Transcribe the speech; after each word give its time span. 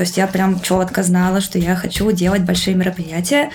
То 0.00 0.04
есть 0.04 0.16
я 0.16 0.26
прям 0.26 0.60
четко 0.60 1.02
знала, 1.02 1.42
что 1.42 1.58
я 1.58 1.76
хочу 1.76 2.10
делать 2.10 2.40
большие 2.40 2.74
мероприятия. 2.74 3.50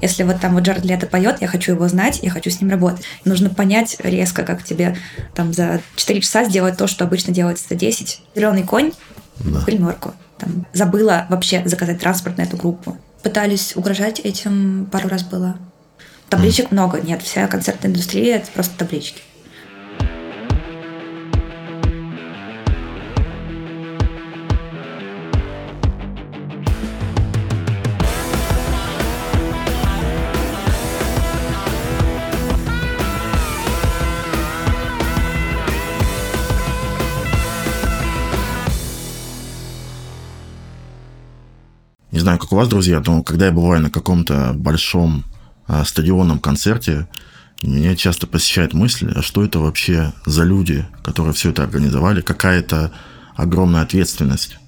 Если 0.00 0.22
вот 0.22 0.40
там 0.40 0.54
вот 0.54 0.62
Джаред 0.62 0.86
Лето 0.86 1.06
поет, 1.06 1.42
я 1.42 1.46
хочу 1.46 1.72
его 1.72 1.86
знать, 1.88 2.20
я 2.22 2.30
хочу 2.30 2.48
с 2.48 2.58
ним 2.58 2.70
работать. 2.70 3.04
Нужно 3.26 3.50
понять 3.50 3.98
резко, 3.98 4.44
как 4.44 4.64
тебе 4.64 4.96
там 5.34 5.52
за 5.52 5.82
4 5.96 6.22
часа 6.22 6.44
сделать 6.44 6.78
то, 6.78 6.86
что 6.86 7.04
обычно 7.04 7.34
делается 7.34 7.66
за 7.68 7.74
10. 7.74 8.22
Зеленый 8.34 8.62
конь, 8.62 8.92
да. 9.40 9.60
гримерку. 9.66 10.14
Там, 10.38 10.64
забыла 10.72 11.26
вообще 11.28 11.60
заказать 11.66 12.00
транспорт 12.00 12.38
на 12.38 12.42
эту 12.44 12.56
группу. 12.56 12.96
Пытались 13.22 13.76
угрожать 13.76 14.20
этим, 14.20 14.88
пару 14.90 15.10
раз 15.10 15.22
было. 15.22 15.58
Табличек 16.30 16.68
mm. 16.68 16.72
много, 16.72 17.02
нет, 17.02 17.20
вся 17.20 17.46
концертная 17.46 17.90
индустрия 17.90 18.36
это 18.36 18.50
просто 18.52 18.78
таблички. 18.78 19.20
Знаю, 42.24 42.38
как 42.38 42.52
у 42.52 42.56
вас, 42.56 42.68
друзья, 42.68 43.02
но 43.06 43.22
когда 43.22 43.46
я 43.46 43.52
бываю 43.52 43.82
на 43.82 43.90
каком-то 43.90 44.52
большом 44.54 45.24
а, 45.66 45.84
стадионном 45.84 46.38
концерте, 46.38 47.06
меня 47.62 47.94
часто 47.96 48.26
посещает 48.26 48.74
мысль, 48.74 49.12
а 49.14 49.22
что 49.22 49.44
это 49.44 49.58
вообще 49.58 50.12
за 50.26 50.42
люди, 50.42 50.86
которые 51.02 51.34
все 51.34 51.50
это 51.50 51.62
организовали, 51.62 52.20
какая-то 52.20 52.92
огромная 53.36 53.82
ответственность 53.82 54.58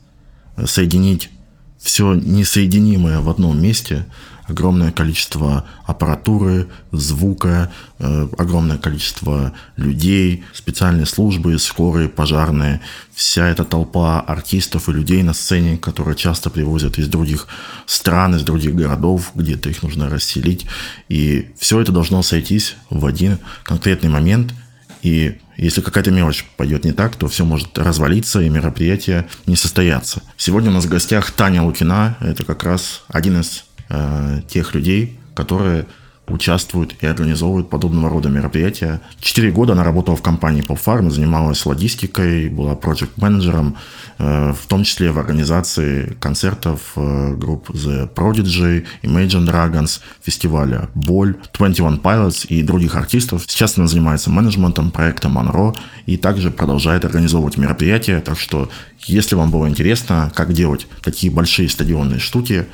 соединить 0.64 1.30
все 1.78 2.14
несоединимое 2.14 3.20
в 3.20 3.28
одном 3.28 3.60
месте– 3.60 4.06
огромное 4.48 4.92
количество 4.92 5.64
аппаратуры, 5.84 6.68
звука, 6.92 7.72
э, 7.98 8.28
огромное 8.38 8.78
количество 8.78 9.52
людей, 9.76 10.44
специальные 10.52 11.06
службы, 11.06 11.58
скорые, 11.58 12.08
пожарные, 12.08 12.80
вся 13.14 13.48
эта 13.48 13.64
толпа 13.64 14.20
артистов 14.20 14.88
и 14.88 14.92
людей 14.92 15.22
на 15.22 15.34
сцене, 15.34 15.76
которые 15.76 16.16
часто 16.16 16.50
привозят 16.50 16.98
из 16.98 17.08
других 17.08 17.48
стран, 17.86 18.36
из 18.36 18.42
других 18.42 18.74
городов, 18.74 19.32
где-то 19.34 19.68
их 19.68 19.82
нужно 19.82 20.08
расселить. 20.08 20.66
И 21.08 21.50
все 21.58 21.80
это 21.80 21.92
должно 21.92 22.22
сойтись 22.22 22.76
в 22.90 23.04
один 23.06 23.38
конкретный 23.64 24.10
момент. 24.10 24.54
И 25.02 25.38
если 25.56 25.80
какая-то 25.80 26.10
мелочь 26.10 26.44
пойдет 26.56 26.84
не 26.84 26.92
так, 26.92 27.16
то 27.16 27.28
все 27.28 27.44
может 27.44 27.78
развалиться 27.78 28.40
и 28.40 28.48
мероприятие 28.48 29.28
не 29.46 29.56
состояться. 29.56 30.22
Сегодня 30.36 30.70
у 30.70 30.74
нас 30.74 30.84
в 30.84 30.88
гостях 30.88 31.30
Таня 31.30 31.62
Лукина. 31.62 32.16
Это 32.20 32.44
как 32.44 32.64
раз 32.64 33.02
один 33.08 33.40
из 33.40 33.65
э, 33.88 34.40
тех 34.48 34.74
людей, 34.74 35.18
которые 35.34 35.86
участвуют 36.28 36.94
и 37.00 37.06
организовывают 37.06 37.70
подобного 37.70 38.10
рода 38.10 38.28
мероприятия. 38.28 39.00
Четыре 39.20 39.50
года 39.50 39.72
она 39.72 39.84
работала 39.84 40.16
в 40.16 40.22
компании 40.22 40.64
PopFarm, 40.64 41.10
занималась 41.10 41.64
логистикой, 41.64 42.48
была 42.48 42.74
проект-менеджером, 42.74 43.76
э, 44.18 44.52
в 44.52 44.66
том 44.66 44.84
числе 44.84 45.12
в 45.12 45.18
организации 45.18 46.16
концертов 46.20 46.92
э, 46.96 47.34
групп 47.34 47.70
The 47.70 48.12
Prodigy, 48.12 48.86
Imagine 49.02 49.46
Dragons, 49.46 50.00
фестиваля 50.22 50.88
Боль, 50.94 51.36
21 51.56 51.98
Pilots 51.98 52.46
и 52.48 52.62
других 52.62 52.96
артистов. 52.96 53.44
Сейчас 53.46 53.78
она 53.78 53.86
занимается 53.86 54.30
менеджментом 54.30 54.90
проекта 54.90 55.28
Монро 55.28 55.74
и 56.06 56.16
также 56.16 56.50
продолжает 56.50 57.04
организовывать 57.04 57.56
мероприятия. 57.56 58.20
Так 58.20 58.38
что, 58.38 58.68
если 59.04 59.36
вам 59.36 59.50
было 59.50 59.68
интересно, 59.68 60.32
как 60.34 60.52
делать 60.52 60.86
такие 61.02 61.32
большие 61.32 61.68
стадионные 61.68 62.18
штуки, 62.18 62.66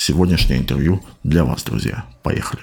сегодняшнее 0.00 0.58
интервью 0.58 1.04
для 1.22 1.44
вас, 1.44 1.62
друзья. 1.62 2.06
Поехали. 2.22 2.62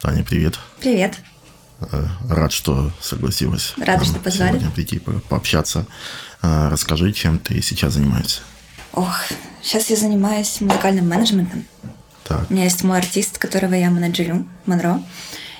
Таня, 0.00 0.22
привет. 0.22 0.58
Привет. 0.80 1.18
Э, 1.80 2.06
рад, 2.28 2.52
что 2.52 2.92
согласилась. 3.00 3.74
Рада, 3.78 4.04
что 4.04 4.20
позвали. 4.20 4.52
Сегодня 4.52 4.70
прийти 4.70 5.00
пообщаться. 5.28 5.86
Э, 6.40 6.68
расскажи, 6.68 7.12
чем 7.12 7.40
ты 7.40 7.60
сейчас 7.60 7.94
занимаешься. 7.94 8.42
Ох, 8.92 9.12
сейчас 9.60 9.90
я 9.90 9.96
занимаюсь 9.96 10.60
музыкальным 10.60 11.08
менеджментом. 11.08 11.64
Так. 12.22 12.48
У 12.48 12.52
меня 12.52 12.64
есть 12.64 12.84
мой 12.84 12.98
артист, 12.98 13.38
которого 13.38 13.74
я 13.74 13.90
менеджерю, 13.90 14.46
Монро. 14.66 15.02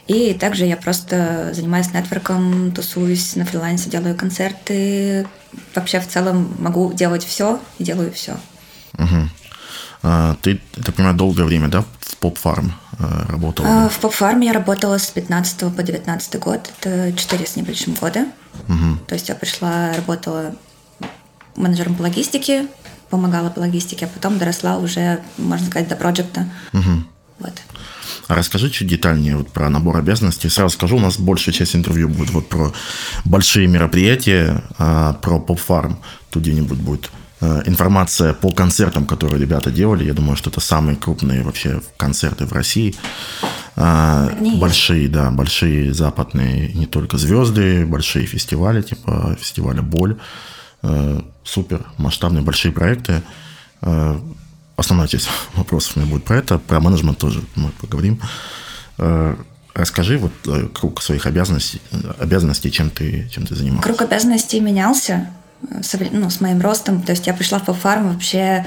И 0.06 0.34
также 0.34 0.66
я 0.66 0.76
просто 0.76 1.50
занимаюсь 1.54 1.92
нетворком, 1.92 2.72
тусуюсь 2.72 3.36
на 3.36 3.44
фрилансе, 3.46 3.88
делаю 3.88 4.14
концерты. 4.14 5.26
Вообще 5.74 6.00
в 6.00 6.08
целом 6.08 6.54
могу 6.58 6.92
делать 6.92 7.24
все 7.24 7.60
и 7.78 7.84
делаю 7.84 8.12
все. 8.12 8.36
Угу. 8.98 9.28
А, 10.02 10.36
ты, 10.42 10.60
так 10.74 10.94
понимаю, 10.94 11.16
долгое 11.16 11.44
время, 11.44 11.68
да, 11.68 11.82
в 12.00 12.16
поп-фарм 12.18 12.74
а, 12.98 13.26
работала? 13.28 13.86
А, 13.86 13.88
в 13.88 13.98
поп-фарме 13.98 14.48
я 14.48 14.52
работала 14.52 14.98
с 14.98 15.10
15 15.10 15.74
по 15.74 15.82
19 15.82 16.38
год. 16.38 16.70
Это 16.78 17.12
4 17.16 17.46
с 17.46 17.56
небольшим 17.56 17.94
года. 17.94 18.26
Угу. 18.68 19.06
То 19.06 19.14
есть 19.14 19.30
я 19.30 19.34
пришла, 19.34 19.94
работала 19.94 20.54
менеджером 21.56 21.94
по 21.94 22.02
логистике, 22.02 22.66
помогала 23.08 23.48
по 23.48 23.60
логистике, 23.60 24.04
а 24.04 24.08
потом 24.08 24.38
доросла 24.38 24.76
уже, 24.76 25.20
можно 25.38 25.66
сказать, 25.66 25.88
до 25.88 25.96
проекта. 25.96 26.46
Угу. 26.74 27.04
Вот. 27.38 27.54
А 28.26 28.34
расскажи 28.34 28.70
чуть 28.70 28.88
детальнее 28.88 29.36
вот 29.36 29.48
про 29.50 29.68
набор 29.68 29.96
обязанностей. 29.96 30.48
Сразу 30.48 30.74
скажу, 30.74 30.96
у 30.96 31.00
нас 31.00 31.18
большая 31.18 31.54
часть 31.54 31.76
интервью 31.76 32.08
будет 32.08 32.30
вот 32.30 32.48
про 32.48 32.72
большие 33.24 33.66
мероприятия, 33.66 34.62
а 34.78 35.14
про 35.14 35.38
поп-фарм. 35.38 35.98
Тут 36.30 36.42
где-нибудь 36.42 36.78
будет 36.78 37.10
э, 37.40 37.62
информация 37.66 38.32
по 38.32 38.50
концертам, 38.50 39.06
которые 39.06 39.40
ребята 39.40 39.70
делали. 39.70 40.04
Я 40.04 40.14
думаю, 40.14 40.36
что 40.36 40.50
это 40.50 40.60
самые 40.60 40.96
крупные 40.96 41.42
вообще 41.42 41.82
концерты 41.96 42.46
в 42.46 42.52
России. 42.52 42.94
А, 43.76 44.30
большие, 44.58 45.08
да, 45.08 45.30
большие 45.30 45.92
западные, 45.92 46.72
не 46.72 46.86
только 46.86 47.18
звезды, 47.18 47.84
большие 47.84 48.24
фестивали, 48.26 48.82
типа 48.82 49.36
фестиваля 49.38 49.82
Боль. 49.82 50.16
Э, 50.82 51.20
супер 51.44 51.84
масштабные 51.98 52.42
большие 52.42 52.72
проекты. 52.72 53.22
Основная 54.76 55.08
часть 55.08 55.28
вопросов 55.54 55.96
у 55.96 56.00
меня 56.00 56.10
будет 56.10 56.24
про 56.24 56.36
это, 56.36 56.58
про 56.58 56.80
менеджмент 56.80 57.18
тоже 57.18 57.42
мы 57.54 57.70
поговорим. 57.70 58.20
Э, 58.98 59.36
расскажи 59.74 60.18
вот 60.18 60.32
э, 60.46 60.68
круг 60.72 61.02
своих 61.02 61.26
обязанностей, 61.26 61.80
обязанностей 62.18 62.70
чем 62.70 62.90
ты, 62.90 63.28
чем 63.30 63.46
ты 63.46 63.54
занималась. 63.54 63.84
Круг 63.84 64.02
обязанностей 64.02 64.60
менялся 64.60 65.30
э, 65.70 65.80
ну, 66.10 66.28
с 66.28 66.40
моим 66.40 66.60
ростом. 66.60 67.02
То 67.02 67.12
есть 67.12 67.26
я 67.26 67.34
пришла 67.34 67.58
в 67.58 67.64
поп-фарм 67.64 68.12
вообще 68.12 68.66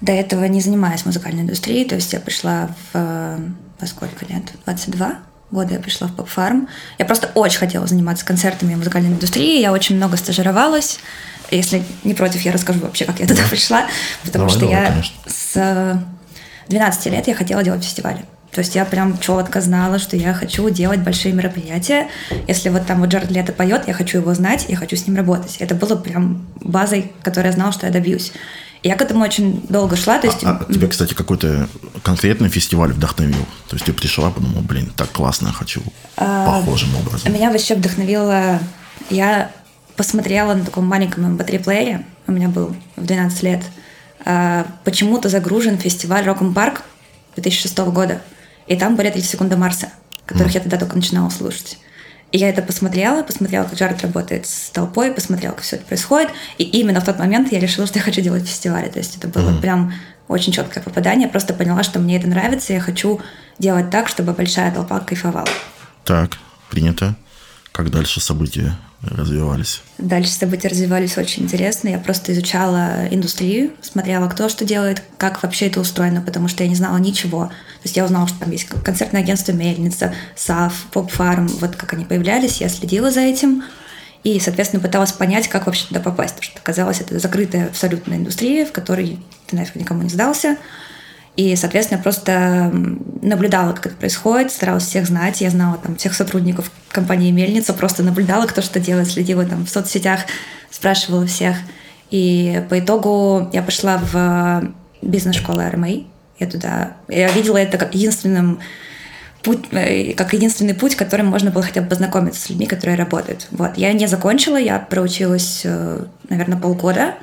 до 0.00 0.12
этого 0.12 0.44
не 0.44 0.60
занимаясь 0.60 1.04
музыкальной 1.04 1.42
индустрией. 1.42 1.84
То 1.84 1.94
есть 1.94 2.12
я 2.12 2.20
пришла 2.20 2.70
в... 2.92 3.38
Во 3.80 3.86
сколько 3.86 4.26
лет? 4.26 4.44
22 4.64 5.18
года 5.50 5.74
я 5.74 5.80
пришла 5.80 6.08
в 6.08 6.14
поп-фарм. 6.14 6.68
Я 6.98 7.04
просто 7.04 7.30
очень 7.34 7.58
хотела 7.58 7.86
заниматься 7.86 8.24
концертами 8.24 8.72
и 8.72 8.76
музыкальной 8.76 9.10
индустрией. 9.10 9.60
Я 9.60 9.72
очень 9.72 9.96
много 9.96 10.16
стажировалась. 10.16 11.00
Если 11.50 11.82
не 12.04 12.14
против, 12.14 12.42
я 12.42 12.52
расскажу 12.52 12.80
вообще, 12.80 13.04
как 13.04 13.20
я 13.20 13.26
туда 13.26 13.42
пришла. 13.50 13.86
Потому 14.24 14.48
давай, 14.48 14.50
что 14.50 14.60
давай, 14.60 14.82
я 14.82 14.90
конечно. 14.90 15.16
с 15.26 16.04
12 16.68 17.06
лет 17.06 17.28
я 17.28 17.34
хотела 17.34 17.62
делать 17.62 17.84
фестивали. 17.84 18.24
То 18.52 18.60
есть 18.60 18.74
я 18.74 18.84
прям 18.84 19.18
четко 19.18 19.60
знала, 19.60 19.98
что 19.98 20.16
я 20.16 20.34
хочу 20.34 20.68
делать 20.70 21.00
большие 21.00 21.32
мероприятия. 21.32 22.08
Если 22.48 22.68
вот 22.68 22.86
там 22.86 23.00
вот 23.00 23.08
Джаред 23.08 23.30
Лето 23.30 23.52
поет, 23.52 23.86
я 23.86 23.94
хочу 23.94 24.18
его 24.18 24.34
знать, 24.34 24.66
я 24.68 24.76
хочу 24.76 24.96
с 24.96 25.06
ним 25.06 25.16
работать. 25.16 25.56
Это 25.58 25.74
было 25.74 25.94
прям 25.94 26.46
базой, 26.60 27.12
которой 27.22 27.46
я 27.46 27.52
знала, 27.52 27.72
что 27.72 27.86
я 27.86 27.92
добьюсь. 27.92 28.32
И 28.82 28.88
я 28.88 28.96
к 28.96 29.02
этому 29.02 29.22
очень 29.22 29.62
долго 29.68 29.94
шла. 29.94 30.18
То 30.18 30.26
есть... 30.26 30.42
а, 30.42 30.64
а 30.66 30.72
тебя, 30.72 30.88
кстати, 30.88 31.14
какой-то 31.14 31.68
конкретный 32.02 32.48
фестиваль 32.48 32.92
вдохновил? 32.92 33.46
То 33.68 33.76
есть 33.76 33.84
ты 33.84 33.92
пришла, 33.92 34.30
подумала, 34.30 34.62
блин, 34.62 34.90
так 34.96 35.12
классно, 35.12 35.48
я 35.48 35.52
хочу 35.52 35.82
а, 36.16 36.46
похожим 36.46 36.96
образом. 36.96 37.32
Меня 37.32 37.50
вообще 37.50 37.74
вдохновило... 37.74 38.58
Я 39.08 39.50
посмотрела 40.00 40.54
на 40.54 40.64
таком 40.64 40.86
маленьком 40.86 41.36
mp3-плеере, 41.36 42.06
у 42.26 42.32
меня 42.32 42.48
был 42.48 42.74
в 42.96 43.04
12 43.04 43.42
лет, 43.42 43.62
а, 44.24 44.66
почему-то 44.82 45.28
загружен 45.28 45.76
фестиваль 45.76 46.24
Роком 46.24 46.54
Парк 46.54 46.84
2006 47.36 47.76
года. 47.92 48.22
И 48.66 48.76
там 48.76 48.96
были 48.96 49.10
30 49.10 49.28
секунд 49.28 49.50
до 49.50 49.58
Марса, 49.58 49.90
которых 50.24 50.52
mm. 50.52 50.54
я 50.54 50.60
тогда 50.60 50.78
только 50.78 50.96
начинала 50.96 51.28
слушать. 51.28 51.78
И 52.32 52.38
я 52.38 52.48
это 52.48 52.62
посмотрела, 52.62 53.22
посмотрела, 53.22 53.64
как 53.64 53.74
Джаред 53.74 54.00
работает 54.00 54.46
с 54.46 54.70
толпой, 54.70 55.12
посмотрела, 55.12 55.52
как 55.52 55.64
все 55.64 55.76
это 55.76 55.84
происходит. 55.84 56.30
И 56.56 56.64
именно 56.64 57.02
в 57.02 57.04
тот 57.04 57.18
момент 57.18 57.52
я 57.52 57.60
решила, 57.60 57.86
что 57.86 57.98
я 57.98 58.02
хочу 58.02 58.22
делать 58.22 58.48
фестивали. 58.48 58.88
То 58.88 59.00
есть 59.00 59.18
это 59.18 59.28
было 59.28 59.50
mm. 59.50 59.60
прям 59.60 59.92
очень 60.28 60.50
четкое 60.50 60.82
попадание. 60.82 61.26
Я 61.26 61.30
просто 61.30 61.52
поняла, 61.52 61.82
что 61.82 61.98
мне 61.98 62.16
это 62.16 62.26
нравится, 62.26 62.72
и 62.72 62.76
я 62.76 62.80
хочу 62.80 63.20
делать 63.58 63.90
так, 63.90 64.08
чтобы 64.08 64.32
большая 64.32 64.72
толпа 64.72 64.98
кайфовала. 65.00 65.50
Так, 66.06 66.38
принято. 66.70 67.16
Как 67.70 67.90
дальше 67.90 68.22
события 68.22 68.78
развивались? 69.02 69.82
Дальше 69.98 70.30
события 70.30 70.68
развивались 70.68 71.16
очень 71.16 71.44
интересно. 71.44 71.88
Я 71.88 71.98
просто 71.98 72.32
изучала 72.32 73.08
индустрию, 73.10 73.72
смотрела, 73.80 74.28
кто 74.28 74.48
что 74.48 74.64
делает, 74.64 75.02
как 75.16 75.42
вообще 75.42 75.68
это 75.68 75.80
устроено, 75.80 76.20
потому 76.20 76.48
что 76.48 76.62
я 76.62 76.68
не 76.68 76.76
знала 76.76 76.98
ничего. 76.98 77.46
То 77.46 77.84
есть 77.84 77.96
я 77.96 78.04
узнала, 78.04 78.28
что 78.28 78.38
там 78.40 78.50
есть 78.50 78.66
концертное 78.66 79.22
агентство 79.22 79.52
«Мельница», 79.52 80.14
САФ, 80.36 80.72
«Поп-фарм», 80.92 81.46
вот 81.46 81.76
как 81.76 81.94
они 81.94 82.04
появлялись, 82.04 82.60
я 82.60 82.68
следила 82.68 83.10
за 83.10 83.20
этим. 83.20 83.62
и, 84.22 84.38
соответственно, 84.38 84.82
пыталась 84.82 85.12
понять, 85.12 85.48
как 85.48 85.66
вообще 85.66 85.86
туда 85.86 86.00
попасть, 86.00 86.34
потому 86.34 86.52
что 86.52 86.60
казалось, 86.62 87.00
это 87.00 87.18
закрытая 87.18 87.68
абсолютно 87.68 88.14
индустрия, 88.14 88.66
в 88.66 88.72
которой 88.72 89.18
ты 89.46 89.56
нафиг 89.56 89.76
никому 89.76 90.02
не 90.02 90.10
сдался. 90.10 90.58
И, 91.40 91.56
соответственно, 91.56 92.02
просто 92.02 92.70
наблюдала, 93.22 93.72
как 93.72 93.86
это 93.86 93.96
происходит, 93.96 94.52
старалась 94.52 94.84
всех 94.84 95.06
знать. 95.06 95.40
Я 95.40 95.48
знала 95.48 95.78
там 95.78 95.96
всех 95.96 96.12
сотрудников 96.12 96.70
компании 96.90 97.30
«Мельница», 97.30 97.72
просто 97.72 98.02
наблюдала, 98.02 98.44
кто 98.44 98.60
что 98.60 98.78
делает, 98.78 99.10
следила 99.10 99.46
там 99.46 99.64
в 99.64 99.70
соцсетях, 99.70 100.20
спрашивала 100.70 101.26
всех. 101.26 101.56
И 102.10 102.62
по 102.68 102.78
итогу 102.78 103.48
я 103.54 103.62
пошла 103.62 103.98
в 104.12 104.70
бизнес-школу 105.00 105.62
РМА. 105.66 105.88
Я 106.38 106.46
туда... 106.46 106.96
Я 107.08 107.32
видела 107.32 107.56
это 107.56 107.78
как 107.78 107.94
единственным 107.94 108.60
путь, 109.42 109.64
э, 109.70 110.12
как 110.12 110.34
единственный 110.34 110.74
путь, 110.74 110.94
которым 110.94 111.28
можно 111.28 111.50
было 111.50 111.64
хотя 111.64 111.80
бы 111.80 111.88
познакомиться 111.88 112.42
с 112.42 112.50
людьми, 112.50 112.66
которые 112.66 112.98
работают. 112.98 113.46
Вот. 113.50 113.78
Я 113.78 113.94
не 113.94 114.06
закончила, 114.08 114.58
я 114.58 114.78
проучилась, 114.78 115.62
э, 115.64 116.04
наверное, 116.28 116.58
полгода 116.58 117.14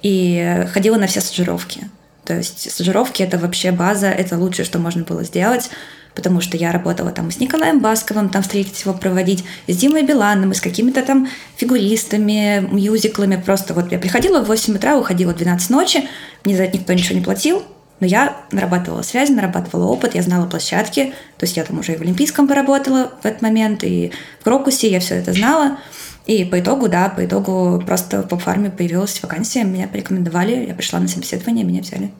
и 0.00 0.64
ходила 0.72 0.96
на 0.96 1.06
все 1.08 1.20
стажировки. 1.20 1.90
То 2.24 2.34
есть 2.36 2.70
стажировки— 2.70 3.22
это 3.24 3.38
вообще 3.38 3.72
база, 3.72 4.08
это 4.08 4.38
лучшее, 4.38 4.64
что 4.64 4.78
можно 4.78 5.02
было 5.04 5.24
сделать, 5.24 5.70
потому 6.14 6.40
что 6.40 6.56
я 6.56 6.72
работала 6.72 7.10
там 7.10 7.30
с 7.30 7.38
Николаем 7.38 7.80
Басковым, 7.80 8.28
там 8.28 8.42
встретить 8.42 8.80
его 8.82 8.94
проводить, 8.94 9.44
с 9.66 9.76
Димой 9.76 10.02
Биланом, 10.02 10.52
и 10.52 10.54
с 10.54 10.60
какими-то 10.60 11.02
там 11.02 11.28
фигуристами, 11.56 12.66
мюзиклами. 12.70 13.36
Просто 13.36 13.74
вот 13.74 13.90
я 13.90 13.98
приходила 13.98 14.42
в 14.42 14.48
8 14.48 14.76
утра, 14.76 14.96
уходила 14.96 15.32
в 15.32 15.36
12 15.36 15.70
ночи, 15.70 16.08
мне 16.44 16.56
за 16.56 16.64
это 16.64 16.78
никто 16.78 16.92
ничего 16.92 17.18
не 17.18 17.24
платил, 17.24 17.62
но 18.00 18.06
я 18.06 18.36
нарабатывала 18.50 19.02
связи, 19.02 19.32
нарабатывала 19.32 19.86
опыт, 19.86 20.14
я 20.14 20.22
знала 20.22 20.46
площадки, 20.46 21.14
то 21.36 21.44
есть 21.44 21.56
я 21.56 21.64
там 21.64 21.78
уже 21.78 21.92
и 21.92 21.96
в 21.96 22.00
Олимпийском 22.00 22.48
поработала 22.48 23.12
в 23.22 23.26
этот 23.26 23.42
момент, 23.42 23.84
и 23.84 24.12
в 24.40 24.44
Крокусе 24.44 24.90
я 24.90 25.00
все 25.00 25.16
это 25.16 25.32
знала. 25.32 25.78
И 26.26 26.44
по 26.44 26.60
итогу, 26.60 26.88
да, 26.88 27.08
по 27.08 27.24
итогу 27.24 27.82
просто 27.84 28.22
в 28.22 28.28
поп-фарме 28.28 28.70
появилась 28.70 29.22
вакансия, 29.22 29.64
меня 29.64 29.88
порекомендовали, 29.88 30.66
я 30.66 30.74
пришла 30.74 31.00
на 31.00 31.08
собеседование, 31.08 31.64
меня 31.64 31.80
взяли. 31.80 32.12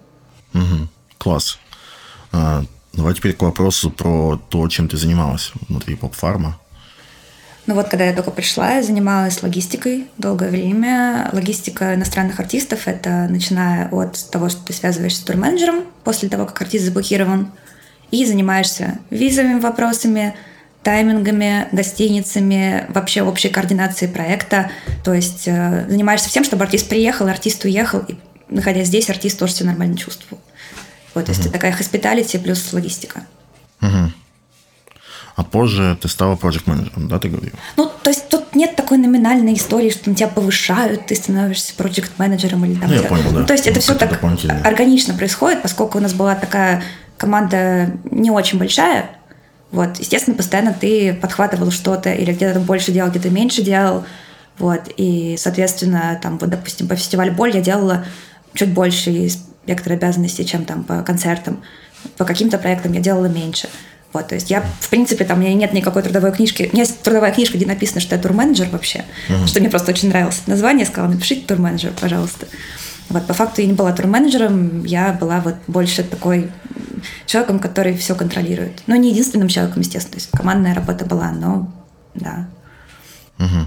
Угу. 0.55 0.89
Класс. 1.19 1.59
А, 2.33 2.65
давай 2.93 3.15
теперь 3.15 3.35
к 3.35 3.43
вопросу 3.43 3.91
про 3.91 4.41
то, 4.49 4.69
чем 4.69 4.89
ты 4.89 4.97
занималась 4.97 5.53
внутри 5.69 5.95
поп-фарма. 5.97 6.59
Ну 7.67 7.75
вот, 7.75 7.89
когда 7.89 8.05
я 8.05 8.13
только 8.13 8.31
пришла, 8.31 8.73
я 8.73 8.83
занималась 8.83 9.43
логистикой 9.43 10.09
долгое 10.19 10.51
время. 10.51 11.31
Логистика 11.33 11.95
иностранных 11.95 12.41
артистов— 12.41 12.81
это 12.89 13.29
начиная 13.29 13.89
от 13.91 14.29
того, 14.31 14.49
что 14.49 14.65
ты 14.65 14.73
связываешься 14.73 15.21
с 15.21 15.25
турменеджером 15.25 15.85
после 16.03 16.29
того, 16.29 16.47
как 16.47 16.63
артист 16.63 16.87
заблокирован, 16.87 17.53
и 18.11 18.25
занимаешься 18.27 18.99
визовыми 19.11 19.61
вопросами, 19.61 20.35
таймингами, 20.83 21.69
гостиницами, 21.73 22.87
вообще 22.89 23.23
общей 23.23 23.49
координацией 23.49 24.13
проекта. 24.13 24.71
То 25.05 25.13
есть 25.13 25.47
э, 25.47 25.87
занимаешься 25.89 26.29
всем, 26.29 26.45
чтобы 26.45 26.65
артист 26.65 26.89
приехал, 26.89 27.27
артист 27.29 27.65
уехал, 27.65 28.01
и 28.01 28.17
находясь 28.49 28.89
здесь, 28.89 29.11
артист 29.11 29.39
тоже 29.39 29.53
себя 29.53 29.71
нормально 29.71 29.97
чувствовал. 29.97 30.43
Вот, 31.15 31.27
то 31.27 31.33
есть 31.33 31.43
это 31.43 31.53
такая 31.53 31.73
хоспиталити 31.73 32.39
плюс 32.39 32.73
логистика. 32.73 33.23
Угу. 33.83 34.13
А 35.37 35.45
позже 35.45 35.97
ты 36.01 36.09
стала 36.09 36.37
проект 36.37 36.67
менеджером 36.67 37.09
да, 37.09 37.19
ты 37.19 37.29
говорил? 37.29 37.53
Ну, 37.77 37.91
то 38.03 38.11
есть 38.11 38.29
тут 38.29 38.55
нет 38.55 38.77
такой 38.77 38.99
номинальной 38.99 39.55
истории, 39.55 39.91
что 39.91 40.11
на 40.11 40.17
тебя 40.17 40.29
повышают, 40.29 41.07
ты 41.07 41.15
становишься 41.15 41.75
проект 41.75 42.19
менеджером 42.19 42.65
или 42.65 42.75
там. 42.75 42.91
Ну, 42.91 42.95
я 42.95 43.03
понял, 43.03 43.31
да. 43.33 43.45
То 43.45 43.53
есть 43.53 43.67
это 43.67 43.77
ну, 43.77 43.81
все 43.83 43.95
так 43.95 44.21
органично 44.65 45.15
происходит, 45.15 45.63
поскольку 45.63 45.99
у 45.99 46.01
нас 46.01 46.13
была 46.13 46.35
такая 46.35 46.83
команда 47.17 47.91
не 48.11 48.31
очень 48.31 48.59
большая, 48.59 49.11
вот, 49.73 49.99
естественно, 49.99 50.37
постоянно 50.37 50.75
ты 50.79 51.15
подхватывал 51.15 51.71
что-то, 51.71 52.13
или 52.13 52.33
где-то 52.33 52.61
больше 52.61 52.93
делал, 52.93 53.11
где-то 53.11 53.31
меньше 53.31 53.63
делал. 53.63 54.05
Вот, 54.59 54.83
и, 54.97 55.37
соответственно, 55.39 56.19
там, 56.23 56.39
вот, 56.39 56.51
допустим, 56.51 56.89
по 56.89 56.97
фестивалю 56.97 57.33
«Боль» 57.33 57.55
я 57.55 57.63
делала 57.63 58.05
чуть 58.55 58.73
больше 58.73 59.31
спектр 59.31 59.93
обязанностей, 59.93 60.45
чем 60.45 60.65
там 60.65 60.85
по 60.85 61.03
концертам. 61.03 61.63
По 62.17 62.25
каким-то 62.25 62.59
проектам 62.59 62.93
я 62.93 63.01
делала 63.01 63.27
меньше. 63.27 63.69
Вот, 64.13 64.29
то 64.29 64.35
есть 64.35 64.51
я, 64.51 64.65
в 64.81 64.89
принципе, 64.89 65.25
там, 65.25 65.39
у 65.39 65.41
меня 65.41 65.55
нет 65.55 65.73
никакой 65.73 66.03
трудовой 66.03 66.33
книжки. 66.33 66.69
У 66.71 66.75
меня 66.75 66.83
есть 66.83 67.01
трудовая 67.03 67.33
книжка, 67.33 67.57
где 67.57 67.67
написано, 67.67 68.01
что 68.01 68.17
я 68.17 68.21
турменеджер 68.21 68.69
вообще, 68.71 69.05
uh-huh. 69.29 69.47
что 69.47 69.61
мне 69.61 69.71
просто 69.71 69.93
очень 69.93 70.09
нравилось 70.09 70.43
название. 70.47 70.85
Я 70.85 70.91
сказала, 70.91 71.13
напишите 71.13 71.47
турменеджер, 71.47 71.93
пожалуйста. 71.99 72.47
Вот, 73.11 73.27
по 73.27 73.35
факту 73.35 73.61
я 73.61 73.67
не 73.67 73.73
была 73.73 73.93
турменеджером, 73.93 74.85
я 74.85 75.13
была 75.13 75.41
вот 75.41 75.57
больше 75.67 76.05
такой 76.05 76.51
человеком, 77.27 77.59
который 77.59 77.97
все 77.97 78.15
контролирует. 78.15 78.83
Ну, 78.87 78.95
не 78.97 79.11
единственным 79.11 79.49
человеком, 79.49 79.81
естественно. 79.81 80.13
То 80.13 80.19
есть 80.19 80.31
командная 80.31 80.75
работа 80.75 81.05
была, 81.05 81.33
но 81.33 81.73
да. 82.15 82.49
Угу. 83.39 83.67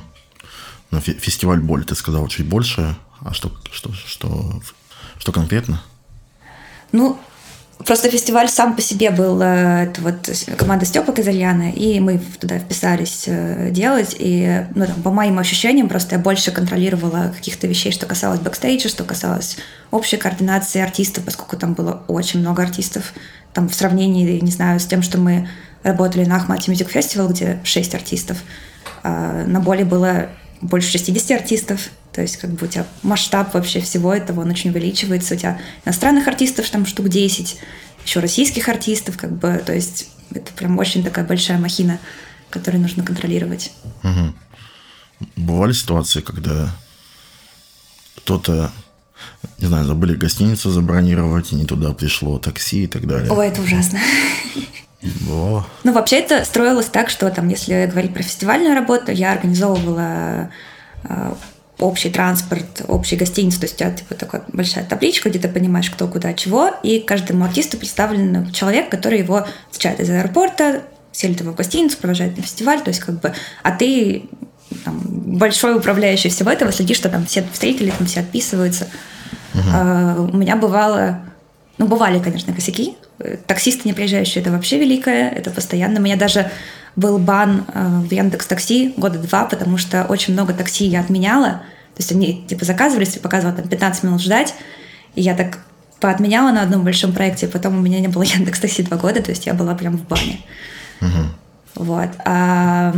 Но 0.92 1.00
фестиваль 1.00 1.60
боль, 1.60 1.84
ты 1.84 1.95
сказала, 1.95 2.30
чуть 2.30 2.48
больше. 2.48 2.95
А 3.19 3.34
что, 3.34 3.51
что, 3.72 3.92
что, 3.94 4.62
что 5.18 5.31
конкретно? 5.31 5.81
Ну, 6.92 7.19
Просто 7.79 8.09
фестиваль 8.09 8.47
сам 8.47 8.75
по 8.75 8.81
себе 8.81 9.11
был, 9.11 9.41
э, 9.41 9.83
это 9.85 10.01
вот 10.01 10.29
команда 10.57 10.85
Степа 10.85 11.11
Казальяна, 11.11 11.71
и 11.71 11.99
мы 11.99 12.21
туда 12.39 12.59
вписались 12.59 13.25
э, 13.27 13.71
делать, 13.71 14.15
и, 14.17 14.65
ну, 14.73 14.85
там, 14.85 15.01
по 15.01 15.11
моим 15.11 15.37
ощущениям, 15.39 15.89
просто 15.89 16.15
я 16.15 16.21
больше 16.21 16.51
контролировала 16.51 17.33
каких-то 17.35 17.67
вещей, 17.67 17.91
что 17.91 18.05
касалось 18.05 18.39
бэкстейджа, 18.39 18.87
что 18.87 19.03
касалось 19.03 19.57
общей 19.91 20.17
координации 20.17 20.81
артистов, 20.81 21.25
поскольку 21.25 21.57
там 21.57 21.73
было 21.73 22.03
очень 22.07 22.39
много 22.39 22.63
артистов, 22.63 23.13
там 23.53 23.67
в 23.67 23.75
сравнении, 23.75 24.39
не 24.39 24.51
знаю, 24.51 24.79
с 24.79 24.85
тем, 24.85 25.01
что 25.01 25.17
мы 25.17 25.49
работали 25.83 26.23
на 26.23 26.37
Ахмате 26.37 26.71
Music 26.71 26.91
Festival, 26.93 27.29
где 27.31 27.59
6 27.63 27.95
артистов, 27.95 28.37
а 29.03 29.43
на 29.45 29.59
Боли 29.59 29.83
было 29.83 30.29
больше 30.63 30.92
60 30.92 31.31
артистов, 31.31 31.89
то 32.12 32.21
есть 32.21 32.38
как 32.38 32.51
бы 32.51 32.65
у 32.65 32.69
тебя 32.69 32.86
масштаб 33.01 33.54
вообще 33.54 33.81
всего 33.81 34.13
этого, 34.13 34.42
он 34.42 34.50
очень 34.50 34.69
увеличивается. 34.69 35.36
У 35.36 35.38
тебя 35.38 35.60
иностранных 35.86 36.27
артистов 36.27 36.69
там 36.69 36.86
штук 36.86 37.10
10, 37.10 37.60
еще 38.06 38.19
российских 38.19 38.69
артистов, 38.69 39.18
как 39.18 39.31
бы, 39.31 39.62
то 39.65 39.74
есть 39.74 40.10
это 40.31 40.51
прям 40.54 40.77
очень 40.80 41.04
такая 41.04 41.25
большая 41.25 41.57
махина, 41.57 42.00
которую 42.50 42.81
нужно 42.81 43.04
контролировать. 43.04 43.71
Угу. 44.04 44.33
Бывали 45.38 45.74
ситуации, 45.74 46.21
когда 46.21 46.69
кто-то, 48.18 48.71
не 49.59 49.68
знаю, 49.68 49.86
забыли 49.86 50.16
гостиницу 50.16 50.69
забронировать, 50.69 51.51
и 51.51 51.56
не 51.56 51.66
туда 51.66 51.94
пришло 51.94 52.39
такси 52.39 52.83
и 52.83 52.88
так 52.88 53.07
далее. 53.07 53.31
О, 53.31 53.42
это 53.42 53.62
ужасно. 53.62 54.00
Бывало. 55.03 55.65
Ну, 55.83 55.94
вообще 55.94 56.17
это 56.17 56.45
строилось 56.45 56.85
так, 56.88 57.09
что 57.09 57.29
там, 57.29 57.50
если 57.50 57.85
говорить 57.88 58.13
про 58.13 58.23
фестивальную 58.23 58.75
работу, 58.75 59.11
я 59.11 59.33
организовывала 59.33 60.50
э, 61.03 61.33
общий 61.79 62.09
транспорт, 62.09 62.83
общий 62.87 63.16
гостиницы, 63.16 63.59
то 63.59 63.66
есть 63.66 63.75
у 63.75 63.78
тебя 63.80 63.92
типа 63.92 64.16
такая 64.16 64.44
большая 64.47 64.85
табличка, 64.85 65.30
где 65.30 65.39
ты 65.39 65.49
понимаешь, 65.49 65.89
кто 65.89 66.07
куда 66.07 66.33
чего, 66.33 66.71
и 66.83 66.99
каждому 66.99 67.44
артисту 67.44 67.78
представлен 67.78 68.51
человек, 68.51 68.89
который 68.89 69.19
его 69.19 69.45
встречает 69.69 69.99
из 69.99 70.09
аэропорта, 70.09 70.83
селит 71.11 71.42
его 71.42 71.51
в 71.51 71.56
гостиницу, 71.56 71.97
провожает 71.97 72.37
на 72.37 72.44
фестиваль, 72.44 72.81
то 72.81 72.89
есть 72.89 73.01
как 73.01 73.19
бы, 73.19 73.33
а 73.61 73.71
ты 73.71 74.23
там, 74.85 75.01
большой 75.04 75.75
управляющий 75.75 76.30
всего 76.30 76.49
этого, 76.49 76.71
следишь, 76.71 76.97
что 76.97 77.09
там 77.09 77.25
все 77.25 77.45
встретили, 77.51 77.92
там 77.92 78.07
все 78.07 78.21
отписываются. 78.21 78.87
Угу. 79.54 79.63
А, 79.73 80.16
у 80.18 80.37
меня 80.37 80.56
бывало, 80.56 81.19
ну, 81.78 81.87
бывали, 81.87 82.19
конечно, 82.19 82.54
косяки. 82.54 82.95
Таксисты 83.47 83.87
не 83.87 83.93
приезжающие, 83.93 84.41
это 84.41 84.51
вообще 84.51 84.79
великое, 84.79 85.29
это 85.29 85.51
постоянно. 85.51 85.99
У 85.99 86.03
меня 86.03 86.15
даже 86.15 86.51
был 86.95 87.17
бан 87.17 87.65
э, 87.73 87.99
в 88.07 88.11
Яндекс 88.11 88.45
Такси 88.47 88.93
года 88.97 89.19
два, 89.19 89.45
потому 89.45 89.77
что 89.77 90.05
очень 90.05 90.33
много 90.33 90.53
такси 90.53 90.85
я 90.85 91.01
отменяла. 91.01 91.63
То 91.95 91.99
есть 91.99 92.11
они 92.11 92.43
типа 92.47 92.65
заказывались, 92.65 93.17
показывала 93.17 93.55
там 93.55 93.67
15 93.67 94.03
минут 94.03 94.21
ждать, 94.21 94.55
и 95.15 95.21
я 95.21 95.35
так 95.35 95.59
поотменяла 95.99 96.51
на 96.51 96.63
одном 96.63 96.83
большом 96.83 97.13
проекте, 97.13 97.47
потом 97.47 97.77
у 97.77 97.81
меня 97.81 97.99
не 97.99 98.07
было 98.07 98.23
Яндекс 98.23 98.59
Такси 98.59 98.83
два 98.83 98.97
года, 98.97 99.21
то 99.21 99.31
есть 99.31 99.45
я 99.45 99.53
была 99.53 99.75
прям 99.75 99.97
в 99.97 100.07
бане. 100.07 100.39
Угу. 101.01 101.85
Вот. 101.85 102.09
А 102.25 102.93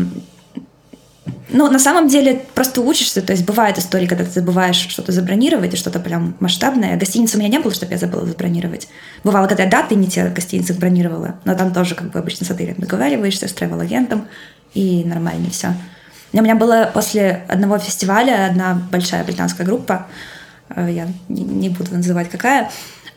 ну, 1.50 1.72
на 1.72 1.80
самом 1.80 2.08
деле, 2.08 2.42
просто 2.54 2.82
учишься. 2.82 3.22
То 3.22 3.32
есть 3.32 3.46
бывают 3.46 3.78
истории, 3.78 4.08
когда 4.08 4.24
ты 4.24 4.32
забываешь 4.32 4.76
что-то 4.76 5.12
забронировать, 5.12 5.74
и 5.74 5.78
что-то 5.78 6.00
прям 6.00 6.36
масштабное. 6.40 6.98
Гостиницы 6.98 7.38
у 7.38 7.40
меня 7.40 7.50
не 7.50 7.60
было, 7.60 7.74
чтобы 7.74 7.94
я 7.94 7.98
забыла 7.98 8.26
забронировать. 8.26 8.88
Бывало, 9.24 9.48
когда 9.48 9.66
даты 9.66 9.96
не 9.96 10.08
те 10.08 10.28
гостиницы 10.30 10.74
бронировала, 10.74 11.36
но 11.46 11.56
там 11.56 11.74
тоже 11.74 11.96
как 11.96 12.12
бы 12.12 12.20
обычно 12.20 12.46
с 12.46 12.52
отелем 12.52 12.76
договариваешься, 12.78 13.48
с 13.48 13.54
тревел-агентом, 13.54 14.28
и 14.74 15.04
нормально 15.06 15.50
все. 15.50 15.74
У 16.34 16.42
меня 16.42 16.56
было 16.56 16.92
после 16.94 17.46
одного 17.48 17.78
фестиваля 17.78 18.48
одна 18.48 18.82
большая 18.92 19.24
британская 19.24 19.64
группа, 19.64 20.08
э, 20.70 20.90
я 20.92 21.08
не 21.30 21.70
буду 21.70 21.96
называть 21.96 22.30
какая, 22.30 22.70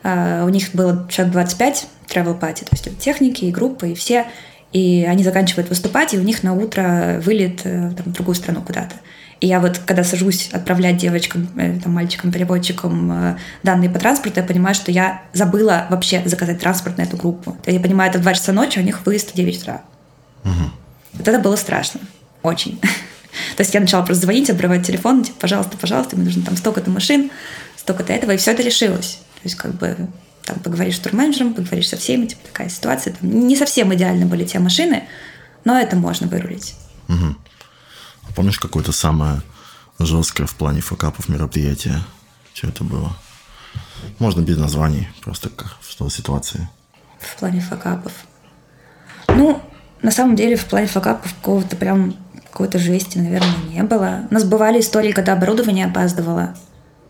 э, 0.04 0.44
у 0.44 0.48
них 0.50 0.70
было 0.72 1.08
человек 1.10 1.32
25 1.32 1.88
travel 2.08 2.38
party, 2.38 2.64
то 2.64 2.70
есть 2.72 2.98
техники 2.98 3.46
и 3.46 3.50
группы, 3.50 3.90
и 3.90 3.94
все 3.94 4.26
и 4.72 5.06
они 5.08 5.24
заканчивают 5.24 5.68
выступать, 5.68 6.14
и 6.14 6.18
у 6.18 6.22
них 6.22 6.42
на 6.42 6.54
утро 6.54 7.20
вылет 7.24 7.62
э, 7.64 7.92
там, 7.96 8.06
в 8.06 8.12
другую 8.12 8.34
страну 8.34 8.62
куда-то. 8.62 8.94
И 9.40 9.46
я 9.46 9.60
вот, 9.60 9.78
когда 9.78 10.02
сажусь 10.04 10.50
отправлять 10.52 10.96
девочкам, 10.96 11.48
э, 11.56 11.78
там, 11.80 11.92
мальчикам, 11.92 12.32
переводчикам 12.32 13.12
э, 13.12 13.38
данные 13.62 13.88
по 13.88 13.98
транспорту, 13.98 14.40
я 14.40 14.46
понимаю, 14.46 14.74
что 14.74 14.90
я 14.90 15.22
забыла 15.32 15.86
вообще 15.90 16.22
заказать 16.26 16.60
транспорт 16.60 16.98
на 16.98 17.02
эту 17.02 17.16
группу. 17.16 17.56
Я 17.66 17.80
понимаю, 17.80 18.10
это 18.10 18.18
в 18.18 18.22
2 18.22 18.34
часа 18.34 18.52
ночи, 18.52 18.78
а 18.78 18.82
у 18.82 18.84
них 18.84 19.06
выезд 19.06 19.30
в 19.30 19.34
9 19.34 19.62
утра. 19.62 19.82
Угу. 20.44 20.52
Вот 21.14 21.28
это 21.28 21.38
было 21.38 21.56
страшно. 21.56 22.00
Очень. 22.42 22.78
То 23.56 23.60
есть 23.60 23.72
я 23.72 23.80
начала 23.80 24.02
просто 24.02 24.24
звонить, 24.24 24.50
обрывать 24.50 24.86
телефон, 24.86 25.24
типа, 25.24 25.38
пожалуйста, 25.40 25.76
пожалуйста, 25.78 26.16
мне 26.16 26.26
нужно 26.26 26.42
там 26.42 26.56
столько-то 26.56 26.90
машин, 26.90 27.30
столько-то 27.76 28.12
этого, 28.12 28.32
и 28.32 28.36
все 28.36 28.50
это 28.50 28.62
решилось. 28.62 29.20
То 29.34 29.40
есть 29.44 29.54
как 29.54 29.74
бы 29.74 29.96
там 30.48 30.58
поговоришь 30.60 30.96
с 30.96 31.00
турменеджером, 31.00 31.52
поговоришь 31.52 31.88
со 31.88 31.96
всеми, 31.96 32.26
типа 32.26 32.46
такая 32.46 32.70
ситуация. 32.70 33.12
Там, 33.12 33.46
не 33.46 33.54
совсем 33.54 33.94
идеально 33.94 34.26
были 34.26 34.44
те 34.44 34.58
машины, 34.58 35.04
но 35.64 35.78
это 35.78 35.94
можно 35.94 36.26
вырулить. 36.26 36.74
Угу. 37.08 37.36
А 38.28 38.32
помнишь 38.34 38.58
какое-то 38.58 38.92
самое 38.92 39.42
жесткое 39.98 40.46
в 40.46 40.54
плане 40.54 40.80
факапов 40.80 41.28
мероприятие? 41.28 42.00
Что 42.54 42.68
это 42.68 42.82
было? 42.82 43.14
Можно 44.18 44.40
без 44.40 44.56
названий, 44.56 45.08
просто 45.20 45.50
как 45.50 45.76
в 45.80 46.10
ситуации. 46.10 46.68
В 47.20 47.36
плане 47.36 47.60
факапов. 47.60 48.12
Ну, 49.28 49.60
на 50.00 50.10
самом 50.10 50.34
деле, 50.34 50.56
в 50.56 50.64
плане 50.64 50.86
факапов 50.86 51.34
какого-то 51.34 51.76
прям 51.76 52.14
какой-то 52.50 52.78
жести, 52.78 53.18
наверное, 53.18 53.56
не 53.68 53.82
было. 53.82 54.26
У 54.30 54.34
нас 54.34 54.44
бывали 54.44 54.80
истории, 54.80 55.12
когда 55.12 55.34
оборудование 55.34 55.86
опаздывало. 55.86 56.56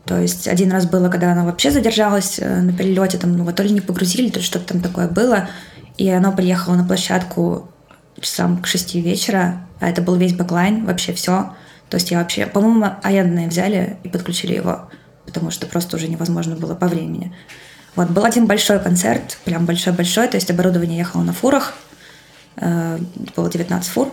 То 0.08 0.18
есть 0.18 0.48
один 0.48 0.72
раз 0.72 0.86
было, 0.86 1.10
когда 1.10 1.32
оно 1.32 1.44
вообще 1.44 1.70
задержалось 1.70 2.38
э, 2.38 2.62
на 2.62 2.72
перелете, 2.72 3.18
там, 3.18 3.36
ну, 3.36 3.44
вот, 3.44 3.56
то 3.56 3.62
ли 3.62 3.70
не 3.70 3.82
погрузили, 3.82 4.30
то 4.30 4.38
ли 4.38 4.44
что-то 4.44 4.72
там 4.72 4.80
такое 4.80 5.06
было, 5.06 5.50
и 5.98 6.08
оно 6.08 6.32
приехало 6.32 6.76
на 6.76 6.84
площадку 6.84 7.68
часам 8.18 8.62
к 8.62 8.66
шести 8.66 9.02
вечера, 9.02 9.66
а 9.80 9.90
это 9.90 10.00
был 10.00 10.16
весь 10.16 10.32
бэклайн, 10.32 10.86
вообще 10.86 11.12
все. 11.12 11.52
То 11.90 11.98
есть 11.98 12.10
я 12.10 12.20
вообще, 12.20 12.46
по-моему, 12.46 12.86
наядные 13.02 13.48
взяли 13.48 13.98
и 14.02 14.08
подключили 14.08 14.54
его, 14.54 14.88
потому 15.26 15.50
что 15.50 15.66
просто 15.66 15.96
уже 15.96 16.08
невозможно 16.08 16.56
было 16.56 16.74
по 16.74 16.88
времени. 16.88 17.34
Вот, 17.94 18.08
был 18.08 18.24
один 18.24 18.46
большой 18.46 18.80
концерт, 18.80 19.36
прям 19.44 19.66
большой-большой, 19.66 20.28
то 20.28 20.38
есть 20.38 20.50
оборудование 20.50 20.96
ехало 20.96 21.22
на 21.22 21.34
фурах, 21.34 21.74
э, 22.56 22.98
было 23.36 23.50
19 23.50 23.90
фур, 23.90 24.10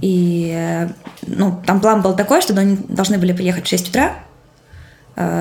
и 0.00 0.54
э, 0.54 0.90
ну, 1.26 1.60
там 1.66 1.80
план 1.80 2.02
был 2.02 2.14
такой, 2.14 2.40
что 2.40 2.54
они 2.54 2.76
должны 2.88 3.18
были 3.18 3.32
приехать 3.32 3.66
в 3.66 3.68
6 3.68 3.88
утра, 3.88 4.14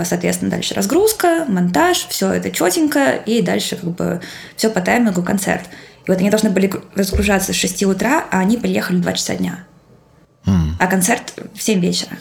соответственно, 0.06 0.52
дальше 0.52 0.74
разгрузка, 0.74 1.46
монтаж, 1.48 2.08
все 2.10 2.32
это 2.32 2.52
четенько, 2.52 3.14
и 3.14 3.42
дальше 3.42 3.76
как 3.76 3.92
бы 3.92 4.22
все 4.56 4.70
по 4.70 4.82
таймингу 4.82 5.24
концерт. 5.24 5.64
И 6.06 6.12
вот 6.12 6.20
они 6.20 6.30
должны 6.30 6.50
были 6.50 6.72
разгружаться 6.96 7.54
с 7.54 7.56
6 7.56 7.84
утра, 7.84 8.26
а 8.32 8.40
они 8.40 8.58
приехали 8.58 8.98
в 8.98 9.02
2 9.02 9.14
часа 9.14 9.36
дня. 9.36 9.66
Mm. 10.46 10.72
А 10.80 10.88
концерт 10.88 11.34
в 11.54 11.62
7 11.62 11.80
вечера. 11.80 12.18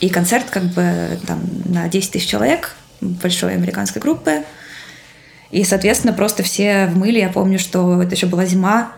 И 0.00 0.08
концерт 0.08 0.46
как 0.50 0.64
бы 0.64 1.18
там 1.26 1.40
на 1.64 1.88
10 1.88 2.12
тысяч 2.12 2.28
человек 2.28 2.74
большой 3.00 3.54
американской 3.54 4.00
группы. 4.00 4.44
И, 5.50 5.64
соответственно, 5.64 6.12
просто 6.12 6.42
все 6.42 6.86
в 6.86 6.96
мыле. 6.96 7.20
Я 7.20 7.30
помню, 7.30 7.58
что 7.58 8.02
это 8.02 8.14
еще 8.14 8.26
была 8.26 8.44
зима, 8.44 8.92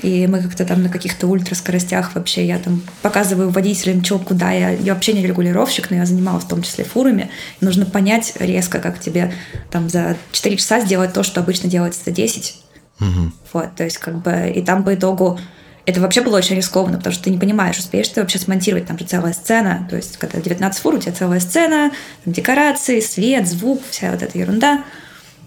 и 0.00 0.26
мы 0.26 0.42
как-то 0.42 0.64
там 0.64 0.82
на 0.82 0.88
каких-то 0.88 1.26
ультраскоростях 1.26 2.14
вообще, 2.14 2.46
я 2.46 2.58
там 2.58 2.82
показываю 3.02 3.50
водителям, 3.50 4.02
что, 4.04 4.18
куда. 4.18 4.50
Я, 4.50 4.70
я 4.70 4.94
вообще 4.94 5.12
не 5.12 5.26
регулировщик, 5.26 5.90
но 5.90 5.96
я 5.96 6.06
занималась 6.06 6.44
в 6.44 6.48
том 6.48 6.62
числе 6.62 6.84
фурами. 6.84 7.30
И 7.60 7.64
нужно 7.64 7.84
понять 7.84 8.32
резко, 8.38 8.80
как 8.80 8.98
тебе 8.98 9.34
там 9.70 9.88
за 9.90 10.16
4 10.32 10.56
часа 10.56 10.80
сделать 10.80 11.12
то, 11.12 11.22
что 11.22 11.40
обычно 11.40 11.68
делается 11.68 12.00
за 12.04 12.10
10. 12.10 12.62
Угу. 13.00 13.32
Вот, 13.52 13.74
то 13.76 13.84
есть 13.84 13.98
как 13.98 14.22
бы... 14.22 14.52
И 14.54 14.62
там 14.62 14.82
по 14.82 14.94
итогу 14.94 15.38
это 15.84 16.00
вообще 16.00 16.22
было 16.22 16.36
очень 16.36 16.56
рискованно, 16.56 16.98
потому 16.98 17.12
что 17.12 17.24
ты 17.24 17.30
не 17.30 17.38
понимаешь, 17.38 17.78
успеешь 17.78 18.08
ты 18.08 18.20
вообще 18.20 18.38
смонтировать, 18.38 18.86
там 18.86 18.98
же 18.98 19.04
целая 19.04 19.32
сцена, 19.32 19.86
то 19.90 19.96
есть 19.96 20.16
когда 20.16 20.40
19 20.40 20.80
фур, 20.80 20.94
у 20.94 20.98
тебя 20.98 21.12
целая 21.12 21.40
сцена, 21.40 21.90
декорации, 22.24 23.00
свет, 23.00 23.48
звук, 23.48 23.82
вся 23.90 24.12
вот 24.12 24.22
эта 24.22 24.38
ерунда. 24.38 24.84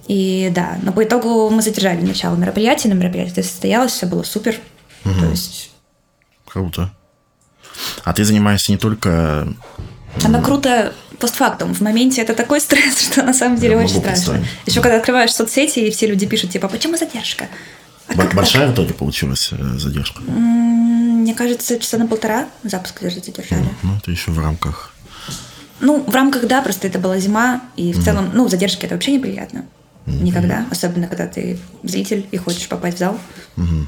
И 0.07 0.51
да, 0.53 0.77
но 0.83 0.91
по 0.91 1.03
итогу 1.03 1.50
мы 1.50 1.62
задержали 1.62 2.01
начало 2.01 2.35
мероприятия, 2.35 2.89
на 2.89 2.93
мероприятие 2.93 3.43
состоялось, 3.43 3.91
все 3.91 4.05
было 4.05 4.24
супер. 4.24 4.59
Угу. 5.03 5.19
То 5.19 5.25
есть... 5.29 5.71
Круто. 6.45 6.93
А 8.03 8.13
ты 8.13 8.24
занимаешься 8.24 8.71
не 8.71 8.77
только... 8.77 9.47
Оно 10.24 10.41
круто 10.41 10.93
постфактум. 11.19 11.74
В 11.74 11.81
моменте 11.81 12.21
это 12.21 12.33
такой 12.33 12.62
стресс, 12.62 13.01
что 13.01 13.24
на 13.24 13.33
самом 13.33 13.57
деле 13.57 13.74
Я 13.74 13.79
очень 13.79 14.00
страшно. 14.00 14.45
Еще 14.65 14.81
когда 14.81 14.97
открываешь 14.97 15.33
соцсети, 15.33 15.79
и 15.79 15.91
все 15.91 16.07
люди 16.07 16.25
пишут, 16.25 16.51
типа, 16.51 16.67
почему 16.67 16.97
задержка? 16.97 17.47
А 18.07 18.13
Большая 18.13 18.67
так? 18.67 18.71
в 18.71 18.74
итоге 18.75 18.93
получилась 18.93 19.50
э, 19.51 19.77
задержка? 19.77 20.21
Мне 20.21 21.33
кажется, 21.33 21.79
часа 21.79 21.97
на 21.97 22.05
полтора 22.05 22.47
запуск 22.63 23.01
задержали. 23.01 23.63
Ну, 23.63 23.69
ну, 23.81 23.97
это 23.97 24.12
еще 24.12 24.29
в 24.29 24.39
рамках. 24.39 24.93
Ну, 25.79 26.03
в 26.03 26.13
рамках, 26.13 26.45
да, 26.47 26.62
просто 26.62 26.88
это 26.88 27.00
была 27.00 27.17
зима, 27.17 27.62
и 27.75 27.91
в 27.91 27.97
угу. 27.97 28.05
целом, 28.05 28.31
ну, 28.33 28.47
задержки 28.47 28.85
это 28.85 28.93
вообще 28.93 29.13
неприятно. 29.13 29.65
Mm-hmm. 30.05 30.24
Никогда. 30.24 30.65
Особенно, 30.69 31.07
когда 31.07 31.27
ты 31.27 31.57
зритель 31.83 32.27
и 32.31 32.38
хочешь 32.38 32.67
попасть 32.67 32.97
в 32.97 33.00
зал. 33.00 33.19
Mm-hmm. 33.57 33.88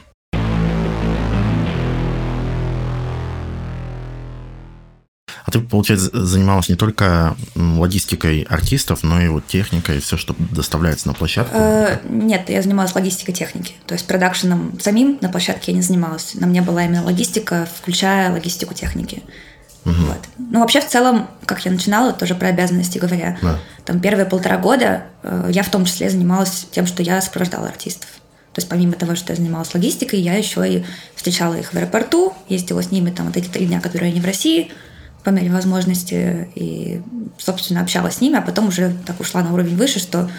А 5.47 5.51
ты, 5.51 5.61
получается, 5.61 6.09
занималась 6.25 6.67
не 6.67 6.75
только 6.75 7.37
логистикой 7.55 8.41
артистов, 8.41 9.03
но 9.03 9.21
и 9.21 9.29
вот 9.29 9.47
техникой, 9.47 10.01
все, 10.01 10.17
что 10.17 10.35
доставляется 10.37 11.07
на 11.07 11.13
площадку? 11.13 11.55
Э, 11.57 11.99
нет, 12.09 12.49
я 12.49 12.61
занималась 12.61 12.93
логистикой 12.93 13.33
техники. 13.33 13.73
То 13.85 13.93
есть 13.93 14.05
продакшеном 14.07 14.77
самим 14.81 15.17
на 15.21 15.29
площадке 15.29 15.71
я 15.71 15.77
не 15.77 15.81
занималась. 15.81 16.35
На 16.35 16.47
мне 16.47 16.61
была 16.61 16.83
именно 16.83 17.01
логистика, 17.01 17.65
включая 17.79 18.29
логистику 18.29 18.73
техники. 18.73 19.23
Угу. 19.87 20.05
Вот. 20.05 20.17
Ну, 20.37 20.59
вообще, 20.59 20.81
в 20.81 20.87
целом, 20.87 21.27
как 21.45 21.63
я 21.65 21.71
начинала, 21.71 22.11
тоже 22.11 22.35
про 22.35 22.49
обязанности 22.49 22.97
говоря, 22.97 23.37
да. 23.41 23.57
там 23.85 23.99
первые 23.99 24.25
полтора 24.25 24.57
года 24.57 25.03
э, 25.23 25.49
я 25.51 25.63
в 25.63 25.69
том 25.69 25.85
числе 25.85 26.09
занималась 26.09 26.67
тем, 26.71 26.85
что 26.85 27.01
я 27.01 27.21
сопровождала 27.21 27.67
артистов. 27.67 28.09
То 28.53 28.59
есть 28.59 28.69
помимо 28.69 28.93
того, 28.93 29.15
что 29.15 29.31
я 29.31 29.37
занималась 29.37 29.73
логистикой, 29.73 30.19
я 30.19 30.33
еще 30.33 30.67
и 30.67 30.83
встречала 31.15 31.53
их 31.53 31.71
в 31.71 31.75
аэропорту, 31.75 32.33
ездила 32.49 32.81
с 32.81 32.91
ними 32.91 33.11
там 33.11 33.27
вот 33.27 33.37
эти 33.37 33.47
три 33.47 33.65
дня, 33.65 33.79
которые 33.79 34.11
они 34.11 34.19
в 34.19 34.25
России, 34.25 34.71
по 35.23 35.29
мере 35.29 35.51
возможности, 35.51 36.49
и, 36.55 37.01
собственно, 37.37 37.81
общалась 37.81 38.15
с 38.15 38.21
ними, 38.21 38.37
а 38.37 38.41
потом 38.41 38.69
уже 38.69 38.95
так 39.05 39.19
ушла 39.19 39.41
на 39.41 39.53
уровень 39.53 39.77
выше, 39.77 39.99
что 39.99 40.29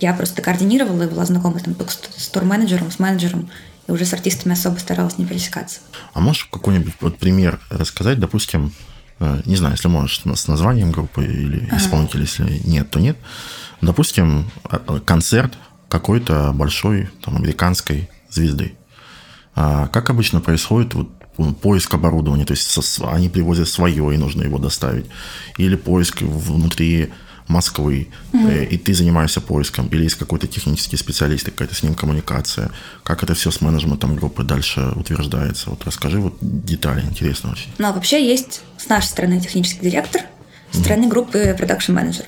я 0.00 0.12
просто 0.12 0.42
координировала 0.42 1.04
и 1.04 1.06
была 1.06 1.24
знакома 1.24 1.60
там, 1.60 1.76
с 2.16 2.28
тур-менеджером, 2.28 2.90
с 2.90 2.98
менеджером, 2.98 3.48
и 3.86 3.92
уже 3.92 4.04
с 4.04 4.12
артистами 4.12 4.54
особо 4.54 4.78
старалась 4.78 5.18
не 5.18 5.26
пересекаться. 5.26 5.80
А 6.12 6.20
можешь 6.20 6.44
какой-нибудь 6.50 6.94
вот 7.00 7.18
пример 7.18 7.60
рассказать, 7.70 8.18
допустим, 8.18 8.72
э, 9.18 9.42
не 9.44 9.56
знаю, 9.56 9.74
если 9.74 9.88
можешь 9.88 10.20
с 10.20 10.48
названием 10.48 10.92
группы 10.92 11.24
или 11.24 11.66
ага. 11.66 11.76
исполнителя, 11.78 12.22
если 12.22 12.60
нет, 12.64 12.90
то 12.90 13.00
нет. 13.00 13.16
Допустим, 13.80 14.50
а, 14.64 14.80
а, 14.86 15.00
концерт 15.00 15.54
какой-то 15.88 16.52
большой 16.54 17.10
там, 17.22 17.36
американской 17.36 18.08
звезды. 18.30 18.76
А 19.54 19.88
как 19.88 20.08
обычно 20.10 20.40
происходит 20.40 20.94
вот, 20.94 21.10
поиск 21.60 21.92
оборудования? 21.92 22.46
То 22.46 22.52
есть 22.52 22.98
они 23.02 23.28
привозят 23.28 23.68
свое, 23.68 24.14
и 24.14 24.18
нужно 24.18 24.42
его 24.42 24.58
доставить. 24.58 25.06
Или 25.58 25.76
поиск 25.76 26.22
внутри 26.22 27.10
Москвы, 27.52 28.08
угу. 28.32 28.48
и 28.48 28.76
ты 28.76 28.94
занимаешься 28.94 29.40
поиском, 29.40 29.86
или 29.88 30.04
есть 30.04 30.16
какой-то 30.16 30.46
технический 30.46 30.96
специалист, 30.96 31.44
какая-то 31.44 31.74
с 31.74 31.82
ним 31.82 31.94
коммуникация, 31.94 32.70
как 33.04 33.22
это 33.22 33.34
все 33.34 33.50
с 33.50 33.60
менеджментом 33.60 34.16
группы 34.16 34.42
дальше 34.42 34.92
утверждается. 34.96 35.70
Вот 35.70 35.84
расскажи 35.84 36.18
вот 36.18 36.34
детали, 36.40 37.02
интересно 37.02 37.52
очень. 37.52 37.70
Ну, 37.78 37.88
а 37.88 37.92
вообще 37.92 38.26
есть 38.26 38.62
с 38.78 38.88
нашей 38.88 39.06
стороны 39.06 39.40
технический 39.40 39.82
директор, 39.82 40.22
с 40.72 40.80
стороны 40.80 41.02
угу. 41.02 41.10
группы 41.10 41.54
продакшн 41.56 41.92
менеджер. 41.92 42.26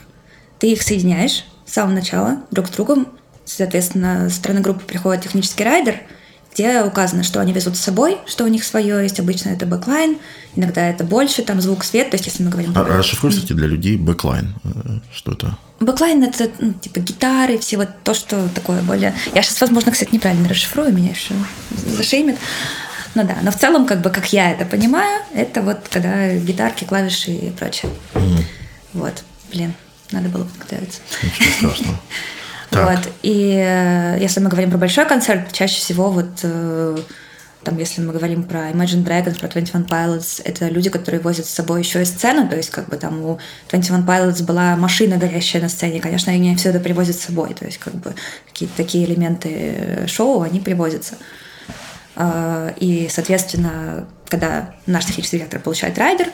Ты 0.58 0.72
их 0.72 0.82
соединяешь 0.82 1.44
с 1.66 1.72
самого 1.72 1.94
начала 1.94 2.38
друг 2.50 2.68
с 2.68 2.70
другом, 2.70 3.08
соответственно, 3.44 4.28
с 4.28 4.34
стороны 4.34 4.60
группы 4.60 4.84
приходит 4.84 5.24
технический 5.24 5.64
райдер– 5.64 6.00
где 6.54 6.82
указано, 6.82 7.24
что 7.24 7.40
они 7.40 7.52
везут 7.52 7.76
с 7.76 7.80
собой, 7.80 8.18
что 8.26 8.44
у 8.44 8.46
них 8.46 8.64
свое 8.64 9.02
есть. 9.02 9.18
Обычно 9.18 9.50
это 9.50 9.66
бэклайн, 9.66 10.18
иногда 10.54 10.88
это 10.88 11.04
больше, 11.04 11.42
там 11.42 11.60
звук, 11.60 11.84
свет. 11.84 12.10
То 12.10 12.14
есть, 12.14 12.26
если 12.26 12.44
мы 12.44 12.50
говорим... 12.50 12.72
А, 12.76 12.84
расшифруй, 12.84 13.32
кстати, 13.32 13.52
для 13.52 13.66
людей 13.66 13.96
бэклайн. 13.96 14.54
Э, 14.62 14.98
что 15.12 15.32
это? 15.32 15.58
Бэклайн— 15.80 16.22
это 16.24 16.48
ну, 16.60 16.72
типа 16.74 17.00
гитары, 17.00 17.58
все 17.58 17.76
вот 17.76 17.88
то, 18.04 18.14
что 18.14 18.48
такое 18.54 18.80
более... 18.82 19.14
Я 19.34 19.42
сейчас, 19.42 19.60
возможно, 19.60 19.90
кстати, 19.90 20.10
неправильно 20.12 20.48
расшифрую, 20.48 20.92
меня 20.92 21.10
еще 21.10 21.34
зашеймит. 21.96 22.38
Ну 23.16 23.24
да, 23.24 23.36
но 23.42 23.50
в 23.50 23.56
целом, 23.56 23.86
как 23.86 24.00
бы, 24.00 24.10
как 24.10 24.32
я 24.32 24.52
это 24.52 24.64
понимаю, 24.64 25.22
это 25.34 25.62
вот 25.62 25.88
когда 25.90 26.34
гитарки, 26.34 26.84
клавиши 26.84 27.30
и 27.30 27.50
прочее. 27.50 27.92
Мм. 28.14 28.42
Вот, 28.92 29.22
блин, 29.52 29.74
надо 30.10 30.28
было 30.28 30.44
подготовиться. 30.44 31.00
Ничего 31.22 31.50
страшного. 31.50 32.00
Так. 32.74 32.98
Вот. 32.98 33.12
И 33.22 33.56
э, 33.56 34.18
если 34.20 34.40
мы 34.40 34.48
говорим 34.48 34.70
про 34.70 34.78
большой 34.78 35.06
концерт, 35.06 35.52
чаще 35.52 35.76
всего 35.76 36.10
вот 36.10 36.40
э, 36.42 36.96
там, 37.64 37.78
если 37.78 38.02
мы 38.02 38.12
говорим 38.12 38.44
про 38.44 38.70
Imagine 38.70 39.04
Dragons, 39.04 39.38
про 39.38 39.48
21 39.48 39.86
Pilots, 39.86 40.42
это 40.44 40.68
люди, 40.68 40.90
которые 40.90 41.20
возят 41.20 41.46
с 41.46 41.50
собой 41.50 41.80
еще 41.80 42.02
и 42.02 42.04
сцену, 42.04 42.48
то 42.48 42.56
есть 42.56 42.70
как 42.70 42.88
бы 42.88 42.96
там 42.96 43.22
у 43.24 43.38
21 43.70 44.04
Pilots 44.04 44.42
была 44.44 44.76
машина 44.76 45.16
горящая 45.16 45.62
на 45.62 45.68
сцене, 45.68 46.00
конечно, 46.00 46.32
они 46.32 46.54
все 46.56 46.70
это 46.70 46.80
привозят 46.80 47.16
с 47.16 47.20
собой, 47.24 47.54
то 47.54 47.64
есть 47.64 47.78
как 47.78 47.94
бы 47.94 48.14
какие-то 48.46 48.76
такие 48.76 49.06
элементы 49.06 50.06
шоу, 50.06 50.42
они 50.42 50.60
привозятся. 50.60 51.14
А, 52.16 52.72
и, 52.76 53.08
соответственно, 53.10 54.06
когда 54.28 54.74
наш 54.86 55.06
технический 55.06 55.38
директор 55.38 55.60
получает 55.60 55.98
райдер, 55.98 56.28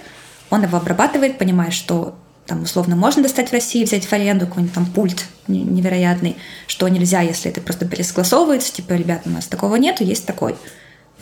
он 0.50 0.62
его 0.62 0.76
обрабатывает, 0.76 1.38
понимая, 1.38 1.70
что 1.70 2.16
там, 2.50 2.64
условно, 2.64 2.96
можно 2.96 3.22
достать 3.22 3.50
в 3.50 3.52
России, 3.52 3.84
взять 3.84 4.04
в 4.04 4.12
аренду 4.12 4.44
какой-нибудь 4.44 4.74
там 4.74 4.86
пульт 4.86 5.24
невероятный, 5.46 6.36
что 6.66 6.88
нельзя, 6.88 7.20
если 7.20 7.48
это 7.48 7.60
просто 7.60 7.86
пересогласовывается, 7.86 8.72
типа, 8.72 8.94
ребята, 8.94 9.22
у 9.26 9.30
нас 9.30 9.46
такого 9.46 9.76
нету, 9.76 10.02
есть 10.02 10.26
такой. 10.26 10.56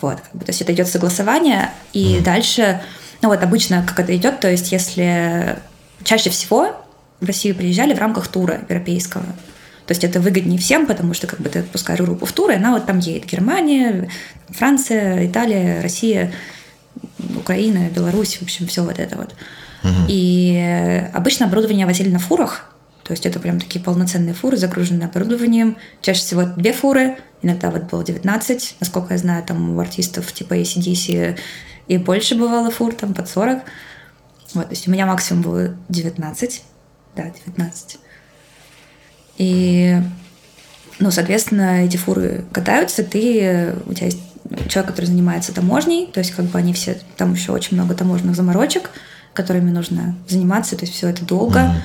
Вот, 0.01 0.19
как 0.21 0.33
бы, 0.33 0.43
то 0.43 0.49
есть 0.49 0.61
это 0.63 0.73
идет 0.73 0.87
согласование, 0.87 1.69
и 1.93 2.15
mm. 2.15 2.23
дальше, 2.23 2.81
ну 3.21 3.29
вот 3.29 3.43
обычно 3.43 3.85
как 3.87 3.99
это 3.99 4.15
идет, 4.15 4.39
то 4.39 4.49
есть 4.49 4.71
если 4.71 5.59
чаще 6.03 6.31
всего 6.31 6.75
в 7.19 7.27
Россию 7.27 7.53
приезжали 7.53 7.93
в 7.93 7.99
рамках 7.99 8.27
тура 8.27 8.61
европейского, 8.67 9.25
то 9.85 9.91
есть 9.91 10.03
это 10.03 10.19
выгоднее 10.19 10.57
всем, 10.57 10.87
потому 10.87 11.13
что 11.13 11.27
как 11.27 11.41
бы 11.41 11.49
ты 11.49 11.59
отпускаешь 11.59 11.99
группу 11.99 12.25
в 12.25 12.31
тур, 12.31 12.49
и 12.49 12.55
она 12.55 12.71
вот 12.71 12.87
там 12.87 12.97
едет. 12.97 13.25
Германия, 13.29 14.09
Франция, 14.49 15.27
Италия, 15.27 15.81
Россия, 15.81 16.33
Украина, 17.35 17.89
Беларусь, 17.89 18.37
в 18.37 18.41
общем, 18.41 18.65
все 18.65 18.83
вот 18.83 18.97
это 18.97 19.15
вот. 19.15 19.35
И 20.07 21.07
обычно 21.13 21.45
оборудование 21.45 21.85
возили 21.85 22.09
на 22.09 22.19
фурах, 22.19 22.69
то 23.09 23.13
есть 23.13 23.25
это 23.25 23.39
прям 23.39 23.59
такие 23.59 23.83
полноценные 23.83 24.35
фуры, 24.35 24.55
загруженные 24.55 25.07
оборудованием. 25.07 25.77
Чаще 25.99 26.19
всего 26.19 26.43
две 26.43 26.73
фуры, 26.73 27.17
иногда 27.41 27.71
вот 27.71 27.85
было 27.85 28.03
19, 28.03 28.75
насколько 28.79 29.13
я 29.13 29.17
знаю, 29.17 29.43
там 29.43 29.75
у 29.75 29.79
артистов 29.79 30.31
типа 30.31 30.53
ACDC 30.59 31.39
и 31.87 31.97
больше 31.97 32.35
бывало 32.35 32.69
фур, 32.69 32.93
там 32.93 33.15
под 33.15 33.27
40. 33.27 33.63
Вот, 34.53 34.65
то 34.65 34.69
есть 34.69 34.87
у 34.87 34.91
меня 34.91 35.07
максимум 35.07 35.41
было 35.41 35.75
19. 35.89 36.63
Да, 37.15 37.23
19. 37.23 37.97
И, 39.37 39.97
ну, 40.99 41.09
соответственно, 41.09 41.85
эти 41.85 41.97
фуры 41.97 42.45
катаются, 42.51 43.03
ты, 43.03 43.73
у 43.87 43.93
тебя 43.95 44.05
есть 44.05 44.19
человек, 44.67 44.91
который 44.91 45.05
занимается 45.05 45.51
таможней, 45.51 46.07
то 46.13 46.19
есть 46.19 46.31
как 46.31 46.45
бы 46.45 46.59
они 46.59 46.73
все, 46.73 46.99
там 47.17 47.33
еще 47.33 47.53
очень 47.53 47.75
много 47.75 47.95
таможенных 47.95 48.35
заморочек, 48.35 48.91
которыми 49.33 49.71
нужно 49.71 50.15
заниматься, 50.27 50.75
то 50.75 50.85
есть 50.85 50.93
все 50.95 51.09
это 51.09 51.25
долго. 51.25 51.83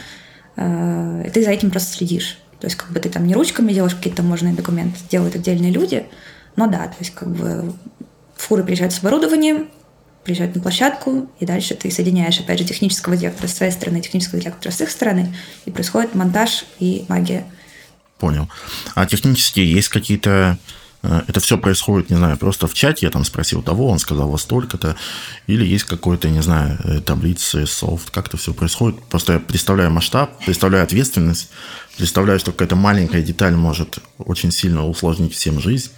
Mm-hmm. 0.56 1.26
И 1.26 1.30
ты 1.30 1.44
за 1.44 1.50
этим 1.50 1.70
просто 1.70 1.96
следишь. 1.96 2.38
То 2.60 2.66
есть 2.66 2.76
как 2.76 2.90
бы 2.90 3.00
ты 3.00 3.08
там 3.08 3.26
не 3.26 3.34
ручками 3.34 3.72
делаешь 3.72 3.94
какие-то 3.94 4.22
таможенные 4.22 4.54
документы, 4.54 4.98
делают 5.10 5.34
отдельные 5.34 5.70
люди, 5.70 6.06
но 6.56 6.66
да, 6.66 6.86
то 6.86 6.96
есть 7.00 7.14
как 7.14 7.28
бы 7.28 7.74
фуры 8.36 8.62
приезжают 8.64 8.94
с 8.94 9.00
оборудованием, 9.00 9.68
приезжают 10.22 10.54
на 10.54 10.62
площадку, 10.62 11.28
и 11.38 11.44
дальше 11.44 11.74
ты 11.74 11.90
соединяешь, 11.90 12.40
опять 12.40 12.58
же, 12.58 12.64
технического 12.64 13.16
директора 13.16 13.48
с 13.48 13.54
своей 13.54 13.72
стороны, 13.72 14.00
технического 14.00 14.40
директора 14.40 14.72
с 14.72 14.80
их 14.80 14.90
стороны, 14.90 15.36
и 15.66 15.70
происходит 15.70 16.14
монтаж 16.14 16.64
и 16.78 17.04
магия. 17.08 17.44
Понял. 18.18 18.48
А 18.94 19.04
технически 19.04 19.60
есть 19.60 19.90
какие-то 19.90 20.56
это 21.26 21.40
все 21.40 21.58
происходит, 21.58 22.10
не 22.10 22.16
знаю, 22.16 22.36
просто 22.36 22.66
в 22.66 22.74
чате 22.74 23.06
я 23.06 23.10
там 23.10 23.24
спросил 23.24 23.62
того, 23.62 23.88
он 23.88 23.98
сказал 23.98 24.28
вот 24.28 24.40
столько-то, 24.40 24.96
или 25.46 25.64
есть 25.64 25.84
какой-то, 25.84 26.28
не 26.30 26.42
знаю, 26.42 26.78
э, 26.84 27.00
таблицы, 27.00 27.66
софт, 27.66 28.10
как 28.10 28.28
это 28.28 28.36
все 28.36 28.54
происходит. 28.54 29.02
Просто 29.04 29.34
я 29.34 29.38
представляю 29.38 29.90
масштаб, 29.90 30.38
представляю 30.44 30.84
ответственность, 30.84 31.50
представляю, 31.96 32.38
что 32.38 32.52
какая-то 32.52 32.76
маленькая 32.76 33.22
деталь 33.22 33.54
может 33.54 33.98
очень 34.18 34.50
сильно 34.50 34.86
усложнить 34.86 35.34
всем 35.34 35.60
жизнь, 35.60 35.90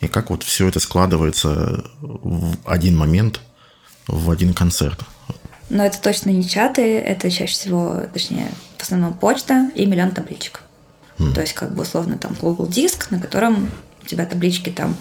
и 0.00 0.08
как 0.08 0.30
вот 0.30 0.42
все 0.42 0.68
это 0.68 0.80
складывается 0.80 1.84
в 2.00 2.56
один 2.64 2.96
момент, 2.96 3.40
в 4.06 4.30
один 4.30 4.54
концерт. 4.54 5.00
Но 5.68 5.84
это 5.84 6.00
точно 6.00 6.30
не 6.30 6.48
чаты, 6.48 6.98
это 6.98 7.30
чаще 7.30 7.52
всего, 7.52 8.02
точнее, 8.12 8.50
в 8.78 8.82
основном 8.82 9.14
почта 9.14 9.70
и 9.74 9.84
миллион 9.84 10.12
табличек. 10.12 10.62
Mm. 11.18 11.34
То 11.34 11.40
есть, 11.40 11.54
как 11.54 11.74
бы, 11.74 11.82
условно, 11.82 12.18
там 12.18 12.36
Google 12.40 12.66
диск, 12.66 13.10
на 13.10 13.18
котором 13.18 13.70
у 14.06 14.08
тебя 14.08 14.24
таблички 14.26 14.70
там 14.70 14.96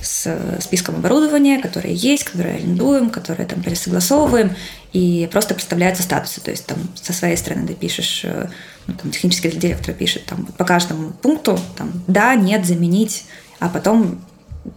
с 0.00 0.58
списком 0.60 0.96
оборудования, 0.96 1.60
которые 1.60 1.94
есть, 1.94 2.24
которые 2.24 2.56
арендуем, 2.56 3.10
которые 3.10 3.46
там 3.46 3.62
пересогласовываем, 3.62 4.54
и 4.92 5.28
просто 5.30 5.54
представляются 5.54 6.02
статусы. 6.02 6.40
То 6.40 6.50
есть 6.50 6.66
там 6.66 6.78
со 7.00 7.12
своей 7.12 7.36
стороны 7.36 7.66
ты 7.66 7.74
пишешь, 7.74 8.22
э, 8.24 8.48
ну, 8.86 8.94
там, 8.94 9.10
технический 9.10 9.50
директор 9.50 9.94
пишет 9.94 10.24
там, 10.26 10.46
по 10.46 10.64
каждому 10.64 11.10
пункту 11.10 11.58
там, 11.76 11.92
да, 12.06 12.34
нет, 12.34 12.64
заменить, 12.66 13.24
а 13.60 13.68
потом 13.68 14.20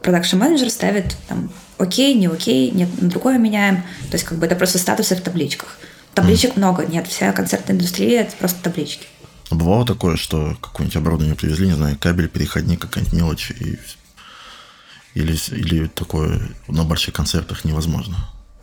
продакшн 0.01 0.37
менеджер 0.37 0.69
ставит 0.69 1.15
там 1.27 1.51
окей, 1.77 2.13
не 2.13 2.27
окей, 2.27 2.71
нет, 2.71 2.89
на 3.01 3.09
другое 3.09 3.37
меняем. 3.37 3.77
То 4.09 4.13
есть 4.13 4.25
как 4.25 4.37
бы 4.37 4.45
это 4.45 4.55
просто 4.55 4.77
статусы 4.77 5.15
в 5.15 5.21
табличках. 5.21 5.77
Табличек 6.13 6.51
mm. 6.51 6.57
много, 6.57 6.85
нет, 6.85 7.07
вся 7.07 7.31
концертная 7.31 7.75
индустрия 7.75 8.21
это 8.21 8.35
просто 8.37 8.63
таблички. 8.63 9.07
Бывало 9.49 9.85
такое, 9.85 10.17
что 10.17 10.57
какое-нибудь 10.61 10.97
оборудование 10.97 11.35
привезли, 11.35 11.67
не 11.67 11.75
знаю, 11.75 11.97
кабель, 11.99 12.27
переходник, 12.27 12.81
какая-нибудь 12.81 13.13
мелочь, 13.13 13.51
и... 13.51 13.79
или, 15.13 15.37
или 15.51 15.87
такое 15.87 16.41
на 16.67 16.83
больших 16.83 17.13
концертах 17.13 17.63
невозможно. 17.63 18.17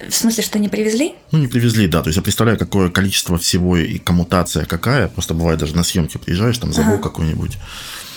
В 0.09 0.15
смысле, 0.15 0.43
что 0.43 0.59
не 0.59 0.69
привезли? 0.69 1.15
Ну, 1.31 1.39
не 1.39 1.47
привезли, 1.47 1.87
да. 1.87 2.03
То 2.03 2.09
есть 2.09 2.17
я 2.17 2.23
представляю, 2.23 2.59
какое 2.59 2.91
количество 2.91 3.39
всего 3.39 3.77
и 3.77 3.99
коммутация 3.99 4.65
какая. 4.65 5.09
Просто 5.09 5.35
бывает 5.35 5.61
даже 5.61 5.77
на 5.77 5.85
съемке 5.85 6.19
приезжаешь, 6.19 6.59
там 6.59 6.73
забыл 6.73 6.95
ага. 6.95 7.03
какой-нибудь. 7.03 7.57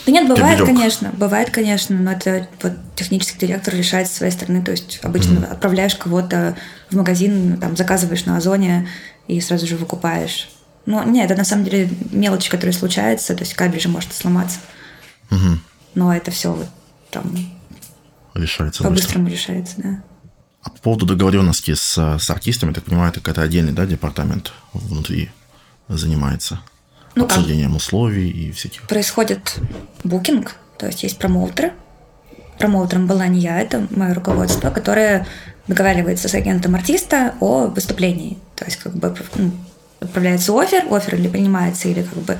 Да 0.05 0.11
нет, 0.11 0.27
бывает, 0.27 0.57
кабелек. 0.57 0.75
конечно, 0.75 1.11
бывает, 1.17 1.49
конечно, 1.51 1.95
но 1.95 2.13
это 2.13 2.47
вот 2.61 2.73
технический 2.95 3.45
директор 3.45 3.75
решает 3.75 4.07
с 4.07 4.13
своей 4.13 4.31
стороны. 4.31 4.63
То 4.63 4.71
есть 4.71 4.99
обычно 5.03 5.39
mm. 5.39 5.51
отправляешь 5.51 5.95
кого-то 5.95 6.57
в 6.89 6.95
магазин, 6.95 7.57
там 7.57 7.77
заказываешь 7.77 8.25
на 8.25 8.37
Озоне 8.37 8.87
и 9.27 9.39
сразу 9.41 9.67
же 9.67 9.75
выкупаешь. 9.75 10.49
Ну, 10.87 11.03
нет, 11.03 11.29
это 11.29 11.37
на 11.37 11.43
самом 11.43 11.65
деле 11.65 11.89
мелочи, 12.11 12.49
которые 12.49 12.73
случаются, 12.73 13.35
то 13.35 13.43
есть 13.43 13.53
кабель 13.53 13.81
же 13.81 13.89
может 13.89 14.13
сломаться. 14.13 14.59
Угу. 15.29 15.59
Но 15.95 16.15
это 16.15 16.31
все 16.31 16.53
вот 16.53 16.69
там 17.11 17.35
решается 18.33 18.83
по-быстрому 18.83 19.27
решается, 19.27 19.75
да. 19.77 20.01
А 20.63 20.69
по 20.69 20.79
поводу 20.79 21.05
договоренности 21.05 21.73
с, 21.73 21.97
с 21.97 22.29
артистами, 22.29 22.71
так 22.71 22.85
понимаю, 22.85 23.09
это 23.09 23.19
какой-то 23.19 23.41
отдельный 23.41 23.73
да, 23.73 23.85
департамент 23.85 24.53
внутри 24.71 25.29
занимается 25.89 26.61
ну, 27.15 27.25
обсуждением 27.25 27.71
как? 27.71 27.77
условий 27.79 28.29
и 28.29 28.51
всяких. 28.53 28.83
Происходит 28.83 29.59
букинг, 30.05 30.55
то 30.77 30.85
есть 30.85 31.03
есть 31.03 31.17
промоутеры. 31.17 31.73
Промоутером 32.59 33.07
была 33.07 33.27
не 33.27 33.41
я, 33.41 33.59
это 33.59 33.85
мое 33.91 34.13
руководство, 34.13 34.71
которое 34.71 35.27
договаривается 35.67 36.29
с 36.29 36.33
агентом 36.33 36.75
артиста 36.75 37.35
о 37.41 37.67
выступлении. 37.67 38.37
То 38.55 38.63
есть 38.63 38.77
как 38.77 38.95
бы 38.95 39.13
ну, 39.35 39.51
отправляется 39.99 40.53
offer, 40.59 40.85
offer 40.91 41.15
или 41.15 41.27
принимается, 41.27 41.87
или 41.87 42.03
как 42.03 42.17
бы 42.19 42.37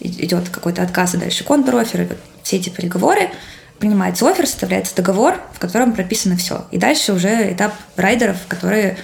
идет 0.00 0.48
какой-то 0.48 0.82
отказ, 0.82 1.14
и 1.14 1.18
дальше 1.18 1.44
контр- 1.44 1.73
offer, 1.73 2.02
и 2.02 2.08
все 2.42 2.56
эти 2.56 2.68
переговоры, 2.68 3.30
принимается 3.78 4.28
offer, 4.28 4.46
составляется 4.46 4.94
договор, 4.94 5.40
в 5.52 5.58
котором 5.58 5.92
прописано 5.92 6.36
все. 6.36 6.66
И 6.70 6.78
дальше 6.78 7.12
уже 7.12 7.52
этап 7.52 7.74
райдеров, 7.96 8.36
которые 8.48 8.96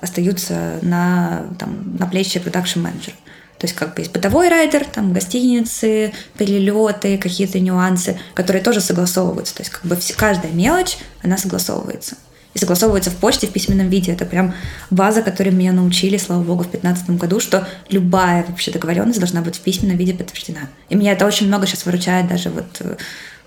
остаются 0.00 0.78
на, 0.82 1.46
там, 1.58 1.96
на 1.98 2.06
плече 2.06 2.40
продакшн-менеджера. 2.40 3.14
То 3.58 3.66
есть 3.66 3.76
как 3.76 3.94
бы 3.94 4.00
есть 4.00 4.12
бытовой 4.12 4.48
райдер, 4.48 4.86
там 4.86 5.12
гостиницы, 5.12 6.14
перелеты, 6.38 7.18
какие-то 7.18 7.60
нюансы, 7.60 8.18
которые 8.32 8.62
тоже 8.62 8.80
согласовываются. 8.80 9.54
То 9.54 9.60
есть 9.60 9.70
как 9.70 9.84
бы 9.84 9.96
все, 9.96 10.14
каждая 10.14 10.52
мелочь, 10.52 10.96
она 11.22 11.36
согласовывается 11.36 12.16
и 12.54 12.58
согласовывается 12.58 13.10
в 13.10 13.16
почте 13.16 13.46
в 13.46 13.52
письменном 13.52 13.88
виде. 13.88 14.12
Это 14.12 14.24
прям 14.24 14.54
база, 14.90 15.22
которой 15.22 15.50
меня 15.50 15.72
научили, 15.72 16.16
слава 16.16 16.42
богу, 16.42 16.64
в 16.64 16.70
2015 16.70 17.10
году, 17.10 17.40
что 17.40 17.66
любая 17.88 18.44
вообще 18.46 18.72
договоренность 18.72 19.20
должна 19.20 19.40
быть 19.40 19.56
в 19.56 19.60
письменном 19.60 19.96
виде 19.96 20.14
подтверждена. 20.14 20.68
И 20.88 20.96
меня 20.96 21.12
это 21.12 21.26
очень 21.26 21.46
много 21.46 21.66
сейчас 21.66 21.86
выручает 21.86 22.28
даже 22.28 22.50
вот 22.50 22.66
э, 22.80 22.96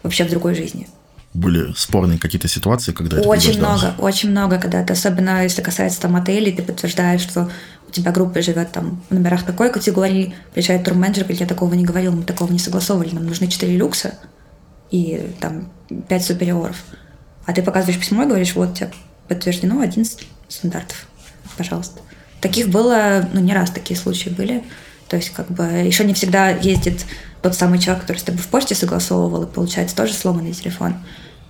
вообще 0.04 0.24
в 0.24 0.30
другой 0.30 0.56
жизни. 0.56 0.88
Были 1.34 1.74
спорные 1.76 2.20
какие-то 2.20 2.48
ситуации, 2.48 2.92
когда 2.92 3.18
это 3.18 3.28
Очень 3.28 3.58
много, 3.58 3.96
очень 3.98 4.30
много, 4.30 4.60
когда 4.60 4.82
это, 4.82 4.94
особенно 4.94 5.44
если 5.44 5.64
касается 5.64 6.00
там 6.00 6.16
отелей, 6.16 6.52
ты 6.52 6.62
подтверждаешь, 6.62 7.22
что 7.22 7.50
у 7.88 7.92
тебя 7.92 8.12
группа 8.12 8.42
живет 8.42 8.72
там 8.72 9.02
в 9.10 9.14
номерах 9.14 9.44
такой 9.44 9.72
категории, 9.72 10.36
приезжает 10.54 10.84
турменеджер, 10.84 11.24
говорит, 11.24 11.42
я 11.42 11.48
такого 11.48 11.74
не 11.74 11.84
говорил, 11.84 12.12
мы 12.12 12.24
такого 12.24 12.52
не 12.52 12.60
согласовывали, 12.60 13.16
нам 13.16 13.26
нужны 13.26 13.48
4 13.48 13.76
люкса 13.76 14.14
и 14.92 15.34
там 15.40 15.70
5 16.08 16.24
супериоров. 16.24 16.78
А 17.46 17.54
ты 17.54 17.62
показываешь 17.62 18.00
письмо 18.00 18.24
и 18.24 18.28
говоришь, 18.28 18.56
вот, 18.56 18.70
у 18.70 18.74
тебя 18.74 18.92
подтверждено 19.28 19.82
11 19.82 20.28
стандартов, 20.48 21.08
пожалуйста. 21.58 22.02
Таких 22.42 22.70
было, 22.70 23.28
ну, 23.34 23.40
не 23.40 23.54
раз 23.54 23.72
такие 23.72 24.00
случаи 24.00 24.30
были. 24.30 24.64
То 25.08 25.18
есть, 25.18 25.30
как 25.30 25.50
бы, 25.52 25.64
еще 25.64 26.04
не 26.06 26.14
всегда 26.14 26.50
ездит 26.50 27.06
тот 27.42 27.56
самый 27.56 27.80
человек, 27.80 28.04
который 28.04 28.18
с 28.18 28.24
тобой 28.24 28.42
в 28.42 28.48
почте 28.48 28.76
согласовывал, 28.76 29.44
и 29.44 29.48
получается 29.54 29.96
тоже 29.96 30.14
сломанный 30.14 30.54
телефон. 30.54 30.96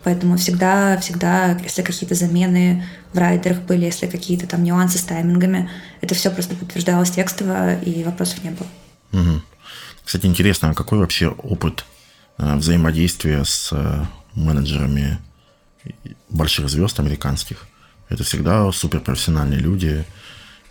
Поэтому 0.04 0.38
всегда, 0.38 0.98
всегда, 0.98 1.58
если 1.64 1.82
какие-то 1.82 2.16
замены 2.16 2.86
в 3.14 3.18
райдерах 3.18 3.62
были, 3.62 3.86
если 3.86 4.08
какие-то 4.08 4.48
там 4.48 4.64
нюансы 4.64 4.98
с 4.98 5.04
таймингами, 5.04 5.70
это 6.02 6.14
все 6.14 6.30
просто 6.30 6.56
подтверждалось 6.56 7.12
текстово, 7.12 7.76
и 7.76 8.04
вопросов 8.04 8.44
не 8.44 8.50
было. 8.50 8.68
Угу. 9.14 9.42
Кстати, 10.04 10.26
интересно, 10.26 10.72
а 10.72 10.74
какой 10.74 11.00
вообще 11.00 11.30
опыт 11.30 11.86
э, 12.38 12.56
взаимодействия 12.56 13.46
с 13.46 13.70
э, 13.72 14.06
менеджерами 14.34 15.20
больших 16.30 16.70
звезд 16.70 17.00
американских. 17.00 17.68
Это 18.10 18.24
всегда 18.24 18.72
суперпрофессиональные 18.72 19.60
люди. 19.60 20.06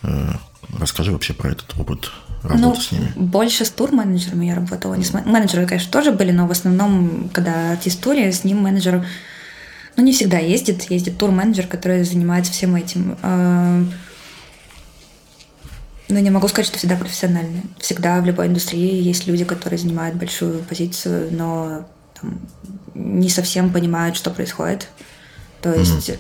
Э, 0.03 0.33
расскажи 0.79 1.13
вообще 1.13 1.35
про 1.35 1.51
этот 1.51 1.75
опыт 1.79 2.11
работы 2.43 2.63
ну, 2.63 2.75
с 2.77 2.93
ними. 2.93 3.13
Больше 3.17 3.65
с 3.65 3.71
тур-менеджерами 3.71 4.47
я 4.47 4.55
работала. 4.55 4.95
Не 4.95 5.05
с 5.05 5.13
менеджеры, 5.13 5.67
конечно, 5.67 5.91
тоже 5.91 6.13
были, 6.13 6.31
но 6.31 6.47
в 6.47 6.51
основном, 6.51 7.31
когда 7.33 7.73
артист 7.73 8.01
туре, 8.01 8.33
с 8.33 8.45
ним 8.45 8.59
менеджер 8.59 9.07
ну, 9.97 10.03
не 10.03 10.13
всегда 10.13 10.39
ездит. 10.39 10.91
Ездит 10.91 11.19
тур-менеджер, 11.19 11.67
который 11.67 12.05
занимается 12.05 12.53
всем 12.53 12.77
этим. 12.77 13.17
Э, 13.23 13.85
но 16.09 16.19
не 16.19 16.31
могу 16.31 16.49
сказать, 16.49 16.67
что 16.67 16.79
всегда 16.79 16.97
профессиональные. 16.97 17.63
Всегда 17.79 18.21
в 18.21 18.27
любой 18.27 18.47
индустрии 18.49 19.03
есть 19.03 19.27
люди, 19.27 19.45
которые 19.45 19.79
занимают 19.79 20.17
большую 20.17 20.63
позицию, 20.63 21.29
но 21.33 21.89
не 22.95 23.29
совсем 23.29 23.73
понимают, 23.73 24.17
что 24.17 24.31
происходит. 24.31 24.89
То 25.61 25.73
есть 25.73 26.11
mm-hmm. 26.11 26.19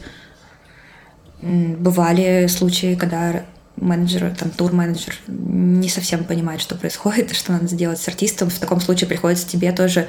Бывали 1.42 2.46
случаи, 2.46 2.94
когда 2.94 3.42
менеджер, 3.76 4.32
там, 4.38 4.50
тур-менеджер 4.50 5.16
не 5.26 5.88
совсем 5.88 6.24
понимает, 6.24 6.60
что 6.60 6.76
происходит 6.76 7.32
что 7.34 7.52
надо 7.52 7.66
сделать 7.66 7.98
с 7.98 8.06
артистом. 8.08 8.48
В 8.48 8.58
таком 8.58 8.80
случае 8.80 9.08
приходится 9.08 9.48
тебе 9.48 9.72
тоже 9.72 10.06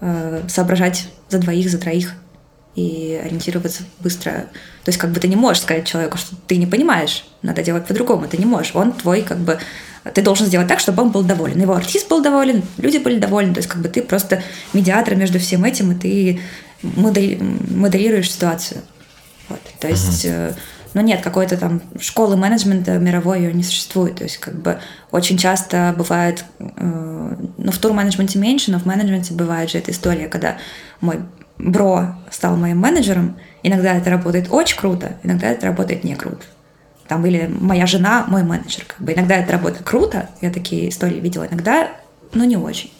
э, 0.00 0.42
соображать 0.48 1.08
за 1.28 1.38
двоих, 1.38 1.70
за 1.70 1.78
троих 1.78 2.14
и 2.74 3.20
ориентироваться 3.22 3.82
быстро. 4.00 4.32
То 4.84 4.88
есть 4.88 4.98
как 4.98 5.10
бы 5.10 5.20
ты 5.20 5.28
не 5.28 5.36
можешь 5.36 5.62
сказать 5.62 5.86
человеку, 5.86 6.16
что 6.16 6.34
ты 6.46 6.56
не 6.56 6.66
понимаешь, 6.66 7.26
надо 7.42 7.62
делать 7.62 7.86
по-другому, 7.86 8.26
ты 8.26 8.38
не 8.38 8.46
можешь. 8.46 8.74
Он 8.74 8.92
твой 8.92 9.20
как 9.22 9.38
бы... 9.38 9.58
Ты 10.14 10.22
должен 10.22 10.46
сделать 10.46 10.68
так, 10.68 10.80
чтобы 10.80 11.02
он 11.02 11.10
был 11.10 11.22
доволен. 11.22 11.60
Его 11.60 11.74
артист 11.74 12.08
был 12.08 12.22
доволен, 12.22 12.62
люди 12.78 12.98
были 12.98 13.18
довольны. 13.18 13.54
То 13.54 13.58
есть 13.58 13.68
как 13.68 13.80
бы 13.82 13.88
ты 13.88 14.02
просто 14.02 14.42
медиатор 14.72 15.14
между 15.14 15.38
всем 15.38 15.64
этим, 15.64 15.92
и 15.92 15.94
ты 15.94 16.40
модерируешь 16.82 18.30
ситуацию. 18.30 18.82
Вот. 19.48 19.60
То 19.78 19.88
есть... 19.88 20.24
Uh-huh. 20.24 20.54
Но 20.94 21.00
нет, 21.00 21.22
какой-то 21.22 21.56
там 21.56 21.80
школы 21.98 22.36
менеджмента 22.36 22.98
мировой 22.98 23.40
ее 23.40 23.52
не 23.52 23.62
существует. 23.62 24.16
То 24.16 24.24
есть 24.24 24.38
как 24.38 24.60
бы 24.60 24.78
очень 25.10 25.38
часто 25.38 25.94
бывает, 25.96 26.44
э, 26.58 26.64
ну 27.56 27.72
в 27.72 27.78
тур-менеджменте 27.78 28.38
меньше, 28.38 28.70
но 28.70 28.78
в 28.78 28.84
менеджменте 28.84 29.32
бывает 29.32 29.70
же 29.70 29.78
эта 29.78 29.90
история, 29.90 30.28
когда 30.28 30.58
мой 31.00 31.20
бро 31.58 32.14
стал 32.30 32.56
моим 32.56 32.78
менеджером, 32.78 33.36
иногда 33.62 33.94
это 33.94 34.10
работает 34.10 34.48
очень 34.50 34.76
круто, 34.76 35.16
иногда 35.22 35.48
это 35.48 35.66
работает 35.66 36.04
не 36.04 36.14
круто. 36.14 36.44
Там 37.12 37.26
или 37.26 37.46
моя 37.46 37.86
жена, 37.86 38.24
мой 38.26 38.42
менеджер. 38.42 38.86
Как 38.86 38.98
бы. 39.02 39.12
Иногда 39.12 39.36
это 39.36 39.52
работает 39.52 39.84
круто, 39.84 40.30
я 40.40 40.50
такие 40.50 40.88
истории 40.88 41.20
видела, 41.20 41.46
иногда, 41.46 41.90
ну, 42.32 42.44
не 42.44 42.56
очень. 42.56 42.90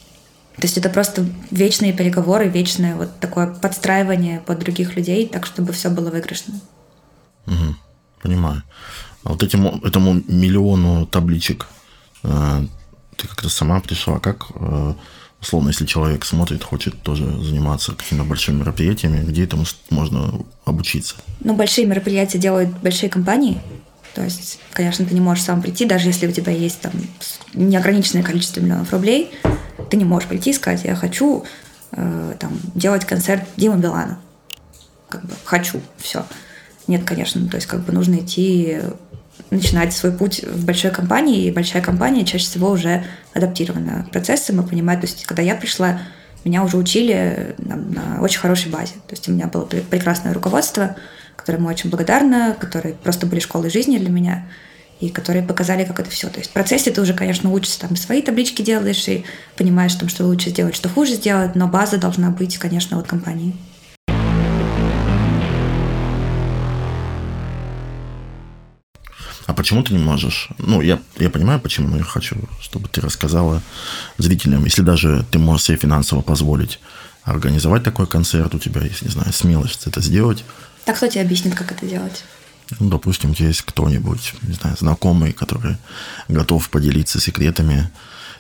То 0.57 0.65
есть 0.65 0.77
это 0.77 0.91
просто 0.91 1.25
вечные 1.51 1.95
переговоры, 1.95 2.47
вечное 2.47 2.95
вот 2.95 3.19
такое 3.21 3.47
подстраивание 3.47 4.41
под 4.41 4.59
других 4.59 4.97
людей, 4.97 5.27
так, 5.27 5.47
чтобы 5.47 5.73
все 5.73 5.89
было 5.89 6.11
выигрышно. 6.11 6.61
Угу, 7.47 7.75
понимаю. 8.23 8.63
А 9.25 9.31
вот 9.31 9.43
этому, 9.43 9.81
этому 9.83 10.21
миллиону 10.29 11.07
табличек 11.07 11.67
э, 12.23 12.67
ты 13.17 13.29
как-то 13.29 13.49
сама 13.49 13.81
пришла, 13.81 14.19
как 14.19 14.49
э, 14.57 14.93
условно, 15.41 15.69
если 15.69 15.87
человек 15.87 16.27
смотрит, 16.27 16.63
хочет 16.63 17.03
тоже 17.03 17.25
заниматься 17.25 17.93
какими-то 17.93 18.25
большими 18.25 18.59
мероприятиями, 18.59 19.25
где 19.25 19.45
этому 19.45 19.65
можно 19.89 20.35
обучиться? 20.67 21.17
Ну, 21.41 21.55
большие 21.55 21.87
мероприятия 21.87 22.37
делают 22.37 22.69
большие 22.81 23.09
компании. 23.09 23.61
То 24.15 24.23
есть, 24.23 24.59
конечно, 24.73 25.07
ты 25.07 25.15
не 25.15 25.21
можешь 25.21 25.45
сам 25.45 25.63
прийти, 25.63 25.85
даже 25.85 26.09
если 26.09 26.27
у 26.27 26.33
тебя 26.33 26.53
есть 26.53 26.81
там 26.81 26.93
неограниченное 27.55 28.23
количество 28.23 28.61
миллионов 28.61 28.93
рублей, 28.93 29.31
ты 29.91 29.97
не 29.97 30.05
можешь 30.05 30.29
прийти 30.29 30.51
и 30.51 30.55
сказать, 30.55 30.85
я 30.85 30.95
хочу 30.95 31.45
э, 31.93 32.35
там, 32.39 32.59
делать 32.75 33.05
концерт 33.05 33.43
Дима 33.57 33.77
Билана. 33.77 34.19
Как 35.09 35.25
бы 35.25 35.35
хочу, 35.45 35.81
все. 35.99 36.27
Нет, 36.87 37.05
конечно, 37.05 37.47
то 37.49 37.57
есть 37.57 37.67
как 37.67 37.85
бы 37.85 37.93
нужно 37.93 38.17
идти 38.17 38.79
начинать 39.51 39.93
свой 39.93 40.13
путь 40.13 40.43
в 40.43 40.65
большой 40.65 40.91
компании, 40.91 41.45
и 41.45 41.51
большая 41.51 41.83
компания 41.83 42.25
чаще 42.25 42.45
всего 42.45 42.71
уже 42.71 43.05
адаптирована 43.35 44.05
к 44.05 44.11
процессам 44.11 44.61
и 44.61 44.69
понимает, 44.69 45.01
то 45.01 45.07
есть 45.07 45.25
когда 45.25 45.43
я 45.43 45.55
пришла, 45.55 46.01
меня 46.45 46.65
уже 46.65 46.77
учили 46.77 47.55
на, 47.59 47.77
на 47.77 48.21
очень 48.21 48.41
хорошей 48.41 48.71
базе. 48.71 48.95
То 49.07 49.13
есть 49.13 49.29
у 49.29 49.33
меня 49.33 49.47
было 49.47 49.65
прекрасное 49.65 50.35
руководство, 50.35 50.97
которому 51.43 51.69
очень 51.69 51.91
благодарна, 51.91 52.57
которые 52.59 52.95
просто 52.95 53.27
были 53.27 53.41
школой 53.41 53.69
жизни 53.69 53.99
для 53.99 54.11
меня 54.11 54.49
и 55.01 55.09
которые 55.09 55.43
показали, 55.43 55.85
как 55.85 55.99
это 55.99 56.09
все. 56.09 56.29
То 56.29 56.39
есть 56.39 56.51
в 56.51 56.53
процессе 56.53 56.93
ты 56.93 57.01
уже, 57.01 57.15
конечно, 57.15 57.51
учишься, 57.51 57.81
там 57.81 57.97
свои 57.97 58.23
таблички 58.23 58.63
делаешь 58.63 59.09
и 59.09 59.25
понимаешь, 59.57 59.95
там, 59.95 60.09
что 60.09 60.25
лучше 60.25 60.51
сделать, 60.51 60.77
что 60.77 60.89
хуже 60.89 61.15
сделать, 61.15 61.57
но 61.57 61.67
база 61.67 61.99
должна 61.99 62.31
быть, 62.31 62.57
конечно, 62.59 62.97
от 62.99 63.09
компании. 63.09 63.57
А 69.47 69.55
почему 69.55 69.83
ты 69.83 69.93
не 69.93 69.99
можешь? 69.99 70.51
Ну, 70.59 70.81
я, 70.81 71.01
я 71.19 71.31
понимаю, 71.31 71.59
почему, 71.61 71.89
но 71.89 71.97
я 71.97 72.05
хочу, 72.05 72.37
чтобы 72.61 72.89
ты 72.89 73.01
рассказала 73.01 73.61
зрителям, 74.19 74.65
если 74.65 74.83
даже 74.83 75.27
ты 75.33 75.41
можешь 75.41 75.67
себе 75.67 75.79
финансово 75.79 76.23
позволить 76.23 76.79
организовать 77.25 77.83
такой 77.83 78.07
концерт, 78.07 78.55
у 78.55 78.59
тебя 78.59 78.83
есть, 78.83 79.03
не 79.03 79.09
знаю, 79.09 79.33
смелость 79.33 79.87
это 79.87 80.01
сделать. 80.01 80.45
Так 80.85 80.97
кто 80.97 81.07
тебе 81.07 81.23
объяснит, 81.23 81.55
как 81.55 81.73
это 81.73 81.87
делать? 81.87 82.25
Ну, 82.81 82.89
допустим, 82.89 83.31
у 83.31 83.35
тебя 83.35 83.49
есть 83.49 83.63
кто-нибудь, 83.63 84.35
не 84.43 84.55
знаю, 84.55 84.77
знакомый, 84.79 85.33
который 85.33 85.77
готов 86.29 86.69
поделиться 86.71 87.21
секретами. 87.21 87.91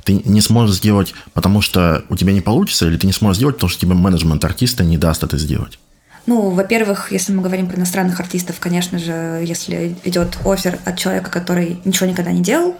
Ты 0.04 0.14
не 0.14 0.40
сможешь 0.40 0.76
сделать, 0.76 1.14
потому 1.32 1.60
что 1.60 2.04
у 2.08 2.16
тебя 2.16 2.32
не 2.32 2.40
получится, 2.40 2.86
или 2.86 2.96
ты 2.96 3.06
не 3.06 3.12
сможешь 3.12 3.36
сделать, 3.36 3.56
потому 3.56 3.70
что 3.70 3.80
тебе 3.80 3.94
менеджмент 3.94 4.44
артиста 4.44 4.84
не 4.84 4.98
даст 4.98 5.22
это 5.22 5.38
сделать? 5.38 5.78
Ну, 6.26 6.50
во-первых, 6.50 7.10
если 7.12 7.32
мы 7.32 7.42
говорим 7.42 7.68
про 7.68 7.76
иностранных 7.76 8.18
артистов, 8.20 8.60
конечно 8.60 8.98
же, 8.98 9.42
если 9.44 9.96
идет 10.04 10.38
офер 10.44 10.78
от 10.84 10.98
человека, 10.98 11.30
который 11.30 11.80
ничего 11.84 12.08
никогда 12.08 12.30
не 12.32 12.42
делал, 12.42 12.76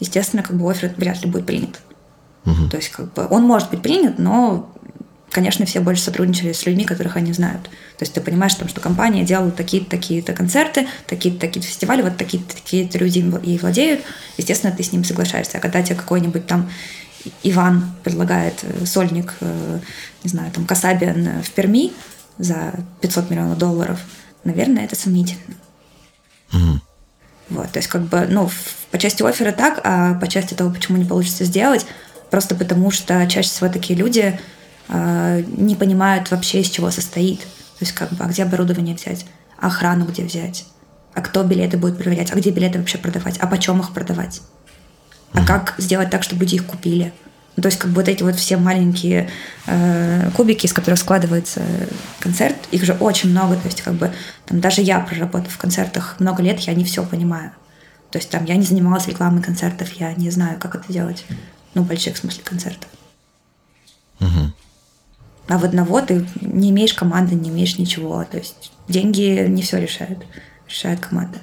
естественно, 0.00 0.42
как 0.42 0.56
бы 0.56 0.70
офер 0.70 0.92
вряд 0.96 1.22
ли 1.22 1.30
будет 1.30 1.46
принят. 1.46 1.80
Угу. 2.44 2.68
То 2.68 2.76
есть, 2.76 2.90
как 2.90 3.12
бы 3.12 3.26
он 3.28 3.42
может 3.44 3.70
быть 3.70 3.82
принят, 3.82 4.18
но, 4.18 4.74
конечно, 5.30 5.66
все 5.66 5.80
больше 5.80 6.02
сотрудничали 6.02 6.52
с 6.52 6.64
людьми, 6.66 6.84
которых 6.84 7.16
они 7.16 7.32
знают. 7.32 7.64
То 7.64 8.02
есть 8.02 8.14
ты 8.14 8.20
понимаешь, 8.20 8.54
там, 8.54 8.68
что 8.68 8.80
компания 8.80 9.24
делала 9.24 9.50
такие-то, 9.50 9.90
такие-то 9.90 10.32
концерты, 10.32 10.86
такие-то, 11.06 11.40
такие-то 11.40 11.68
фестивали, 11.68 12.02
вот 12.02 12.16
такие-то, 12.16 12.54
такие-то 12.54 12.98
люди 12.98 13.18
и 13.42 13.58
владеют. 13.58 14.02
Естественно, 14.36 14.74
ты 14.74 14.82
с 14.82 14.92
ним 14.92 15.04
соглашаешься. 15.04 15.58
А 15.58 15.60
когда 15.60 15.82
тебе 15.82 15.96
какой-нибудь 15.96 16.46
там 16.46 16.70
Иван 17.42 17.92
предлагает 18.04 18.54
э, 18.62 18.86
сольник, 18.86 19.34
э, 19.40 19.78
не 20.24 20.30
знаю, 20.30 20.50
там, 20.52 20.64
Касабиан 20.64 21.42
в 21.42 21.50
Перми, 21.50 21.92
за 22.38 22.74
500 23.00 23.30
миллионов 23.30 23.58
долларов, 23.58 24.00
наверное, 24.44 24.84
это 24.84 24.96
сомнительно. 24.96 25.56
Угу. 26.52 26.80
Вот, 27.50 27.72
то 27.72 27.78
есть 27.78 27.88
как 27.88 28.02
бы, 28.02 28.26
ну, 28.28 28.50
по 28.90 28.98
части 28.98 29.22
оффера 29.22 29.52
так, 29.52 29.80
а 29.84 30.14
по 30.14 30.28
части 30.28 30.54
того, 30.54 30.70
почему 30.70 30.98
не 30.98 31.04
получится 31.04 31.44
сделать, 31.44 31.86
просто 32.30 32.54
потому 32.54 32.90
что 32.90 33.26
чаще 33.26 33.48
всего 33.48 33.68
такие 33.68 33.98
люди 33.98 34.20
э, 34.20 34.38
не 34.88 35.76
понимают 35.76 36.30
вообще, 36.30 36.60
из 36.60 36.70
чего 36.70 36.90
состоит. 36.90 37.40
То 37.40 37.84
есть 37.84 37.92
как 37.92 38.10
бы, 38.12 38.24
а 38.24 38.28
где 38.28 38.42
оборудование 38.42 38.94
взять, 38.94 39.26
а 39.58 39.68
охрану 39.68 40.06
где 40.06 40.24
взять, 40.24 40.66
а 41.14 41.20
кто 41.20 41.42
билеты 41.44 41.76
будет 41.76 41.98
проверять, 41.98 42.32
а 42.32 42.36
где 42.36 42.50
билеты 42.50 42.78
вообще 42.78 42.98
продавать, 42.98 43.38
а 43.38 43.46
почем 43.46 43.80
их 43.80 43.92
продавать, 43.92 44.40
а 45.32 45.44
как 45.44 45.74
сделать 45.78 46.10
так, 46.10 46.22
чтобы 46.22 46.42
люди 46.42 46.56
их 46.56 46.66
купили– 46.66 47.12
ну, 47.58 47.62
то 47.62 47.66
есть 47.66 47.78
как 47.80 47.90
бы 47.90 47.96
вот 47.96 48.08
эти 48.08 48.22
вот 48.22 48.36
все 48.36 48.56
маленькие 48.56 49.28
э, 49.66 50.30
кубики, 50.36 50.66
из 50.66 50.72
которых 50.72 50.96
складывается 51.00 51.60
концерт, 52.20 52.54
их 52.70 52.84
же 52.84 52.92
очень 52.92 53.30
много. 53.30 53.56
То 53.56 53.66
есть 53.66 53.82
как 53.82 53.94
бы 53.94 54.12
там 54.46 54.60
даже 54.60 54.80
я, 54.80 55.00
проработав 55.00 55.52
в 55.52 55.58
концертах 55.58 56.20
много 56.20 56.40
лет, 56.40 56.60
я 56.60 56.74
не 56.74 56.84
все 56.84 57.04
понимаю. 57.04 57.50
То 58.12 58.18
есть 58.18 58.30
там 58.30 58.44
я 58.44 58.54
не 58.54 58.62
занималась 58.62 59.08
рекламой 59.08 59.42
концертов, 59.42 59.90
я 59.94 60.14
не 60.14 60.30
знаю, 60.30 60.60
как 60.60 60.76
это 60.76 60.92
делать. 60.92 61.26
Ну, 61.74 61.82
больших 61.82 62.14
в 62.14 62.18
смысле 62.18 62.44
концертов. 62.44 62.88
Угу. 64.20 64.52
А 65.48 65.58
в 65.58 65.64
одного 65.64 66.00
ты 66.02 66.26
не 66.40 66.70
имеешь 66.70 66.92
команды, 66.92 67.34
не 67.34 67.48
имеешь 67.48 67.78
ничего. 67.78 68.24
То 68.24 68.36
есть 68.36 68.70
деньги 68.86 69.46
не 69.48 69.62
все 69.62 69.78
решают. 69.78 70.18
Решает 70.68 71.00
команда. 71.00 71.38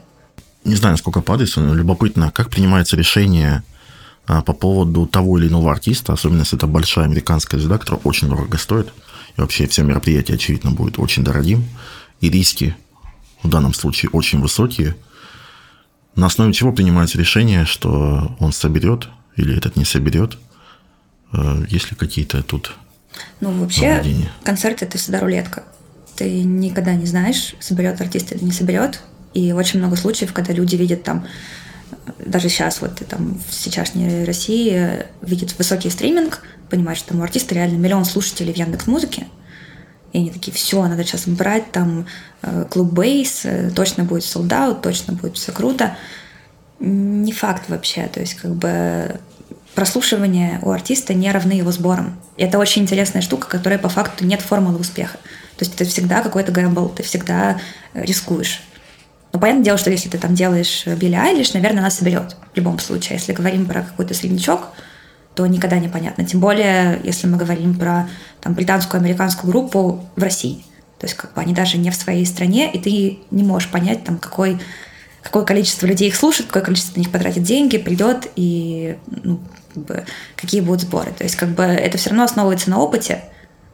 Не 0.63 0.75
знаю, 0.75 0.97
сколько 0.97 1.21
падает, 1.21 1.51
но 1.57 1.73
любопытно, 1.73 2.31
как 2.31 2.49
принимается 2.49 2.95
решение 2.95 3.63
а, 4.27 4.41
по 4.41 4.53
поводу 4.53 5.07
того 5.07 5.37
или 5.37 5.47
иного 5.47 5.71
артиста, 5.71 6.13
особенно 6.13 6.39
если 6.39 6.57
это 6.57 6.67
большая 6.67 7.05
американская 7.05 7.59
звезда, 7.59 7.77
которая 7.77 8.01
очень 8.03 8.29
дорого 8.29 8.57
стоит, 8.57 8.91
и 9.37 9.41
вообще 9.41 9.67
все 9.67 9.83
мероприятия, 9.83 10.33
очевидно, 10.35 10.71
будет 10.71 10.97
очень 10.97 11.23
дорогим, 11.23 11.65
и 12.21 12.29
риски 12.29 12.75
в 13.43 13.49
данном 13.49 13.73
случае 13.73 14.09
очень 14.11 14.39
высокие, 14.39 14.95
на 16.15 16.27
основе 16.27 16.53
чего 16.53 16.71
принимается 16.71 17.17
решение, 17.17 17.65
что 17.65 18.35
он 18.39 18.51
соберет 18.51 19.09
или 19.35 19.55
этот 19.55 19.75
не 19.75 19.85
соберет, 19.85 20.37
а, 21.31 21.63
есть 21.69 21.91
ли 21.91 21.97
какие-то 21.97 22.41
тут 22.41 22.75
Ну, 23.39 23.51
вообще, 23.51 23.95
наведения? 23.95 24.31
концерт– 24.43 24.81
это 24.81 24.97
всегда 24.97 25.19
рулетка. 25.19 25.63
Ты 26.15 26.43
никогда 26.43 26.93
не 26.93 27.05
знаешь, 27.05 27.55
соберет 27.59 27.99
артист 27.99 28.31
или 28.31 28.43
не 28.43 28.51
соберет, 28.51 29.01
и 29.33 29.51
очень 29.51 29.79
много 29.79 29.95
случаев, 29.95 30.33
когда 30.33 30.53
люди 30.53 30.75
видят 30.75 31.03
там 31.03 31.25
даже 32.19 32.49
сейчас 32.49 32.81
вот 32.81 33.01
там 33.07 33.39
в 33.47 33.53
сейчасшней 33.53 34.23
России 34.23 35.05
видит 35.21 35.57
высокий 35.57 35.89
стриминг, 35.89 36.41
понимает, 36.69 36.97
что 36.97 37.09
там 37.09 37.19
у 37.19 37.23
артиста 37.23 37.55
реально 37.55 37.77
миллион 37.77 38.05
слушателей 38.05 38.53
в 38.53 38.57
Яндекс 38.57 38.87
Музыке, 38.87 39.27
и 40.13 40.19
они 40.19 40.31
такие, 40.31 40.53
все, 40.53 40.81
надо 40.87 41.03
сейчас 41.03 41.27
брать 41.27 41.71
там 41.71 42.07
э, 42.41 42.65
клуб 42.69 42.93
бейс, 42.93 43.41
э, 43.43 43.69
точно 43.75 44.05
будет 44.05 44.23
солдат, 44.23 44.81
точно 44.81 45.13
будет 45.13 45.35
все 45.35 45.51
круто. 45.51 45.97
Не 46.79 47.33
факт 47.33 47.69
вообще, 47.69 48.07
то 48.07 48.21
есть 48.21 48.35
как 48.35 48.55
бы 48.55 49.19
прослушивания 49.75 50.59
у 50.61 50.71
артиста 50.71 51.13
не 51.13 51.31
равны 51.31 51.51
его 51.51 51.71
сборам. 51.71 52.17
И 52.37 52.43
это 52.43 52.57
очень 52.57 52.83
интересная 52.83 53.21
штука, 53.21 53.47
которая 53.47 53.77
по 53.77 53.89
факту 53.89 54.25
нет 54.25 54.41
формулы 54.41 54.79
успеха. 54.79 55.17
То 55.57 55.63
есть 55.65 55.75
это 55.75 55.85
всегда 55.85 56.21
какой-то 56.21 56.51
гэмбл, 56.51 56.89
ты 56.89 57.03
всегда 57.03 57.59
рискуешь. 57.93 58.61
Но 59.33 59.39
понятное 59.39 59.65
дело, 59.65 59.77
что 59.77 59.91
если 59.91 60.09
ты 60.09 60.17
там 60.17 60.33
делаешь 60.33 60.85
Билли 60.85 61.15
Айлиш, 61.15 61.53
наверное, 61.53 61.79
она 61.79 61.89
соберет 61.89 62.37
в 62.53 62.57
любом 62.57 62.79
случае. 62.79 63.17
Если 63.17 63.33
говорим 63.33 63.65
про 63.65 63.81
какой-то 63.81 64.13
среднячок, 64.13 64.69
то 65.33 65.45
никогда 65.45 65.77
не 65.77 65.89
понятно. 65.89 66.25
Тем 66.25 66.39
более, 66.39 67.01
если 67.03 67.27
мы 67.27 67.37
говорим 67.37 67.77
про 67.77 68.07
там, 68.39 68.53
британскую, 68.53 69.01
американскую 69.01 69.51
группу 69.51 70.05
в 70.15 70.23
России. 70.23 70.63
То 70.99 71.07
есть 71.07 71.15
как 71.17 71.33
бы 71.33 71.41
они 71.41 71.53
даже 71.53 71.77
не 71.77 71.91
в 71.91 71.95
своей 71.95 72.25
стране, 72.25 72.71
и 72.71 72.79
ты 72.79 73.19
не 73.31 73.43
можешь 73.43 73.69
понять, 73.69 74.05
там, 74.05 74.17
какой, 74.17 74.57
какое 75.21 75.43
количество 75.43 75.85
людей 75.85 76.07
их 76.07 76.15
слушает, 76.15 76.47
какое 76.47 76.63
количество 76.63 76.95
на 76.95 77.01
них 77.01 77.11
потратит 77.11 77.43
деньги, 77.43 77.77
придет 77.77 78.31
и 78.37 78.97
ну, 79.23 79.41
как 79.75 79.85
бы, 79.85 80.05
какие 80.35 80.61
будут 80.61 80.81
сборы. 80.81 81.11
То 81.17 81.23
есть 81.23 81.35
как 81.35 81.49
бы 81.49 81.63
это 81.63 81.97
все 81.97 82.09
равно 82.09 82.23
основывается 82.23 82.69
на 82.69 82.79
опыте. 82.79 83.23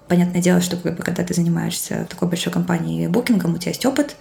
Понятное 0.07 0.41
дело, 0.41 0.59
что 0.59 0.75
как 0.75 0.97
бы, 0.97 1.03
когда 1.03 1.23
ты 1.23 1.33
занимаешься 1.33 2.05
такой 2.09 2.27
большой 2.27 2.51
компанией 2.51 3.07
букингом, 3.07 3.53
у 3.53 3.57
тебя 3.57 3.71
есть 3.71 3.85
опыт, 3.85 4.17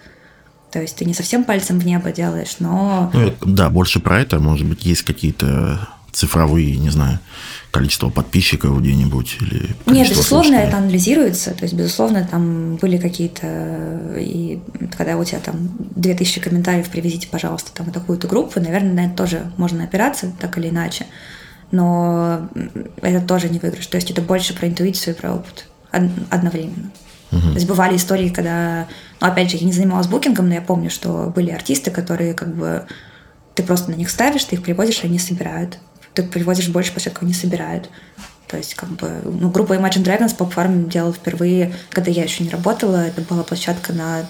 то 0.71 0.81
есть 0.81 0.97
ты 0.97 1.05
не 1.05 1.15
совсем 1.15 1.45
пальцем 1.45 1.81
в 1.81 1.87
небо 1.87 2.13
делаешь, 2.13 2.57
но... 2.61 3.11
Ну, 3.13 3.35
да, 3.45 3.71
больше 3.71 3.99
про 3.99 4.21
это, 4.21 4.39
может 4.39 4.69
быть, 4.69 4.87
есть 4.87 5.03
какие-то 5.03 5.89
цифровые, 6.13 6.77
не 6.77 6.91
знаю, 6.91 7.19
количество 7.71 8.11
подписчиков 8.11 8.81
где-нибудь 8.81 9.37
или 9.41 9.77
Нет, 9.87 10.09
безусловно, 10.09 10.57
это 10.57 10.79
анализируется. 10.79 11.53
То 11.53 11.63
есть, 11.63 11.75
безусловно, 11.75 12.27
там 12.29 12.77
были 12.77 12.99
какие-то... 12.99 14.17
И 14.19 14.61
когда 14.97 15.17
у 15.17 15.25
тебя 15.25 15.39
там 15.41 15.71
2000 15.97 16.41
комментариев, 16.41 16.89
привезите, 16.89 17.29
пожалуйста, 17.29 17.73
там 17.73 17.91
такую-то 17.93 18.27
группу, 18.27 18.61
наверное, 18.61 18.93
на 18.93 19.07
это 19.07 19.17
тоже 19.17 19.53
можно 19.57 19.85
опираться, 19.85 20.33
так 20.39 20.59
или 20.59 20.69
иначе. 20.69 21.07
Но 21.71 22.49
это 23.01 23.25
тоже 23.25 23.49
не 23.49 23.59
выигрыш. 23.59 23.87
То 23.87 23.97
есть, 23.97 24.11
это 24.11 24.23
больше 24.23 24.55
про 24.55 24.69
интуицию 24.69 25.15
и 25.15 25.19
про 25.19 25.35
опыт 25.35 25.67
одновременно. 25.91 26.91
Угу. 27.33 27.41
То 27.41 27.55
есть 27.55 27.67
бывали 27.67 27.97
истории, 27.97 28.29
когда, 28.29 28.87
ну, 29.21 29.27
опять 29.27 29.51
же, 29.51 29.57
я 29.57 29.67
не 29.67 29.73
занималась 29.73 30.09
букингом, 30.09 30.49
но 30.49 30.55
я 30.55 30.61
помню, 30.61 30.91
что 30.91 31.33
были 31.35 31.51
артисты, 31.51 31.91
которые 31.91 32.35
как 32.35 32.55
бы 32.55 32.87
ты 33.55 33.63
просто 33.63 33.91
на 33.91 33.95
них 33.95 34.11
ставишь, 34.11 34.45
ты 34.45 34.57
их 34.57 34.63
привозишь, 34.63 35.03
и 35.03 35.07
они 35.07 35.19
собирают 35.19 35.79
ты 36.15 36.23
привозишь 36.23 36.69
больше 36.69 36.93
площадок, 36.93 37.23
они 37.23 37.33
собирают. 37.33 37.91
То 38.49 38.57
есть, 38.57 38.75
как 38.75 38.89
бы, 38.91 39.21
ну, 39.25 39.49
группа 39.51 39.75
Imagine 39.75 40.03
Dragons 40.03 40.37
Pop 40.37 40.53
Farm 40.53 40.89
делала 40.89 41.13
впервые, 41.13 41.75
когда 41.91 42.11
я 42.11 42.25
еще 42.25 42.43
не 42.43 42.51
работала, 42.51 42.97
это 42.97 43.21
была 43.23 43.45
площадка 43.45 43.93
на 43.93 44.23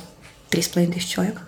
3,5 0.51 0.93
тысяч 0.93 1.09
человек. 1.09 1.41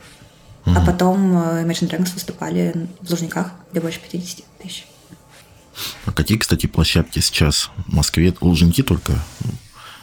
Mm-hmm. 0.64 0.74
А 0.76 0.87
потом 0.87 1.37
э, 1.37 1.64
Imagine 1.64 1.90
Dragons 1.90 2.14
выступали 2.14 2.88
в 3.00 3.11
Лужниках, 3.11 3.50
где 3.70 3.81
больше 3.81 4.00
50 4.00 4.46
тысяч. 4.62 4.87
А 6.07 6.13
какие, 6.13 6.39
кстати, 6.39 6.67
площадки 6.67 7.21
сейчас 7.21 7.71
в 7.87 7.95
Москве? 7.95 8.35
Лужники 8.41 8.83
только 8.83 9.13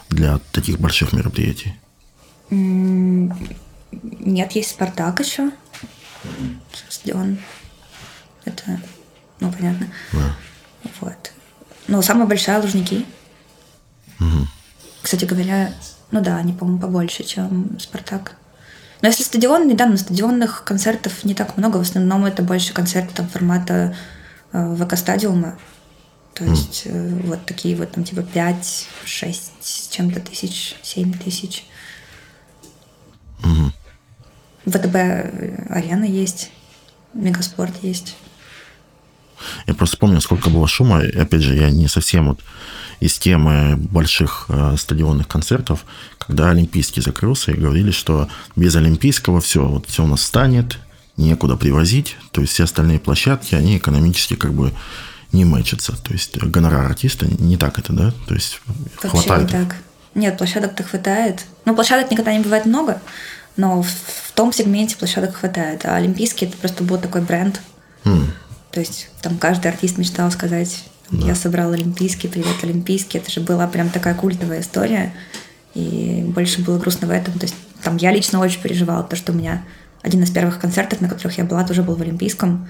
для 0.10 0.40
таких 0.52 0.80
больших 0.80 1.14
мероприятий? 1.14 1.76
Нет, 2.50 4.52
есть 4.54 4.72
Спартак 4.72 5.20
еще. 5.20 5.52
Стадион. 6.90 7.38
Это 8.46 8.82
ну, 9.40 9.52
понятно. 9.52 9.88
Да. 10.12 10.36
Вот. 11.00 11.32
Ну, 11.88 12.02
самые 12.02 12.28
большие 12.28 12.60
Лужники. 12.60 13.06
Угу. 14.20 14.48
Кстати 15.02 15.26
говоря, 15.26 15.74
ну 16.12 16.22
да, 16.22 16.38
они, 16.38 16.54
по-моему, 16.54 16.80
побольше, 16.80 17.24
чем 17.24 17.80
Спартак. 17.80 18.36
Но 19.02 19.08
если 19.08 19.24
стадион, 19.24 19.74
да, 19.78 19.86
на 19.86 19.96
стадионных 19.96 20.66
концертов 20.66 21.24
не 21.24 21.34
так 21.34 21.56
много, 21.56 21.78
в 21.78 21.82
основном 21.82 22.26
это 22.26 22.44
больше 22.44 22.74
концерты 22.74 23.16
там 23.16 23.30
формата 23.30 23.96
ВК-стадиума. 24.52 25.58
То 26.34 26.46
есть 26.46 26.86
mm. 26.86 26.92
э, 26.92 27.28
вот 27.28 27.46
такие 27.46 27.76
вот 27.76 27.92
там 27.92 28.04
типа 28.04 28.24
5, 28.24 28.88
6 29.04 29.52
с 29.60 29.88
чем-то 29.90 30.22
тысяч, 30.22 30.76
7 30.82 31.14
тысяч. 31.14 31.66
Mm-hmm. 33.42 33.72
ВТБ 34.66 34.96
э, 34.96 35.66
арена 35.70 36.06
есть, 36.06 36.52
Мегаспорт 37.14 37.74
есть. 37.82 38.16
Я 39.68 39.74
просто 39.74 39.98
помню, 39.98 40.22
сколько 40.22 40.50
было 40.50 40.68
шума. 40.68 41.02
И, 41.02 41.18
опять 41.18 41.42
же, 41.42 41.56
я 41.56 41.70
не 41.72 41.88
совсем 41.88 42.30
вот 42.30 42.40
из 43.00 43.18
темы 43.18 43.76
больших 43.78 44.46
э, 44.50 44.76
стадионных 44.78 45.28
концертов, 45.28 45.86
когда 46.18 46.50
Олимпийский 46.52 47.02
закрылся, 47.02 47.52
и 47.52 47.58
говорили, 47.58 47.92
что 47.92 48.30
без 48.56 48.76
Олимпийского 48.76 49.42
все, 49.42 49.66
вот 49.66 49.88
все 49.88 50.04
у 50.04 50.08
нас 50.08 50.22
станет, 50.22 50.78
некуда 51.20 51.58
привозить, 51.58 52.16
то 52.32 52.42
есть 52.42 52.54
все 52.54 52.64
остальные 52.64 53.00
площадки, 53.00 53.56
они 53.56 53.78
экономически 53.78 54.36
как 54.36 54.54
бы 54.54 54.74
не 55.32 55.46
мэчатся. 55.46 55.96
То 55.96 56.14
есть 56.14 56.38
гонорар 56.38 56.86
артиста 56.86 57.28
не 57.28 57.58
так 57.58 57.78
это, 57.78 57.94
да? 57.94 58.14
То 58.28 58.34
есть 58.34 58.62
Вообще 59.04 59.10
хватает. 59.10 59.42
не 59.44 59.48
так. 59.48 59.76
Нет, 60.16 60.38
площадок-то 60.38 60.84
хватает. 60.84 61.46
Ну, 61.66 61.76
площадок 61.76 62.10
никогда 62.10 62.34
не 62.34 62.44
бывает 62.44 62.66
много, 62.66 63.02
но 63.58 63.82
в, 63.82 63.88
в 63.88 64.32
том 64.34 64.52
сегменте 64.52 64.96
площадок 64.96 65.36
хватает. 65.36 65.86
А 65.86 65.96
Олимпийский 65.96 66.46
это 66.48 66.58
просто 66.58 66.84
был 66.84 66.98
такой 66.98 67.22
бренд. 67.22 67.62
Mm. 68.06 68.26
То 68.72 68.80
есть 68.80 69.10
там 69.22 69.38
каждый 69.38 69.68
артист 69.68 69.98
мечтал 69.98 70.32
сказать, 70.32 70.84
да. 71.12 71.28
я 71.28 71.36
собрал 71.36 71.74
Олимпийский, 71.74 72.28
привет, 72.28 72.64
Олимпийский. 72.64 73.20
Это 73.20 73.30
же 73.30 73.42
была 73.42 73.68
прям 73.68 73.90
такая 73.90 74.16
культовая 74.16 74.62
история. 74.62 75.14
И 75.76 76.24
больше 76.26 76.62
было 76.62 76.80
грустно 76.80 77.08
в 77.08 77.12
этом. 77.12 77.34
То 77.36 77.46
есть 77.46 77.56
там 77.84 77.98
я 77.98 78.12
лично 78.12 78.40
очень 78.40 78.62
переживала, 78.62 79.04
то, 79.04 79.16
что 79.16 79.32
у 79.32 79.36
меня 79.36 79.64
один 80.02 80.24
из 80.24 80.32
первых 80.32 80.60
концертов, 80.60 81.02
на 81.02 81.10
которых 81.10 81.38
я 81.38 81.44
была, 81.44 81.64
тоже 81.64 81.84
был 81.84 81.96
в 81.96 82.02
Олимпийском. 82.02 82.68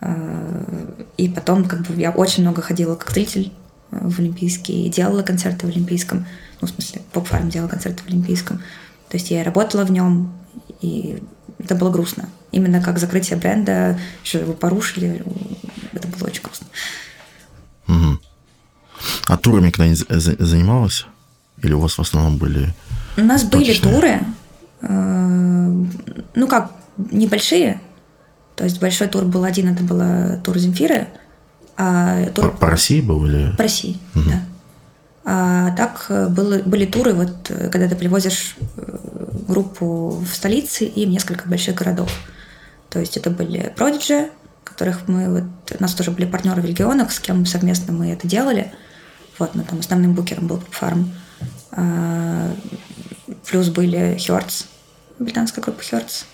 А, 0.00 1.04
и 1.16 1.28
потом 1.28 1.64
как 1.64 1.82
бы 1.82 2.00
я 2.00 2.10
очень 2.10 2.42
много 2.42 2.62
ходила 2.62 2.94
как 2.94 3.10
зритель 3.10 3.52
в 3.90 4.18
Олимпийский 4.18 4.86
и 4.86 4.90
делала 4.90 5.22
концерты 5.22 5.66
в 5.66 5.70
Олимпийском. 5.70 6.26
Ну, 6.60 6.66
в 6.66 6.70
смысле, 6.70 7.02
поп-фарм 7.12 7.48
делала 7.48 7.68
концерты 7.68 8.02
в 8.02 8.08
Олимпийском. 8.08 8.58
То 9.08 9.16
есть 9.16 9.30
я 9.30 9.44
работала 9.44 9.84
в 9.84 9.90
нем, 9.90 10.32
и 10.80 11.22
это 11.58 11.74
было 11.74 11.90
грустно. 11.90 12.28
Именно 12.52 12.82
как 12.82 12.98
закрытие 12.98 13.38
бренда, 13.38 13.98
что 14.22 14.38
его 14.38 14.52
порушили, 14.52 15.22
это 15.92 16.08
было 16.08 16.28
очень 16.28 16.42
грустно. 16.42 16.66
Угу. 17.88 18.18
А 19.26 19.36
турами 19.36 19.70
когда-нибудь 19.70 20.06
занималась? 20.40 21.06
Или 21.62 21.72
у 21.72 21.80
вас 21.80 21.96
в 21.96 22.00
основном 22.00 22.36
были 22.36 22.74
У 23.16 23.22
нас 23.22 23.42
точечные? 23.42 23.92
были 23.92 23.94
туры, 23.94 24.08
э, 24.08 24.24
ну 24.88 26.46
как, 26.48 26.72
небольшие. 26.96 27.80
То 28.56 28.64
есть 28.64 28.80
большой 28.80 29.08
тур 29.08 29.24
был 29.24 29.44
один, 29.44 29.72
это 29.72 29.82
был 29.82 30.00
тур 30.42 30.58
Земфиры. 30.58 31.08
А 31.76 32.26
тур... 32.30 32.52
По, 32.52 32.58
по 32.58 32.70
России 32.70 33.00
был 33.00 33.26
или? 33.26 33.52
По 33.56 33.64
России, 33.64 33.98
угу. 34.14 34.30
да. 34.30 34.42
А 35.26 35.70
так 35.74 36.06
э, 36.10 36.28
было, 36.28 36.58
были 36.58 36.84
туры, 36.84 37.14
вот 37.14 37.50
э, 37.50 37.70
когда 37.70 37.88
ты 37.88 37.96
привозишь 37.96 38.56
группу 39.48 40.10
в 40.10 40.28
столице 40.28 40.84
и 40.84 41.06
в 41.06 41.08
несколько 41.08 41.48
больших 41.48 41.76
городов. 41.76 42.12
То 42.90 43.00
есть 43.00 43.16
это 43.16 43.30
были 43.30 43.72
Prodigy, 43.76 44.30
которых 44.62 45.08
мы 45.08 45.30
вот... 45.30 45.44
У 45.78 45.82
нас 45.82 45.94
тоже 45.94 46.10
были 46.10 46.26
партнеры 46.26 46.60
в 46.60 46.64
регионах, 46.66 47.10
с 47.10 47.18
кем 47.20 47.46
совместно 47.46 47.92
мы 47.92 48.10
это 48.10 48.28
делали. 48.28 48.72
Вот, 49.38 49.54
но 49.54 49.62
там 49.62 49.80
основным 49.80 50.14
букером 50.14 50.46
был 50.46 50.62
Farm. 50.70 51.08
А, 51.72 52.52
плюс 53.48 53.68
были 53.70 54.16
Hertz, 54.16 54.66
британская 55.18 55.60
группа 55.60 55.80
Hertz. 55.80 56.24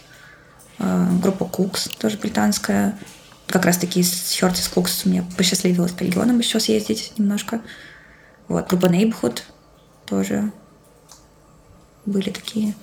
А, 0.78 1.08
группа 1.22 1.44
Cooks, 1.44 1.96
тоже 1.98 2.16
британская. 2.18 2.98
Как 3.46 3.64
раз 3.64 3.78
таки 3.78 4.02
с 4.02 4.40
Hertz 4.40 4.54
и 4.54 4.62
с 4.62 4.72
Cooks 4.72 5.08
мне 5.08 5.24
посчастливилось 5.36 5.92
по 5.92 6.02
регионам 6.02 6.38
еще 6.38 6.60
съездить 6.60 7.12
немножко. 7.18 7.60
Вот, 8.48 8.68
группа 8.68 8.86
Neighborhood 8.86 9.42
тоже 10.06 10.52
были 12.06 12.30
такие. 12.30 12.74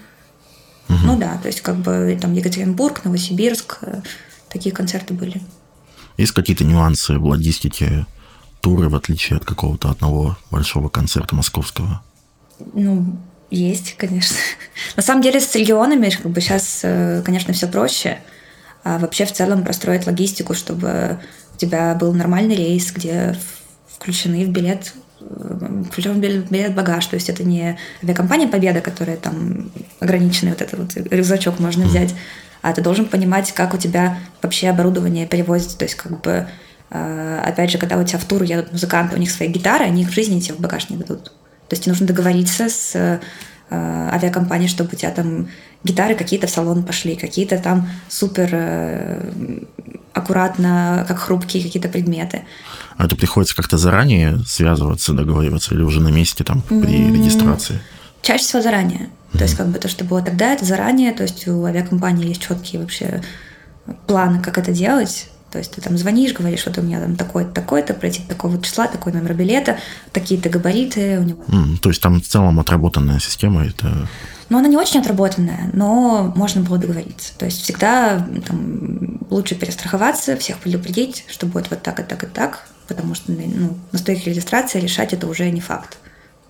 Угу. 0.90 1.00
Ну 1.04 1.18
да, 1.18 1.38
то 1.38 1.48
есть 1.48 1.62
как 1.62 1.78
бы 1.78 2.18
там 2.22 2.34
Екатеринбург, 2.34 3.04
Новосибирск, 3.04 3.80
э, 3.82 4.02
такие 4.50 4.74
концерты 4.74 5.14
были. 5.14 5.42
Есть 6.18 6.32
какие-то 6.32 6.64
нюансы 6.64 7.18
в 7.18 7.26
логистике 7.26 8.06
туры, 8.62 8.90
в 8.90 8.96
отличие 8.96 9.38
от 9.38 9.46
какого-то 9.46 9.90
одного 9.90 10.38
большого 10.50 10.90
концерта 10.90 11.36
московского? 11.36 12.02
Ну, 12.74 13.18
есть, 13.50 13.96
конечно. 13.98 14.36
На 14.96 15.04
самом 15.04 15.22
деле 15.22 15.40
с 15.40 15.56
регионами 15.56 16.10
как 16.10 16.32
бы 16.32 16.42
сейчас, 16.42 16.82
э, 16.84 17.22
конечно, 17.24 17.54
все 17.54 17.68
проще. 17.68 18.20
А 18.84 19.00
вообще 19.00 19.26
в 19.26 19.34
целом 19.34 19.64
простроить 19.64 20.06
логистику, 20.06 20.54
чтобы 20.54 21.20
у 21.56 21.58
тебя 21.58 21.94
был 21.96 22.14
нормальный 22.14 22.56
рейс, 22.56 22.92
где 22.92 23.36
включены 23.88 24.46
в 24.46 24.50
билет 24.50 24.94
включен 25.92 26.20
билет 26.22 26.76
багаж, 26.76 27.06
то 27.08 27.16
есть 27.16 27.30
это 27.30 27.44
не 27.44 27.78
авиакомпания 28.04 28.48
Победа, 28.48 28.82
которая 28.82 29.18
там 29.18 29.72
ограниченный 30.00 30.52
вот 30.52 30.62
этот 30.62 30.80
вот 30.80 31.12
рюкзачок 31.12 31.60
можно 31.60 31.86
взять, 31.86 32.14
а 32.62 32.74
ты 32.74 32.82
должен 32.82 33.06
понимать, 33.06 33.52
как 33.52 33.74
у 33.74 33.78
тебя 33.78 34.20
вообще 34.42 34.70
оборудование 34.70 35.28
перевозится, 35.28 35.78
то 35.78 35.86
есть 35.86 35.96
как 35.96 36.22
бы 36.22 36.48
а, 36.90 37.42
опять 37.46 37.72
же, 37.72 37.78
когда 37.78 37.98
у 37.98 38.04
тебя 38.04 38.20
в 38.20 38.26
тур 38.26 38.44
едут 38.44 38.72
музыканты, 38.72 39.16
у 39.16 39.20
них 39.20 39.32
свои 39.32 39.50
гитары, 39.50 39.86
они 39.86 40.04
их 40.04 40.10
в 40.10 40.14
жизни 40.14 40.40
тебе 40.40 40.56
в 40.56 40.60
багаж 40.60 40.90
не 40.90 40.98
дадут. 40.98 41.34
То 41.70 41.76
есть 41.76 41.88
нужно 41.88 42.06
договориться 42.08 42.70
с 42.70 42.96
э, 42.96 43.20
авиакомпанией, 43.70 44.70
чтобы 44.70 44.92
у 44.94 44.96
тебя 44.96 45.12
там 45.12 45.50
гитары 45.84 46.16
какие-то 46.16 46.48
в 46.48 46.50
салон 46.50 46.84
пошли, 46.84 47.16
какие-то 47.16 47.58
там 47.58 47.90
супер 48.10 48.50
э, 48.52 49.32
аккуратно, 50.14 51.06
как 51.08 51.20
хрупкие 51.20 51.64
какие-то 51.64 51.90
предметы. 51.90 52.44
А 52.98 53.06
это 53.06 53.16
приходится 53.16 53.56
как-то 53.56 53.78
заранее 53.78 54.40
связываться, 54.46 55.14
договариваться 55.14 55.76
или 55.76 55.84
уже 55.84 56.02
на 56.02 56.10
месте 56.10 56.44
там 56.44 56.62
при 56.62 57.12
регистрации? 57.12 57.80
Чаще 58.22 58.44
всего 58.44 58.62
заранее. 58.62 59.02
Mm-hmm. 59.02 59.38
То 59.38 59.44
есть 59.44 59.56
как 59.56 59.68
бы 59.68 59.80
то, 59.80 59.88
что 59.88 60.04
было 60.04 60.22
тогда, 60.22 60.54
это 60.54 60.66
заранее. 60.66 61.12
То 61.12 61.24
есть 61.24 61.48
у 61.48 61.64
авиакомпании 61.66 62.30
есть 62.30 62.42
четкие 62.42 62.82
вообще 62.82 63.22
планы, 64.08 64.42
как 64.42 64.58
это 64.58 64.72
делать. 64.72 65.30
То 65.52 65.60
есть 65.60 65.72
ты 65.72 65.82
там 65.82 65.98
звонишь, 65.98 66.34
говоришь, 66.34 66.66
вот 66.66 66.78
у 66.78 66.82
меня 66.82 67.00
там 67.00 67.16
такой-то, 67.16 67.52
такой-то, 67.52 67.94
пройти 67.94 68.22
такого 68.28 68.62
числа, 68.62 68.88
такой 68.88 69.14
номер 69.14 69.34
билета, 69.34 69.78
такие-то 70.12 70.50
габариты 70.50 71.20
у 71.20 71.24
него. 71.24 71.44
Mm, 71.48 71.78
то 71.78 71.90
есть 71.90 72.02
там 72.02 72.22
в 72.22 72.28
целом 72.28 72.60
отработанная 72.60 73.20
система, 73.20 73.66
это... 73.66 74.10
Ну, 74.50 74.58
она 74.58 74.68
не 74.68 74.78
очень 74.78 75.00
отработанная, 75.00 75.70
но 75.74 76.34
можно 76.36 76.62
было 76.62 76.78
договориться. 76.78 77.34
То 77.38 77.46
есть 77.46 77.62
всегда 77.62 78.26
там, 78.46 79.20
лучше 79.30 79.56
перестраховаться, 79.56 80.38
всех 80.38 80.58
предупредить, 80.60 81.26
что 81.30 81.46
будет 81.46 81.70
вот 81.70 81.82
так 81.82 82.00
и 82.00 82.04
так 82.04 82.24
и 82.24 82.28
так, 82.28 82.68
потому 82.88 83.16
что 83.16 83.32
ну, 83.32 83.78
на 83.92 84.00
стойке 84.00 84.32
регистрации 84.32 84.80
решать 84.80 85.14
это 85.14 85.28
уже 85.28 85.50
не 85.50 85.62
факт. 85.62 85.98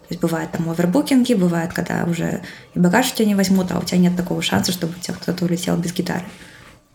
То 0.07 0.13
есть 0.13 0.21
бывает 0.21 0.51
там 0.51 0.69
овербукинги, 0.69 1.33
бывает, 1.33 1.73
когда 1.73 2.05
уже 2.05 2.41
и 2.73 2.79
багаж 2.79 3.11
у 3.11 3.15
тебя 3.15 3.25
не 3.25 3.35
возьмут, 3.35 3.71
а 3.71 3.79
у 3.79 3.83
тебя 3.83 3.97
нет 3.97 4.15
такого 4.15 4.41
шанса, 4.41 4.71
чтобы 4.71 4.93
у 4.93 4.99
тебя 5.01 5.15
кто-то 5.15 5.45
улетел 5.45 5.75
без 5.75 5.91
гитары. 5.91 6.23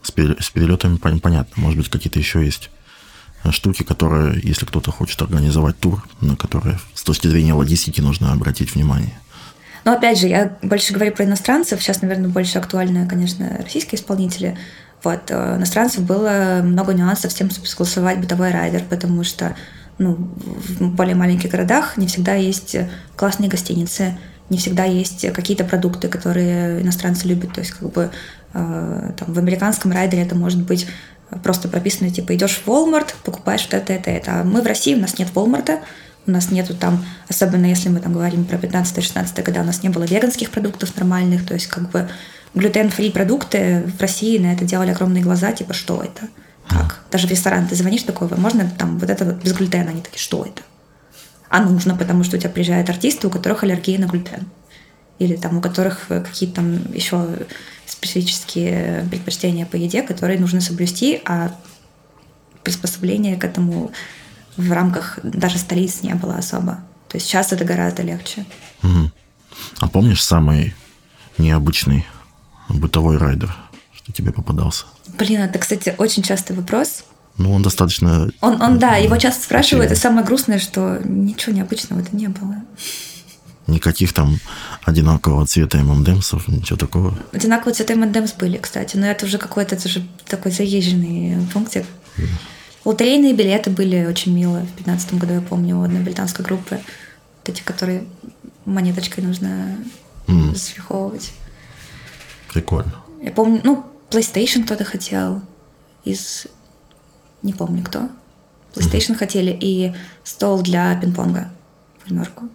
С, 0.02 0.10
перелетами 0.10 0.96
понятно. 0.96 1.62
Может 1.62 1.78
быть, 1.78 1.88
какие-то 1.88 2.18
еще 2.18 2.44
есть 2.44 2.70
штуки, 3.50 3.82
которые, 3.82 4.40
если 4.42 4.66
кто-то 4.66 4.92
хочет 4.92 5.20
организовать 5.20 5.78
тур, 5.78 6.04
на 6.20 6.36
которые 6.36 6.78
с 6.94 7.02
точки 7.02 7.26
зрения 7.26 7.54
логистики 7.54 8.00
нужно 8.00 8.32
обратить 8.32 8.74
внимание. 8.74 9.18
Но 9.84 9.92
опять 9.92 10.18
же, 10.18 10.28
я 10.28 10.56
больше 10.62 10.92
говорю 10.92 11.12
про 11.12 11.24
иностранцев. 11.24 11.82
Сейчас, 11.82 12.02
наверное, 12.02 12.28
больше 12.30 12.58
актуально, 12.58 13.08
конечно, 13.08 13.58
российские 13.62 13.98
исполнители. 14.00 14.56
Вот, 15.02 15.30
э, 15.30 15.56
иностранцев 15.56 16.04
было 16.04 16.60
много 16.62 16.94
нюансов 16.94 17.32
с 17.32 17.34
тем, 17.34 17.50
чтобы 17.50 17.66
согласовать 17.66 18.20
бытовой 18.20 18.52
райдер, 18.52 18.84
потому 18.88 19.24
что 19.24 19.56
ну, 19.98 20.14
в 20.14 20.90
более 20.90 21.16
маленьких 21.16 21.50
городах 21.50 21.96
не 21.96 22.06
всегда 22.06 22.34
есть 22.34 22.76
классные 23.16 23.50
гостиницы, 23.50 24.16
не 24.50 24.58
всегда 24.58 24.84
есть 24.84 25.32
какие-то 25.32 25.64
продукты, 25.64 26.08
которые 26.08 26.82
иностранцы 26.82 27.26
любят. 27.26 27.54
То 27.54 27.60
есть, 27.60 27.72
как 27.72 27.90
бы 27.90 28.10
э, 28.52 29.12
там, 29.16 29.32
в 29.32 29.38
американском 29.38 29.92
райдере 29.92 30.22
это 30.22 30.34
может 30.34 30.60
быть 30.60 30.86
просто 31.42 31.68
прописано, 31.68 32.10
типа, 32.10 32.34
идешь 32.34 32.60
в 32.64 32.68
Walmart, 32.68 33.14
покупаешь 33.24 33.62
вот 33.64 33.74
это, 33.74 33.92
это, 33.92 34.10
это. 34.10 34.40
А 34.40 34.44
мы 34.44 34.60
в 34.60 34.66
России, 34.66 34.94
у 34.94 35.00
нас 35.00 35.18
нет 35.18 35.28
Walmart, 35.34 35.80
у 36.26 36.30
нас 36.30 36.50
нету 36.50 36.74
там, 36.74 37.04
особенно 37.28 37.66
если 37.66 37.88
мы 37.88 38.00
там 38.00 38.12
говорим 38.12 38.44
про 38.44 38.56
15-16 38.56 39.42
года, 39.42 39.60
у 39.60 39.64
нас 39.64 39.82
не 39.82 39.88
было 39.88 40.04
веганских 40.04 40.50
продуктов 40.50 40.94
нормальных, 40.96 41.46
то 41.46 41.54
есть 41.54 41.66
как 41.66 41.90
бы 41.90 42.08
глютен-фри 42.54 43.10
продукты 43.10 43.84
в 43.98 44.00
России 44.00 44.38
на 44.38 44.52
это 44.52 44.64
делали 44.64 44.90
огромные 44.90 45.22
глаза, 45.22 45.52
типа, 45.52 45.72
что 45.72 46.02
это? 46.02 46.28
Как? 46.68 47.00
Даже 47.10 47.26
в 47.26 47.30
ресторан 47.30 47.66
ты 47.66 47.74
звонишь 47.74 48.02
такой, 48.02 48.28
можно 48.36 48.70
там 48.78 48.98
вот 48.98 49.10
это 49.10 49.24
вот 49.24 49.36
без 49.42 49.52
глютена? 49.52 49.90
Они 49.90 50.00
такие, 50.00 50.20
что 50.20 50.44
это? 50.44 50.62
А 51.52 51.60
нужно, 51.60 51.94
потому 51.94 52.24
что 52.24 52.38
у 52.38 52.40
тебя 52.40 52.48
приезжают 52.48 52.88
артисты, 52.88 53.26
у 53.26 53.30
которых 53.30 53.62
аллергия 53.62 53.98
на 53.98 54.06
глютен. 54.06 54.46
Или 55.18 55.36
там 55.36 55.58
у 55.58 55.60
которых 55.60 56.06
какие-то 56.08 56.56
там 56.56 56.94
еще 56.94 57.28
специфические 57.84 59.06
предпочтения 59.10 59.66
по 59.66 59.76
еде, 59.76 60.00
которые 60.00 60.40
нужно 60.40 60.62
соблюсти, 60.62 61.20
а 61.26 61.54
приспособление 62.62 63.36
к 63.36 63.44
этому 63.44 63.92
в 64.56 64.72
рамках 64.72 65.18
даже 65.22 65.58
столиц 65.58 66.00
не 66.00 66.14
было 66.14 66.36
особо. 66.36 66.80
То 67.08 67.18
есть 67.18 67.26
сейчас 67.26 67.52
это 67.52 67.66
гораздо 67.66 68.02
легче. 68.02 68.46
Угу. 68.82 69.10
А 69.80 69.88
помнишь 69.90 70.24
самый 70.24 70.74
необычный 71.36 72.06
бытовой 72.70 73.18
райдер, 73.18 73.54
что 73.92 74.10
тебе 74.10 74.32
попадался? 74.32 74.86
Блин, 75.18 75.42
это, 75.42 75.58
кстати, 75.58 75.94
очень 75.98 76.22
частый 76.22 76.56
вопрос. 76.56 77.04
Ну, 77.38 77.52
он 77.52 77.62
достаточно... 77.62 78.30
Он, 78.40 78.60
он 78.60 78.78
да, 78.78 78.96
его 78.96 79.16
часто 79.16 79.44
спрашивают, 79.44 79.90
и 79.90 79.94
самое 79.94 80.24
грустное, 80.24 80.58
что 80.58 81.00
ничего 81.04 81.54
необычного 81.54 82.00
это 82.00 82.14
не 82.14 82.28
было. 82.28 82.56
Никаких 83.66 84.12
там 84.12 84.38
одинакового 84.84 85.46
цвета 85.46 85.78
ММДМСов, 85.78 86.46
ничего 86.48 86.76
такого? 86.76 87.16
Одинакового 87.32 87.74
цвета 87.74 87.94
ММДМС 87.94 88.32
были, 88.34 88.58
кстати, 88.58 88.96
но 88.96 89.06
это 89.06 89.24
уже 89.24 89.38
какой-то, 89.38 89.76
это 89.76 89.88
же 89.88 90.06
такой 90.26 90.52
заезженный 90.52 91.46
пунктик. 91.52 91.86
Mm. 92.16 92.26
Лотерейные 92.84 93.32
билеты 93.32 93.70
были 93.70 94.04
очень 94.04 94.34
милые. 94.34 94.64
В 94.64 94.74
2015 94.84 95.14
году, 95.14 95.34
я 95.34 95.40
помню, 95.40 95.78
у 95.78 95.82
одной 95.82 96.02
британской 96.02 96.44
группы. 96.44 96.80
Вот 97.38 97.48
эти, 97.48 97.62
которые 97.62 98.04
монеточкой 98.64 99.24
нужно 99.24 99.76
mm. 100.26 100.52
застраховывать. 100.52 101.32
Прикольно. 102.52 102.94
Я 103.22 103.30
помню, 103.30 103.60
ну, 103.62 103.86
PlayStation 104.10 104.64
кто-то 104.64 104.84
хотел 104.84 105.40
из... 106.04 106.46
Не 107.42 107.52
помню 107.52 107.84
кто. 107.84 108.08
PlayStation 108.74 109.12
mm-hmm. 109.12 109.18
хотели 109.18 109.56
и 109.58 109.94
стол 110.24 110.62
для 110.62 110.94
пинг-понга 111.00 111.50
в 111.98 112.06
гримерку. 112.06 112.48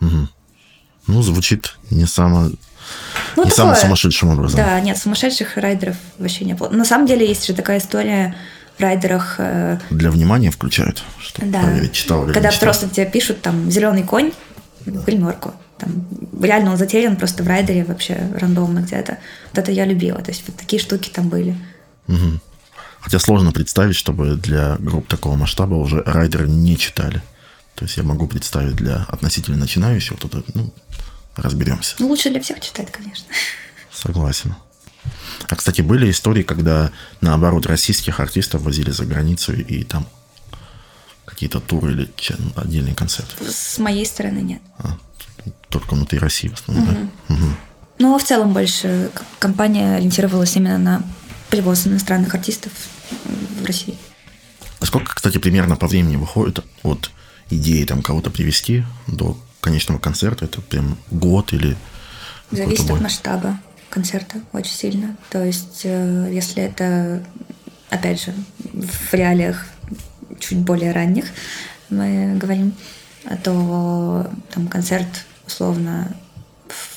Mm-hmm. 0.00 0.26
Ну, 1.08 1.22
звучит 1.22 1.76
не 1.90 2.06
само... 2.06 2.50
Ну, 3.36 3.44
не 3.44 3.50
такое, 3.50 3.54
самым 3.54 3.76
сумасшедшим 3.76 4.30
образом. 4.30 4.56
Да, 4.56 4.80
нет, 4.80 4.96
сумасшедших 4.96 5.56
райдеров 5.56 5.96
вообще 6.18 6.44
не 6.44 6.54
было. 6.54 6.68
На 6.70 6.84
самом 6.84 7.06
деле 7.06 7.26
есть 7.26 7.46
же 7.46 7.52
такая 7.52 7.78
история 7.78 8.34
в 8.78 8.80
райдерах. 8.80 9.36
Э, 9.38 9.78
для 9.90 10.10
внимания 10.10 10.50
включают, 10.50 11.02
чтобы 11.18 11.48
да. 11.48 11.62
проверить, 11.62 11.92
читал 11.92 12.24
или 12.24 12.32
Когда 12.32 12.50
не 12.50 12.58
просто 12.58 12.88
тебе 12.88 13.06
пишут 13.06 13.42
там 13.42 13.70
зеленый 13.70 14.04
конь, 14.04 14.32
да. 14.86 15.52
Там, 15.78 16.06
реально 16.40 16.70
он 16.70 16.78
затерян 16.78 17.16
просто 17.16 17.42
в 17.42 17.48
райдере 17.48 17.84
вообще 17.84 18.18
рандомно 18.40 18.80
где-то. 18.80 19.18
Вот 19.52 19.58
это 19.58 19.72
я 19.72 19.84
любила. 19.84 20.20
То 20.22 20.30
есть 20.30 20.44
вот 20.46 20.56
такие 20.56 20.80
штуки 20.80 21.10
там 21.10 21.28
были. 21.28 21.54
Угу. 22.08 22.40
Хотя 23.06 23.20
сложно 23.20 23.52
представить, 23.52 23.94
чтобы 23.94 24.34
для 24.34 24.78
групп 24.80 25.06
такого 25.06 25.36
масштаба 25.36 25.74
уже 25.74 26.02
райдеры 26.02 26.48
не 26.48 26.76
читали. 26.76 27.22
То 27.76 27.84
есть 27.84 27.96
я 27.96 28.02
могу 28.02 28.26
представить 28.26 28.74
для 28.74 29.04
относительно 29.08 29.56
начинающего, 29.58 30.16
кто-то, 30.16 30.42
ну, 30.54 30.74
разберемся. 31.36 31.94
Ну, 32.00 32.08
лучше 32.08 32.30
для 32.30 32.40
всех 32.40 32.58
читать, 32.58 32.90
конечно. 32.90 33.24
Согласен. 33.92 34.56
А, 35.48 35.54
кстати, 35.54 35.82
были 35.82 36.10
истории, 36.10 36.42
когда, 36.42 36.90
наоборот, 37.20 37.66
российских 37.66 38.18
артистов 38.18 38.62
возили 38.62 38.90
за 38.90 39.04
границу 39.04 39.52
и 39.52 39.84
там 39.84 40.04
какие-то 41.26 41.60
туры 41.60 41.92
или 41.92 42.10
отдельный 42.56 42.96
концерт? 42.96 43.28
С 43.40 43.78
моей 43.78 44.04
стороны 44.04 44.40
нет. 44.40 44.62
А, 44.78 44.98
только 45.68 45.94
внутри 45.94 46.18
России 46.18 46.48
в 46.48 46.54
основном, 46.54 46.88
угу. 46.88 46.92
да? 47.28 47.34
Угу. 47.34 47.46
Ну, 48.00 48.16
а 48.16 48.18
в 48.18 48.24
целом 48.24 48.52
больше 48.52 49.12
компания 49.38 49.94
ориентировалась 49.94 50.56
именно 50.56 50.78
на 50.78 51.02
привоз 51.50 51.86
иностранных 51.86 52.34
артистов 52.34 52.72
в 53.60 53.64
России. 53.64 53.96
А 54.80 54.86
сколько, 54.86 55.14
кстати, 55.14 55.38
примерно 55.38 55.76
по 55.76 55.86
времени 55.86 56.16
выходит 56.16 56.64
от 56.82 57.10
идеи 57.50 57.84
там 57.84 58.02
кого-то 58.02 58.30
привести 58.30 58.84
до 59.06 59.38
конечного 59.60 59.98
концерта? 59.98 60.44
Это 60.44 60.60
прям 60.60 60.98
год 61.10 61.52
или... 61.52 61.76
Зависит 62.50 62.90
от 62.90 63.00
масштаба 63.00 63.58
концерта 63.90 64.40
очень 64.52 64.72
сильно. 64.72 65.16
То 65.30 65.44
есть, 65.44 65.80
э, 65.84 66.30
если 66.32 66.62
это, 66.62 67.24
опять 67.90 68.22
же, 68.22 68.34
в 68.62 69.14
реалиях 69.14 69.66
чуть 70.38 70.58
более 70.58 70.92
ранних 70.92 71.26
мы 71.88 72.36
говорим, 72.36 72.74
то 73.42 74.30
там 74.52 74.68
концерт 74.68 75.06
условно, 75.46 76.14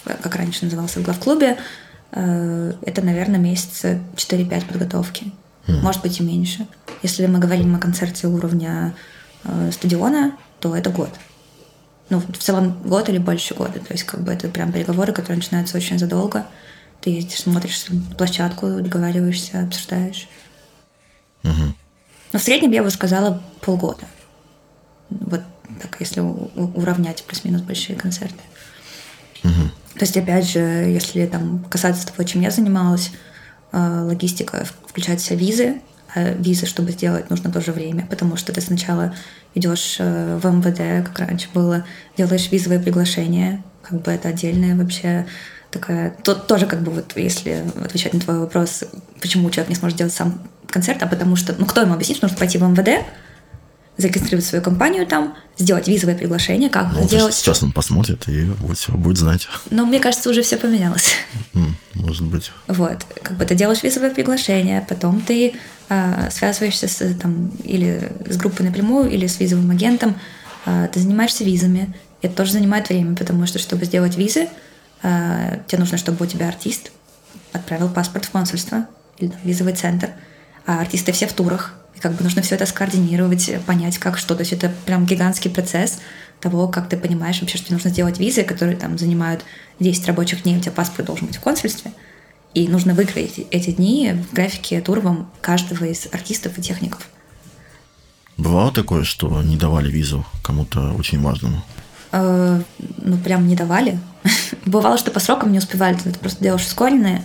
как 0.03 0.35
раньше 0.35 0.65
назывался, 0.65 0.99
в 0.99 1.03
главклубе, 1.03 1.57
это, 2.11 3.01
наверное, 3.01 3.39
месяца 3.39 3.99
4-5 4.15 4.65
подготовки. 4.67 5.31
Mm. 5.67 5.81
Может 5.81 6.01
быть 6.01 6.19
и 6.19 6.23
меньше. 6.23 6.67
Если 7.03 7.25
мы 7.27 7.39
говорим 7.39 7.75
о 7.75 7.79
концерте 7.79 8.27
уровня 8.27 8.95
э, 9.43 9.71
стадиона, 9.71 10.33
то 10.59 10.75
это 10.75 10.89
год. 10.89 11.11
Ну, 12.09 12.19
в 12.19 12.37
целом 12.37 12.81
год 12.83 13.07
или 13.09 13.19
больше 13.19 13.53
года. 13.53 13.79
То 13.79 13.93
есть, 13.93 14.03
как 14.03 14.21
бы 14.21 14.33
это 14.33 14.47
прям 14.47 14.71
переговоры, 14.71 15.13
которые 15.13 15.37
начинаются 15.37 15.77
очень 15.77 15.99
задолго. 15.99 16.47
Ты 17.01 17.11
ездишь, 17.11 17.41
смотришь 17.41 17.85
площадку, 18.17 18.81
договариваешься, 18.81 19.61
обсуждаешь. 19.61 20.27
Угу. 21.43 21.73
Но 22.33 22.39
в 22.39 22.41
среднем 22.41 22.71
я 22.71 22.83
бы 22.83 22.89
сказала 22.89 23.41
полгода. 23.61 24.05
Вот 25.09 25.41
так, 25.81 25.97
если 25.99 26.19
уравнять 26.19 27.23
плюс-минус 27.23 27.61
большие 27.61 27.95
концерты. 27.95 28.41
Угу. 29.43 29.71
То 29.99 30.05
есть, 30.05 30.15
опять 30.15 30.49
же, 30.49 30.59
если 30.59 31.25
там 31.25 31.65
касаться 31.69 32.07
того, 32.07 32.23
чем 32.23 32.41
я 32.41 32.51
занималась, 32.51 33.11
э, 33.73 34.01
логистика 34.05 34.65
включает 34.87 35.19
в 35.19 35.31
визы, 35.31 35.81
а 36.15 36.31
визы, 36.31 36.65
чтобы 36.65 36.91
сделать, 36.91 37.29
нужно 37.29 37.51
тоже 37.51 37.73
время, 37.73 38.07
потому 38.09 38.37
что 38.37 38.53
ты 38.53 38.61
сначала 38.61 39.13
идешь 39.55 39.97
э, 39.99 40.39
в 40.41 40.45
МВД, 40.45 41.05
как 41.05 41.19
раньше 41.19 41.49
было, 41.53 41.83
делаешь 42.15 42.49
визовое 42.49 42.79
приглашение, 42.79 43.61
как 43.83 44.01
бы 44.01 44.11
это 44.11 44.29
отдельная 44.29 44.73
вообще 44.73 45.25
такая... 45.69 46.15
Тут 46.23 46.47
тоже 46.47 46.65
как 46.65 46.81
бы 46.81 46.93
вот, 46.93 47.17
если 47.17 47.65
отвечать 47.83 48.13
на 48.13 48.21
твой 48.21 48.39
вопрос, 48.39 48.85
почему 49.19 49.49
человек 49.49 49.67
не 49.67 49.75
сможет 49.75 49.97
сделать 49.97 50.13
сам 50.13 50.41
концерт, 50.67 51.03
а 51.03 51.07
потому 51.07 51.35
что, 51.35 51.53
ну, 51.59 51.65
кто 51.65 51.81
ему 51.81 51.93
объяснит, 51.93 52.15
что 52.15 52.27
нужно 52.27 52.39
пойти 52.39 52.57
в 52.57 52.63
МВД, 52.63 53.05
зарегистрировать 53.99 54.45
свою 54.45 54.63
компанию 54.63 55.05
там, 55.05 55.35
сделать 55.57 55.87
визовое 55.87 56.15
приглашение, 56.15 56.69
как 56.69 56.93
ну, 56.93 57.03
сделать. 57.03 57.35
Сейчас 57.35 57.61
он 57.61 57.73
посмотрит 57.73 58.27
и 58.29 58.45
вот 58.59 58.77
все 58.77 58.93
будет 58.93 59.17
знать. 59.17 59.47
Но 59.69 59.85
мне 59.85 59.99
кажется, 59.99 60.29
уже 60.29 60.41
все 60.41 60.57
поменялось. 60.57 61.11
Может 61.93 62.23
быть. 62.23 62.51
Вот, 62.67 63.05
как 63.21 63.37
бы 63.37 63.45
ты 63.45 63.55
делаешь 63.55 63.83
визовое 63.83 64.09
приглашение, 64.09 64.85
потом 64.87 65.19
ты 65.19 65.53
э, 65.89 66.29
связываешься 66.31 66.87
с 66.87 67.13
там 67.15 67.49
или 67.63 68.11
с 68.25 68.37
группой 68.37 68.63
напрямую, 68.63 69.11
или 69.11 69.27
с 69.27 69.39
визовым 69.39 69.69
агентом, 69.69 70.15
э, 70.65 70.87
ты 70.93 71.01
занимаешься 71.01 71.43
визами. 71.43 71.93
Это 72.21 72.35
тоже 72.35 72.53
занимает 72.53 72.87
время, 72.87 73.17
потому 73.17 73.45
что 73.47 73.59
чтобы 73.59 73.83
сделать 73.83 74.15
визы, 74.15 74.47
э, 75.03 75.59
тебе 75.67 75.79
нужно, 75.79 75.97
чтобы 75.97 76.23
у 76.23 76.27
тебя 76.27 76.47
артист 76.47 76.91
отправил 77.51 77.89
паспорт 77.89 78.25
в 78.25 78.29
консульство 78.29 78.87
или 79.17 79.27
там, 79.27 79.39
визовый 79.43 79.73
центр 79.73 80.11
А 80.65 80.79
артисты 80.79 81.11
все 81.11 81.27
в 81.27 81.33
турах. 81.33 81.75
И 81.99 82.01
как 82.01 82.13
бы 82.13 82.23
нужно 82.23 82.41
все 82.41 82.55
это 82.55 82.65
скоординировать, 82.65 83.51
понять, 83.65 83.97
как 83.97 84.17
что. 84.17 84.35
То 84.35 84.41
есть 84.41 84.53
это 84.53 84.71
прям 84.85 85.05
гигантский 85.05 85.51
процесс 85.51 85.99
того, 86.39 86.69
как 86.69 86.87
ты 86.87 86.97
понимаешь 86.97 87.41
вообще, 87.41 87.57
что 87.57 87.67
тебе 87.67 87.75
нужно 87.75 87.89
сделать 87.89 88.19
визы, 88.19 88.43
которые 88.43 88.77
там 88.77 88.97
занимают 88.97 89.43
10 89.79 90.07
рабочих 90.07 90.43
дней, 90.43 90.57
у 90.57 90.61
тебя 90.61 90.71
паспорт 90.71 91.07
должен 91.07 91.27
быть 91.27 91.35
в 91.35 91.41
консульстве. 91.41 91.91
И 92.53 92.67
нужно 92.67 92.93
выкроить 92.93 93.45
эти 93.51 93.71
дни 93.71 94.13
в 94.13 94.33
графике 94.33 94.81
турбом 94.81 95.29
каждого 95.41 95.83
из 95.85 96.07
артистов 96.11 96.57
и 96.57 96.61
техников. 96.61 97.09
Бывало 98.37 98.71
такое, 98.71 99.03
что 99.03 99.41
не 99.43 99.57
давали 99.57 99.91
визу 99.91 100.25
кому-то 100.41 100.93
очень 100.93 101.21
важному? 101.21 101.61
Э, 102.11 102.61
ну, 102.97 103.17
прям 103.17 103.47
не 103.47 103.55
давали. 103.55 103.99
Бывало, 104.65 104.97
что 104.97 105.11
по 105.11 105.19
срокам 105.19 105.51
не 105.51 105.57
успевали. 105.57 105.97
Ты 105.97 106.11
просто 106.13 106.41
делаешь 106.41 106.65
школьные 106.65 107.21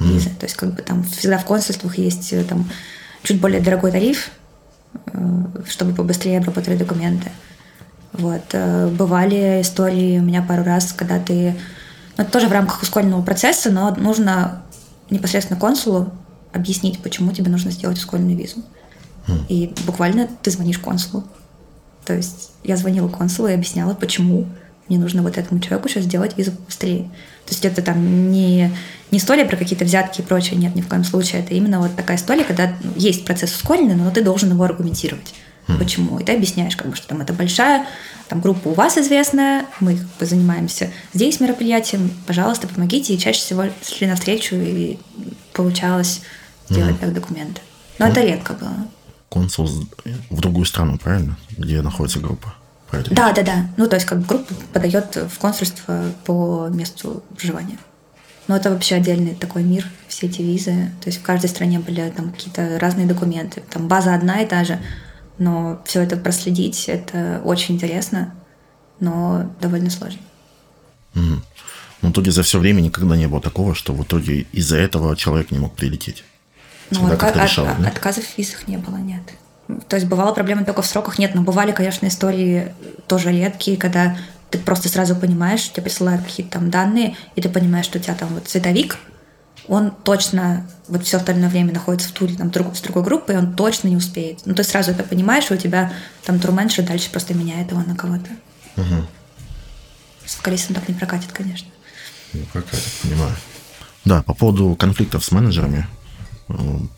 визы. 0.00 0.30
То 0.30 0.46
есть, 0.46 0.56
как 0.56 0.74
бы 0.74 0.82
там 0.82 1.04
всегда 1.04 1.38
в 1.38 1.44
консульствах 1.44 1.96
есть 1.96 2.32
э, 2.32 2.42
там 2.44 2.68
чуть 3.22 3.40
более 3.40 3.60
дорогой 3.60 3.92
тариф, 3.92 4.30
э, 5.06 5.18
чтобы 5.66 5.94
побыстрее 5.94 6.38
обработали 6.38 6.76
документы. 6.76 7.30
Вот. 8.12 8.42
Э, 8.52 8.88
бывали 8.88 9.60
истории 9.60 10.18
у 10.18 10.22
меня 10.22 10.42
пару 10.42 10.64
раз, 10.64 10.92
когда 10.92 11.18
ты... 11.18 11.56
Ну, 12.16 12.24
это 12.24 12.32
тоже 12.32 12.48
в 12.48 12.52
рамках 12.52 12.82
ускоренного 12.82 13.22
процесса, 13.22 13.70
но 13.70 13.94
нужно 13.94 14.62
непосредственно 15.10 15.58
консулу 15.58 16.10
объяснить, 16.52 17.00
почему 17.02 17.32
тебе 17.32 17.50
нужно 17.50 17.70
сделать 17.70 17.98
ускоренную 17.98 18.36
визу. 18.36 18.62
И 19.48 19.74
буквально 19.86 20.28
ты 20.42 20.50
звонишь 20.50 20.78
консулу. 20.78 21.24
То 22.04 22.14
есть 22.14 22.52
я 22.64 22.76
звонила 22.76 23.08
консулу 23.08 23.48
и 23.48 23.52
объясняла, 23.52 23.94
почему 23.94 24.46
мне 24.88 24.98
нужно 24.98 25.22
вот 25.22 25.38
этому 25.38 25.60
человеку 25.60 25.88
сейчас 25.88 26.04
сделать 26.04 26.36
визу 26.36 26.52
быстрее. 26.66 27.04
То 27.46 27.52
есть 27.52 27.64
это 27.64 27.82
там 27.82 28.30
не, 28.30 28.70
не 29.10 29.18
история 29.18 29.44
про 29.44 29.56
какие-то 29.56 29.84
взятки 29.84 30.20
и 30.20 30.24
прочее, 30.24 30.58
нет, 30.58 30.74
ни 30.74 30.80
в 30.80 30.88
коем 30.88 31.04
случае. 31.04 31.42
Это 31.42 31.54
именно 31.54 31.80
вот 31.80 31.94
такая 31.96 32.16
история, 32.16 32.44
когда 32.44 32.74
есть 32.96 33.24
процесс 33.24 33.54
ускоренный, 33.54 33.94
но 33.94 34.10
ты 34.10 34.22
должен 34.22 34.50
его 34.50 34.64
аргументировать. 34.64 35.34
Mm. 35.66 35.78
Почему? 35.78 36.18
И 36.18 36.24
ты 36.24 36.32
объясняешь, 36.32 36.76
как 36.76 36.88
бы, 36.88 36.96
что 36.96 37.08
там 37.08 37.20
это 37.20 37.32
большая 37.32 37.86
там 38.28 38.42
группа 38.42 38.68
у 38.68 38.74
вас 38.74 38.98
известная, 38.98 39.64
мы 39.80 39.96
как 39.96 40.06
бы 40.20 40.26
занимаемся 40.26 40.90
здесь 41.14 41.40
мероприятием, 41.40 42.10
пожалуйста, 42.26 42.68
помогите. 42.68 43.14
И 43.14 43.18
чаще 43.18 43.40
всего 43.40 43.64
шли 43.82 44.06
навстречу, 44.06 44.54
и 44.54 44.98
получалось 45.54 46.20
сделать 46.68 46.96
mm. 46.96 47.00
так 47.00 47.14
документы. 47.14 47.62
Но 47.98 48.06
mm. 48.06 48.10
это 48.10 48.20
редко 48.20 48.52
было 48.52 48.86
консул 49.28 49.68
в 50.30 50.40
другую 50.40 50.64
страну, 50.64 50.98
правильно? 50.98 51.36
Где 51.56 51.82
находится 51.82 52.18
группа. 52.20 52.54
Правильно? 52.90 53.14
Да, 53.14 53.32
да, 53.32 53.42
да. 53.42 53.66
Ну, 53.76 53.86
то 53.88 53.96
есть, 53.96 54.06
как 54.06 54.24
группа 54.26 54.52
подает 54.72 55.16
в 55.16 55.38
консульство 55.38 56.04
по 56.24 56.68
месту 56.68 57.22
проживания. 57.36 57.78
Но 58.46 58.56
это 58.56 58.70
вообще 58.70 58.96
отдельный 58.96 59.34
такой 59.34 59.62
мир, 59.62 59.86
все 60.08 60.26
эти 60.26 60.40
визы. 60.40 60.90
То 61.02 61.08
есть 61.08 61.18
в 61.18 61.22
каждой 61.22 61.50
стране 61.50 61.78
были 61.78 62.10
там 62.16 62.32
какие-то 62.32 62.78
разные 62.78 63.06
документы. 63.06 63.62
Там 63.70 63.88
база 63.88 64.14
одна 64.14 64.40
и 64.40 64.46
та 64.46 64.64
же, 64.64 64.80
но 65.36 65.82
все 65.84 66.02
это 66.02 66.16
проследить, 66.16 66.88
это 66.88 67.42
очень 67.44 67.74
интересно, 67.74 68.34
но 69.00 69.54
довольно 69.60 69.90
сложно. 69.90 70.20
Угу. 71.14 71.42
Но 72.00 72.08
в 72.08 72.12
итоге 72.12 72.30
за 72.30 72.42
все 72.42 72.58
время 72.58 72.80
никогда 72.80 73.16
не 73.16 73.28
было 73.28 73.42
такого, 73.42 73.74
что 73.74 73.92
в 73.92 74.02
итоге 74.02 74.46
из-за 74.52 74.78
этого 74.78 75.14
человек 75.14 75.50
не 75.50 75.58
мог 75.58 75.74
прилететь. 75.74 76.24
Ну, 76.90 77.06
отка- 77.06 77.42
решал, 77.42 77.66
от, 77.66 77.82
да? 77.82 77.88
отказов 77.88 78.24
в 78.24 78.38
визах 78.38 78.66
не 78.66 78.78
было, 78.78 78.96
нет. 78.96 79.22
То 79.88 79.96
есть 79.96 80.08
бывала 80.08 80.32
проблема 80.32 80.64
только 80.64 80.82
в 80.82 80.86
сроках, 80.86 81.18
нет, 81.18 81.34
но 81.34 81.42
бывали, 81.42 81.72
конечно, 81.72 82.06
истории 82.06 82.74
тоже 83.06 83.30
редкие, 83.30 83.76
когда 83.76 84.16
ты 84.50 84.58
просто 84.58 84.88
сразу 84.88 85.14
понимаешь, 85.14 85.70
тебе 85.70 85.84
присылают 85.84 86.24
какие-то 86.24 86.52
там 86.52 86.70
данные, 86.70 87.16
и 87.36 87.42
ты 87.42 87.48
понимаешь, 87.48 87.84
что 87.84 87.98
у 87.98 88.00
тебя 88.00 88.14
там 88.14 88.28
вот 88.30 88.48
цветовик, 88.48 88.96
он 89.66 89.90
точно 89.90 90.66
вот 90.88 91.04
все 91.04 91.18
остальное 91.18 91.50
время 91.50 91.74
находится 91.74 92.08
в 92.08 92.12
туре 92.12 92.34
там, 92.34 92.50
друг, 92.50 92.74
с 92.74 92.80
другой 92.80 93.02
группой, 93.02 93.34
и 93.34 93.38
он 93.38 93.54
точно 93.54 93.88
не 93.88 93.96
успеет. 93.96 94.40
Ну, 94.46 94.54
ты 94.54 94.64
сразу 94.64 94.92
это 94.92 95.04
понимаешь, 95.04 95.50
и 95.50 95.54
у 95.54 95.58
тебя 95.58 95.92
там 96.24 96.40
турменеджер 96.40 96.86
дальше 96.86 97.10
просто 97.10 97.34
меняет 97.34 97.70
его 97.70 97.82
на 97.82 97.94
кого-то. 97.94 98.30
Угу. 98.76 99.06
С 100.24 100.36
вокалистом 100.38 100.74
так 100.74 100.88
не 100.88 100.94
прокатит, 100.94 101.32
конечно. 101.32 101.68
Не 102.32 102.44
прокатит, 102.44 102.90
понимаю. 103.02 103.34
Да, 104.06 104.22
по 104.22 104.32
поводу 104.32 104.74
конфликтов 104.74 105.22
с 105.22 105.30
менеджерами. 105.30 105.86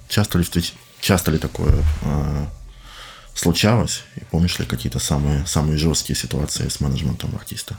Часто 0.09 0.39
ли, 0.39 0.45
часто 1.01 1.33
ли 1.33 1.39
такое 1.39 1.83
э, 2.03 2.47
случалось? 3.35 4.03
И 4.17 4.25
помнишь 4.31 4.59
ли 4.59 4.67
какие-то 4.67 4.99
самые, 4.99 5.47
самые 5.47 5.77
жесткие 5.77 6.17
ситуации 6.17 6.69
с 6.69 6.81
менеджментом 6.81 7.35
артиста? 7.35 7.77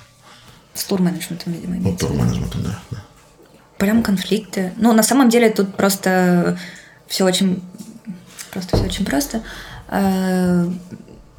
С 0.74 0.84
тур-менеджментом, 0.86 1.54
видимо, 1.54 1.76
Ну, 1.76 1.98
тур-менеджментом, 1.98 2.64
да, 2.64 2.80
да. 2.92 3.04
Прям 3.78 4.04
конфликты. 4.04 4.74
Ну, 4.78 4.94
на 4.94 5.04
самом 5.04 5.30
деле 5.30 5.50
тут 5.50 5.76
просто 5.76 6.58
все 7.08 7.26
очень 7.26 7.62
просто 8.52 8.78
все 8.78 8.86
очень 8.86 9.06
просто. 9.06 9.44
Э, 9.88 10.70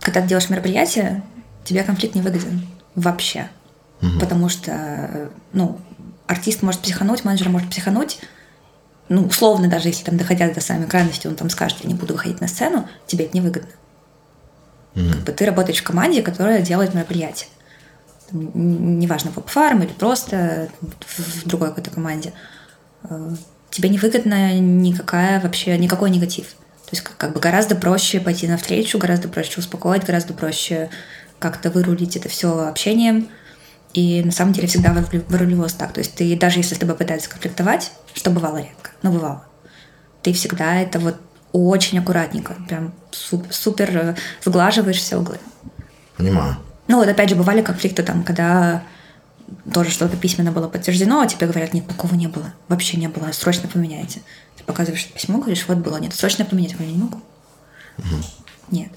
когда 0.01 0.21
ты 0.21 0.29
делаешь 0.29 0.51
мероприятие, 0.51 1.23
тебе 1.65 1.83
конфликт 1.85 2.15
не 2.15 2.23
выгоден 2.23 2.67
вообще. 2.95 3.49
Угу. 4.01 4.19
Потому 4.19 4.49
что, 4.49 5.31
ну, 5.53 5.81
артист 6.27 6.63
может 6.63 6.81
психануть, 6.81 7.25
менеджер 7.25 7.49
может 7.49 7.71
психануть, 7.71 8.19
ну, 9.09 9.27
условно, 9.27 9.69
даже 9.69 9.89
если 9.89 10.05
там 10.05 10.17
доходя 10.17 10.51
до 10.53 10.61
самой 10.61 10.87
крайности, 10.87 11.27
он 11.27 11.37
там 11.37 11.51
скажет, 11.51 11.79
я 11.83 11.89
не 11.89 11.95
буду 11.95 12.15
выходить 12.15 12.41
на 12.41 12.49
сцену, 12.49 12.89
тебе 13.07 13.27
это 13.27 13.37
невыгодно. 13.37 13.69
Mm-hmm. 14.95 15.13
Как 15.13 15.23
бы 15.23 15.33
ты 15.33 15.47
работаешь 15.47 15.79
в 15.79 15.83
команде, 15.83 16.23
которая 16.23 16.63
делает 16.63 16.95
мероприятие. 16.95 17.49
Там, 18.31 18.99
неважно, 18.99 19.31
в 19.31 19.41
фарм 19.51 19.83
или 19.83 19.93
просто 19.93 20.69
в 20.81 21.49
другой 21.49 21.69
какой-то 21.69 21.91
команде. 21.91 22.33
Э, 23.05 23.35
тебе 23.71 23.89
невыгодно 23.89 24.59
никакая 24.59 25.41
вообще, 25.41 25.77
никакой 25.79 26.11
негатив. 26.11 26.47
То 26.47 26.97
есть 26.97 27.03
как, 27.03 27.33
бы 27.33 27.41
гораздо 27.41 27.75
проще 27.75 28.21
пойти 28.21 28.47
навстречу, 28.47 28.99
гораздо 28.99 29.29
проще 29.29 29.61
успокоить, 29.61 30.05
гораздо 30.05 30.35
проще 30.35 30.91
как-то 31.39 31.71
вырулить 31.71 32.17
это 32.17 32.29
все 32.29 32.67
общением– 32.67 33.29
и 33.95 34.23
на 34.25 34.33
самом 34.33 34.53
деле 34.53 34.69
всегда 34.69 34.93
вырулилось 35.29 35.75
так. 35.75 35.93
То 35.93 36.01
есть 36.01 36.15
ты 36.15 36.37
даже 36.37 36.59
если 36.59 36.75
с 36.75 36.79
тобой 36.79 36.95
пытаются 36.97 37.29
конфликтовать, 37.29 37.93
что 38.15 38.31
бывало 38.31 38.59
редко, 38.59 38.91
но 39.03 39.13
бывало, 39.13 39.45
ты 40.23 40.33
всегда 40.33 40.81
это 40.81 40.99
вот 40.99 41.17
очень 41.53 41.99
аккуратненько, 41.99 42.57
прям 42.69 42.93
супер, 43.11 43.53
супер 43.53 43.97
э, 43.97 44.17
сглаживаешь 44.45 44.99
все 44.99 45.17
углы. 45.17 45.39
Понимаю. 46.17 46.57
Ну 46.89 46.99
вот 46.99 47.09
опять 47.09 47.31
же 47.31 47.37
бывали 47.37 47.63
конфликты 47.63 48.03
там, 48.03 48.23
когда 48.25 48.83
тоже 49.73 49.91
что-то 49.91 50.17
письменно 50.17 50.53
было 50.53 50.69
подтверждено, 50.69 51.21
а 51.21 51.27
тебе 51.27 51.47
говорят, 51.47 51.75
нет, 51.75 51.87
такого 51.87 52.15
не 52.15 52.27
было, 52.27 52.53
вообще 52.69 52.97
не 52.97 53.09
было, 53.09 53.31
срочно 53.33 53.69
поменяйте. 53.69 54.23
Ты 54.57 54.65
показываешь 54.65 55.07
письмо, 55.07 55.39
говоришь, 55.39 55.65
вот 55.69 55.79
было, 55.79 55.99
нет, 55.99 56.15
срочно 56.15 56.45
поменять, 56.45 56.75
я 56.79 56.87
не 56.87 56.97
могу. 56.97 57.21
Угу. 57.99 58.17
Нет. 58.71 58.91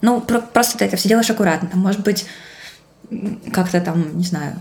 Ну, 0.00 0.20
про- 0.20 0.40
просто 0.40 0.78
ты 0.78 0.84
это 0.84 0.96
все 0.96 1.08
делаешь 1.08 1.30
аккуратно. 1.30 1.68
Там, 1.68 1.80
может 1.80 2.02
быть, 2.02 2.26
как-то 3.52 3.80
там, 3.80 4.16
не 4.16 4.24
знаю, 4.24 4.56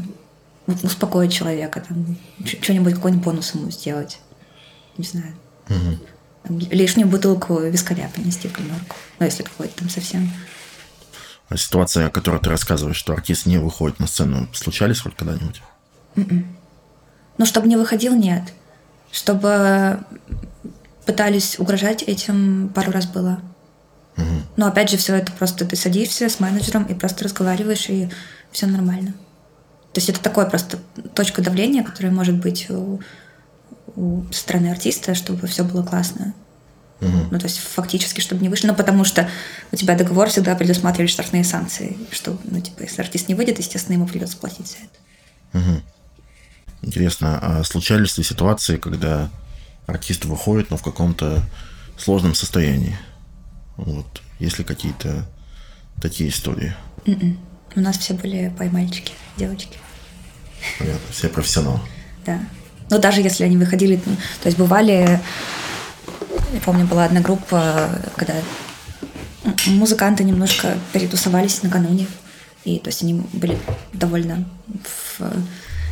успокоить 0.68 1.32
человека, 1.32 1.84
там, 1.88 2.18
что-нибудь, 2.46 2.96
какой-нибудь 2.96 3.24
бонус 3.24 3.54
ему 3.56 3.72
сделать. 3.72 4.20
Не 4.98 5.06
знаю. 5.06 5.34
Угу. 5.70 6.00
Лишнюю 6.48 7.08
бутылку 7.08 7.60
вискаря 7.60 8.10
принести 8.14 8.48
в 8.48 8.54
коморку. 8.54 8.96
Ну, 9.20 9.26
если 9.26 9.44
какой-то 9.44 9.80
там 9.80 9.90
совсем. 9.90 10.32
А 11.50 11.58
ситуация, 11.58 12.08
о 12.08 12.10
которой 12.10 12.40
ты 12.40 12.50
рассказываешь, 12.50 12.96
что 12.96 13.14
артист 13.14 13.46
не 13.46 13.58
выходит 13.58 14.00
на 14.00 14.08
сцену, 14.08 14.48
случались 14.54 15.02
хоть 15.02 15.16
когда-нибудь? 15.16 15.62
Mm-mm. 16.16 16.46
Ну, 17.38 17.46
чтобы 17.46 17.68
не 17.68 17.76
выходил, 17.76 18.16
нет. 18.16 18.44
Чтобы 19.12 20.00
пытались 21.06 21.58
угрожать 21.58 22.04
этим, 22.04 22.70
пару 22.70 22.92
раз 22.92 23.08
было. 23.08 23.42
Угу. 24.18 24.26
Но 24.58 24.68
опять 24.68 24.92
же, 24.92 24.98
все 24.98 25.16
это 25.16 25.32
просто 25.32 25.66
ты 25.66 25.76
садишься 25.76 26.30
с 26.30 26.40
менеджером 26.40 26.84
и 26.84 26.94
просто 26.94 27.24
разговариваешь, 27.24 27.90
и 27.90 28.10
все 28.52 28.68
нормально. 28.68 29.14
То 29.94 30.00
есть 30.00 30.10
это 30.10 30.20
такое 30.20 30.46
просто 30.46 30.78
точка 31.16 31.42
давления, 31.42 31.84
которая 31.84 32.12
может 32.12 32.36
быть 32.36 32.70
у, 32.70 33.00
у 33.96 34.26
стороны 34.32 34.68
артиста, 34.68 35.16
чтобы 35.16 35.48
все 35.48 35.64
было 35.64 35.84
классно. 35.84 36.34
Угу. 37.02 37.28
Ну, 37.32 37.40
то 37.40 37.46
есть 37.46 37.60
фактически, 37.60 38.20
чтобы 38.20 38.42
не 38.42 38.50
вышло. 38.50 38.68
Ну, 38.68 38.76
потому 38.76 39.04
что 39.04 39.30
у 39.72 39.76
тебя 39.76 39.96
договор 39.96 40.30
всегда 40.30 40.56
предусматривает 40.56 41.10
штрафные 41.10 41.44
санкции. 41.44 41.98
Что, 42.12 42.38
ну, 42.44 42.60
типа, 42.60 42.84
если 42.84 43.02
артист 43.02 43.30
не 43.30 43.36
выйдет, 43.36 43.58
естественно, 43.60 43.96
ему 43.96 44.08
придется 44.08 44.38
платить 44.38 44.68
за 44.68 44.78
это. 44.78 45.60
Угу. 45.60 45.82
Интересно, 46.82 47.40
а 47.42 47.64
случались 47.64 48.18
ли 48.18 48.24
ситуации, 48.24 48.78
когда 48.78 49.30
артист 49.86 50.26
выходит, 50.26 50.70
но 50.70 50.78
в 50.78 50.84
каком-то 50.84 51.42
сложном 51.98 52.36
состоянии? 52.36 52.98
Вот. 53.78 54.22
Есть 54.40 54.60
ли 54.60 54.66
какие-то 54.66 55.26
такие 56.02 56.30
истории? 56.30 56.76
Mm-mm. 57.06 57.22
М-м. 57.22 57.40
У 57.76 57.80
нас 57.82 57.98
все 57.98 58.14
были 58.14 58.54
поймальчики, 58.58 59.14
девочки. 59.38 59.78
Понятно, 60.78 61.12
все 61.12 61.30
профессионалы. 61.30 61.80
Да. 62.26 62.40
Но 62.90 62.98
даже 62.98 63.22
если 63.22 63.44
они 63.44 63.58
выходили, 63.58 63.98
то 63.98 64.48
есть 64.48 64.58
бывали, 64.58 65.20
я 66.54 66.60
помню, 66.66 66.86
была 66.86 67.06
одна 67.06 67.22
группа, 67.22 67.90
когда 68.16 68.34
музыканты 69.68 70.24
немножко 70.24 70.78
перетусовались 70.94 71.64
накануне, 71.64 72.08
и 72.66 72.80
то 72.80 72.90
есть 72.90 73.04
они 73.04 73.22
были 73.34 73.58
довольно 73.94 74.46
в 74.68 75.22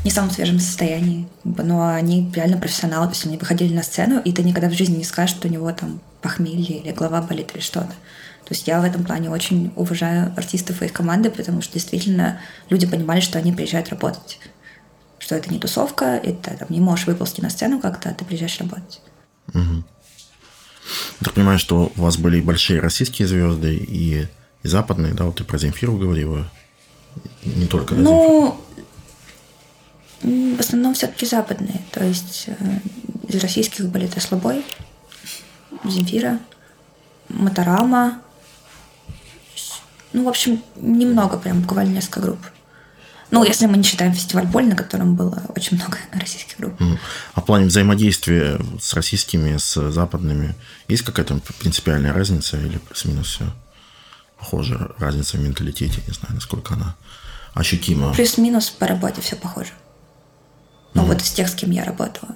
не 0.03 0.11
самом 0.11 0.31
свежем 0.31 0.59
состоянии, 0.59 1.27
но 1.43 1.87
они 1.87 2.31
реально 2.33 2.57
профессионалы, 2.57 3.07
то 3.07 3.13
есть 3.13 3.25
они 3.25 3.37
выходили 3.37 3.73
на 3.73 3.83
сцену, 3.83 4.21
и 4.23 4.31
ты 4.31 4.43
никогда 4.43 4.69
в 4.69 4.73
жизни 4.73 4.97
не 4.97 5.03
скажешь, 5.03 5.35
что 5.35 5.47
у 5.47 5.51
него 5.51 5.71
там 5.71 5.99
похмелье 6.21 6.79
или 6.79 6.91
голова 6.91 7.21
болит 7.21 7.51
или 7.53 7.61
что-то. 7.61 7.93
То 8.47 8.53
есть 8.53 8.67
я 8.67 8.79
в 8.79 8.85
этом 8.85 9.03
плане 9.03 9.29
очень 9.29 9.73
уважаю 9.75 10.33
артистов 10.37 10.81
и 10.81 10.85
их 10.85 10.93
команды, 10.93 11.29
потому 11.29 11.61
что 11.61 11.73
действительно 11.73 12.39
люди 12.69 12.87
понимали, 12.87 13.19
что 13.19 13.37
они 13.37 13.51
приезжают 13.51 13.89
работать. 13.89 14.39
Что 15.19 15.35
это 15.35 15.51
не 15.51 15.59
тусовка, 15.59 16.05
это 16.05 16.55
там, 16.57 16.67
не 16.69 16.79
можешь 16.79 17.07
выползти 17.07 17.41
на 17.41 17.49
сцену 17.49 17.79
как-то, 17.79 18.09
а 18.09 18.13
ты 18.13 18.23
приезжаешь 18.23 18.59
работать. 18.59 19.01
Угу. 19.53 19.83
Так 21.21 21.33
понимаю, 21.33 21.59
что 21.59 21.91
у 21.95 22.01
вас 22.01 22.17
были 22.17 22.41
большие 22.41 22.79
российские 22.79 23.27
звезды 23.27 23.75
и, 23.75 24.27
и 24.63 24.67
западные, 24.67 25.13
да? 25.13 25.25
Вот 25.25 25.35
ты 25.35 25.43
про 25.43 25.57
Земфиру 25.57 25.97
говорила. 25.97 26.49
Не 27.43 27.65
только 27.65 27.95
Ну, 27.95 28.59
в 30.21 30.59
основном 30.59 30.93
все-таки 30.93 31.25
западные. 31.25 31.81
То 31.91 32.03
есть 32.03 32.45
э, 32.47 32.79
из 33.27 33.41
российских 33.41 33.89
были 33.89 34.07
Теслобой, 34.07 34.63
Земфира, 35.83 36.39
Моторама, 37.29 38.21
ну, 40.13 40.23
в 40.23 40.29
общем, 40.29 40.63
немного, 40.77 41.37
прям 41.37 41.61
буквально 41.61 41.93
несколько 41.93 42.21
групп. 42.21 42.39
Ну, 43.29 43.43
если 43.43 43.65
мы 43.65 43.77
не 43.77 43.83
считаем 43.83 44.13
фестиваль 44.13 44.45
«Боль», 44.45 44.67
на 44.67 44.75
котором 44.75 45.15
было 45.15 45.43
очень 45.55 45.77
много 45.77 45.97
российских 46.13 46.57
групп. 46.57 46.73
А 47.33 47.41
в 47.41 47.45
плане 47.45 47.65
взаимодействия 47.65 48.59
с 48.79 48.93
российскими, 48.93 49.57
с 49.57 49.91
западными, 49.91 50.55
есть 50.87 51.03
какая-то 51.03 51.39
принципиальная 51.59 52.13
разница 52.13 52.57
или 52.57 52.77
плюс-минус 52.77 53.27
все 53.27 53.53
похоже? 54.39 54.91
Разница 54.97 55.37
в 55.37 55.41
менталитете, 55.41 56.01
не 56.07 56.13
знаю, 56.13 56.35
насколько 56.35 56.75
она 56.75 56.95
ощутима. 57.53 58.13
Плюс-минус 58.13 58.69
по 58.69 58.87
работе 58.87 59.21
все 59.21 59.35
похоже. 59.35 59.71
Ну, 60.93 61.03
mm. 61.03 61.05
вот 61.05 61.21
из 61.21 61.31
тех, 61.31 61.49
с 61.49 61.55
кем 61.55 61.71
я 61.71 61.83
работала. 61.83 62.35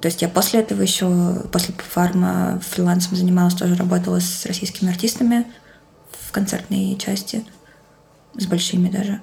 То 0.00 0.06
есть 0.06 0.22
я 0.22 0.28
после 0.28 0.60
этого 0.60 0.82
еще, 0.82 1.42
после 1.52 1.74
фарма 1.92 2.60
фрилансом 2.60 3.16
занималась, 3.16 3.54
тоже 3.54 3.74
работала 3.74 4.20
с 4.20 4.46
российскими 4.46 4.90
артистами, 4.90 5.46
концертной 6.34 6.98
части, 6.98 7.46
с 8.36 8.46
большими 8.46 8.90
даже. 8.90 9.20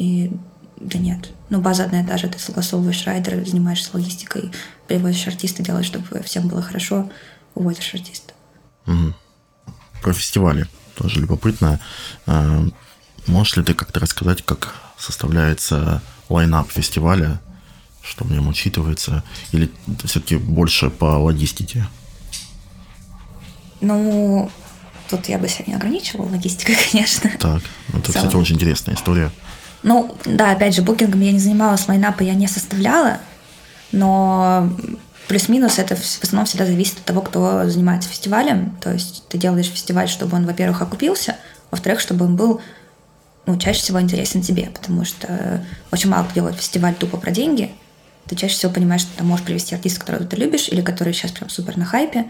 И 0.00 0.32
да 0.78 0.98
нет. 0.98 1.30
Ну, 1.50 1.60
база 1.60 1.84
одна 1.84 2.00
и 2.00 2.06
та 2.06 2.16
же. 2.16 2.26
Ты 2.26 2.38
согласовываешь 2.38 3.04
райдер, 3.04 3.46
занимаешься 3.46 3.90
логистикой, 3.92 4.50
привозишь 4.88 5.26
артиста, 5.26 5.62
делаешь, 5.62 5.84
чтобы 5.84 6.22
всем 6.22 6.48
было 6.48 6.62
хорошо, 6.62 7.10
увозишь 7.54 7.92
артиста. 7.92 8.32
Угу. 8.86 9.12
Про 10.02 10.12
фестивали 10.14 10.66
тоже 10.94 11.20
любопытно. 11.20 11.78
А, 12.26 12.64
можешь 13.26 13.58
ли 13.58 13.62
ты 13.62 13.74
как-то 13.74 14.00
рассказать, 14.00 14.42
как 14.42 14.74
составляется 14.96 16.00
лайнап 16.30 16.70
фестиваля, 16.70 17.42
что 18.02 18.24
в 18.24 18.32
нем 18.32 18.48
учитывается, 18.48 19.22
или 19.52 19.70
все-таки 20.04 20.36
больше 20.36 20.88
по 20.88 21.18
логистике? 21.18 21.86
Ну, 23.82 24.50
Тут 25.10 25.28
я 25.28 25.38
бы 25.38 25.48
себя 25.48 25.64
не 25.66 25.74
ограничивала 25.74 26.28
логистикой, 26.30 26.76
конечно. 26.90 27.30
Так, 27.38 27.62
это, 27.92 28.12
кстати, 28.12 28.36
очень 28.36 28.54
интересная 28.54 28.94
история. 28.94 29.32
Ну, 29.82 30.14
да, 30.24 30.52
опять 30.52 30.74
же, 30.74 30.82
букингом 30.82 31.20
я 31.20 31.32
не 31.32 31.38
занималась, 31.38 31.88
лайнапа 31.88 32.22
я 32.22 32.34
не 32.34 32.46
составляла, 32.46 33.18
но 33.92 34.68
плюс-минус 35.28 35.78
это 35.78 35.96
в 35.96 36.22
основном 36.22 36.46
всегда 36.46 36.66
зависит 36.66 36.98
от 36.98 37.04
того, 37.04 37.22
кто 37.22 37.68
занимается 37.68 38.08
фестивалем. 38.08 38.76
То 38.80 38.92
есть 38.92 39.24
ты 39.28 39.38
делаешь 39.38 39.68
фестиваль, 39.68 40.08
чтобы 40.08 40.36
он, 40.36 40.46
во-первых, 40.46 40.82
окупился, 40.82 41.36
во-вторых, 41.70 42.00
чтобы 42.00 42.26
он 42.26 42.36
был 42.36 42.60
ну, 43.46 43.56
чаще 43.56 43.80
всего 43.80 44.00
интересен 44.00 44.42
тебе, 44.42 44.70
потому 44.72 45.04
что 45.04 45.64
очень 45.90 46.10
мало 46.10 46.24
кто 46.24 46.34
делает 46.34 46.56
фестиваль 46.56 46.94
тупо 46.94 47.16
про 47.16 47.30
деньги. 47.30 47.72
Ты 48.26 48.36
чаще 48.36 48.54
всего 48.54 48.72
понимаешь, 48.72 49.02
что 49.02 49.16
ты 49.16 49.24
можешь 49.24 49.44
привести 49.44 49.74
артиста, 49.74 50.00
которого 50.00 50.24
ты 50.24 50.36
любишь, 50.36 50.68
или 50.68 50.82
который 50.82 51.12
сейчас 51.12 51.32
прям 51.32 51.48
супер 51.48 51.76
на 51.76 51.84
хайпе, 51.84 52.26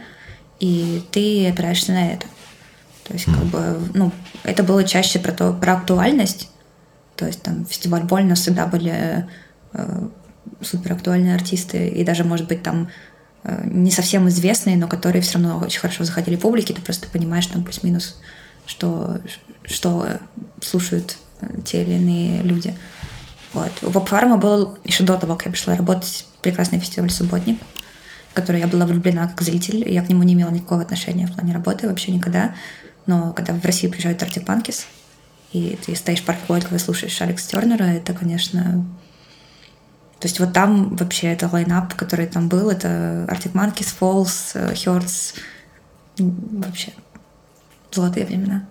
и 0.60 1.04
ты 1.10 1.48
опираешься 1.48 1.92
на 1.92 2.12
это. 2.12 2.26
То 3.04 3.14
есть, 3.14 3.24
как 3.24 3.44
бы, 3.44 3.80
ну, 3.92 4.12
это 4.44 4.62
было 4.62 4.84
чаще 4.84 5.18
про, 5.18 5.32
то, 5.32 5.52
про 5.52 5.74
актуальность. 5.74 6.48
То 7.20 7.26
есть, 7.26 7.42
там, 7.42 7.66
фестиваль 7.66 8.04
Больно 8.04 8.34
всегда 8.34 8.64
были 8.64 9.28
э, 9.74 10.08
супер 10.62 10.94
актуальные 10.94 11.34
артисты, 11.34 11.86
и 11.86 12.02
даже, 12.02 12.24
может 12.24 12.48
быть, 12.48 12.62
там 12.62 12.88
э, 13.44 13.62
не 13.66 13.90
совсем 13.90 14.26
известные, 14.30 14.78
но 14.78 14.88
которые 14.88 15.20
все 15.20 15.34
равно 15.34 15.58
очень 15.58 15.80
хорошо 15.80 16.04
заходили 16.04 16.36
в 16.36 16.40
публике, 16.40 16.72
ты 16.72 16.80
просто 16.80 17.08
понимаешь 17.08 17.46
там 17.46 17.62
плюс-минус, 17.62 18.18
что, 18.64 19.20
что 19.64 20.06
слушают 20.62 21.18
э, 21.42 21.60
те 21.62 21.82
или 21.82 21.96
иные 21.96 22.40
люди. 22.40 22.74
Вот. 23.52 23.72
У 23.82 23.90
Поп-фарма 23.90 24.38
был 24.38 24.78
еще 24.84 25.04
до 25.04 25.18
того, 25.18 25.36
как 25.36 25.44
я 25.44 25.52
пришла 25.52 25.76
работать, 25.76 26.24
прекрасный 26.40 26.78
фестиваль 26.78 27.10
«Субботник», 27.10 27.60
в 28.30 28.34
который 28.34 28.62
я 28.62 28.66
была 28.66 28.86
влюблена 28.86 29.28
как 29.28 29.42
зритель. 29.42 29.86
Я 29.86 30.02
к 30.02 30.08
нему 30.08 30.22
не 30.22 30.32
имела 30.32 30.50
никакого 30.50 30.80
отношения 30.80 31.26
в 31.26 31.34
плане 31.34 31.52
работы 31.52 31.86
вообще 31.86 32.12
никогда. 32.12 32.54
Но 33.04 33.34
когда 33.34 33.52
в 33.52 33.62
Россию 33.62 33.92
приезжают 33.92 34.22
Monkeys, 34.22 34.86
и 35.52 35.78
ты 35.84 35.94
стоишь 35.96 36.20
в 36.20 36.24
парке 36.24 36.42
Горького 36.48 36.76
и 36.76 36.78
слушаешь 36.78 37.20
Алекс 37.20 37.46
Тернера, 37.46 37.84
это, 37.84 38.14
конечно... 38.14 38.84
То 40.20 40.28
есть 40.28 40.38
вот 40.38 40.52
там 40.52 40.96
вообще 40.96 41.28
это 41.28 41.48
лайнап, 41.50 41.94
который 41.94 42.26
там 42.26 42.48
был, 42.48 42.68
это 42.68 43.26
Arctic 43.30 43.52
Monkeys, 43.52 43.94
Falls, 43.98 44.54
Hearts, 44.74 45.34
вообще 46.18 46.92
золотые 47.90 48.26
времена. 48.26 48.66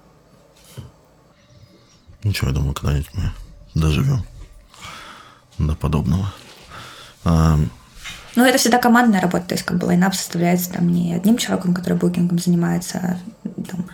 Ничего, 2.23 2.49
я 2.49 2.53
думаю, 2.53 2.73
когда-нибудь 2.73 3.09
мы 3.13 3.31
доживем 3.73 4.23
до 5.57 5.75
подобного. 5.75 6.31
А... 7.23 7.57
Ну, 8.35 8.45
это 8.45 8.57
всегда 8.57 8.77
командная 8.77 9.19
работа, 9.19 9.47
то 9.47 9.55
есть 9.55 9.65
как 9.65 9.77
бы 9.77 9.85
лайнап 9.85 10.13
составляется 10.13 10.71
там 10.71 10.87
не 10.87 11.13
одним 11.13 11.37
человеком, 11.37 11.73
который 11.73 11.97
букингом 11.97 12.37
занимается, 12.37 12.99
а 12.99 13.61
там, 13.63 13.89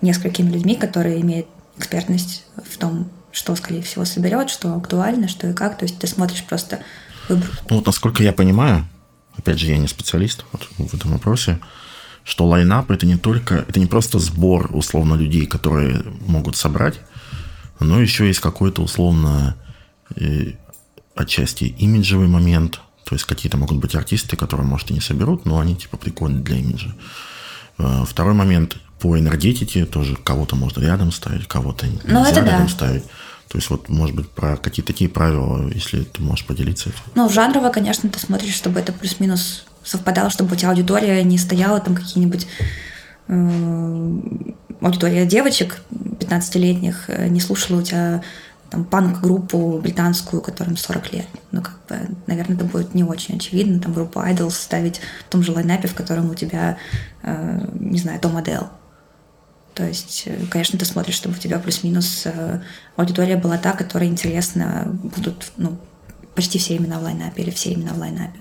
несколькими 0.00 0.50
людьми, 0.50 0.76
которые 0.76 1.20
имеют 1.20 1.46
экспертность 1.76 2.44
в 2.56 2.78
том, 2.78 3.10
что, 3.32 3.54
скорее 3.54 3.82
всего, 3.82 4.04
соберет, 4.04 4.50
что 4.50 4.74
актуально, 4.74 5.28
что 5.28 5.48
и 5.48 5.52
как. 5.52 5.78
То 5.78 5.84
есть 5.84 5.98
ты 5.98 6.06
смотришь 6.06 6.44
просто 6.44 6.80
выбор. 7.28 7.48
Ну, 7.68 7.76
вот 7.76 7.86
насколько 7.86 8.22
я 8.22 8.32
понимаю, 8.32 8.88
опять 9.36 9.58
же, 9.58 9.66
я 9.66 9.78
не 9.78 9.88
специалист 9.88 10.44
вот 10.52 10.68
в 10.78 10.94
этом 10.94 11.12
вопросе, 11.12 11.60
что 12.24 12.46
лайнап 12.46 12.90
это 12.90 13.06
не 13.06 13.16
только, 13.16 13.66
это 13.68 13.78
не 13.78 13.86
просто 13.86 14.18
сбор 14.18 14.70
условно 14.74 15.14
людей, 15.14 15.46
которые 15.46 16.02
могут 16.26 16.56
собрать, 16.56 17.00
но 17.78 18.00
еще 18.00 18.26
есть 18.26 18.40
какой-то 18.40 18.82
условно 18.82 19.56
э, 20.16 20.52
отчасти 21.14 21.64
имиджевый 21.64 22.26
момент, 22.26 22.80
то 23.04 23.14
есть 23.14 23.26
какие-то 23.26 23.56
могут 23.58 23.78
быть 23.78 23.94
артисты, 23.94 24.36
которые, 24.36 24.66
может, 24.66 24.90
и 24.90 24.94
не 24.94 25.00
соберут, 25.00 25.44
но 25.44 25.60
они 25.60 25.76
типа 25.76 25.96
прикольные 25.96 26.42
для 26.42 26.56
имиджа. 26.56 26.94
Э, 27.78 28.04
второй 28.06 28.34
момент 28.34 28.78
по 28.98 29.18
энергетике 29.18 29.84
тоже 29.84 30.16
кого-то 30.16 30.56
можно 30.56 30.80
рядом 30.82 31.12
ставить, 31.12 31.46
кого-то 31.46 31.86
ну, 32.04 32.20
нельзя 32.24 32.44
рядом 32.44 32.66
да. 32.66 32.68
ставить. 32.68 33.04
То 33.48 33.58
есть 33.58 33.70
вот, 33.70 33.88
может 33.88 34.16
быть, 34.16 34.28
про 34.28 34.56
какие-то 34.56 34.92
такие 34.92 35.08
правила, 35.08 35.68
если 35.72 36.02
ты 36.02 36.20
можешь 36.20 36.46
поделиться 36.46 36.88
этим. 36.88 36.98
Ну, 37.14 37.28
жанрово, 37.28 37.70
конечно, 37.70 38.08
ты 38.08 38.18
смотришь, 38.18 38.54
чтобы 38.54 38.80
это 38.80 38.92
плюс-минус 38.92 39.64
совпадало, 39.84 40.30
чтобы 40.30 40.54
у 40.54 40.56
тебя 40.56 40.70
аудитория 40.70 41.22
не 41.22 41.38
стояла 41.38 41.78
там 41.80 41.94
какие-нибудь 41.94 42.46
э, 43.28 44.20
аудитория 44.80 45.26
девочек 45.26 45.80
15-летних 45.92 47.04
э, 47.08 47.28
не 47.28 47.40
слушала 47.40 47.78
у 47.78 47.82
тебя 47.82 48.22
там 48.68 48.84
панк-группу 48.84 49.78
британскую, 49.78 50.42
которым 50.42 50.76
40 50.76 51.12
лет. 51.12 51.26
Ну, 51.52 51.62
как 51.62 51.78
бы, 51.88 52.16
наверное, 52.26 52.56
это 52.56 52.64
будет 52.64 52.94
не 52.94 53.04
очень 53.04 53.36
очевидно, 53.36 53.80
там 53.80 53.92
группу 53.92 54.18
Idols 54.18 54.50
ставить 54.50 55.00
в 55.26 55.30
том 55.30 55.42
же 55.42 55.52
лайнапе, 55.52 55.86
в 55.86 55.94
котором 55.94 56.30
у 56.30 56.34
тебя, 56.34 56.78
э, 57.22 57.68
не 57.78 57.98
знаю, 57.98 58.18
Том 58.18 58.36
Адел. 58.36 58.68
То 59.76 59.86
есть, 59.86 60.22
э, 60.24 60.46
конечно, 60.50 60.78
ты 60.78 60.86
смотришь, 60.86 61.16
чтобы 61.16 61.36
у 61.36 61.38
тебя 61.38 61.58
плюс-минус 61.58 62.22
э, 62.24 62.60
аудитория 62.96 63.36
была 63.36 63.58
та, 63.58 63.72
которая 63.72 64.08
интересна, 64.08 64.84
будут 64.86 65.52
ну, 65.58 65.78
почти 66.34 66.58
все 66.58 66.78
имена 66.78 66.98
в 66.98 67.02
лайнапе 67.02 67.42
или 67.42 67.50
все 67.50 67.74
имена 67.74 67.92
в 67.92 67.98
лайнапе. 67.98 68.40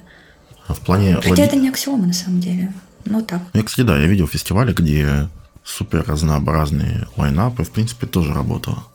А 0.65 0.73
в 0.73 0.79
плане... 0.79 1.19
Хотя 1.21 1.43
это 1.43 1.57
не 1.57 1.67
аксиома 1.67 2.07
на 2.07 2.13
самом 2.13 2.39
деле. 2.39 2.71
Ну 3.03 3.21
так. 3.21 3.41
Я, 3.53 3.63
кстати, 3.63 3.85
да, 3.85 3.99
я 3.99 4.07
видел 4.07 4.27
фестивали, 4.29 4.71
где 4.71 5.27
супер 5.65 6.05
разнообразные 6.07 7.05
лайнапы, 7.17 7.65
в 7.65 7.71
принципе, 7.71 8.07
тоже 8.07 8.33
работало. 8.33 8.85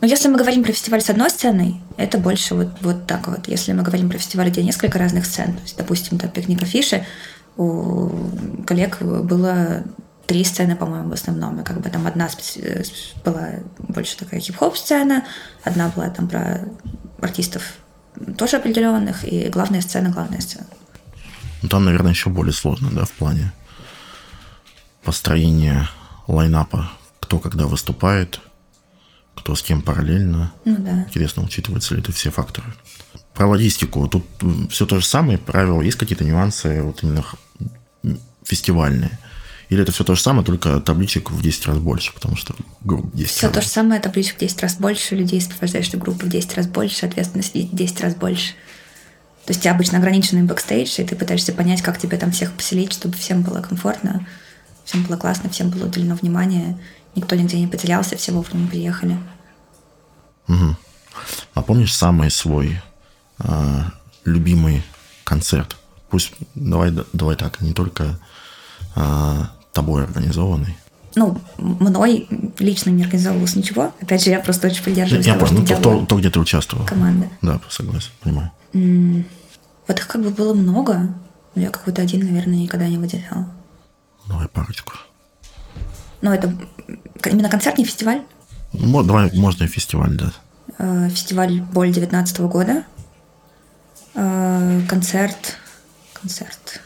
Но 0.00 0.06
если 0.06 0.28
мы 0.28 0.38
говорим 0.38 0.62
про 0.62 0.72
фестиваль 0.72 1.02
с 1.02 1.10
одной 1.10 1.30
сценой, 1.30 1.80
это 1.96 2.18
больше 2.18 2.54
вот, 2.54 2.68
вот 2.80 3.08
так 3.08 3.26
вот. 3.26 3.48
Если 3.48 3.72
мы 3.72 3.82
говорим 3.82 4.08
про 4.08 4.18
фестиваль, 4.18 4.50
где 4.50 4.62
несколько 4.62 5.00
разных 5.00 5.26
сцен, 5.26 5.54
то 5.54 5.62
есть, 5.62 5.76
допустим, 5.76 6.16
там 6.16 6.30
пикник 6.30 6.62
афиши, 6.62 7.04
у 7.56 8.08
коллег 8.66 9.02
было 9.02 9.82
три 10.30 10.44
сцены, 10.44 10.76
по-моему, 10.76 11.08
в 11.08 11.12
основном. 11.12 11.60
И 11.60 11.64
как 11.64 11.80
бы 11.80 11.90
там 11.90 12.06
одна 12.06 12.30
была 13.24 13.48
больше 13.78 14.16
такая 14.16 14.38
хип-хоп 14.38 14.76
сцена, 14.76 15.24
одна 15.64 15.88
была 15.88 16.08
там 16.08 16.28
про 16.28 16.68
артистов 17.20 17.62
тоже 18.38 18.58
определенных, 18.58 19.24
и 19.24 19.48
главная 19.48 19.80
сцена, 19.80 20.10
главная 20.10 20.40
сцена. 20.40 20.68
Ну, 21.62 21.68
там, 21.68 21.84
наверное, 21.84 22.12
еще 22.12 22.30
более 22.30 22.52
сложно, 22.52 22.90
да, 22.92 23.06
в 23.06 23.10
плане 23.10 23.52
построения 25.02 25.88
лайнапа, 26.28 26.92
кто 27.18 27.40
когда 27.40 27.66
выступает, 27.66 28.40
кто 29.34 29.56
с 29.56 29.62
кем 29.62 29.82
параллельно. 29.82 30.52
Ну 30.64 30.76
да. 30.78 31.02
Интересно, 31.08 31.42
учитываются 31.42 31.96
ли 31.96 32.02
это 32.02 32.12
все 32.12 32.30
факторы. 32.30 32.72
Про 33.34 33.48
логистику. 33.48 34.06
Тут 34.06 34.24
все 34.70 34.86
то 34.86 35.00
же 35.00 35.04
самое, 35.04 35.38
правила, 35.38 35.82
есть 35.82 35.98
какие-то 35.98 36.22
нюансы 36.22 36.82
вот 36.82 37.02
именно 37.02 37.24
фестивальные? 38.44 39.18
Или 39.70 39.84
это 39.84 39.92
все 39.92 40.02
то 40.02 40.16
же 40.16 40.20
самое, 40.20 40.44
только 40.44 40.80
табличек 40.80 41.30
в 41.30 41.40
10 41.40 41.66
раз 41.66 41.78
больше, 41.78 42.12
потому 42.12 42.36
что 42.36 42.56
групп 42.82 43.14
10 43.14 43.30
Все 43.30 43.46
раз 43.46 43.54
то 43.54 43.62
же 43.62 43.68
самое, 43.68 44.00
табличек 44.00 44.36
в 44.36 44.40
10 44.40 44.62
раз 44.62 44.74
больше, 44.74 45.14
людей, 45.14 45.40
сопровождающих 45.40 45.96
группы 45.96 46.26
в 46.26 46.28
10 46.28 46.56
раз 46.56 46.66
больше, 46.66 47.06
ответственности 47.06 47.68
в 47.70 47.74
10 47.74 48.00
раз 48.00 48.16
больше. 48.16 48.54
То 49.46 49.52
есть 49.52 49.60
у 49.60 49.62
тебя 49.62 49.72
обычно 49.72 49.98
ограниченный 49.98 50.42
бэкстейдж, 50.42 51.00
и 51.00 51.04
ты 51.04 51.14
пытаешься 51.14 51.52
понять, 51.52 51.82
как 51.82 51.98
тебе 52.00 52.18
там 52.18 52.32
всех 52.32 52.52
поселить, 52.52 52.92
чтобы 52.92 53.16
всем 53.16 53.42
было 53.42 53.62
комфортно, 53.62 54.26
всем 54.84 55.04
было 55.04 55.16
классно, 55.16 55.48
всем 55.50 55.70
было 55.70 55.86
уделено 55.86 56.16
внимание, 56.16 56.76
никто 57.14 57.36
нигде 57.36 57.60
не 57.60 57.68
потерялся, 57.68 58.16
все 58.16 58.32
вовремя 58.32 58.66
приехали. 58.66 59.16
Мгм. 60.48 60.76
А 61.54 61.62
помнишь 61.62 61.94
самый 61.94 62.32
свой 62.32 62.82
а, 63.38 63.92
любимый 64.24 64.82
концерт? 65.22 65.76
Пусть 66.08 66.32
давай, 66.56 66.92
давай 67.12 67.36
так, 67.36 67.60
не 67.60 67.72
только 67.72 68.18
а, 68.96 69.52
тобой 69.72 70.04
организованный. 70.04 70.76
Ну, 71.16 71.40
мной 71.58 72.28
лично 72.58 72.90
не 72.90 73.02
организовывалось 73.02 73.56
ничего. 73.56 73.92
Опять 74.00 74.24
же, 74.24 74.30
я 74.30 74.38
просто 74.40 74.68
очень 74.68 74.84
придерживаюсь 74.84 75.26
Я 75.26 75.34
того, 75.34 75.46
понял, 75.46 75.60
ну, 75.60 75.66
что 75.66 75.76
то, 75.76 75.82
то, 76.00 76.06
то, 76.06 76.18
где 76.18 76.30
ты 76.30 76.38
участвовал. 76.38 76.84
команда. 76.86 77.28
Да, 77.42 77.60
согласен, 77.68 78.10
понимаю. 78.22 78.52
М, 78.74 79.24
Вот 79.88 79.98
их 79.98 80.06
как 80.06 80.22
бы 80.22 80.30
было 80.30 80.54
много, 80.54 81.12
но 81.56 81.62
я 81.62 81.70
какой-то 81.70 82.00
один, 82.02 82.20
наверное, 82.20 82.58
никогда 82.58 82.86
не 82.86 82.96
выделяла. 82.96 83.48
Давай 84.28 84.46
парочку. 84.48 84.92
Но 86.22 86.32
это 86.32 86.54
именно 87.24 87.48
концертный 87.48 87.84
фестиваль. 87.84 88.22
Давай, 88.72 89.32
можно 89.36 89.64
и 89.64 89.66
фестиваль, 89.66 90.16
да. 90.16 90.32
Э, 90.78 91.08
Фестиваль 91.10 91.60
Боль 91.60 91.90
19 91.92 92.40
года. 92.42 92.84
Э, 94.14 94.80
Концерт. 94.88 95.56
Концерт. 96.12 96.80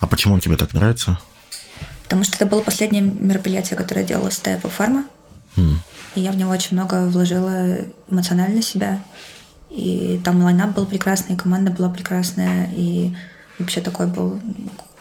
А 0.00 0.06
почему 0.06 0.34
он 0.34 0.40
тебе 0.40 0.56
так 0.56 0.72
нравится? 0.72 1.18
Потому 2.08 2.24
что 2.24 2.36
это 2.36 2.46
было 2.46 2.62
последнее 2.62 3.02
мероприятие, 3.02 3.76
которое 3.76 4.02
делала 4.02 4.30
Стая 4.30 4.58
Фарма. 4.58 5.04
М, 5.58 5.78
И 6.14 6.20
я 6.20 6.32
в 6.32 6.36
него 6.36 6.50
очень 6.50 6.74
много 6.74 7.06
вложила 7.06 7.76
эмоционально 8.10 8.62
себя. 8.62 9.02
И 9.68 10.18
там 10.24 10.42
лайнап 10.42 10.74
был 10.74 10.86
прекрасный, 10.86 11.34
и 11.34 11.38
команда 11.38 11.70
была 11.70 11.90
прекрасная, 11.90 12.70
и 12.74 13.14
вообще 13.58 13.82
такой 13.82 14.06
был 14.06 14.40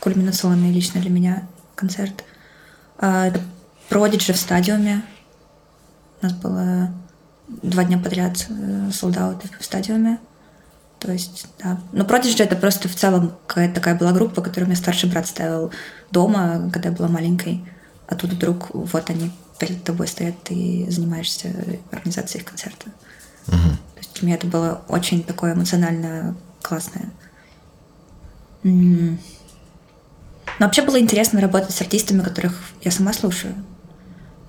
кульминационный 0.01 0.71
лично 0.73 0.99
для 0.99 1.09
меня 1.09 1.47
концерт. 1.75 2.25
А, 2.97 3.27
Это 3.27 3.39
Продиджи 3.87 4.33
в 4.33 4.37
стадиуме. 4.37 5.01
У 6.21 6.25
нас 6.25 6.33
было 6.33 6.91
два 7.47 7.85
дня 7.85 7.97
подряд 7.97 8.45
солдаты 8.91 9.47
в 9.57 9.63
стадиуме. 9.63 10.19
То 10.99 11.11
есть, 11.11 11.47
да. 11.59 11.79
Но 11.91 12.05
Продиджи 12.05 12.43
это 12.43 12.55
просто 12.55 12.89
в 12.89 12.95
целом 12.95 13.33
какая-то 13.45 13.75
такая 13.75 13.95
была 13.95 14.11
группа, 14.13 14.41
которую 14.41 14.67
мне 14.67 14.75
старший 14.75 15.09
брат 15.09 15.27
ставил 15.27 15.71
дома, 16.11 16.69
когда 16.73 16.89
я 16.89 16.95
была 16.95 17.07
маленькой. 17.07 17.63
А 18.07 18.15
тут 18.15 18.31
вдруг 18.33 18.69
вот 18.73 19.09
они 19.09 19.31
перед 19.59 19.83
тобой 19.83 20.07
стоят, 20.07 20.41
ты 20.43 20.85
занимаешься 20.89 21.49
организацией 21.91 22.41
их 22.41 22.49
концерта. 22.49 22.87
мгм. 23.47 23.77
То 23.95 23.99
есть 23.99 24.13
для 24.15 24.27
меня 24.27 24.35
это 24.35 24.47
было 24.47 24.81
очень 24.87 25.23
такое 25.23 25.53
эмоционально 25.53 26.35
классное. 26.61 27.09
Но 30.59 30.65
вообще 30.65 30.81
было 30.81 30.99
интересно 30.99 31.41
работать 31.41 31.71
с 31.71 31.81
артистами, 31.81 32.23
которых 32.23 32.59
я 32.81 32.91
сама 32.91 33.13
слушаю. 33.13 33.53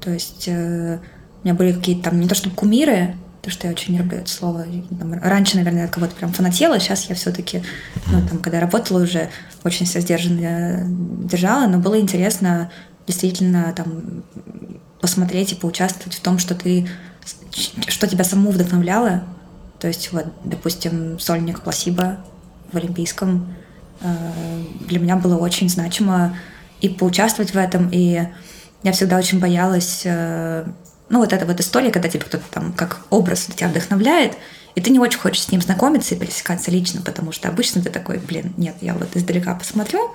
То 0.00 0.10
есть 0.10 0.48
э, 0.48 0.98
у 1.42 1.44
меня 1.44 1.54
были 1.54 1.72
какие-то 1.72 2.04
там, 2.04 2.20
не 2.20 2.28
то 2.28 2.34
чтобы 2.34 2.56
кумиры, 2.56 3.16
то 3.42 3.50
что 3.50 3.66
я 3.66 3.72
очень 3.72 3.94
не 3.94 4.00
люблю 4.00 4.18
это 4.18 4.30
слово. 4.30 4.66
И, 4.66 4.82
там, 4.96 5.12
раньше, 5.14 5.56
наверное, 5.56 5.82
я 5.82 5.86
от 5.86 5.94
кого-то 5.94 6.14
прям 6.14 6.32
фанатела, 6.32 6.78
сейчас 6.80 7.08
я 7.08 7.14
все-таки, 7.14 7.62
ну, 8.06 8.26
там, 8.26 8.38
когда 8.38 8.60
работала 8.60 9.02
уже, 9.02 9.30
очень 9.64 9.86
себя 9.86 10.00
сдержанно 10.00 10.84
держала, 11.24 11.66
но 11.66 11.78
было 11.78 12.00
интересно 12.00 12.70
действительно 13.06 13.72
там 13.74 14.24
посмотреть 15.00 15.52
и 15.52 15.56
поучаствовать 15.56 16.14
в 16.14 16.20
том, 16.20 16.38
что 16.38 16.54
ты, 16.54 16.88
что 17.86 18.06
тебя 18.06 18.24
саму 18.24 18.50
вдохновляло. 18.50 19.24
То 19.78 19.88
есть, 19.88 20.12
вот, 20.12 20.26
допустим, 20.44 21.18
сольник 21.18 21.60
Пласиба 21.60 22.18
в 22.72 22.76
Олимпийском 22.76 23.54
э, 24.00 24.64
для 24.86 24.98
меня 24.98 25.16
было 25.16 25.36
очень 25.36 25.68
значимо 25.68 26.36
и 26.80 26.88
поучаствовать 26.88 27.52
в 27.52 27.56
этом, 27.56 27.88
и 27.90 28.28
я 28.82 28.92
всегда 28.92 29.18
очень 29.18 29.40
боялась, 29.40 30.02
э, 30.04 30.66
ну, 31.08 31.18
вот 31.20 31.32
эта 31.32 31.46
вот 31.46 31.58
история, 31.60 31.90
когда 31.90 32.08
тебе 32.08 32.24
кто-то 32.24 32.44
там 32.50 32.72
как 32.72 33.00
образ 33.10 33.46
тебя 33.46 33.68
вдохновляет, 33.68 34.34
и 34.74 34.80
ты 34.80 34.90
не 34.90 34.98
очень 34.98 35.18
хочешь 35.18 35.42
с 35.42 35.50
ним 35.50 35.60
знакомиться 35.60 36.14
и 36.14 36.18
пересекаться 36.18 36.70
лично, 36.70 37.00
потому 37.02 37.32
что 37.32 37.48
обычно 37.48 37.82
ты 37.82 37.90
такой, 37.90 38.18
блин, 38.18 38.52
нет, 38.56 38.76
я 38.80 38.94
вот 38.94 39.16
издалека 39.16 39.54
посмотрю, 39.54 40.14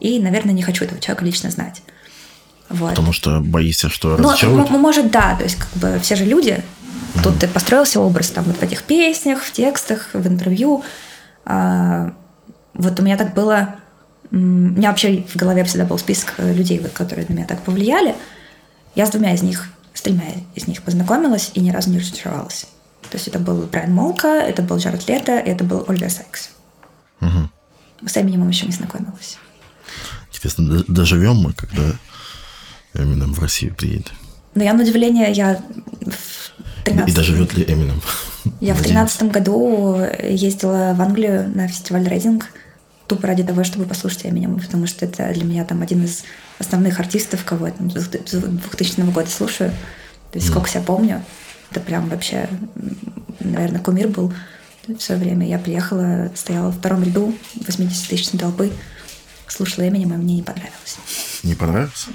и, 0.00 0.18
наверное, 0.18 0.52
не 0.52 0.62
хочу 0.62 0.84
этого 0.84 1.00
человека 1.00 1.24
лично 1.24 1.50
знать. 1.50 1.82
Вот. 2.68 2.90
Потому 2.90 3.12
что 3.12 3.40
боишься, 3.40 3.88
что 3.88 4.16
Ну, 4.16 4.28
разочаруют. 4.30 4.70
м- 4.70 4.80
может, 4.80 5.10
да, 5.10 5.36
то 5.36 5.44
есть 5.44 5.56
как 5.56 5.70
бы 5.74 5.98
все 6.00 6.16
же 6.16 6.24
люди. 6.24 6.62
Тут 7.22 7.38
ты 7.38 7.46
построился 7.46 8.00
образ 8.00 8.30
там 8.30 8.44
вот 8.44 8.56
в 8.56 8.62
этих 8.62 8.82
песнях, 8.82 9.40
в 9.42 9.52
текстах, 9.52 10.08
в 10.14 10.26
интервью. 10.26 10.82
А, 11.44 12.12
вот 12.74 12.98
у 12.98 13.02
меня 13.02 13.16
так 13.16 13.34
было... 13.34 13.76
У 14.32 14.36
меня 14.36 14.88
вообще 14.88 15.22
в 15.28 15.36
голове 15.36 15.62
всегда 15.64 15.84
был 15.84 15.96
список 15.98 16.34
э, 16.38 16.52
людей, 16.52 16.80
вот, 16.80 16.90
которые 16.92 17.24
на 17.28 17.34
меня 17.34 17.46
так 17.46 17.60
повлияли. 17.62 18.16
Я 18.96 19.06
с 19.06 19.10
двумя 19.10 19.32
из 19.34 19.42
них, 19.42 19.68
с 19.94 20.02
тремя 20.02 20.34
из 20.54 20.66
них 20.66 20.82
познакомилась 20.82 21.52
и 21.54 21.60
ни 21.60 21.70
разу 21.70 21.90
не 21.90 21.98
разочаровалась. 21.98 22.66
То 23.10 23.16
есть 23.16 23.28
это 23.28 23.38
был 23.38 23.62
Брайан 23.62 23.92
Молка, 23.92 24.42
это 24.42 24.62
был 24.62 24.76
Джаред 24.78 25.08
Лето, 25.08 25.32
это 25.32 25.64
был 25.64 25.84
Ольга 25.88 26.08
Сайкс. 26.08 26.50
Мгм. 27.20 27.50
С 28.04 28.16
Эминемом 28.16 28.48
еще 28.48 28.66
не 28.66 28.72
знакомилась. 28.72 29.38
Интересно, 30.28 30.84
доживем 30.88 31.36
мы, 31.36 31.52
когда 31.52 31.94
Эминем 32.92 33.32
в 33.32 33.38
Россию 33.38 33.74
приедет? 33.74 34.12
Но 34.54 34.62
я, 34.62 34.74
на 34.74 34.82
удивление, 34.82 35.32
я 35.32 35.62
в 36.00 36.84
13 36.84 37.08
И 37.08 37.16
доживет 37.16 37.54
ли 37.54 37.64
Эминем? 37.64 38.02
Я 38.60 38.74
в 38.74 38.82
тринадцатом 38.82 39.30
году 39.30 39.96
ездила 40.22 40.94
в 40.94 41.00
Англию 41.00 41.50
на 41.54 41.66
фестиваль 41.68 42.06
Рейдинг 42.06 42.46
тупо 43.06 43.26
ради 43.26 43.44
того, 43.44 43.64
чтобы 43.64 43.84
послушать 43.84 44.26
Эминема, 44.26 44.58
потому 44.58 44.86
что 44.86 45.04
это 45.04 45.32
для 45.32 45.44
меня 45.44 45.64
там 45.64 45.82
один 45.82 46.04
из 46.04 46.24
основных 46.58 47.00
артистов, 47.00 47.44
кого 47.44 47.66
я 47.66 47.72
там 47.72 47.90
с 47.90 48.06
2000 48.06 49.00
года 49.12 49.28
слушаю. 49.28 49.70
То 50.32 50.38
есть 50.38 50.48
сколько 50.48 50.68
себя 50.68 50.82
помню, 50.82 51.22
это 51.70 51.80
прям 51.80 52.08
вообще, 52.08 52.48
наверное, 53.40 53.80
кумир 53.80 54.08
был 54.08 54.32
в 54.86 55.00
свое 55.00 55.20
время. 55.20 55.46
Я 55.46 55.58
приехала, 55.58 56.30
стояла 56.34 56.70
в 56.70 56.78
втором 56.78 57.02
ряду 57.02 57.34
80 57.54 58.08
тысячной 58.08 58.38
толпы, 58.38 58.72
слушала 59.48 59.88
Эминема, 59.88 60.14
и 60.14 60.18
мне 60.18 60.36
не 60.36 60.42
понравилось. 60.42 60.98
Не 61.42 61.54
понравился? 61.54 62.08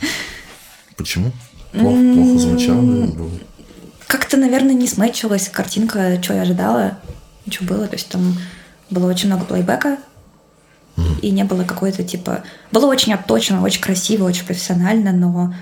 Почему? 0.96 1.32
Плохо, 1.72 2.14
плохо 2.14 2.38
звучало? 2.38 3.30
Как-то, 4.06 4.36
наверное, 4.36 4.74
не 4.74 4.88
смечилась 4.88 5.48
картинка, 5.48 6.20
что 6.22 6.34
я 6.34 6.42
ожидала, 6.42 6.98
что 7.48 7.64
было. 7.64 7.86
То 7.86 7.94
есть 7.94 8.08
там 8.08 8.36
было 8.90 9.08
очень 9.10 9.28
много 9.28 9.44
плейбека, 9.44 9.98
и 11.22 11.30
не 11.30 11.44
было 11.44 11.64
какой-то 11.64 12.02
типа... 12.02 12.42
Было 12.72 12.86
очень 12.86 13.14
отточено, 13.14 13.62
очень 13.62 13.80
красиво, 13.80 14.24
очень 14.24 14.44
профессионально, 14.44 15.12
но 15.12 15.54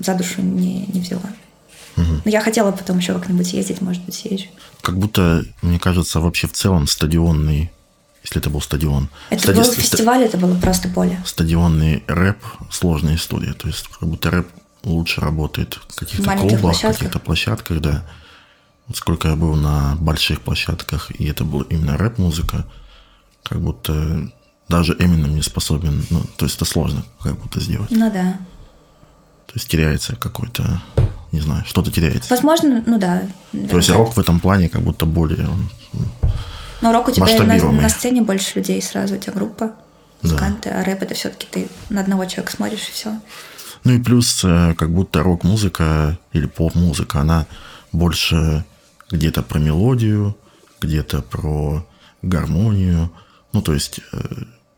за 0.00 0.14
душу 0.14 0.42
не, 0.42 0.86
не 0.86 1.00
взяла. 1.00 1.22
Но 1.96 2.22
я 2.24 2.40
хотела 2.40 2.72
потом 2.72 2.98
еще 2.98 3.14
как-нибудь 3.14 3.52
ездить, 3.52 3.80
может 3.80 4.02
быть, 4.04 4.14
съезжу. 4.14 4.46
Как 4.80 4.98
будто, 4.98 5.44
мне 5.60 5.78
кажется, 5.78 6.20
вообще 6.20 6.48
в 6.48 6.52
целом 6.52 6.86
стадионный, 6.88 7.70
если 8.24 8.40
это 8.40 8.50
был 8.50 8.60
стадион, 8.60 9.08
Это 9.30 9.42
стади- 9.42 9.56
был 9.56 9.64
фестиваль, 9.72 10.22
это 10.22 10.36
было 10.38 10.58
просто 10.58 10.88
поле. 10.88 11.20
стадионный 11.24 12.02
рэп 12.06 12.38
сложная 12.70 13.16
история. 13.16 13.52
То 13.52 13.68
есть 13.68 13.86
как 13.88 14.08
будто 14.08 14.30
рэп 14.30 14.48
лучше 14.84 15.20
работает 15.20 15.78
в 15.88 15.94
каких-то 15.94 16.36
клубах, 16.36 16.80
каких-то 16.80 17.18
площадках, 17.18 17.80
да. 17.80 18.04
Сколько 18.94 19.28
я 19.28 19.36
был 19.36 19.54
на 19.54 19.96
больших 19.96 20.40
площадках, 20.40 21.10
и 21.18 21.26
это 21.26 21.44
была 21.44 21.64
именно 21.70 21.96
рэп-музыка, 21.96 22.66
как 23.42 23.60
будто 23.60 24.30
даже 24.68 24.94
Эминем 24.98 25.34
не 25.34 25.42
способен, 25.42 26.04
ну, 26.10 26.22
то 26.36 26.46
есть 26.46 26.56
это 26.56 26.64
сложно 26.64 27.04
как 27.22 27.38
будто 27.38 27.60
сделать. 27.60 27.90
Ну 27.90 28.10
да. 28.10 28.38
То 29.46 29.52
есть 29.54 29.68
теряется 29.68 30.16
какой-то, 30.16 30.82
не 31.30 31.40
знаю, 31.40 31.64
что-то 31.66 31.90
теряется. 31.90 32.30
Возможно, 32.30 32.82
ну 32.86 32.98
да. 32.98 33.22
То 33.52 33.76
есть 33.76 33.90
рок 33.90 34.16
в 34.16 34.18
этом 34.18 34.40
плане 34.40 34.68
как 34.68 34.82
будто 34.82 35.06
более 35.06 35.46
он, 35.48 35.68
Но 36.80 36.92
рок 36.92 37.08
у 37.08 37.10
тебя 37.12 37.26
на, 37.44 37.72
на 37.72 37.88
сцене 37.88 38.22
больше 38.22 38.58
людей 38.58 38.80
сразу, 38.82 39.14
у 39.14 39.18
тебя 39.18 39.32
группа, 39.34 39.66
Да. 39.66 39.74
музыканты, 40.22 40.70
а 40.70 40.82
рэп 40.84 41.02
это 41.02 41.14
все-таки 41.14 41.46
ты 41.50 41.68
на 41.88 42.00
одного 42.00 42.24
человека 42.24 42.52
смотришь 42.56 42.88
и 42.88 42.92
все. 42.92 43.20
Ну 43.84 43.92
и 43.92 44.02
плюс, 44.02 44.42
э, 44.44 44.74
как 44.74 44.90
будто 44.90 45.22
рок-музыка 45.22 46.18
или 46.32 46.46
поп-музыка, 46.46 47.20
она 47.20 47.46
больше 47.90 48.64
где-то 49.12 49.42
про 49.42 49.58
мелодию, 49.58 50.36
где-то 50.80 51.22
про 51.22 51.86
гармонию. 52.22 53.10
Ну, 53.52 53.62
то 53.62 53.74
есть 53.74 54.00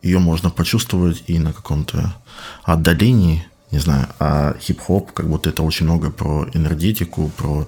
ее 0.02 0.18
можно 0.18 0.50
почувствовать 0.50 1.24
и 1.26 1.38
на 1.38 1.52
каком-то 1.52 2.14
отдалении, 2.62 3.46
не 3.70 3.78
знаю, 3.78 4.08
а 4.18 4.54
хип-хоп, 4.60 5.12
как 5.12 5.28
будто 5.28 5.48
это 5.48 5.62
очень 5.62 5.86
много 5.86 6.10
про 6.10 6.46
энергетику, 6.52 7.30
про 7.36 7.66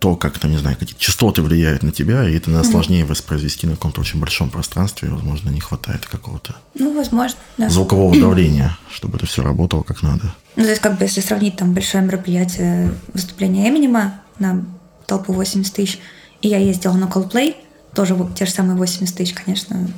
то, 0.00 0.16
как 0.16 0.38
то 0.38 0.48
не 0.48 0.56
знаю, 0.56 0.76
какие 0.78 0.96
частоты 0.96 1.42
влияют 1.42 1.82
на 1.82 1.92
тебя, 1.92 2.26
и 2.26 2.34
это 2.34 2.50
надо 2.50 2.66
mm-hmm. 2.66 2.70
сложнее 2.70 3.04
воспроизвести 3.04 3.66
на 3.66 3.74
каком-то 3.74 4.00
очень 4.00 4.18
большом 4.18 4.48
пространстве, 4.48 5.08
и, 5.08 5.10
возможно, 5.10 5.50
не 5.50 5.60
хватает 5.60 6.06
какого-то 6.06 6.56
ну, 6.74 6.96
возможно, 6.96 7.38
да. 7.58 7.68
звукового 7.68 8.16
давления, 8.20 8.78
чтобы 8.90 9.18
это 9.18 9.26
все 9.26 9.42
работало 9.42 9.82
как 9.82 10.02
надо. 10.02 10.34
Ну, 10.56 10.64
то 10.64 10.70
есть, 10.70 10.80
как 10.80 10.98
бы, 10.98 11.04
если 11.04 11.20
сравнить 11.20 11.56
там 11.56 11.74
большое 11.74 12.02
мероприятие 12.02 12.94
выступления 13.12 13.68
Эминема 13.68 14.20
на 14.38 14.64
толпу 15.10 15.32
80 15.32 15.74
тысяч, 15.74 15.98
и 16.40 16.48
я 16.48 16.58
ездила 16.58 16.94
на 16.94 17.06
Coldplay, 17.06 17.56
тоже 17.94 18.16
те 18.36 18.46
же 18.46 18.52
самые 18.52 18.76
80 18.76 19.16
тысяч, 19.16 19.34
конечно. 19.34 19.88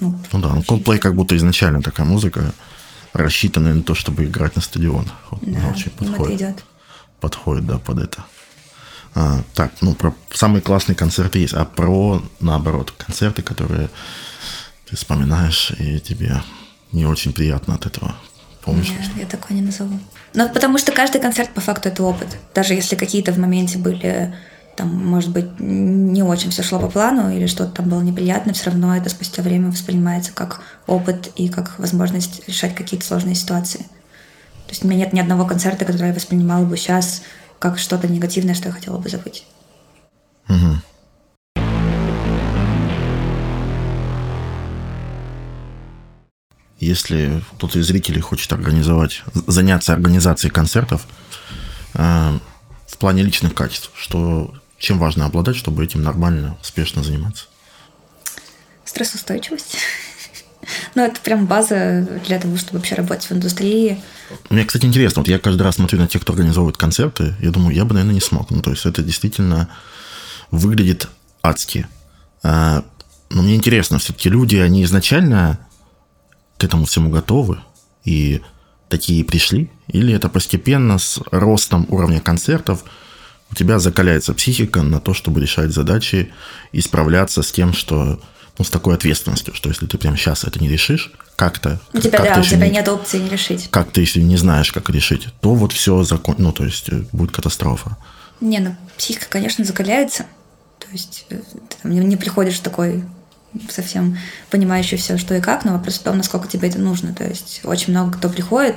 Ну, 0.00 0.18
ну 0.32 0.40
да, 0.40 0.54
ну 0.54 0.60
Coldplay 0.60 0.98
как 0.98 1.14
будто 1.14 1.36
изначально 1.36 1.82
такая 1.82 2.06
музыка, 2.06 2.52
рассчитанная 3.14 3.74
на 3.74 3.82
то, 3.82 3.94
чтобы 3.94 4.24
играть 4.24 4.56
на 4.56 4.62
стадионах. 4.62 5.14
Вот, 5.30 5.40
да, 5.42 5.68
очень 5.74 5.90
подходит. 5.90 6.36
идет. 6.36 6.64
Подходит, 7.20 7.66
да, 7.66 7.78
под 7.78 7.98
это. 7.98 8.24
А, 9.14 9.42
так, 9.54 9.72
ну, 9.80 9.94
про 9.94 10.14
самые 10.30 10.62
классные 10.62 10.94
концерты 10.94 11.38
есть, 11.38 11.54
а 11.54 11.64
про, 11.64 12.22
наоборот, 12.38 12.92
концерты, 12.92 13.42
которые 13.42 13.88
ты 14.88 14.96
вспоминаешь, 14.96 15.72
и 15.78 15.98
тебе 16.00 16.42
не 16.92 17.06
очень 17.06 17.32
приятно 17.32 17.74
от 17.74 17.86
этого. 17.86 18.14
Помнишь? 18.70 18.90
Нет, 18.90 19.10
я 19.16 19.26
такое 19.26 19.56
не 19.56 19.62
назову. 19.62 19.98
Ну, 20.34 20.48
потому 20.48 20.78
что 20.78 20.92
каждый 20.92 21.20
концерт, 21.20 21.50
по 21.50 21.60
факту, 21.60 21.88
это 21.88 22.02
опыт. 22.02 22.28
Даже 22.54 22.74
если 22.74 22.96
какие-то 22.96 23.32
в 23.32 23.38
моменте 23.38 23.78
были 23.78 24.34
там, 24.76 24.88
может 25.06 25.30
быть, 25.30 25.58
не 25.58 26.22
очень 26.22 26.50
все 26.50 26.62
шло 26.62 26.78
по 26.78 26.88
плану 26.88 27.30
или 27.30 27.46
что-то 27.46 27.72
там 27.72 27.88
было 27.88 28.00
неприятно, 28.00 28.54
все 28.54 28.70
равно 28.70 28.96
это 28.96 29.10
спустя 29.10 29.42
время 29.42 29.70
воспринимается 29.70 30.32
как 30.32 30.62
опыт 30.86 31.30
и 31.36 31.48
как 31.48 31.78
возможность 31.78 32.48
решать 32.48 32.74
какие-то 32.74 33.04
сложные 33.04 33.34
ситуации. 33.34 33.80
То 34.66 34.70
есть 34.70 34.84
у 34.84 34.88
меня 34.88 35.00
нет 35.00 35.12
ни 35.12 35.20
одного 35.20 35.44
концерта, 35.44 35.84
который 35.84 36.08
я 36.08 36.14
воспринимала 36.14 36.64
бы 36.64 36.76
сейчас 36.76 37.22
как 37.58 37.78
что-то 37.78 38.08
негативное, 38.08 38.54
что 38.54 38.68
я 38.68 38.72
хотела 38.72 38.96
бы 38.98 39.08
забыть. 39.08 39.44
Угу. 40.48 40.76
Если 46.80 47.42
кто-то 47.56 47.78
из 47.78 47.86
зрителей 47.86 48.20
хочет 48.22 48.50
организовать, 48.52 49.22
заняться 49.46 49.92
организацией 49.92 50.50
концертов 50.50 51.06
э, 51.94 52.38
в 52.86 52.96
плане 52.96 53.22
личных 53.22 53.54
качеств, 53.54 53.90
что 53.94 54.54
чем 54.78 54.98
важно 54.98 55.26
обладать, 55.26 55.56
чтобы 55.56 55.84
этим 55.84 56.02
нормально, 56.02 56.56
успешно 56.62 57.04
заниматься? 57.04 57.44
Стрессоустойчивость. 58.84 59.76
Ну, 60.94 61.02
это 61.02 61.18
прям 61.22 61.46
база 61.46 62.06
для 62.26 62.38
того, 62.38 62.58
чтобы 62.58 62.78
вообще 62.78 62.94
работать 62.94 63.24
в 63.24 63.32
индустрии. 63.32 64.00
Мне, 64.50 64.64
кстати, 64.64 64.84
интересно, 64.84 65.22
вот 65.22 65.28
я 65.28 65.38
каждый 65.38 65.62
раз 65.62 65.76
смотрю 65.76 65.98
на 65.98 66.06
тех, 66.06 66.20
кто 66.20 66.34
организовывает 66.34 66.76
концерты, 66.76 67.34
я 67.40 67.50
думаю, 67.50 67.74
я 67.74 67.86
бы, 67.86 67.94
наверное, 67.94 68.14
не 68.14 68.20
смог. 68.20 68.50
Ну, 68.50 68.60
то 68.60 68.70
есть 68.70 68.84
это 68.84 69.02
действительно 69.02 69.70
выглядит 70.50 71.08
адски. 71.42 71.86
А, 72.42 72.84
но 73.30 73.42
мне 73.42 73.56
интересно, 73.56 73.98
все-таки 73.98 74.28
люди, 74.28 74.56
они 74.56 74.84
изначально 74.84 75.58
к 76.60 76.64
этому 76.64 76.84
всему 76.84 77.10
готовы 77.10 77.58
и 78.04 78.42
такие 78.88 79.24
пришли? 79.24 79.70
Или 79.88 80.14
это 80.14 80.28
постепенно 80.28 80.98
с 80.98 81.18
ростом 81.30 81.86
уровня 81.88 82.20
концертов 82.20 82.84
у 83.50 83.54
тебя 83.54 83.78
закаляется 83.78 84.34
психика 84.34 84.82
на 84.82 85.00
то, 85.00 85.14
чтобы 85.14 85.40
решать 85.40 85.72
задачи 85.72 86.32
и 86.70 86.80
справляться 86.80 87.42
с 87.42 87.50
тем, 87.50 87.72
что 87.72 88.20
ну, 88.58 88.64
с 88.64 88.70
такой 88.70 88.94
ответственностью, 88.94 89.54
что 89.54 89.70
если 89.70 89.86
ты 89.86 89.96
прямо 89.98 90.16
сейчас 90.16 90.44
это 90.44 90.60
не 90.60 90.68
решишь, 90.68 91.12
как-то... 91.34 91.80
У 91.94 91.98
тебя, 91.98 92.22
да, 92.22 92.38
у 92.38 92.44
тебя 92.44 92.66
не, 92.66 92.74
нет 92.74 92.88
опции 92.88 93.18
не 93.18 93.30
решить. 93.30 93.68
Как 93.70 93.90
ты, 93.90 94.02
если 94.02 94.20
не 94.20 94.36
знаешь, 94.36 94.70
как 94.70 94.90
решить, 94.90 95.28
то 95.40 95.54
вот 95.54 95.72
все 95.72 96.02
закон... 96.02 96.36
Ну, 96.38 96.52
то 96.52 96.64
есть 96.64 96.90
э, 96.90 97.02
будет 97.12 97.32
катастрофа. 97.32 97.96
Не, 98.40 98.58
ну, 98.58 98.76
психика, 98.98 99.26
конечно, 99.30 99.64
закаляется. 99.64 100.26
То 100.78 100.86
есть 100.92 101.24
э, 101.30 101.40
ты 101.70 101.76
там, 101.82 101.92
не, 101.92 102.00
не 102.00 102.16
приходишь 102.16 102.58
такой 102.58 103.04
совсем 103.68 104.18
понимающий 104.50 104.96
все, 104.96 105.18
что 105.18 105.34
и 105.34 105.40
как, 105.40 105.64
но 105.64 105.72
вопрос 105.72 105.98
в 105.98 106.02
том, 106.02 106.16
насколько 106.16 106.48
тебе 106.48 106.68
это 106.68 106.78
нужно. 106.78 107.14
То 107.14 107.24
есть 107.24 107.60
очень 107.64 107.92
много 107.92 108.16
кто 108.16 108.28
приходит, 108.28 108.76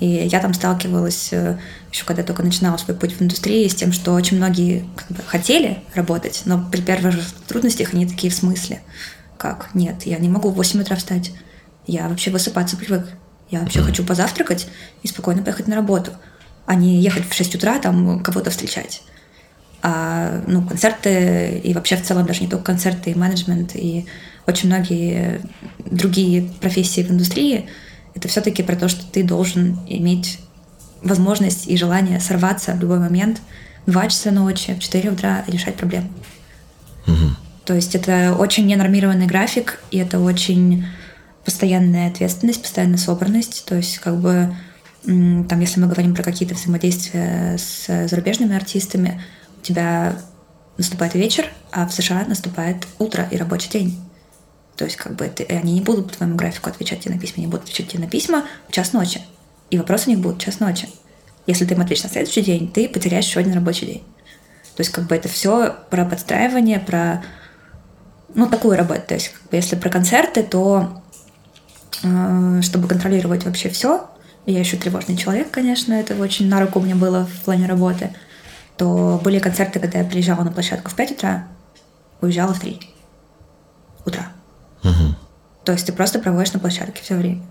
и 0.00 0.06
я 0.06 0.40
там 0.40 0.54
сталкивалась 0.54 1.32
э, 1.32 1.58
еще 1.90 2.04
когда 2.04 2.22
только 2.22 2.42
начинала 2.42 2.76
свой 2.76 2.96
путь 2.96 3.14
в 3.14 3.22
индустрии 3.22 3.66
с 3.66 3.74
тем, 3.74 3.92
что 3.92 4.12
очень 4.12 4.36
многие 4.36 4.88
как 4.96 5.08
бы, 5.08 5.22
хотели 5.26 5.82
работать, 5.94 6.42
но 6.44 6.64
при 6.70 6.80
первых 6.80 7.14
же 7.14 7.22
трудностях 7.48 7.94
они 7.94 8.06
такие 8.06 8.30
в 8.30 8.34
смысле. 8.34 8.80
Как? 9.36 9.70
Нет, 9.74 10.04
я 10.04 10.18
не 10.18 10.28
могу 10.28 10.50
в 10.50 10.54
8 10.54 10.80
утра 10.80 10.96
встать. 10.96 11.32
Я 11.86 12.08
вообще 12.08 12.30
высыпаться 12.30 12.76
привык. 12.76 13.06
Я 13.50 13.60
вообще 13.60 13.80
хочу 13.80 14.04
позавтракать 14.04 14.68
и 15.02 15.08
спокойно 15.08 15.42
поехать 15.42 15.68
на 15.68 15.76
работу, 15.76 16.12
а 16.66 16.74
не 16.74 17.00
ехать 17.00 17.28
в 17.28 17.34
6 17.34 17.54
утра 17.54 17.78
там 17.78 18.22
кого-то 18.22 18.50
встречать. 18.50 19.02
А, 19.80 20.42
ну, 20.46 20.66
концерты 20.66 21.60
и 21.62 21.72
вообще 21.72 21.96
в 21.96 22.02
целом 22.02 22.26
даже 22.26 22.40
не 22.40 22.48
только 22.48 22.64
концерты, 22.64 23.10
и 23.10 23.14
менеджмент, 23.14 23.76
и 23.76 24.06
очень 24.46 24.68
многие 24.68 25.40
другие 25.78 26.50
профессии 26.60 27.02
в 27.02 27.10
индустрии– 27.10 27.68
это 28.14 28.28
все-таки 28.28 28.62
про 28.62 28.74
то, 28.74 28.88
что 28.88 29.06
ты 29.06 29.22
должен 29.22 29.78
иметь 29.86 30.40
возможность 31.02 31.68
и 31.68 31.76
желание 31.76 32.18
сорваться 32.18 32.72
в 32.72 32.80
любой 32.80 32.98
момент 32.98 33.40
в 33.86 33.92
2 33.92 34.08
часа 34.08 34.30
ночи, 34.32 34.74
в 34.74 34.80
4 34.80 35.10
утра 35.10 35.44
решать 35.46 35.76
проблемы. 35.76 36.08
Угу. 37.06 37.36
То 37.64 37.74
есть 37.74 37.94
это 37.94 38.34
очень 38.36 38.66
ненормированный 38.66 39.26
график, 39.26 39.80
и 39.92 39.98
это 39.98 40.18
очень 40.18 40.86
постоянная 41.44 42.10
ответственность, 42.10 42.62
постоянная 42.62 42.98
собранность. 42.98 43.64
То 43.66 43.76
есть 43.76 43.98
как 43.98 44.16
бы 44.16 44.54
там, 45.04 45.60
если 45.60 45.80
мы 45.80 45.86
говорим 45.86 46.14
про 46.14 46.24
какие-то 46.24 46.54
взаимодействия 46.54 47.56
с 47.56 48.08
зарубежными 48.08 48.56
артистами, 48.56 49.22
у 49.58 49.64
тебя 49.64 50.18
наступает 50.76 51.14
вечер, 51.14 51.48
а 51.70 51.86
в 51.86 51.92
США 51.92 52.24
наступает 52.26 52.86
утро 52.98 53.28
и 53.30 53.36
рабочий 53.36 53.70
день. 53.70 54.00
То 54.76 54.84
есть 54.84 54.96
как 54.96 55.16
бы 55.16 55.24
это, 55.24 55.42
они 55.52 55.74
не 55.74 55.80
будут 55.80 56.08
по 56.08 56.16
твоему 56.16 56.36
графику 56.36 56.70
отвечать 56.70 57.00
тебе 57.00 57.14
на 57.14 57.20
письма, 57.20 57.38
они 57.38 57.46
будут 57.46 57.64
отвечать 57.64 57.88
тебе 57.88 58.04
на 58.04 58.08
письма 58.08 58.46
в 58.68 58.72
час 58.72 58.92
ночи. 58.92 59.20
И 59.70 59.78
вопросы 59.78 60.08
у 60.08 60.10
них 60.10 60.20
будут 60.20 60.40
в 60.40 60.44
час 60.44 60.60
ночи. 60.60 60.88
Если 61.46 61.64
ты 61.64 61.74
им 61.74 61.80
ответишь 61.80 62.04
на 62.04 62.10
следующий 62.10 62.42
день, 62.42 62.70
ты 62.70 62.88
потеряешь 62.88 63.26
еще 63.26 63.40
один 63.40 63.54
рабочий 63.54 63.86
день. 63.86 64.04
То 64.76 64.82
есть 64.82 64.92
как 64.92 65.06
бы 65.06 65.16
это 65.16 65.28
все 65.28 65.74
про 65.90 66.04
подстраивание, 66.04 66.78
про 66.78 67.24
ну, 68.34 68.46
такую 68.46 68.76
работу. 68.76 69.00
То 69.08 69.14
есть, 69.14 69.30
как 69.30 69.42
бы, 69.50 69.56
если 69.56 69.74
про 69.74 69.90
концерты, 69.90 70.42
то 70.42 71.02
э, 72.04 72.60
чтобы 72.62 72.86
контролировать 72.86 73.44
вообще 73.44 73.68
все, 73.70 74.08
я 74.46 74.60
еще 74.60 74.76
тревожный 74.76 75.16
человек, 75.16 75.50
конечно, 75.50 75.92
это 75.92 76.14
очень 76.14 76.48
на 76.48 76.60
руку 76.60 76.80
мне 76.80 76.94
было 76.94 77.26
в 77.26 77.44
плане 77.44 77.66
работы, 77.66 78.14
то 78.78 79.20
были 79.22 79.40
концерты, 79.40 79.80
когда 79.80 79.98
я 79.98 80.04
приезжала 80.04 80.44
на 80.44 80.52
площадку 80.52 80.90
в 80.90 80.94
5 80.94 81.10
утра, 81.12 81.48
уезжала 82.20 82.54
в 82.54 82.60
3 82.60 82.80
утра. 84.06 84.32
Угу. 84.84 85.14
То 85.64 85.72
есть 85.72 85.86
ты 85.86 85.92
просто 85.92 86.20
проводишь 86.20 86.52
на 86.52 86.60
площадке 86.60 87.02
все 87.02 87.16
время. 87.16 87.42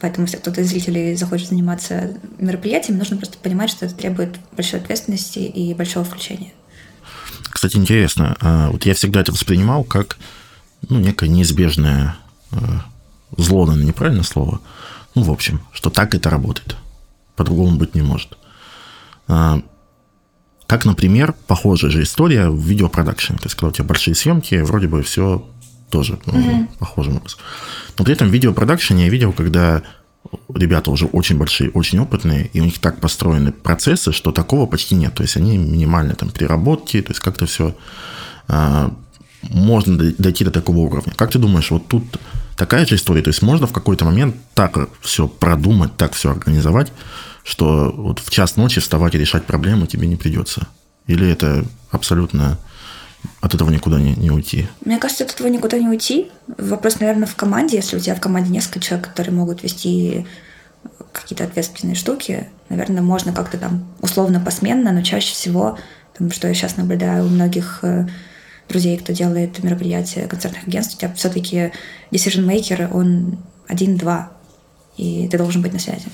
Поэтому, 0.00 0.26
если 0.26 0.36
кто-то 0.36 0.60
из 0.60 0.68
зрителей 0.68 1.16
захочет 1.16 1.48
заниматься 1.48 2.14
мероприятием, 2.38 2.98
нужно 2.98 3.16
просто 3.16 3.38
понимать, 3.38 3.70
что 3.70 3.86
это 3.86 3.94
требует 3.96 4.38
большой 4.52 4.78
ответственности 4.80 5.40
и 5.40 5.74
большого 5.74 6.04
включения. 6.04 6.52
Кстати, 7.50 7.76
интересно, 7.76 8.36
а, 8.40 8.70
вот 8.70 8.86
я 8.86 8.94
всегда 8.94 9.20
это 9.20 9.32
воспринимал 9.32 9.82
как 9.82 10.18
ну, 10.88 11.00
некое 11.00 11.28
неизбежное 11.28 12.16
а, 12.52 12.84
зло, 13.36 13.66
наверное, 13.66 13.88
неправильное 13.88 14.22
слово. 14.22 14.60
Ну, 15.14 15.22
в 15.22 15.32
общем, 15.32 15.62
что 15.72 15.90
так 15.90 16.14
это 16.14 16.30
работает. 16.30 16.76
По-другому 17.34 17.76
быть 17.76 17.94
не 17.94 18.02
может. 18.02 18.36
Как, 20.68 20.84
например, 20.84 21.34
похожая 21.46 21.90
же 21.90 22.02
история 22.02 22.50
в 22.50 22.60
видеопродакшене. 22.60 23.38
То 23.38 23.46
есть, 23.46 23.54
когда 23.54 23.68
у 23.68 23.72
тебя 23.72 23.84
большие 23.84 24.14
съемки, 24.14 24.56
вроде 24.56 24.86
бы 24.86 25.02
все 25.02 25.48
тоже 25.88 26.18
ну, 26.26 26.34
mm-hmm. 26.34 26.68
похожим 26.78 27.16
образом. 27.16 27.40
Но 27.98 28.04
при 28.04 28.12
этом 28.12 28.28
в 28.28 28.32
видеопродакшене 28.32 29.04
я 29.04 29.08
видел, 29.08 29.32
когда 29.32 29.82
ребята 30.54 30.90
уже 30.90 31.06
очень 31.06 31.38
большие, 31.38 31.70
очень 31.70 31.98
опытные, 32.00 32.50
и 32.52 32.60
у 32.60 32.64
них 32.64 32.80
так 32.80 33.00
построены 33.00 33.50
процессы, 33.50 34.12
что 34.12 34.30
такого 34.30 34.66
почти 34.66 34.94
нет. 34.94 35.14
То 35.14 35.22
есть 35.22 35.38
они 35.38 35.56
минимально 35.56 36.14
там 36.14 36.28
переработки, 36.28 37.00
то 37.00 37.12
есть 37.12 37.20
как-то 37.20 37.46
все 37.46 37.74
а, 38.46 38.92
можно 39.42 39.96
дойти 39.96 40.44
до 40.44 40.50
такого 40.50 40.80
уровня. 40.80 41.14
Как 41.16 41.30
ты 41.30 41.38
думаешь, 41.38 41.70
вот 41.70 41.88
тут 41.88 42.04
такая 42.56 42.84
же 42.84 42.96
история? 42.96 43.22
То 43.22 43.30
есть 43.30 43.40
можно 43.40 43.66
в 43.66 43.72
какой-то 43.72 44.04
момент 44.04 44.36
так 44.52 44.76
все 45.00 45.28
продумать, 45.28 45.96
так 45.96 46.12
все 46.12 46.30
организовать, 46.30 46.92
что 47.48 47.90
вот 47.96 48.18
в 48.18 48.30
час 48.30 48.56
ночи 48.56 48.78
вставать 48.78 49.14
и 49.14 49.18
решать 49.18 49.46
проблемы 49.46 49.86
тебе 49.86 50.06
не 50.06 50.16
придется? 50.16 50.68
Или 51.06 51.30
это 51.30 51.64
абсолютно 51.90 52.58
от 53.40 53.54
этого 53.54 53.70
никуда 53.70 53.98
не, 53.98 54.14
не 54.16 54.30
уйти? 54.30 54.68
Мне 54.84 54.98
кажется, 54.98 55.24
от 55.24 55.32
этого 55.32 55.48
никуда 55.48 55.78
не 55.78 55.88
уйти. 55.88 56.30
Вопрос, 56.58 57.00
наверное, 57.00 57.26
в 57.26 57.34
команде. 57.36 57.76
Если 57.76 57.96
у 57.96 58.00
тебя 58.00 58.14
в 58.14 58.20
команде 58.20 58.50
несколько 58.50 58.80
человек, 58.80 59.08
которые 59.08 59.34
могут 59.34 59.62
вести 59.62 60.26
какие-то 61.12 61.44
ответственные 61.44 61.94
штуки, 61.94 62.48
наверное, 62.68 63.00
можно 63.00 63.32
как-то 63.32 63.56
там 63.56 63.86
условно 64.02 64.40
посменно, 64.40 64.92
но 64.92 65.00
чаще 65.00 65.32
всего, 65.32 65.78
там, 66.18 66.30
что 66.30 66.48
я 66.48 66.54
сейчас 66.54 66.76
наблюдаю 66.76 67.24
у 67.24 67.28
многих 67.28 67.78
э, 67.80 68.06
друзей, 68.68 68.98
кто 68.98 69.14
делает 69.14 69.62
мероприятия 69.64 70.26
концертных 70.26 70.68
агентств, 70.68 70.96
у 70.96 70.98
тебя 70.98 71.14
все-таки 71.14 71.72
decision 72.10 72.44
maker, 72.44 72.92
он 72.92 73.38
один-два, 73.66 74.32
и 74.98 75.26
ты 75.28 75.38
должен 75.38 75.62
быть 75.62 75.72
на 75.72 75.78
связи. 75.78 76.08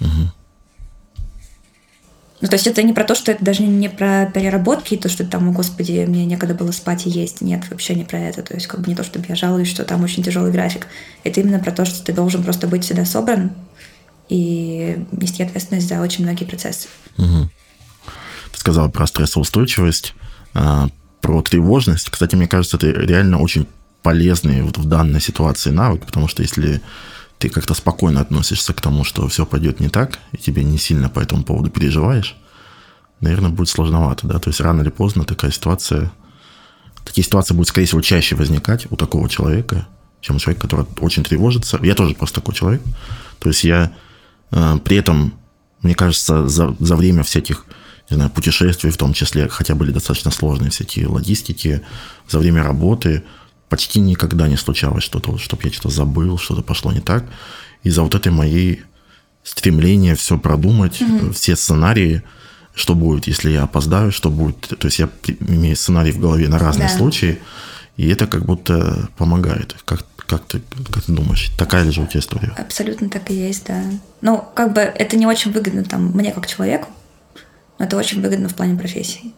Угу. 0.00 0.31
Ну, 2.42 2.48
то 2.48 2.54
есть 2.54 2.66
это 2.66 2.82
не 2.82 2.92
про 2.92 3.04
то, 3.04 3.14
что 3.14 3.30
это 3.30 3.44
даже 3.44 3.62
не 3.62 3.88
про 3.88 4.26
переработки, 4.26 4.96
то, 4.96 5.08
что 5.08 5.24
там, 5.24 5.48
о 5.48 5.52
господи, 5.52 6.04
мне 6.08 6.24
некогда 6.24 6.54
было 6.54 6.72
спать 6.72 7.06
и 7.06 7.10
есть. 7.10 7.40
Нет, 7.40 7.70
вообще 7.70 7.94
не 7.94 8.02
про 8.02 8.18
это. 8.18 8.42
То 8.42 8.54
есть 8.54 8.66
как 8.66 8.80
бы 8.80 8.88
не 8.88 8.96
то, 8.96 9.04
чтобы 9.04 9.26
я 9.28 9.36
жалуюсь, 9.36 9.70
что 9.70 9.84
там 9.84 10.02
очень 10.02 10.24
тяжелый 10.24 10.50
график. 10.50 10.88
Это 11.22 11.40
именно 11.40 11.60
про 11.60 11.70
то, 11.70 11.84
что 11.84 12.04
ты 12.04 12.12
должен 12.12 12.42
просто 12.42 12.66
быть 12.66 12.84
всегда 12.84 13.04
собран 13.04 13.52
и 14.28 14.98
нести 15.12 15.44
ответственность 15.44 15.88
за 15.88 16.00
очень 16.00 16.24
многие 16.24 16.44
процессы. 16.44 16.88
Угу. 17.16 17.48
Ты 18.52 18.58
сказала 18.58 18.88
про 18.88 19.06
стрессоустойчивость, 19.06 20.14
а, 20.52 20.88
про 21.20 21.42
тревожность. 21.42 22.10
Кстати, 22.10 22.34
мне 22.34 22.48
кажется, 22.48 22.76
это 22.76 22.88
реально 22.88 23.38
очень 23.38 23.68
полезный 24.02 24.62
вот 24.62 24.78
в 24.78 24.84
данной 24.86 25.20
ситуации 25.20 25.70
навык, 25.70 26.06
потому 26.06 26.26
что 26.26 26.42
если 26.42 26.82
ты 27.42 27.48
как-то 27.48 27.74
спокойно 27.74 28.20
относишься 28.20 28.72
к 28.72 28.80
тому, 28.80 29.02
что 29.02 29.26
все 29.26 29.44
пойдет 29.44 29.80
не 29.80 29.88
так, 29.88 30.20
и 30.30 30.36
тебе 30.36 30.62
не 30.62 30.78
сильно 30.78 31.08
по 31.08 31.18
этому 31.18 31.42
поводу 31.42 31.70
переживаешь, 31.70 32.36
наверное, 33.20 33.50
будет 33.50 33.68
сложновато, 33.68 34.28
да, 34.28 34.38
то 34.38 34.48
есть 34.48 34.60
рано 34.60 34.82
или 34.82 34.90
поздно 34.90 35.24
такая 35.24 35.50
ситуация, 35.50 36.12
такие 37.04 37.24
ситуации 37.24 37.54
будут, 37.54 37.68
скорее 37.70 37.86
всего, 37.86 38.00
чаще 38.00 38.36
возникать 38.36 38.86
у 38.90 38.96
такого 38.96 39.28
человека, 39.28 39.88
чем 40.20 40.36
у 40.36 40.38
человека, 40.38 40.68
который 40.68 40.86
очень 41.00 41.24
тревожится. 41.24 41.80
Я 41.82 41.96
тоже 41.96 42.14
просто 42.14 42.40
такой 42.40 42.54
человек. 42.54 42.80
То 43.40 43.48
есть 43.48 43.64
я 43.64 43.92
э, 44.52 44.78
при 44.84 44.96
этом, 44.96 45.34
мне 45.82 45.96
кажется, 45.96 46.46
за, 46.46 46.76
за 46.78 46.94
время 46.94 47.24
всяких 47.24 47.66
не 48.08 48.14
знаю, 48.14 48.30
путешествий, 48.30 48.92
в 48.92 48.96
том 48.96 49.14
числе, 49.14 49.48
хотя 49.48 49.74
были 49.74 49.90
достаточно 49.90 50.30
сложные 50.30 50.70
всякие 50.70 51.08
логистики, 51.08 51.82
за 52.28 52.38
время 52.38 52.62
работы– 52.62 53.24
почти 53.72 54.00
никогда 54.00 54.48
не 54.48 54.58
случалось 54.58 55.02
что-то, 55.02 55.38
чтобы 55.38 55.62
я 55.64 55.72
что-то 55.72 55.88
забыл, 55.88 56.36
что-то 56.36 56.60
пошло 56.60 56.92
не 56.92 57.00
так. 57.00 57.24
Из-за 57.82 58.02
вот 58.02 58.14
этой 58.14 58.30
моей 58.30 58.82
стремления 59.44 60.14
все 60.14 60.36
продумать, 60.36 61.00
mm-hmm. 61.00 61.32
все 61.32 61.56
сценарии, 61.56 62.22
что 62.74 62.94
будет, 62.94 63.26
если 63.26 63.50
я 63.50 63.62
опоздаю, 63.62 64.12
что 64.12 64.28
будет. 64.28 64.60
То 64.78 64.88
есть 64.88 64.98
я 64.98 65.08
имею 65.48 65.74
сценарий 65.74 66.12
в 66.12 66.20
голове 66.20 66.48
на 66.48 66.58
разные 66.58 66.88
да. 66.88 66.98
случаи, 66.98 67.38
и 67.96 68.06
это 68.10 68.26
как 68.26 68.44
будто 68.44 69.08
помогает. 69.16 69.74
Как, 69.86 70.04
как, 70.16 70.44
ты, 70.44 70.60
как 70.90 71.04
ты 71.04 71.12
думаешь, 71.12 71.50
такая 71.56 71.84
ли 71.84 71.92
же 71.92 72.02
у 72.02 72.06
тебя 72.06 72.20
история? 72.20 72.52
Абсолютно 72.58 73.08
так 73.08 73.30
и 73.30 73.34
есть, 73.34 73.64
да. 73.64 73.82
Ну, 74.20 74.44
как 74.54 74.74
бы 74.74 74.80
это 74.82 75.16
не 75.16 75.26
очень 75.26 75.50
выгодно 75.50 75.82
там 75.82 76.08
мне 76.12 76.32
как 76.32 76.46
человеку, 76.46 76.90
но 77.78 77.86
это 77.86 77.96
очень 77.96 78.20
выгодно 78.20 78.50
в 78.50 78.54
плане 78.54 78.78
профессии. 78.78 79.32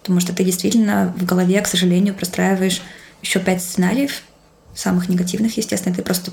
Потому 0.00 0.18
что 0.18 0.34
ты 0.34 0.42
действительно 0.42 1.14
в 1.16 1.24
голове, 1.24 1.60
к 1.60 1.68
сожалению, 1.68 2.14
простраиваешь 2.14 2.82
еще 3.22 3.40
пять 3.40 3.62
сценариев, 3.62 4.22
самых 4.74 5.08
негативных, 5.08 5.56
естественно, 5.56 5.94
ты 5.94 6.02
просто 6.02 6.32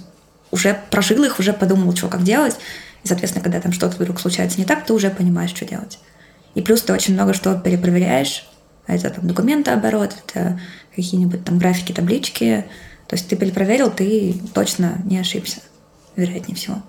уже 0.51 0.79
прожил 0.89 1.23
их, 1.23 1.39
уже 1.39 1.53
подумал, 1.53 1.95
что 1.95 2.07
как 2.07 2.23
делать. 2.23 2.55
И, 3.03 3.07
соответственно, 3.07 3.43
когда 3.43 3.61
там 3.61 3.71
что-то 3.71 3.95
вдруг 3.97 4.19
случается 4.19 4.59
не 4.59 4.65
так, 4.65 4.85
ты 4.85 4.93
уже 4.93 5.09
понимаешь, 5.09 5.51
что 5.51 5.65
делать. 5.65 5.99
И 6.55 6.61
плюс 6.61 6.81
ты 6.81 6.93
очень 6.93 7.13
много 7.13 7.33
что 7.33 7.55
перепроверяешь. 7.57 8.45
Это 8.87 9.11
там 9.11 9.27
документы 9.27 9.71
оборот, 9.71 10.15
это 10.25 10.59
какие-нибудь 10.95 11.45
там 11.45 11.59
графики, 11.59 11.91
таблички. 11.91 12.65
То 13.07 13.15
есть 13.15 13.27
ты 13.27 13.35
перепроверил, 13.35 13.91
ты 13.91 14.35
точно 14.53 14.99
не 15.05 15.19
ошибся, 15.19 15.61
вероятнее 16.15 16.55
всего. 16.55 16.81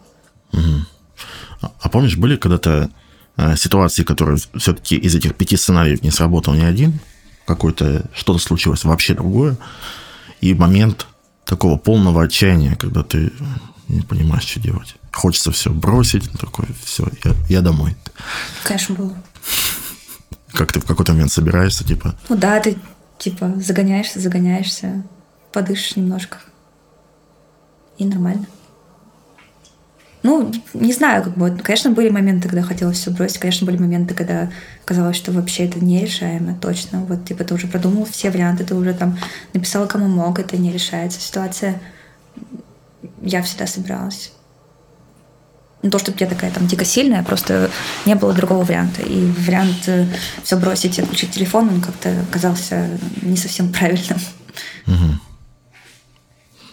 Угу. 0.53 1.70
А 1.80 1.88
помнишь, 1.90 2.16
были 2.16 2.36
когда-то 2.36 2.90
э, 3.36 3.57
ситуации, 3.57 4.03
которые 4.03 4.38
все-таки 4.57 4.96
из 4.96 5.14
этих 5.14 5.34
пяти 5.34 5.57
сценариев 5.57 6.03
не 6.03 6.11
сработал 6.11 6.55
ни 6.55 6.64
один? 6.64 7.01
Какое-то, 7.47 8.07
что-то 8.14 8.38
случилось 8.38 8.84
вообще 8.84 9.14
другое. 9.14 9.57
И 10.41 10.55
момент 10.55 11.07
такого 11.45 11.76
полного 11.76 12.22
отчаяния, 12.22 12.76
когда 12.76 13.03
ты 13.03 13.32
не 13.88 14.03
понимаешь, 14.03 14.45
что 14.45 14.61
делать. 14.61 14.97
Хочется 15.12 15.51
все 15.51 15.70
бросить, 15.70 16.30
такой, 16.38 16.66
все, 16.84 17.09
я, 17.24 17.34
я 17.49 17.61
домой. 17.61 17.97
Конечно, 18.62 18.95
было. 18.95 19.16
Как 20.53 20.72
ты 20.72 20.80
в 20.80 20.84
какой-то 20.84 21.12
момент 21.12 21.32
собираешься, 21.32 21.84
типа? 21.84 22.14
Ну 22.28 22.36
да, 22.36 22.61
ты 22.61 22.78
типа 23.18 23.53
загоняешься, 23.57 24.20
загоняешься, 24.20 25.03
подышишь 25.53 25.97
немножко. 25.97 26.38
И 27.99 28.05
нормально. 28.05 28.47
Ну, 30.23 30.53
не 30.75 30.93
знаю, 30.93 31.25
как 31.25 31.37
бы, 31.37 31.51
конечно, 31.62 31.91
были 31.91 32.11
моменты, 32.11 32.49
когда 32.49 32.62
хотелось 32.62 32.99
все 32.99 33.11
бросить, 33.11 33.39
конечно, 33.39 33.66
были 33.66 33.79
моменты, 33.79 34.14
когда 34.14 34.51
казалось, 34.85 35.16
что 35.16 35.33
вообще 35.33 35.64
это 35.64 35.83
нерешаемо, 35.83 36.59
точно. 36.61 37.01
Вот, 37.01 37.25
типа, 37.25 37.45
ты 37.45 37.55
уже 37.55 37.66
продумал 37.66 38.05
все 38.05 38.31
варианты, 38.31 38.64
ты 38.64 38.75
уже 38.75 38.93
там 38.93 39.18
написал, 39.55 39.89
кому 39.89 40.09
мог, 40.09 40.39
это 40.39 40.59
не 40.59 40.73
решается. 40.73 41.21
Ситуация, 41.21 41.81
я 43.23 43.43
всегда 43.43 43.66
собиралась. 43.66 44.33
Не 45.83 45.89
то, 45.89 45.99
чтобы 45.99 46.18
я 46.21 46.27
такая 46.27 46.51
там 46.51 46.66
дико 46.66 46.85
сильная, 46.85 47.23
просто 47.23 47.71
не 48.05 48.14
было 48.14 48.35
другого 48.35 48.64
варианта. 48.64 49.01
И 49.01 49.25
вариант 49.47 49.89
э, 49.89 50.07
все 50.43 50.59
бросить 50.59 50.99
и 50.99 51.03
отключить 51.03 51.31
телефон, 51.31 51.71
он 51.71 51.81
как-то 51.81 52.14
казался 52.31 52.91
не 53.23 53.39
совсем 53.39 53.73
правильным. 53.73 54.18
Угу. 54.87 55.21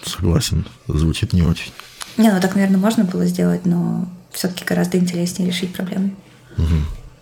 Согласен, 0.05 0.67
звучит 0.87 1.31
не 1.31 1.43
очень. 1.43 1.71
Не, 2.17 2.31
ну 2.31 2.39
так, 2.41 2.55
наверное, 2.55 2.79
можно 2.79 3.03
было 3.03 3.25
сделать, 3.25 3.65
но 3.65 4.07
все-таки 4.31 4.65
гораздо 4.65 4.97
интереснее 4.97 5.49
решить 5.49 5.73
проблему. 5.73 6.11
Угу. 6.57 6.75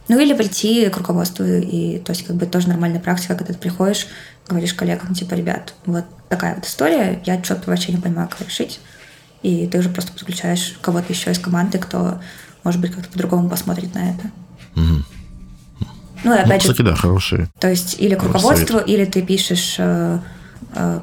Ну 0.07 0.19
или 0.19 0.33
прийти 0.33 0.87
к 0.89 0.97
руководству, 0.97 1.43
и 1.45 1.99
то 1.99 2.11
есть 2.11 2.25
как 2.25 2.35
бы 2.35 2.45
тоже 2.45 2.69
нормальная 2.69 2.99
практика, 2.99 3.35
когда 3.35 3.53
ты 3.53 3.59
приходишь, 3.59 4.07
говоришь 4.47 4.73
коллегам, 4.73 5.13
типа, 5.13 5.33
ребят, 5.33 5.73
вот 5.85 6.05
такая 6.29 6.55
вот 6.55 6.65
история, 6.65 7.21
я 7.25 7.43
что-то 7.43 7.69
вообще 7.69 7.91
не 7.91 7.97
понимаю, 7.97 8.29
как 8.29 8.47
решить, 8.47 8.79
и 9.41 9.67
ты 9.67 9.79
уже 9.79 9.89
просто 9.89 10.13
подключаешь 10.13 10.77
кого-то 10.81 11.11
еще 11.11 11.31
из 11.31 11.39
команды, 11.39 11.79
кто, 11.79 12.21
может 12.63 12.79
быть, 12.79 12.91
как-то 12.91 13.11
по-другому 13.11 13.49
посмотрит 13.49 13.93
на 13.95 14.11
это. 14.11 14.31
Угу. 14.75 15.03
Ну, 16.23 16.33
и 16.33 16.37
опять 16.37 16.63
ну, 16.63 16.71
кстати, 16.71 16.77
же, 16.77 16.83
да, 16.83 16.95
хорошие. 16.95 17.49
То 17.59 17.69
есть 17.69 17.95
или 17.99 18.15
к 18.15 18.23
руководству, 18.23 18.79
или 18.79 19.05
ты 19.05 19.21
пишешь 19.21 19.75
Э, 19.77 20.19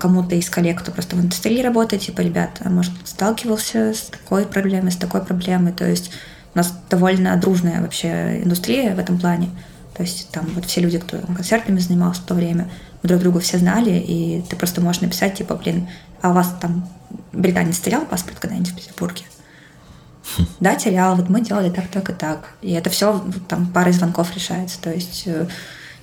кому-то 0.01 0.35
из 0.35 0.51
коллег, 0.51 0.81
кто 0.81 0.93
просто 0.93 1.16
в 1.16 1.20
индустрии 1.20 1.62
работает, 1.62 2.03
типа, 2.03 2.20
ребята, 2.20 2.68
может, 2.68 2.93
сталкивался 3.05 3.95
с 3.95 4.03
такой 4.03 4.47
проблемой, 4.47 4.93
с 4.93 4.97
такой 4.97 5.23
проблемой. 5.25 5.73
То 5.73 5.87
есть 5.87 6.11
у 6.55 6.59
нас 6.59 6.75
довольно 6.91 7.37
дружная 7.37 7.81
вообще 7.81 8.43
индустрия 8.43 8.95
в 8.95 8.99
этом 8.99 9.18
плане. 9.18 9.51
То 9.95 10.03
есть 10.03 10.31
там 10.31 10.47
вот 10.55 10.64
все 10.66 10.81
люди, 10.81 10.99
кто 10.99 11.18
концертами 11.18 11.79
занимался 11.79 12.23
в 12.23 12.25
то 12.25 12.35
время, 12.35 12.70
мы 13.03 13.09
друг 13.09 13.20
друга 13.20 13.41
все 13.41 13.59
знали, 13.59 13.91
и 13.91 14.43
ты 14.49 14.57
просто 14.57 14.81
можешь 14.81 15.03
написать, 15.03 15.35
типа, 15.35 15.55
блин, 15.57 15.89
а 16.20 16.31
у 16.31 16.33
вас 16.33 16.55
там 16.61 16.89
британец 17.33 17.79
терял 17.81 18.05
паспорт 18.05 18.39
когда-нибудь 18.39 18.70
в 18.70 18.77
Петербурге? 18.77 19.25
Да, 20.61 20.77
терял, 20.77 21.16
вот 21.16 21.29
мы 21.29 21.41
делали 21.41 21.68
так, 21.68 21.89
так 21.89 22.09
и 22.11 22.12
так. 22.12 22.55
И 22.62 22.73
это 22.73 22.91
все 22.91 23.23
там 23.49 23.66
парой 23.66 23.93
звонков 23.93 24.35
решается. 24.35 24.81
То 24.81 24.93
есть 24.93 25.25
э, 25.27 25.49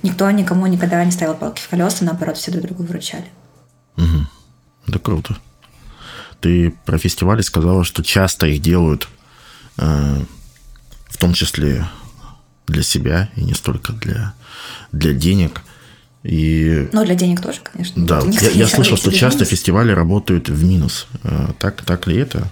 никто 0.02 0.30
никому 0.30 0.66
никогда 0.66 1.02
не 1.04 1.10
ставил 1.10 1.34
палки 1.34 1.60
в 1.60 1.68
колеса, 1.68 2.04
наоборот, 2.04 2.36
все 2.36 2.50
друг 2.50 2.66
другу 2.66 2.82
выручали. 2.84 3.24
Угу. 4.00 4.26
Это 4.88 4.98
круто. 4.98 5.36
Ты 6.40 6.74
про 6.86 6.98
фестивали 6.98 7.42
сказала, 7.42 7.84
что 7.84 8.02
часто 8.02 8.46
их 8.46 8.62
делают, 8.62 9.08
э, 9.76 10.24
в 11.08 11.16
том 11.18 11.34
числе 11.34 11.86
для 12.66 12.82
себя 12.82 13.28
и 13.36 13.42
не 13.42 13.54
столько 13.54 13.92
для, 13.92 14.34
для 14.92 15.12
денег. 15.12 15.62
И... 16.22 16.88
Ну, 16.92 17.04
для 17.04 17.14
денег 17.14 17.40
тоже, 17.40 17.60
конечно. 17.62 18.04
Да, 18.06 18.22
я, 18.40 18.50
я 18.50 18.66
слышал, 18.68 18.96
что 18.96 19.12
часто 19.12 19.40
минус. 19.40 19.50
фестивали 19.50 19.92
работают 19.92 20.48
в 20.48 20.64
минус. 20.64 21.06
Э, 21.22 21.52
так, 21.58 21.82
так 21.82 22.06
ли 22.06 22.16
это? 22.16 22.50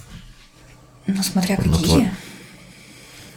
Ну, 1.06 1.22
смотря 1.22 1.56
какие. 1.56 1.72
Твой... 1.84 2.10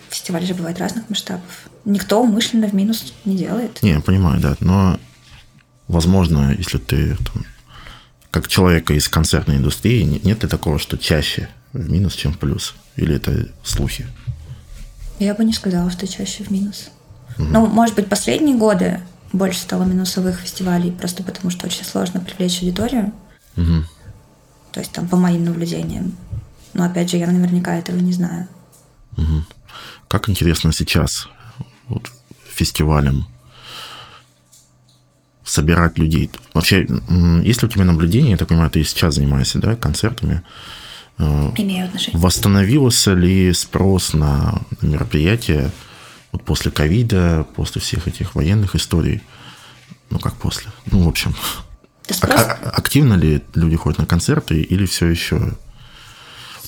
Фестивали 0.10 0.46
же 0.46 0.54
бывают 0.54 0.78
разных 0.80 1.10
масштабов. 1.10 1.70
Никто 1.86 2.22
умышленно 2.22 2.68
в 2.68 2.74
минус 2.74 3.14
не 3.24 3.38
делает. 3.38 3.82
Не, 3.82 3.92
я 3.92 4.02
понимаю, 4.02 4.42
да. 4.42 4.58
Но, 4.60 5.00
возможно, 5.88 6.54
если 6.58 6.78
ты 6.78 7.16
там, 7.16 7.46
как 8.32 8.48
человека 8.48 8.94
из 8.94 9.10
концертной 9.10 9.58
индустрии, 9.58 10.04
нет 10.24 10.44
ли 10.44 10.50
такого, 10.50 10.80
что 10.80 10.98
чаще 10.98 11.50
в 11.74 11.90
минус, 11.90 12.16
чем 12.16 12.34
в 12.34 12.40
плюс? 12.40 12.76
Или 12.96 13.16
это 13.16 13.50
слухи? 13.64 14.08
Я 15.20 15.36
бы 15.36 15.44
не 15.44 15.54
сказала, 15.54 15.92
что 15.92 16.08
чаще 16.08 16.44
в 16.44 16.50
минус. 16.50 16.90
Угу. 17.38 17.48
Ну, 17.48 17.68
может 17.68 17.96
быть, 17.96 18.08
последние 18.08 18.58
годы 18.58 19.02
больше 19.34 19.60
стало 19.60 19.84
минусовых 19.84 20.40
фестивалей, 20.40 20.92
просто 20.92 21.24
потому 21.24 21.52
что 21.52 21.68
очень 21.68 21.84
сложно 21.84 22.22
привлечь 22.22 22.62
аудиторию. 22.62 23.14
Угу. 23.58 23.84
То 24.72 24.80
есть 24.80 24.92
там 24.94 25.08
по 25.08 25.18
моим 25.18 25.44
наблюдениям. 25.44 26.16
Но 26.74 26.86
опять 26.86 27.12
же, 27.12 27.18
я 27.18 27.28
наверняка 27.28 27.76
этого 27.76 27.98
не 27.98 28.14
знаю. 28.14 28.48
Угу. 29.18 29.44
Как 30.08 30.30
интересно 30.30 30.72
сейчас 30.72 31.28
вот, 31.90 32.10
фестивалем 32.50 33.28
собирать 35.52 35.98
людей. 35.98 36.32
Вообще, 36.54 36.88
есть 37.44 37.62
ли 37.62 37.68
у 37.68 37.70
тебя 37.70 37.84
наблюдение, 37.84 38.32
я 38.32 38.38
так 38.38 38.48
понимаю, 38.48 38.72
ты 38.72 38.82
сейчас 38.86 39.16
занимаешься, 39.16 39.60
да, 39.60 39.76
концертами? 39.76 40.44
Э, 41.18 41.52
Имею 41.58 41.88
отношение. 41.88 42.22
Восстановился 42.22 43.14
ли 43.14 43.52
спрос 43.52 44.14
на 44.14 44.62
мероприятия 44.82 45.70
вот 46.32 46.46
после 46.46 46.72
ковида, 46.72 47.46
после 47.54 47.82
всех 47.82 48.08
этих 48.08 48.34
военных 48.34 48.76
историй? 48.76 49.22
Ну, 50.10 50.20
как 50.20 50.36
после? 50.36 50.70
Ну, 50.90 51.04
в 51.04 51.10
общем, 51.10 51.36
а, 52.22 52.28
а, 52.28 52.70
активно 52.70 53.16
ли 53.16 53.44
люди 53.54 53.76
ходят 53.76 54.00
на 54.00 54.06
концерты 54.06 54.62
или 54.62 54.86
все 54.86 55.08
еще... 55.08 55.52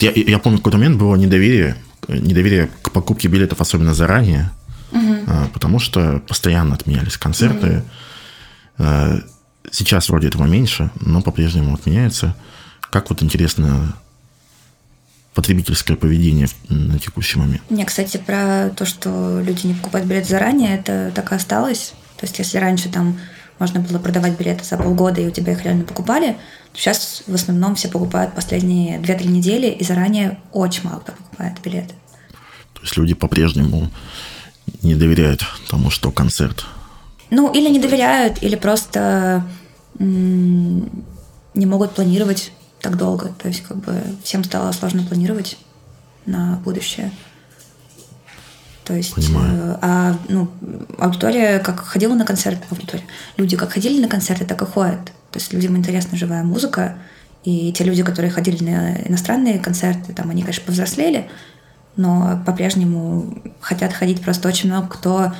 Я, 0.01 0.11
я 0.11 0.39
помню, 0.39 0.57
в 0.57 0.61
какой-то 0.61 0.77
момент 0.77 0.97
было 0.97 1.15
недоверие, 1.15 1.77
недоверие 2.09 2.69
к 2.81 2.91
покупке 2.91 3.29
билетов, 3.29 3.61
особенно 3.61 3.93
заранее. 3.93 4.51
Угу. 4.91 5.51
Потому 5.53 5.79
что 5.79 6.21
постоянно 6.27 6.75
отменялись 6.75 7.17
концерты. 7.17 7.77
Угу. 7.77 7.83
Сейчас 8.77 10.09
вроде 10.09 10.27
этого 10.27 10.45
меньше, 10.45 10.91
но 10.99 11.21
по-прежнему 11.21 11.73
отменяется. 11.73 12.35
Как 12.91 13.09
вот 13.09 13.23
интересно 13.23 13.95
потребительское 15.33 15.97
поведение 15.97 16.47
на 16.69 16.99
текущий 16.99 17.39
момент? 17.39 17.61
Не, 17.69 17.85
кстати, 17.85 18.17
про 18.17 18.69
то, 18.69 18.85
что 18.85 19.41
люди 19.41 19.67
не 19.67 19.73
покупают 19.73 20.07
билет 20.07 20.27
заранее, 20.27 20.77
это 20.77 21.11
так 21.15 21.31
и 21.31 21.35
осталось. 21.35 21.93
То 22.17 22.25
есть, 22.25 22.37
если 22.37 22.57
раньше 22.57 22.89
там 22.89 23.19
можно 23.57 23.79
было 23.79 23.99
продавать 23.99 24.37
билеты 24.37 24.63
за 24.63 24.77
полгода, 24.77 25.21
и 25.21 25.27
у 25.27 25.31
тебя 25.31 25.53
их 25.53 25.63
реально 25.63 25.85
покупали, 25.85 26.37
то 26.73 26.79
сейчас 26.79 27.23
в 27.25 27.33
основном 27.33 27.75
все 27.75 27.87
покупают 27.87 28.35
последние 28.35 28.99
2-3 28.99 29.27
недели, 29.27 29.67
и 29.67 29.83
заранее 29.83 30.39
очень 30.51 30.83
мало 30.83 30.99
кто 30.99 31.13
покупает 31.13 31.59
билеты. 31.63 31.95
То 32.73 32.81
есть 32.81 32.97
люди 32.97 33.13
по-прежнему 33.13 33.91
не 34.81 34.95
доверяют 34.95 35.45
тому, 35.69 35.89
что 35.89 36.11
концерт. 36.11 36.65
Ну, 37.35 37.51
или 37.51 37.67
не 37.69 37.79
доверяют, 37.79 38.43
или 38.43 38.55
просто 38.55 39.43
не 39.97 41.65
могут 41.65 41.95
планировать 41.95 42.51
так 42.79 42.95
долго. 42.95 43.29
То 43.41 43.47
есть, 43.47 43.61
как 43.63 43.77
бы 43.77 44.03
всем 44.23 44.43
стало 44.43 44.71
сложно 44.71 45.03
планировать 45.03 45.57
на 46.27 46.61
будущее. 46.63 47.11
То 48.85 48.93
есть, 48.93 49.15
Понимаю. 49.15 49.73
Э, 49.73 49.77
а 49.81 50.17
ну, 50.29 50.47
аудитория 50.99 51.57
как 51.59 51.79
ходила 51.79 52.13
на 52.13 52.25
концерты, 52.25 52.63
аудитория, 52.69 53.03
люди 53.37 53.57
как 53.57 53.71
ходили 53.71 53.99
на 53.99 54.09
концерты, 54.09 54.45
так 54.45 54.61
и 54.61 54.65
ходят. 54.65 55.05
То 55.31 55.39
есть 55.39 55.53
людям 55.53 55.75
интересна 55.75 56.17
живая 56.17 56.43
музыка, 56.43 56.97
и 57.43 57.73
те 57.73 57.83
люди, 57.83 58.03
которые 58.03 58.29
ходили 58.29 58.63
на 58.63 58.95
иностранные 59.07 59.57
концерты, 59.57 60.13
там 60.13 60.29
они, 60.29 60.41
конечно, 60.41 60.65
повзрослели, 60.65 61.29
но 61.95 62.43
по-прежнему 62.45 63.41
хотят 63.59 63.93
ходить 63.93 64.21
просто 64.21 64.47
очень 64.49 64.69
много 64.69 64.87
кто 64.87 65.33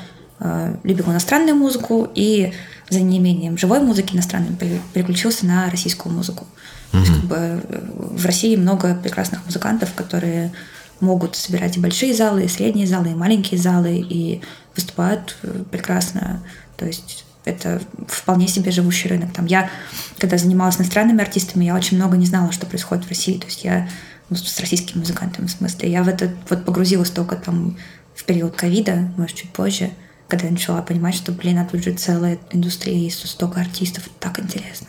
любил 0.84 1.06
иностранную 1.12 1.56
музыку 1.56 2.10
и 2.14 2.54
за 2.90 3.02
неимением 3.02 3.58
живой 3.58 3.80
музыки 3.80 4.14
иностранной 4.16 4.56
переключился 4.94 5.46
на 5.46 5.70
российскую 5.70 6.14
музыку. 6.14 6.46
Mm-hmm. 6.46 6.92
То 6.92 6.98
есть, 6.98 7.14
как 7.14 7.24
бы, 7.24 7.36
э, 7.36 7.60
в 7.96 8.26
России 8.26 8.56
много 8.56 8.96
прекрасных 8.96 9.46
музыкантов, 9.46 9.94
которые 9.94 10.52
могут 11.00 11.36
собирать 11.36 11.78
и 11.78 11.80
большие 11.80 12.14
залы, 12.14 12.44
и 12.44 12.48
средние 12.48 12.88
залы, 12.88 13.12
и 13.12 13.16
маленькие 13.16 13.60
залы, 13.60 13.98
и 13.98 14.42
выступают 14.76 15.38
э, 15.44 15.64
прекрасно. 15.72 16.44
То 16.78 16.86
есть 16.86 17.26
это 17.46 17.82
вполне 18.08 18.48
себе 18.48 18.72
живущий 18.72 19.10
рынок. 19.10 19.34
Там 19.34 19.46
я, 19.46 19.70
когда 20.18 20.38
занималась 20.38 20.78
иностранными 20.78 21.22
артистами, 21.22 21.66
я 21.66 21.76
очень 21.76 21.98
много 21.98 22.16
не 22.16 22.26
знала, 22.26 22.52
что 22.52 22.66
происходит 22.66 23.06
в 23.06 23.10
России. 23.10 23.38
То 23.38 23.48
есть 23.48 23.64
я 23.64 23.90
ну, 24.30 24.38
с 24.38 24.60
российскими 24.60 25.00
музыкантами 25.00 25.48
в 25.48 25.52
смысле. 25.52 25.92
Я 25.92 26.04
в 26.04 26.08
это 26.08 26.32
вот 26.50 26.64
погрузилась 26.64 27.10
только 27.10 27.36
там 27.36 27.78
в 28.16 28.24
период 28.24 28.56
ковида, 28.56 29.12
может, 29.18 29.36
чуть 29.36 29.50
позже, 29.52 29.90
когда 30.34 30.48
я 30.48 30.52
начала 30.52 30.82
понимать, 30.82 31.14
что, 31.14 31.32
блин, 31.32 31.60
а 31.60 31.66
тут 31.66 31.84
же 31.84 31.94
целая 31.94 32.40
индустрия, 32.52 32.98
есть 32.98 33.24
столько 33.28 33.62
артистов, 33.62 34.10
так 34.20 34.40
интересно. 34.40 34.88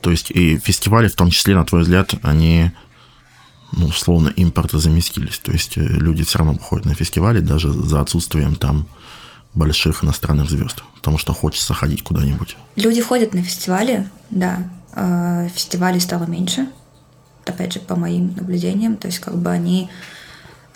То 0.00 0.10
есть 0.10 0.30
и 0.30 0.56
фестивали, 0.56 1.08
в 1.08 1.14
том 1.14 1.28
числе, 1.28 1.54
на 1.54 1.66
твой 1.66 1.82
взгляд, 1.82 2.14
они 2.22 2.70
ну, 3.72 3.88
условно 3.88 4.32
импортозаместились. 4.34 5.38
То 5.40 5.52
есть 5.52 5.76
э, 5.76 5.82
люди 5.82 6.24
все 6.24 6.38
равно 6.38 6.54
выходят 6.54 6.86
на 6.86 6.94
фестивали 6.94 7.40
даже 7.40 7.70
за 7.70 8.00
отсутствием 8.00 8.56
там 8.56 8.86
больших 9.52 10.02
иностранных 10.02 10.48
звезд, 10.48 10.82
потому 10.94 11.18
что 11.18 11.34
хочется 11.34 11.74
ходить 11.74 12.02
куда-нибудь. 12.02 12.56
Люди 12.76 13.02
ходят 13.02 13.34
на 13.34 13.42
фестивали, 13.42 14.08
да. 14.30 14.70
Э, 14.94 15.50
фестивалей 15.54 16.00
стало 16.00 16.24
меньше, 16.24 16.68
опять 17.44 17.74
же, 17.74 17.80
по 17.80 17.96
моим 17.96 18.34
наблюдениям. 18.34 18.96
То 18.96 19.08
есть 19.08 19.18
как 19.18 19.36
бы 19.36 19.50
они 19.50 19.90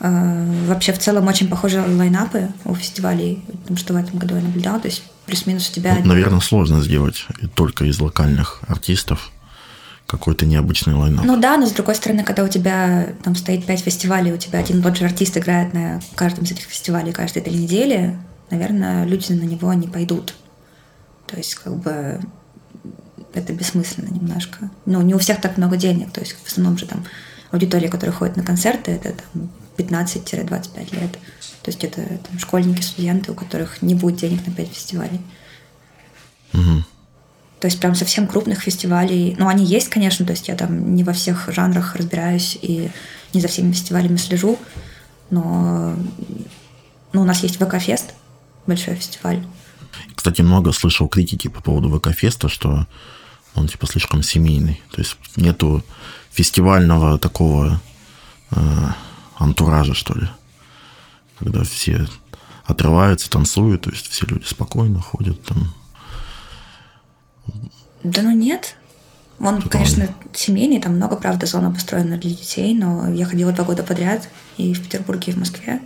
вообще 0.01 0.93
в 0.93 0.99
целом 0.99 1.29
очень 1.29 1.49
похожи 1.49 1.81
лайнапы 1.81 2.49
у 2.65 2.75
фестивалей, 2.75 3.45
потому 3.47 3.77
что 3.77 3.93
в 3.93 3.97
этом 3.97 4.19
году 4.19 4.37
я 4.37 4.43
наблюдала. 4.43 4.81
То 4.81 4.89
есть 4.89 5.03
плюс-минус 5.27 5.69
у 5.69 5.73
тебя... 5.73 5.95
Вот, 5.95 6.07
наверное, 6.07 6.41
сложно 6.41 6.83
сделать 6.83 7.27
только 7.55 7.85
из 7.85 8.01
локальных 8.01 8.61
артистов 8.67 9.31
какой-то 10.07 10.45
необычный 10.45 10.95
лайнап. 10.95 11.25
Ну 11.25 11.39
да, 11.39 11.57
но 11.57 11.67
с 11.67 11.73
другой 11.73 11.95
стороны, 11.95 12.25
когда 12.25 12.43
у 12.43 12.49
тебя 12.49 13.11
там 13.23 13.37
стоит 13.37 13.65
пять 13.65 13.81
фестивалей, 13.81 14.33
у 14.33 14.39
тебя 14.39 14.59
один 14.59 14.81
и 14.81 14.83
тот 14.83 14.97
же 14.97 15.05
артист 15.05 15.37
играет 15.37 15.73
на 15.73 16.01
каждом 16.17 16.45
из 16.45 16.51
этих 16.51 16.65
фестивалей 16.65 17.13
каждые 17.13 17.45
три 17.45 17.55
недели, 17.55 18.19
наверное, 18.51 19.05
люди 19.05 19.33
на 19.33 19.45
него 19.45 19.73
не 19.75 19.87
пойдут. 19.87 20.35
То 21.27 21.37
есть, 21.37 21.55
как 21.55 21.77
бы, 21.77 22.21
это 23.35 23.53
бессмысленно 23.53 24.09
немножко. 24.09 24.71
Ну, 24.85 25.01
не 25.03 25.15
у 25.15 25.19
всех 25.19 25.41
так 25.41 25.59
много 25.59 25.77
денег. 25.77 26.11
То 26.11 26.21
есть, 26.21 26.35
в 26.43 26.47
основном 26.51 26.77
же 26.77 26.87
там 26.87 27.05
аудитория, 27.53 27.89
которая 27.89 28.17
ходит 28.17 28.37
на 28.37 28.43
концерты, 28.43 28.91
это 28.91 29.15
там 29.33 29.51
15-25 29.81 31.01
лет. 31.01 31.13
То 31.63 31.71
есть, 31.71 31.85
это 31.85 32.03
там, 32.03 32.39
школьники, 32.39 32.83
студенты, 32.83 33.33
у 33.33 33.35
которых 33.35 33.83
не 33.83 33.95
будет 33.95 34.17
денег 34.17 34.47
на 34.47 34.53
5 34.53 34.69
фестивалей. 34.69 35.21
Угу. 36.53 36.85
То 37.61 37.67
есть 37.67 37.79
прям 37.79 37.95
совсем 37.95 38.27
крупных 38.27 38.63
фестивалей. 38.63 39.37
Ну, 39.39 39.47
они 39.47 39.65
есть, 39.65 39.91
конечно, 39.91 40.25
то 40.25 40.33
есть 40.33 40.49
я 40.49 40.57
там 40.57 40.95
не 40.95 41.05
во 41.05 41.13
всех 41.13 41.53
жанрах 41.53 41.95
разбираюсь 41.95 42.59
и 42.61 42.91
не 43.35 43.41
за 43.41 43.49
всеми 43.49 43.73
фестивалями 43.73 44.17
слежу, 44.17 44.59
но 45.29 45.95
ну, 47.13 47.23
у 47.23 47.25
нас 47.25 47.43
есть 47.43 47.57
ВК-фест, 47.57 48.15
большой 48.67 48.95
фестиваль. 48.95 49.45
Кстати, 50.15 50.41
много 50.41 50.73
слышал 50.73 51.07
критики 51.09 51.49
по 51.49 51.61
поводу 51.61 51.91
ВК-феста, 51.91 52.49
что 52.49 52.87
он 53.55 53.69
типа 53.69 53.87
слишком 53.87 54.23
семейный. 54.23 54.81
То 54.93 55.03
есть 55.03 55.17
нету 55.37 55.85
фестивального 56.31 57.19
такого 57.19 57.81
э, 58.53 58.89
антуража, 59.41 59.95
что 59.95 60.15
ли. 60.15 60.29
Когда 61.39 61.65
все 61.65 62.07
отрываются, 62.65 63.29
танцуют, 63.29 63.83
то 63.83 63.91
есть 63.91 64.07
все 64.09 64.27
люди 64.27 64.45
спокойно 64.45 65.01
ходят 65.01 65.43
там 65.43 65.75
да 68.03 68.23
ну 68.23 68.33
нет. 68.33 68.77
Он, 69.39 69.61
Что 69.61 69.71
конечно, 69.71 70.05
он? 70.05 70.11
семейный, 70.35 70.81
там 70.81 70.97
много, 70.97 71.17
правда, 71.17 71.47
зона 71.47 71.71
построена 71.71 72.19
для 72.19 72.31
детей, 72.31 72.75
но 72.75 73.11
я 73.11 73.25
ходила 73.25 73.53
два 73.53 73.65
года 73.65 73.83
подряд 73.83 74.29
и 74.59 74.75
в 74.75 74.83
Петербурге, 74.83 75.33
и 75.33 75.35
в 75.35 75.39
Москве. 75.39 75.81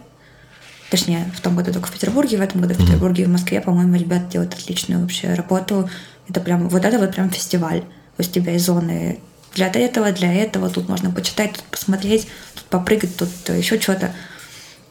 Точнее, 0.90 1.30
в 1.36 1.40
том 1.40 1.56
году 1.56 1.72
только 1.72 1.88
в 1.88 1.92
Петербурге, 1.92 2.38
в 2.38 2.40
этом 2.40 2.60
году 2.60 2.74
в 2.74 2.78
Петербурге 2.78 3.24
и 3.24 3.26
в 3.26 3.30
Москве, 3.30 3.60
по-моему, 3.60 3.94
ребята 3.94 4.26
делают 4.30 4.54
отличную 4.54 5.00
вообще 5.00 5.34
работу. 5.34 5.88
Это 6.28 6.40
прям, 6.40 6.68
вот 6.68 6.84
это 6.84 6.98
вот 6.98 7.14
прям 7.14 7.30
фестиваль. 7.30 7.80
То 7.80 8.20
есть 8.20 8.30
у 8.30 8.34
тебя 8.40 8.52
есть 8.52 8.64
зоны 8.64 9.20
для 9.54 9.66
этого, 9.66 10.12
для 10.12 10.32
этого, 10.32 10.70
тут 10.70 10.88
можно 10.88 11.10
почитать, 11.10 11.52
тут 11.52 11.64
посмотреть, 11.64 12.28
тут 12.54 12.64
попрыгать, 12.64 13.16
тут 13.16 13.30
еще 13.48 13.80
что-то. 13.80 14.12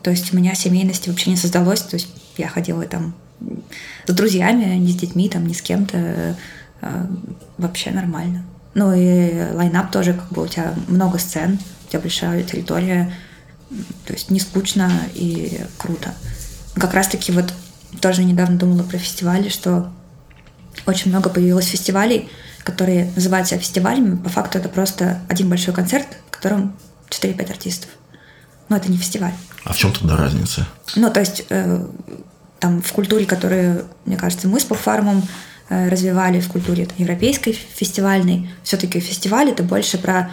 То 0.01 0.11
есть 0.11 0.33
у 0.33 0.37
меня 0.37 0.55
семейности 0.55 1.09
вообще 1.09 1.29
не 1.29 1.37
создалось, 1.37 1.81
то 1.81 1.95
есть 1.95 2.09
я 2.37 2.47
ходила 2.47 2.83
там 2.85 3.15
с 4.07 4.13
друзьями, 4.13 4.75
не 4.75 4.91
с 4.91 4.95
детьми, 4.95 5.29
там, 5.29 5.45
не 5.45 5.53
с 5.53 5.61
кем-то 5.61 6.35
Э, 6.83 7.05
вообще 7.57 7.91
нормально. 7.91 8.43
Ну 8.73 8.93
и 8.93 9.53
лайнап 9.53 9.91
тоже, 9.91 10.13
как 10.13 10.29
бы 10.29 10.43
у 10.43 10.47
тебя 10.47 10.73
много 10.87 11.17
сцен, 11.17 11.57
у 11.85 11.89
тебя 11.89 12.01
большая 12.01 12.43
территория, 12.43 13.13
то 14.05 14.13
есть 14.13 14.29
не 14.29 14.39
скучно 14.39 14.91
и 15.13 15.61
круто. 15.77 16.13
Как 16.75 16.93
раз-таки 16.93 17.31
вот 17.31 17.53
тоже 18.01 18.23
недавно 18.23 18.57
думала 18.57 18.83
про 18.83 18.97
фестивали, 18.97 19.47
что 19.47 19.91
очень 20.85 21.11
много 21.11 21.29
появилось 21.29 21.67
фестивалей, 21.67 22.29
которые 22.63 23.11
называют 23.15 23.47
себя 23.47 23.59
фестивалями. 23.59 24.15
По 24.17 24.29
факту 24.29 24.57
это 24.57 24.69
просто 24.69 25.19
один 25.29 25.49
большой 25.49 25.73
концерт, 25.73 26.07
в 26.27 26.31
котором 26.31 26.75
4-5 27.09 27.51
артистов. 27.51 27.89
Но 28.69 28.77
это 28.77 28.89
не 28.89 28.97
фестиваль. 28.97 29.33
А 29.65 29.73
в 29.73 29.77
чем 29.77 29.93
тогда 29.93 30.17
разница? 30.17 30.67
Ну, 30.95 31.11
то 31.11 31.19
есть 31.19 31.45
э, 31.49 31.85
там 32.59 32.81
в 32.81 32.91
культуре, 32.93 33.25
которую, 33.25 33.85
мне 34.05 34.17
кажется, 34.17 34.47
мы 34.47 34.59
с 34.59 34.63
Пофармом 34.63 35.23
Э, 35.69 35.87
развивали 35.87 36.39
в 36.41 36.49
культуре 36.49 36.85
там, 36.85 36.95
европейской, 36.97 37.53
фестивальной. 37.53 38.49
Все-таки 38.63 38.99
фестиваль 38.99 39.49
это 39.49 39.63
больше 39.63 39.97
про 39.97 40.29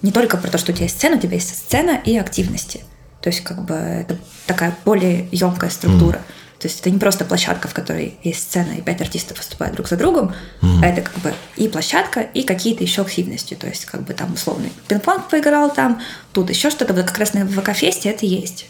не 0.00 0.12
только 0.12 0.36
про 0.36 0.48
то, 0.48 0.58
что 0.58 0.72
у 0.72 0.74
тебя 0.74 0.84
есть 0.84 0.96
сцена, 0.96 1.16
у 1.16 1.20
тебя 1.20 1.34
есть 1.34 1.54
сцена 1.54 2.00
и 2.02 2.16
активности. 2.16 2.80
То 3.20 3.28
есть 3.28 3.42
как 3.42 3.64
бы 3.64 3.74
это 3.74 4.16
такая 4.46 4.74
более 4.84 5.28
емкая 5.32 5.70
структура. 5.70 6.16
Mm. 6.16 6.22
То 6.60 6.68
есть 6.68 6.80
это 6.80 6.90
не 6.90 6.98
просто 6.98 7.24
площадка, 7.24 7.68
в 7.68 7.74
которой 7.74 8.18
есть 8.22 8.42
сцена 8.42 8.72
и 8.72 8.82
пять 8.82 9.00
артистов 9.00 9.38
выступают 9.38 9.74
друг 9.74 9.88
за 9.88 9.96
другом, 9.96 10.34
mm. 10.60 10.80
а 10.82 10.86
это 10.86 11.00
как 11.00 11.16
бы 11.22 11.32
и 11.56 11.68
площадка, 11.68 12.20
и 12.20 12.42
какие-то 12.42 12.84
еще 12.84 13.00
активности. 13.00 13.54
То 13.54 13.66
есть 13.66 13.86
как 13.86 14.02
бы 14.02 14.12
там 14.12 14.34
условный 14.34 14.70
пинг-понг 14.86 15.30
поиграл 15.30 15.72
там, 15.72 16.02
тут 16.32 16.50
еще 16.50 16.68
что-то. 16.68 16.92
Вот 16.92 17.06
как 17.06 17.16
раз 17.16 17.32
на 17.32 17.46
ВК-фесте 17.46 18.10
это 18.10 18.26
есть. 18.26 18.66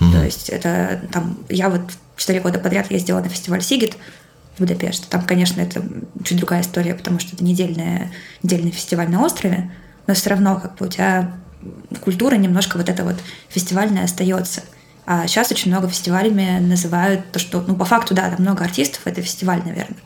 Mm. 0.00 0.12
То 0.12 0.24
есть 0.24 0.48
это 0.48 1.08
там, 1.12 1.38
я 1.48 1.70
вот 1.70 1.82
четыре 2.16 2.40
года 2.40 2.58
подряд 2.58 2.90
ездила 2.90 3.20
на 3.20 3.28
фестиваль 3.28 3.62
Сигит, 3.62 3.96
Будапешт. 4.58 5.08
Там, 5.08 5.24
конечно, 5.24 5.60
это 5.60 5.82
чуть 6.24 6.38
другая 6.38 6.62
история, 6.62 6.94
потому 6.94 7.20
что 7.20 7.36
это 7.36 7.44
недельная, 7.44 8.12
недельный 8.42 8.72
фестиваль 8.72 9.08
на 9.08 9.24
острове, 9.24 9.70
но 10.08 10.14
все 10.14 10.30
равно 10.30 10.58
как 10.58 10.76
бы 10.76 10.86
у 10.86 10.88
тебя 10.88 11.32
культура 12.00 12.34
немножко 12.34 12.76
вот 12.76 12.88
эта 12.88 13.04
вот 13.04 13.16
фестивальная 13.48 14.04
остается. 14.04 14.62
А 15.04 15.26
сейчас 15.26 15.50
очень 15.50 15.70
много 15.70 15.88
фестивалями 15.88 16.58
называют 16.60 17.32
то, 17.32 17.38
что, 17.38 17.60
ну, 17.66 17.74
по 17.74 17.84
факту, 17.84 18.14
да, 18.14 18.30
там 18.30 18.40
много 18.40 18.64
артистов, 18.64 19.00
это 19.04 19.20
фестиваль, 19.20 19.62
наверное. 19.64 19.98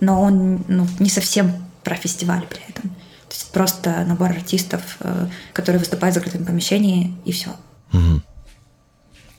Но 0.00 0.20
он 0.20 0.64
ну, 0.66 0.86
не 0.98 1.08
совсем 1.08 1.52
про 1.84 1.94
фестиваль 1.94 2.44
при 2.48 2.60
этом. 2.68 2.90
То 2.90 3.36
есть 3.36 3.52
просто 3.52 4.04
набор 4.04 4.30
артистов, 4.30 4.96
э, 5.00 5.28
которые 5.52 5.78
выступают 5.78 6.14
в 6.14 6.18
закрытом 6.18 6.44
помещении, 6.44 7.14
и 7.24 7.32
все. 7.32 7.50
Угу. 7.92 8.22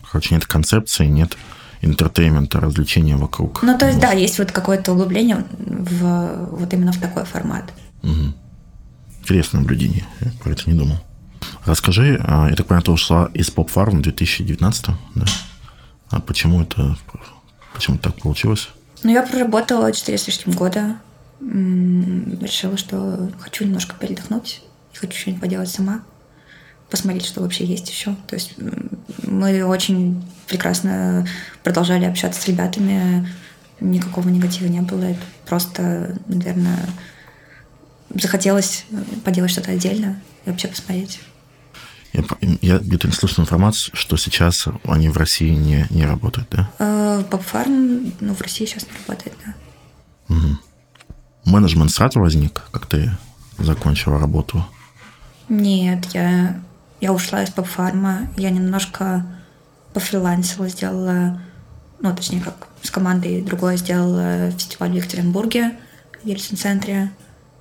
Короче, 0.10 0.36
нет 0.36 0.46
концепции, 0.46 1.06
нет 1.06 1.38
entertainment 1.82 2.51
а, 2.51 2.62
развлечения 2.62 3.18
вокруг. 3.18 3.62
Ну, 3.62 3.78
то 3.78 3.88
есть, 3.88 4.00
да, 4.00 4.12
есть 4.12 4.40
вот 4.40 4.52
какое-то 4.52 4.94
углубление 4.94 5.46
в, 5.60 6.48
вот 6.52 6.74
именно 6.74 6.94
в 6.94 7.00
такой 7.00 7.26
формат. 7.26 7.74
Угу. 8.04 8.34
Интересное 9.20 9.62
наблюдение, 9.62 10.06
я 10.22 10.32
про 10.42 10.52
это 10.52 10.70
не 10.70 10.78
думал. 10.78 10.98
Расскажи, 11.66 12.22
а, 12.26 12.50
я 12.50 12.56
так 12.56 12.68
понимаю, 12.68 12.84
ты 12.84 12.92
ушла 12.92 13.30
из 13.34 13.50
Pop 13.50 13.71
Farm 13.71 14.00
в 14.00 14.02
2019, 14.02 14.86
да? 15.16 15.26
А 16.10 16.20
почему 16.20 16.62
это, 16.62 16.98
почему 17.74 17.98
так 17.98 18.16
получилось? 18.16 18.70
Ну, 19.04 19.12
я 19.12 19.24
проработала 19.24 19.92
4 19.92 20.18
с 20.18 20.28
лишним 20.28 20.56
года. 20.56 20.98
Решила, 21.42 22.78
что 22.78 23.32
хочу 23.40 23.66
немножко 23.66 23.96
передохнуть 23.96 24.62
хочу 25.08 25.20
что-нибудь 25.20 25.42
поделать 25.42 25.70
сама 25.70 26.04
посмотреть, 26.90 27.26
что 27.26 27.42
вообще 27.42 27.66
есть 27.66 27.90
еще. 27.90 28.16
То 28.28 28.36
есть 28.36 28.56
мы 29.24 29.66
очень 29.66 30.24
прекрасно 30.48 31.28
продолжали 31.64 32.06
общаться 32.06 32.42
с 32.42 32.48
ребятами, 32.48 33.28
никакого 33.80 34.30
негатива 34.30 34.68
не 34.68 34.82
было. 34.82 35.16
Просто, 35.46 36.18
наверное, 36.28 36.86
захотелось 38.14 38.86
поделать 39.26 39.52
что-то 39.52 39.72
отдельно 39.72 40.22
и 40.46 40.50
вообще 40.50 40.68
посмотреть. 40.68 41.20
Я, 42.14 42.24
я 42.62 42.78
где-то 42.78 43.08
не 43.08 43.14
слышал 43.14 43.44
информацию, 43.44 43.96
что 43.96 44.18
сейчас 44.18 44.68
они 44.86 45.10
в 45.10 45.18
России 45.18 45.50
не, 45.50 45.88
не 45.90 46.06
работают, 46.06 46.48
да? 46.52 47.24
Попфарм, 47.30 48.14
ну, 48.20 48.34
в 48.36 48.42
России 48.42 48.66
сейчас 48.66 48.86
не 48.86 48.94
работает, 49.00 49.36
да. 49.46 50.36
Угу. 50.36 50.58
Менеджмент 51.46 51.92
сразу 51.92 52.20
возник, 52.20 52.62
как 52.72 52.86
ты 52.86 53.12
закончила 53.58 54.20
работу? 54.20 54.66
Нет, 55.50 56.06
я 56.14 56.62
я 57.04 57.12
ушла 57.12 57.44
из 57.44 57.50
поп-фарма, 57.50 58.30
я 58.38 58.50
немножко 58.50 59.26
пофрилансила, 59.94 60.70
сделала, 60.70 61.42
ну, 62.00 62.16
точнее, 62.16 62.40
как 62.40 62.70
с 62.82 62.90
командой 62.90 63.42
другое 63.42 63.76
сделала 63.76 64.52
фестиваль 64.52 64.92
в 64.92 64.96
Екатеринбурге, 64.96 65.74
в 66.24 66.26
Ельцин-центре, 66.26 67.12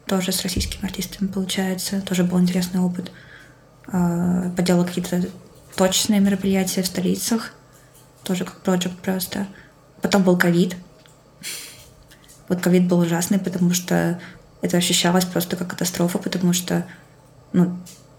тоже 0.06 0.30
с 0.30 0.42
российскими 0.42 0.84
артистами 0.84 1.26
получается, 1.26 2.00
тоже 2.02 2.22
был 2.22 2.38
интересный 2.38 2.78
опыт. 2.78 3.10
А, 3.88 4.50
поделала 4.56 4.84
какие-то 4.84 5.28
точные 5.76 6.20
мероприятия 6.20 6.82
в 6.82 6.86
столицах, 6.86 7.52
тоже 8.24 8.44
как 8.44 8.60
проект 8.60 8.96
просто. 8.98 9.46
Потом 10.00 10.22
был 10.22 10.36
ковид. 10.36 10.76
Вот 12.48 12.60
ковид 12.60 12.86
был 12.86 13.00
ужасный, 13.00 13.38
потому 13.38 13.72
что 13.72 14.20
это 14.60 14.76
ощущалось 14.76 15.24
просто 15.24 15.56
как 15.56 15.68
катастрофа, 15.68 16.18
потому 16.18 16.52
что 16.52 16.86
ну, 17.52 17.76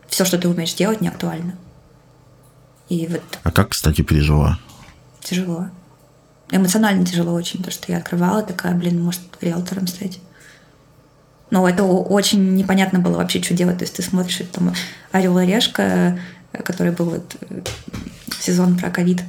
все, 0.08 0.26
что 0.26 0.38
ты 0.38 0.48
умеешь 0.48 0.74
делать, 0.74 1.02
не 1.02 1.08
актуально. 1.08 1.56
И 2.90 3.08
вот... 3.08 3.24
А 3.44 3.52
как, 3.52 3.70
кстати, 3.70 4.02
пережила? 4.02 4.60
Тяжело. 5.22 5.70
Эмоционально 6.52 7.06
тяжело 7.06 7.34
очень, 7.34 7.60
потому 7.60 7.72
что 7.72 7.92
я 7.92 7.98
открывала, 8.00 8.44
такая, 8.44 8.76
блин, 8.76 9.02
может, 9.02 9.22
риэлтором 9.42 9.88
стать. 9.88 10.20
Но 11.54 11.70
это 11.70 11.84
очень 11.84 12.56
непонятно 12.56 12.98
было 12.98 13.18
вообще, 13.18 13.40
что 13.40 13.54
делать. 13.54 13.78
То 13.78 13.84
есть 13.84 13.96
ты 13.96 14.02
смотришь, 14.02 14.42
там 14.52 14.74
«Орел 15.12 15.38
и 15.38 15.46
решка», 15.46 16.18
который 16.52 16.92
был 16.92 17.12
вот 17.12 17.36
э, 17.42 17.62
сезон 18.40 18.76
про 18.76 18.90
ковид, 18.90 19.22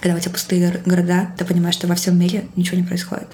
когда 0.00 0.16
у 0.16 0.20
тебя 0.20 0.32
пустые 0.32 0.80
города, 0.86 1.28
ты 1.36 1.44
понимаешь, 1.44 1.74
что 1.74 1.86
во 1.86 1.96
всем 1.96 2.18
мире 2.18 2.46
ничего 2.56 2.78
не 2.78 2.82
происходит. 2.82 3.28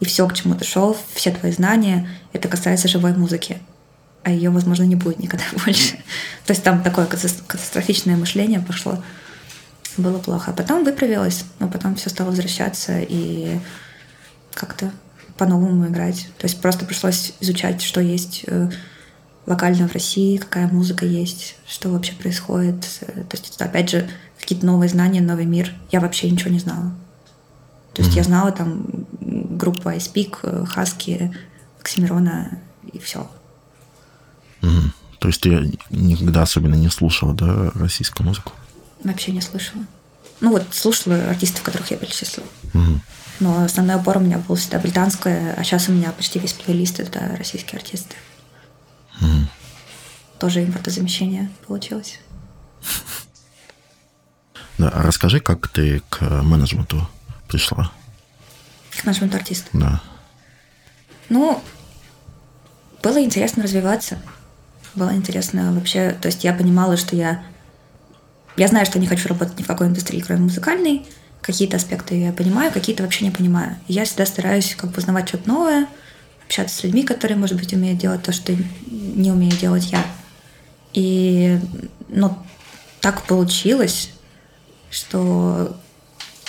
И 0.00 0.04
все, 0.04 0.26
к 0.26 0.34
чему 0.34 0.56
ты 0.56 0.64
шел, 0.64 0.96
все 1.14 1.30
твои 1.30 1.52
знания, 1.52 2.08
это 2.32 2.48
касается 2.48 2.88
живой 2.88 3.12
музыки 3.12 3.60
а 4.24 4.32
ее, 4.32 4.50
возможно, 4.50 4.82
не 4.82 4.96
будет 4.96 5.20
никогда 5.20 5.44
больше. 5.64 5.92
То 6.44 6.50
есть 6.50 6.64
там 6.64 6.82
такое 6.82 7.06
катастрофичное 7.06 8.16
мышление 8.16 8.58
пошло. 8.58 9.00
Было 9.96 10.18
плохо. 10.18 10.50
А 10.50 10.54
потом 10.54 10.82
выправилось, 10.82 11.44
но 11.60 11.68
потом 11.68 11.94
все 11.94 12.10
стало 12.10 12.30
возвращаться 12.30 12.98
и 12.98 13.60
как-то 14.54 14.90
по-новому 15.38 15.86
играть. 15.86 16.28
То 16.38 16.46
есть 16.46 16.60
просто 16.60 16.84
пришлось 16.84 17.32
изучать, 17.40 17.82
что 17.82 18.00
есть 18.00 18.44
э, 18.46 18.70
локально 19.46 19.88
в 19.88 19.94
России, 19.94 20.36
какая 20.36 20.68
музыка 20.68 21.06
есть, 21.06 21.56
что 21.66 21.90
вообще 21.90 22.12
происходит. 22.12 22.80
То 23.00 23.36
есть 23.36 23.54
это, 23.54 23.64
опять 23.64 23.90
же, 23.90 24.08
какие-то 24.38 24.66
новые 24.66 24.88
знания, 24.88 25.20
новый 25.20 25.46
мир. 25.46 25.72
Я 25.90 26.00
вообще 26.00 26.30
ничего 26.30 26.50
не 26.50 26.58
знала. 26.58 26.92
То 27.94 28.02
есть 28.02 28.14
mm-hmm. 28.14 28.18
я 28.18 28.24
знала 28.24 28.52
там 28.52 28.86
группу 29.20 29.88
Ice 29.88 30.12
Peak, 30.12 30.66
Хаски, 30.66 31.34
Оксимирона 31.80 32.58
и 32.92 32.98
все. 32.98 33.30
Угу. 34.62 34.92
То 35.18 35.28
есть 35.28 35.40
ты 35.40 35.78
никогда 35.90 36.42
особенно 36.42 36.74
не 36.74 36.88
слушала, 36.88 37.34
да, 37.34 37.70
российскую 37.74 38.26
музыку? 38.26 38.52
Вообще 39.02 39.32
не 39.32 39.40
слышала. 39.40 39.84
Ну 40.40 40.52
вот 40.52 40.66
слушала 40.72 41.16
артистов, 41.28 41.62
которых 41.62 41.90
я 41.90 41.96
перечислила. 41.96 42.46
Угу. 42.74 43.00
Но 43.40 43.64
основной 43.64 43.96
опор 43.96 44.18
у 44.18 44.20
меня 44.20 44.38
был 44.38 44.56
всегда 44.56 44.78
британская, 44.78 45.54
а 45.56 45.64
сейчас 45.64 45.88
у 45.88 45.92
меня 45.92 46.12
почти 46.12 46.38
весь 46.38 46.52
плейлист 46.52 47.00
это 47.00 47.34
российские 47.36 47.78
артисты. 47.78 48.16
Угу. 49.20 49.48
Тоже 50.40 50.64
импортозамещение 50.64 51.50
получилось. 51.66 52.20
Да, 54.78 54.90
а 54.90 55.02
расскажи, 55.02 55.40
как 55.40 55.66
ты 55.68 56.02
к 56.08 56.20
менеджменту 56.42 57.08
пришла? 57.48 57.90
К 58.96 59.04
менеджменту 59.04 59.36
артиста? 59.36 59.68
Да. 59.72 60.00
Ну, 61.28 61.60
было 63.02 63.20
интересно 63.20 63.64
развиваться 63.64 64.18
было 64.98 65.14
интересно 65.14 65.72
вообще. 65.72 66.10
То 66.20 66.26
есть 66.26 66.44
я 66.44 66.52
понимала, 66.52 66.96
что 66.96 67.16
я... 67.16 67.42
Я 68.58 68.66
знаю, 68.66 68.86
что 68.86 68.98
не 68.98 69.06
хочу 69.06 69.28
работать 69.28 69.56
ни 69.56 69.62
в 69.62 69.68
какой 69.68 69.86
индустрии, 69.86 70.18
кроме 70.20 70.42
музыкальной. 70.42 71.06
Какие-то 71.42 71.76
аспекты 71.76 72.20
я 72.20 72.32
понимаю, 72.32 72.72
какие-то 72.72 73.04
вообще 73.04 73.24
не 73.24 73.30
понимаю. 73.30 73.76
Я 73.86 74.04
всегда 74.04 74.26
стараюсь 74.26 74.74
как 74.74 74.90
бы 74.90 74.98
узнавать 74.98 75.28
что-то 75.28 75.48
новое, 75.48 75.86
общаться 76.44 76.76
с 76.76 76.82
людьми, 76.82 77.04
которые, 77.04 77.38
может 77.38 77.56
быть, 77.56 77.72
умеют 77.72 78.00
делать 78.00 78.24
то, 78.24 78.32
что 78.32 78.56
не 78.90 79.30
умею 79.30 79.52
делать 79.52 79.92
я. 79.92 80.04
И, 80.92 81.60
ну, 82.08 82.36
так 83.00 83.22
получилось, 83.26 84.10
что 84.90 85.76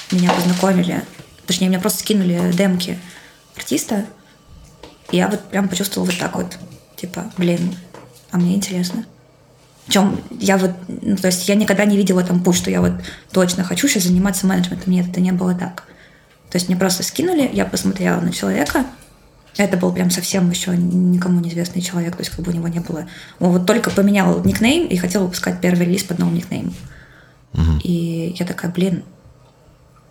меня 0.09 0.31
познакомили, 0.31 1.03
точнее, 1.45 1.67
меня 1.67 1.79
просто 1.79 1.99
скинули 1.99 2.51
демки 2.53 2.97
артиста, 3.55 4.07
и 5.11 5.17
я 5.17 5.27
вот 5.27 5.47
прям 5.51 5.69
почувствовала 5.69 6.09
вот 6.09 6.17
так 6.17 6.35
вот, 6.35 6.57
типа, 6.95 7.31
блин, 7.37 7.75
а 8.31 8.37
мне 8.37 8.55
интересно. 8.55 9.05
Причем 9.89 10.21
я 10.29 10.57
вот, 10.59 10.69
ну, 11.01 11.15
то 11.15 11.29
есть 11.29 11.49
я 11.49 11.55
никогда 11.55 11.83
не 11.83 11.97
видела 11.97 12.23
там 12.23 12.43
путь, 12.43 12.55
что 12.55 12.69
я 12.69 12.79
вот 12.79 12.91
точно 13.31 13.63
хочу 13.63 13.87
сейчас 13.87 14.03
заниматься 14.03 14.45
менеджментом. 14.45 14.93
Нет, 14.93 15.07
это 15.09 15.19
не 15.19 15.31
было 15.31 15.55
так. 15.55 15.85
То 16.51 16.57
есть 16.57 16.67
мне 16.67 16.77
просто 16.77 17.01
скинули, 17.01 17.49
я 17.51 17.65
посмотрела 17.65 18.21
на 18.21 18.31
человека, 18.31 18.85
это 19.57 19.77
был 19.77 19.91
прям 19.91 20.11
совсем 20.11 20.47
еще 20.51 20.77
никому 20.77 21.39
неизвестный 21.39 21.81
человек, 21.81 22.15
то 22.15 22.21
есть 22.21 22.29
как 22.29 22.45
бы 22.45 22.51
у 22.51 22.53
него 22.53 22.67
не 22.67 22.81
было. 22.81 23.07
Он 23.39 23.51
вот 23.51 23.65
только 23.65 23.89
поменял 23.89 24.43
никнейм 24.43 24.85
и 24.85 24.95
хотел 24.95 25.23
выпускать 25.23 25.59
первый 25.59 25.87
релиз 25.87 26.03
под 26.03 26.19
новым 26.19 26.35
никнеймом. 26.35 26.75
Угу. 27.55 27.79
И 27.83 28.35
я 28.37 28.45
такая, 28.45 28.71
блин. 28.71 29.03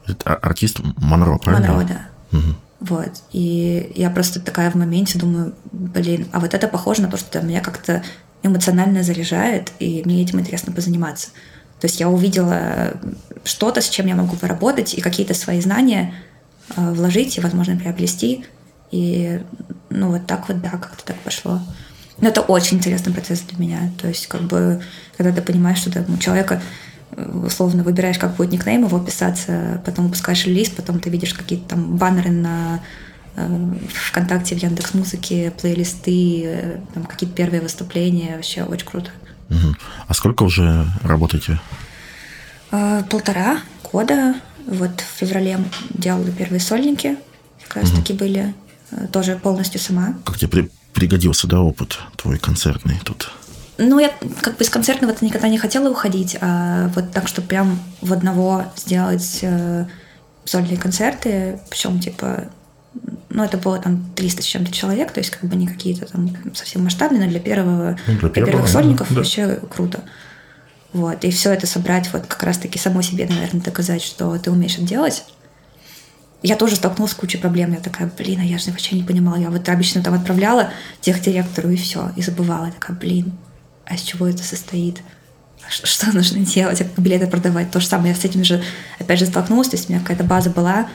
Это 0.08 0.34
артист 0.34 0.80
Монро, 0.96 1.38
правильно? 1.38 1.68
Монро, 1.68 1.86
да. 1.86 2.36
Угу. 2.36 2.54
Вот. 2.80 3.12
И 3.30 3.92
я 3.94 4.10
просто 4.10 4.40
такая 4.40 4.72
в 4.72 4.74
моменте 4.74 5.20
думаю, 5.20 5.54
блин, 5.70 6.26
а 6.32 6.40
вот 6.40 6.52
это 6.52 6.66
похоже 6.66 7.02
на 7.02 7.08
то, 7.08 7.16
что 7.16 7.40
меня 7.42 7.60
как-то 7.60 8.02
эмоционально 8.42 9.02
заряжает, 9.02 9.72
и 9.78 10.02
мне 10.04 10.22
этим 10.22 10.40
интересно 10.40 10.72
позаниматься. 10.72 11.28
То 11.80 11.86
есть 11.86 12.00
я 12.00 12.08
увидела 12.08 12.94
что-то, 13.44 13.80
с 13.80 13.88
чем 13.88 14.06
я 14.06 14.14
могу 14.14 14.36
поработать, 14.36 14.94
и 14.94 15.00
какие-то 15.00 15.34
свои 15.34 15.60
знания 15.60 16.14
э, 16.76 16.92
вложить 16.92 17.36
и, 17.38 17.40
возможно, 17.40 17.76
приобрести. 17.76 18.44
И, 18.90 19.40
ну, 19.90 20.10
вот 20.10 20.26
так 20.26 20.48
вот, 20.48 20.60
да, 20.60 20.70
как-то 20.70 21.04
так 21.04 21.16
пошло. 21.18 21.60
Но 22.20 22.28
это 22.28 22.40
очень 22.40 22.78
интересный 22.78 23.12
процесс 23.12 23.40
для 23.40 23.58
меня. 23.58 23.92
То 24.00 24.08
есть, 24.08 24.26
как 24.26 24.42
бы, 24.42 24.82
когда 25.16 25.32
ты 25.32 25.40
понимаешь, 25.40 25.78
что 25.78 25.92
ты, 25.92 26.04
у 26.10 26.16
человека 26.18 26.60
условно 27.16 27.82
выбираешь, 27.84 28.18
как 28.18 28.36
будет 28.36 28.52
никнейм 28.52 28.84
его 28.84 28.98
писаться, 28.98 29.80
потом 29.84 30.06
выпускаешь 30.06 30.46
релиз, 30.46 30.70
потом 30.70 31.00
ты 31.00 31.10
видишь 31.10 31.34
какие-то 31.34 31.70
там 31.70 31.96
баннеры 31.96 32.30
на 32.30 32.76
э, 32.76 33.07
ВКонтакте, 33.92 34.54
в 34.54 34.62
Яндекс 34.62 34.94
Музыке, 34.94 35.52
плейлисты, 35.60 36.42
э, 36.44 36.80
там 36.94 37.04
какие-то 37.04 37.34
первые 37.34 37.60
выступления, 37.60 38.36
вообще 38.36 38.62
очень 38.64 38.86
круто. 38.86 39.10
Угу. 39.50 39.74
А 40.06 40.14
сколько 40.14 40.42
уже 40.42 40.86
работаете? 41.02 41.60
Э, 42.70 43.02
полтора 43.08 43.60
года. 43.92 44.34
Вот 44.66 45.00
в 45.00 45.18
феврале 45.18 45.58
делала 45.90 46.30
первые 46.30 46.60
сольники, 46.60 47.16
как 47.66 47.82
раз 47.82 47.90
угу. 47.90 48.00
таки 48.00 48.12
были, 48.12 48.54
тоже 49.12 49.36
полностью 49.36 49.80
сама. 49.80 50.14
Как 50.24 50.38
тебе 50.38 50.48
при 50.48 50.70
пригодился, 50.98 51.46
да, 51.46 51.60
опыт 51.60 52.00
твой 52.16 52.38
концертный 52.38 53.00
тут? 53.04 53.30
Ну, 53.78 54.00
я 54.00 54.12
как 54.40 54.56
бы 54.56 54.64
из 54.64 54.68
концертного-то 54.68 55.24
никогда 55.24 55.48
не 55.48 55.58
хотела 55.58 55.88
уходить, 55.88 56.36
а 56.40 56.88
вот 56.88 57.12
так, 57.12 57.28
чтобы 57.28 57.46
прям 57.46 57.78
в 58.00 58.12
одного 58.12 58.64
сделать 58.76 59.38
э, 59.42 59.86
сольные 60.44 60.76
концерты, 60.76 61.60
причем, 61.70 62.00
типа, 62.00 62.46
ну, 63.30 63.44
это 63.44 63.56
было 63.56 63.78
там 63.78 64.04
300 64.16 64.42
с 64.42 64.44
чем-то 64.44 64.72
человек, 64.72 65.12
то 65.12 65.20
есть 65.20 65.30
как 65.30 65.48
бы 65.48 65.56
не 65.56 65.66
какие-то 65.66 66.06
там 66.06 66.30
совсем 66.54 66.84
масштабные, 66.84 67.24
но 67.24 67.30
для 67.30 67.40
первого, 67.40 67.98
ну, 68.06 68.18
для, 68.18 68.28
для 68.28 68.44
первых 68.44 68.68
сольников 68.68 69.08
да. 69.10 69.16
вообще 69.16 69.60
круто. 69.70 70.02
Вот. 70.92 71.22
И 71.24 71.30
все 71.30 71.52
это 71.52 71.66
собрать, 71.66 72.10
вот 72.12 72.26
как 72.26 72.42
раз-таки 72.42 72.78
самой 72.78 73.02
себе, 73.02 73.26
наверное, 73.28 73.62
доказать, 73.62 74.02
что 74.02 74.36
ты 74.38 74.50
умеешь 74.50 74.76
это 74.76 74.84
делать. 74.84 75.24
Я 76.42 76.56
тоже 76.56 76.76
столкнулась 76.76 77.12
с 77.12 77.16
кучей 77.16 77.38
проблем. 77.38 77.72
Я 77.72 77.80
такая, 77.80 78.10
блин, 78.16 78.40
а 78.40 78.44
я 78.44 78.58
же 78.58 78.70
вообще 78.70 78.96
не 78.96 79.02
понимала. 79.02 79.36
Я 79.36 79.50
вот 79.50 79.68
обычно 79.68 80.02
там 80.02 80.14
отправляла 80.14 80.70
тех 81.00 81.20
директору 81.20 81.68
и 81.70 81.76
все, 81.76 82.12
и 82.16 82.22
забывала. 82.22 82.66
Я 82.66 82.72
такая, 82.72 82.96
блин, 82.96 83.32
а 83.84 83.94
из 83.94 84.02
чего 84.02 84.26
это 84.26 84.42
состоит? 84.42 85.02
А 85.66 85.70
что, 85.70 85.86
что 85.86 86.12
нужно 86.12 86.38
делать? 86.46 86.78
Как 86.78 86.98
билеты 86.98 87.26
продавать? 87.26 87.70
То 87.70 87.80
же 87.80 87.86
самое. 87.86 88.14
Я 88.14 88.20
с 88.20 88.24
этим 88.24 88.44
же, 88.44 88.62
опять 88.98 89.18
же, 89.18 89.26
столкнулась. 89.26 89.68
То 89.68 89.76
есть 89.76 89.88
у 89.88 89.92
меня 89.92 90.00
какая-то 90.00 90.24
база 90.24 90.50
была, 90.50 90.88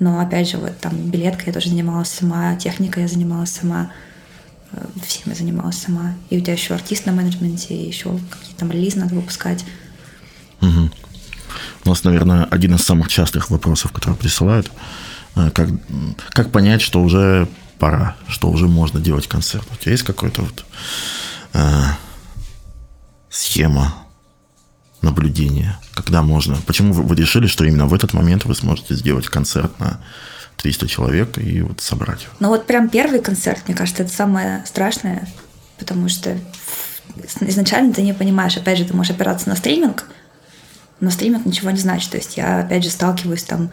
но, 0.00 0.20
опять 0.20 0.48
же, 0.48 0.58
вот 0.58 0.78
там 0.78 0.96
билетка 1.10 1.44
я 1.46 1.52
тоже 1.52 1.70
занималась 1.70 2.08
сама, 2.08 2.56
техника 2.56 3.00
я 3.00 3.08
занималась 3.08 3.50
сама, 3.50 3.90
э, 4.72 4.84
всем 5.04 5.24
я 5.26 5.34
занималась 5.34 5.78
сама. 5.78 6.14
И 6.30 6.38
у 6.38 6.40
тебя 6.40 6.52
еще 6.52 6.74
артист 6.74 7.06
на 7.06 7.12
менеджменте, 7.12 7.74
и 7.74 7.88
еще 7.88 8.18
какие-то 8.30 8.60
там 8.60 8.70
релизы 8.70 8.98
надо 8.98 9.14
выпускать. 9.14 9.64
Угу. 10.60 10.90
У 11.84 11.88
нас, 11.88 12.04
наверное, 12.04 12.44
один 12.44 12.74
из 12.74 12.82
самых 12.82 13.08
частых 13.08 13.50
вопросов, 13.50 13.92
которые 13.92 14.16
присылают. 14.16 14.70
Э, 15.34 15.50
как, 15.50 15.68
как 16.30 16.52
понять, 16.52 16.80
что 16.80 17.02
уже 17.02 17.48
пора, 17.78 18.16
что 18.28 18.50
уже 18.50 18.68
можно 18.68 19.00
делать 19.00 19.26
концерт? 19.26 19.66
У 19.72 19.76
тебя 19.76 19.92
есть 19.92 20.04
какой-то 20.04 20.42
вот 20.42 20.64
э, 21.54 21.82
схема 23.30 23.94
наблюдения, 25.02 25.78
когда 25.98 26.22
можно? 26.22 26.56
Почему 26.66 26.92
вы, 26.92 27.16
решили, 27.16 27.46
что 27.46 27.64
именно 27.64 27.86
в 27.86 27.94
этот 27.94 28.14
момент 28.14 28.44
вы 28.44 28.54
сможете 28.54 28.94
сделать 28.94 29.26
концерт 29.26 29.78
на 29.78 30.00
300 30.56 30.88
человек 30.88 31.38
и 31.38 31.60
вот 31.62 31.80
собрать? 31.80 32.28
Ну 32.40 32.48
вот 32.48 32.66
прям 32.66 32.88
первый 32.88 33.20
концерт, 33.20 33.62
мне 33.66 33.76
кажется, 33.76 34.04
это 34.04 34.12
самое 34.12 34.64
страшное, 34.64 35.28
потому 35.78 36.08
что 36.08 36.38
изначально 37.40 37.92
ты 37.92 38.02
не 38.02 38.14
понимаешь, 38.14 38.56
опять 38.56 38.78
же, 38.78 38.84
ты 38.84 38.94
можешь 38.94 39.12
опираться 39.12 39.48
на 39.48 39.56
стриминг, 39.56 40.04
но 41.00 41.10
стриминг 41.10 41.44
ничего 41.46 41.70
не 41.70 41.80
значит. 41.80 42.10
То 42.10 42.16
есть 42.16 42.36
я, 42.36 42.60
опять 42.60 42.84
же, 42.84 42.90
сталкиваюсь 42.90 43.42
там 43.42 43.70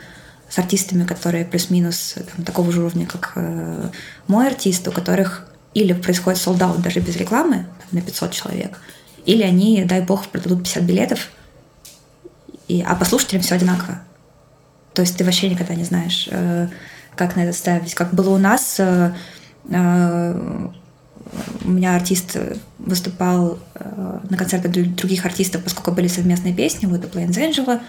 с 0.49 0.57
артистами, 0.57 1.05
которые 1.05 1.45
плюс-минус 1.45 2.15
там, 2.35 2.45
такого 2.45 2.71
же 2.71 2.81
уровня, 2.81 3.05
как 3.05 3.33
э, 3.35 3.89
мой 4.27 4.47
артист, 4.47 4.87
у 4.87 4.91
которых 4.91 5.47
или 5.73 5.93
происходит 5.93 6.41
солдат 6.41 6.81
даже 6.81 6.99
без 6.99 7.15
рекламы 7.17 7.67
там, 7.79 7.87
на 7.91 8.01
500 8.01 8.31
человек– 8.31 8.79
или 9.25 9.41
они, 9.41 9.83
дай 9.85 10.01
бог, 10.01 10.27
продадут 10.27 10.63
50 10.63 10.83
билетов, 10.83 11.29
и, 12.67 12.81
а 12.81 12.95
по 12.95 13.05
слушателям 13.05 13.41
все 13.41 13.55
одинаково. 13.55 14.01
То 14.95 15.01
есть 15.01 15.17
ты 15.17 15.23
вообще 15.25 15.49
никогда 15.49 15.75
не 15.75 15.83
знаешь, 15.83 16.27
э, 16.31 16.67
как 17.15 17.35
на 17.35 17.41
это 17.41 17.53
ставить. 17.55 17.93
Как 17.93 18.13
было 18.13 18.29
у 18.29 18.37
нас, 18.37 18.77
э, 18.79 19.13
э, 19.69 20.69
у 21.63 21.69
меня 21.69 21.95
артист 21.95 22.37
выступал 22.77 23.59
на 24.29 24.37
концертах 24.37 24.71
других 24.71 25.25
артистов, 25.25 25.63
поскольку 25.63 25.91
были 25.91 26.07
совместные 26.07 26.53
песни, 26.53 26.85
вот 26.85 27.03
Plains 27.03 27.31
Angela, 27.31 27.81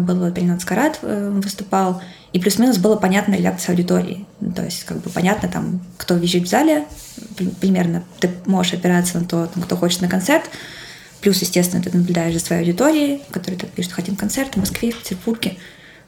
был 0.00 0.30
Перенат 0.32 0.60
Скарат 0.60 0.98
выступал, 1.02 2.02
и 2.32 2.40
плюс-минус 2.40 2.78
было 2.78 2.96
понятно 2.96 3.34
реакция 3.34 3.72
аудитории. 3.72 4.26
То 4.56 4.64
есть, 4.64 4.84
как 4.84 4.98
бы 4.98 5.08
понятно, 5.08 5.48
там, 5.48 5.80
кто 5.96 6.16
визжит 6.16 6.44
в 6.44 6.50
зале, 6.50 6.86
примерно 7.60 8.02
ты 8.18 8.30
можешь 8.44 8.74
опираться 8.74 9.20
на 9.20 9.24
то, 9.24 9.46
там, 9.46 9.62
кто 9.62 9.76
хочет 9.76 10.00
на 10.00 10.08
концерт. 10.08 10.44
Плюс, 11.20 11.40
естественно, 11.40 11.82
ты 11.82 11.96
наблюдаешь 11.96 12.34
за 12.34 12.40
своей 12.40 12.62
аудиторией, 12.62 13.22
которые 13.30 13.58
так 13.58 13.70
пишут, 13.70 13.92
хотим 13.92 14.16
концерт 14.16 14.54
в 14.54 14.58
Москве, 14.58 14.92
в 14.92 14.98
Петербурге. 14.98 15.56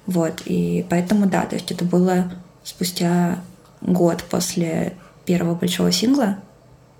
Вот. 0.06 0.42
И 0.44 0.86
поэтому, 0.88 1.26
да, 1.26 1.42
то 1.42 1.56
есть 1.56 1.70
это 1.70 1.84
было 1.84 2.32
спустя 2.64 3.42
год 3.80 4.22
после 4.24 4.94
первого 5.24 5.54
большого 5.54 5.92
сингла. 5.92 6.38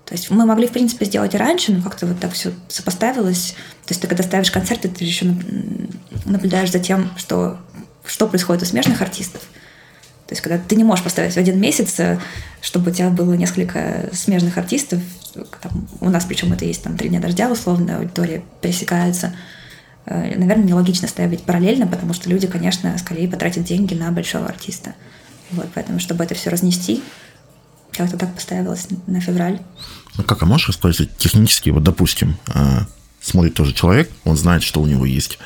То 0.05 0.15
есть 0.15 0.29
мы 0.29 0.45
могли, 0.45 0.67
в 0.67 0.71
принципе, 0.71 1.05
сделать 1.05 1.33
и 1.33 1.37
раньше, 1.37 1.71
но 1.71 1.81
как-то 1.81 2.05
вот 2.05 2.19
так 2.19 2.33
все 2.33 2.51
сопоставилось. 2.67 3.55
То 3.85 3.91
есть 3.91 4.01
ты, 4.01 4.07
когда 4.07 4.23
ставишь 4.23 4.51
концерты, 4.51 4.89
ты 4.89 5.05
еще 5.05 5.33
наблюдаешь 6.25 6.71
за 6.71 6.79
тем, 6.79 7.09
что 7.17 7.57
что 8.05 8.27
происходит 8.27 8.63
у 8.63 8.65
смежных 8.65 9.01
артистов. 9.01 9.41
То 10.31 10.33
есть, 10.33 10.43
когда 10.43 10.57
ты 10.57 10.77
не 10.77 10.85
можешь 10.85 11.03
поставить 11.03 11.33
в 11.33 11.37
один 11.37 11.59
месяц, 11.59 11.99
э, 11.99 12.17
чтобы 12.61 12.91
у 12.91 12.93
тебя 12.93 13.09
было 13.09 13.33
несколько 13.33 14.09
смежных 14.13 14.57
артистов, 14.57 15.01
там, 15.61 15.89
у 15.99 16.09
нас 16.09 16.23
причем 16.23 16.53
это 16.53 16.63
есть 16.63 16.81
там 16.83 16.95
три 16.95 17.09
дня 17.09 17.19
дождя, 17.19 17.51
условно, 17.51 17.97
аудитория 17.97 18.41
пересекается, 18.61 19.35
э, 20.05 20.37
наверное, 20.37 20.63
нелогично 20.63 21.09
ставить 21.09 21.43
параллельно, 21.43 21.85
потому 21.85 22.13
что 22.13 22.29
люди, 22.29 22.47
конечно, 22.47 22.97
скорее 22.97 23.27
потратят 23.27 23.65
деньги 23.65 23.93
на 23.93 24.09
большого 24.13 24.45
артиста. 24.45 24.95
Вот, 25.51 25.67
поэтому, 25.75 25.99
чтобы 25.99 26.23
это 26.23 26.33
все 26.33 26.49
разнести, 26.49 27.03
вот 27.99 28.17
так 28.17 28.33
поставилась 28.33 28.87
на 29.07 29.19
февраль. 29.19 29.59
Ну 30.15 30.23
как, 30.23 30.41
а 30.43 30.45
можешь 30.45 30.69
рассказать 30.69 31.09
технически, 31.17 31.71
вот, 31.71 31.83
допустим, 31.83 32.37
э, 32.55 32.85
смотрит 33.19 33.53
тоже 33.53 33.73
человек, 33.73 34.09
он 34.23 34.37
знает, 34.37 34.63
что 34.63 34.79
у 34.79 34.87
него 34.87 35.05
есть 35.05 35.39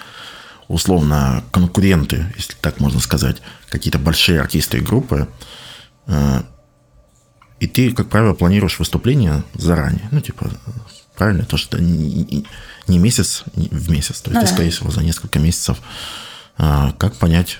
условно 0.67 1.43
конкуренты, 1.51 2.33
если 2.35 2.53
так 2.61 2.79
можно 2.79 2.99
сказать, 2.99 3.37
какие-то 3.69 3.99
большие 3.99 4.41
артисты 4.41 4.77
и 4.77 4.81
группы, 4.81 5.27
э, 6.07 6.43
и 7.59 7.67
ты, 7.67 7.91
как 7.93 8.09
правило, 8.09 8.33
планируешь 8.33 8.79
выступление 8.79 9.43
заранее. 9.53 10.07
Ну, 10.11 10.19
типа, 10.19 10.49
правильно, 11.15 11.45
то, 11.45 11.57
что 11.57 11.81
не, 11.81 12.45
не 12.87 12.99
месяц 12.99 13.43
в 13.55 13.89
месяц, 13.89 14.21
то 14.21 14.31
есть, 14.31 14.33
ну, 14.33 14.41
ты, 14.41 14.47
да. 14.47 14.47
скорее 14.47 14.71
всего, 14.71 14.91
за 14.91 15.03
несколько 15.03 15.39
месяцев. 15.39 15.77
Э, 16.57 16.91
как 16.97 17.15
понять, 17.15 17.59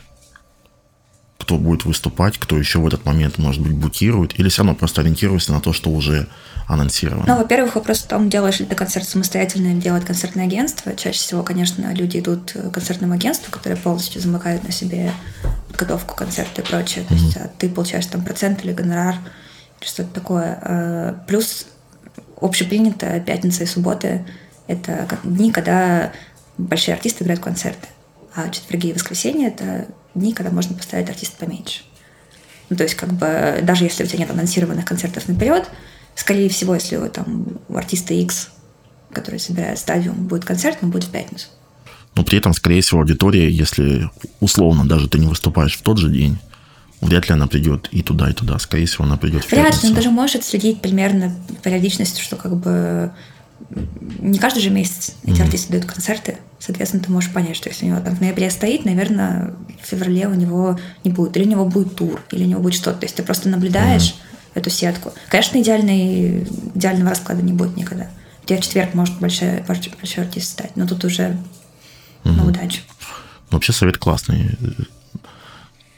кто 1.46 1.60
будет 1.60 1.86
выступать, 1.86 2.40
кто 2.40 2.58
еще 2.58 2.80
в 2.80 2.88
этот 2.88 3.06
момент, 3.06 3.38
может 3.38 3.62
быть, 3.62 3.74
букирует, 3.74 4.40
или 4.40 4.50
все 4.50 4.64
равно 4.64 4.74
просто 4.74 5.02
ориентируешься 5.02 5.54
на 5.54 5.62
то, 5.62 5.74
что 5.74 5.92
уже 5.92 6.28
анонсировано? 6.68 7.26
Ну, 7.28 7.38
во-первых, 7.38 7.76
вопрос 7.76 8.00
в 8.00 8.08
том, 8.08 8.32
делаешь 8.32 8.60
ли 8.60 8.66
ты 8.66 8.74
концерт 8.74 9.08
самостоятельно 9.08 9.68
или 9.68 9.80
делает 9.80 10.06
концертное 10.06 10.46
агентство. 10.46 10.96
Чаще 10.96 11.20
всего, 11.20 11.44
конечно, 11.44 11.94
люди 11.94 12.18
идут 12.18 12.52
к 12.54 12.72
концертному 12.72 13.14
агентству, 13.14 13.52
которое 13.52 13.76
полностью 13.76 14.22
замыкает 14.22 14.64
на 14.64 14.72
себе 14.72 15.12
подготовку 15.68 16.16
концерта 16.16 16.64
и 16.64 16.66
прочее. 16.66 17.06
Mm-hmm. 17.06 17.08
То 17.08 17.14
есть 17.14 17.38
а 17.38 17.52
ты 17.60 17.70
получаешь 17.70 18.08
там 18.08 18.24
процент 18.24 18.66
или 18.66 18.74
гонорар, 18.74 19.16
или 19.82 19.88
что-то 19.88 20.10
такое. 20.10 20.60
А, 20.64 21.24
плюс 21.28 21.68
общепринято 22.42 23.20
пятница 23.20 23.66
и 23.66 23.68
субботы– 23.68 24.26
это 24.68 25.08
дни, 25.24 25.52
когда 25.52 26.12
большие 26.58 26.96
артисты 26.96 27.24
играют 27.24 27.44
концерты. 27.44 27.88
А 28.34 28.50
четверги 28.50 28.88
и 28.88 28.94
воскресенье– 28.94 29.48
это 29.50 29.86
дни, 30.16 30.34
когда 30.34 30.52
можно 30.52 30.76
поставить 30.76 31.10
артиста 31.10 31.46
поменьше. 31.46 31.82
Ну, 32.70 32.76
то 32.76 32.84
есть, 32.84 32.96
как 32.96 33.14
бы, 33.14 33.60
даже 33.64 33.84
если 33.84 34.04
у 34.04 34.08
тебя 34.08 34.20
нет 34.20 34.32
анонсированных 34.32 34.86
концертов 34.86 35.28
наперед, 35.28 35.70
скорее 36.16 36.50
всего, 36.50 36.74
если 36.74 36.98
у, 36.98 37.08
там, 37.10 37.60
у 37.68 37.76
артиста 37.76 38.14
X, 38.14 38.50
который 39.12 39.40
собирает 39.40 39.78
стадиум, 39.78 40.28
будет 40.28 40.46
концерт, 40.46 40.80
он 40.82 40.90
будет 40.90 41.06
в 41.06 41.12
пятницу. 41.12 41.48
Но 42.16 42.24
при 42.24 42.38
этом, 42.38 42.54
скорее 42.54 42.82
всего, 42.82 43.02
аудитория, 43.02 43.52
если 43.52 44.10
условно 44.40 44.88
даже 44.88 45.08
ты 45.10 45.20
не 45.20 45.28
выступаешь 45.28 45.78
в 45.78 45.82
тот 45.82 45.98
же 45.98 46.10
день, 46.10 46.40
вряд 47.02 47.28
ли 47.28 47.34
она 47.34 47.48
придет 47.48 47.90
и 47.92 48.02
туда, 48.02 48.30
и 48.30 48.34
туда. 48.34 48.58
Скорее 48.58 48.86
всего, 48.86 49.04
она 49.04 49.18
придет 49.18 49.44
в 49.44 49.52
Вряд 49.52 49.84
ли, 49.84 49.90
но 49.90 49.96
даже 49.96 50.10
можешь 50.10 50.38
отследить 50.38 50.82
примерно 50.82 51.36
периодичность, 51.62 52.20
что 52.20 52.38
как 52.38 52.56
бы 52.56 53.12
не 54.20 54.40
каждый 54.40 54.62
же 54.62 54.70
месяц 54.70 55.14
эти 55.24 55.40
mm-hmm. 55.40 55.44
артисты 55.44 55.72
дают 55.72 55.86
концерты. 55.86 56.38
Соответственно, 56.60 57.04
ты 57.04 57.12
можешь 57.12 57.32
понять, 57.32 57.56
что 57.56 57.70
если 57.70 57.86
у 57.86 57.90
него 57.90 58.00
там 58.00 58.16
в 58.16 58.22
ноябре 58.22 58.50
стоит, 58.50 58.86
наверное, 58.86 59.54
в 59.82 59.86
феврале 59.86 60.28
у 60.28 60.34
него 60.34 60.80
не 61.04 61.12
будет. 61.12 61.36
Или 61.38 61.46
у 61.46 61.50
него 61.50 61.66
будет 61.66 61.96
тур, 61.96 62.22
или 62.32 62.44
у 62.44 62.48
него 62.48 62.62
будет 62.62 62.76
что-то. 62.76 63.00
То 63.00 63.06
есть 63.06 63.16
ты 63.16 63.24
просто 63.24 63.50
наблюдаешь 63.50 64.12
mm-hmm. 64.14 64.52
эту 64.56 64.70
сетку. 64.70 65.14
Конечно, 65.30 65.62
идеальный, 65.62 66.44
идеального 66.76 67.12
расклада 67.12 67.42
не 67.42 67.54
будет 67.54 67.76
никогда. 67.76 68.10
У 68.44 68.48
тебя 68.48 68.60
в 68.60 68.62
четверг 68.62 68.94
может 68.94 69.20
большой, 69.20 69.62
большой 69.62 70.24
артист 70.24 70.52
стать, 70.52 70.76
но 70.76 70.88
тут 70.88 71.04
уже 71.04 71.38
mm-hmm. 72.24 72.32
на 72.32 72.48
удачу. 72.48 72.82
Вообще 73.50 73.74
совет 73.74 73.98
классный. 73.98 74.58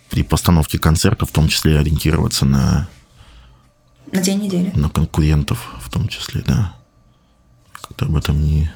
При 0.10 0.24
постановке 0.24 0.80
концерта 0.80 1.26
в 1.26 1.32
том 1.32 1.48
числе 1.48 1.80
ориентироваться 1.80 2.46
на... 2.46 2.88
На 4.12 4.22
день 4.22 4.42
недели. 4.42 4.72
На 4.74 4.90
конкурентов 4.90 5.70
в 5.82 5.90
том 5.92 6.08
числе, 6.08 6.42
да 6.46 6.74
как-то 7.88 8.06
об 8.06 8.16
этом 8.16 8.42
не, 8.42 8.72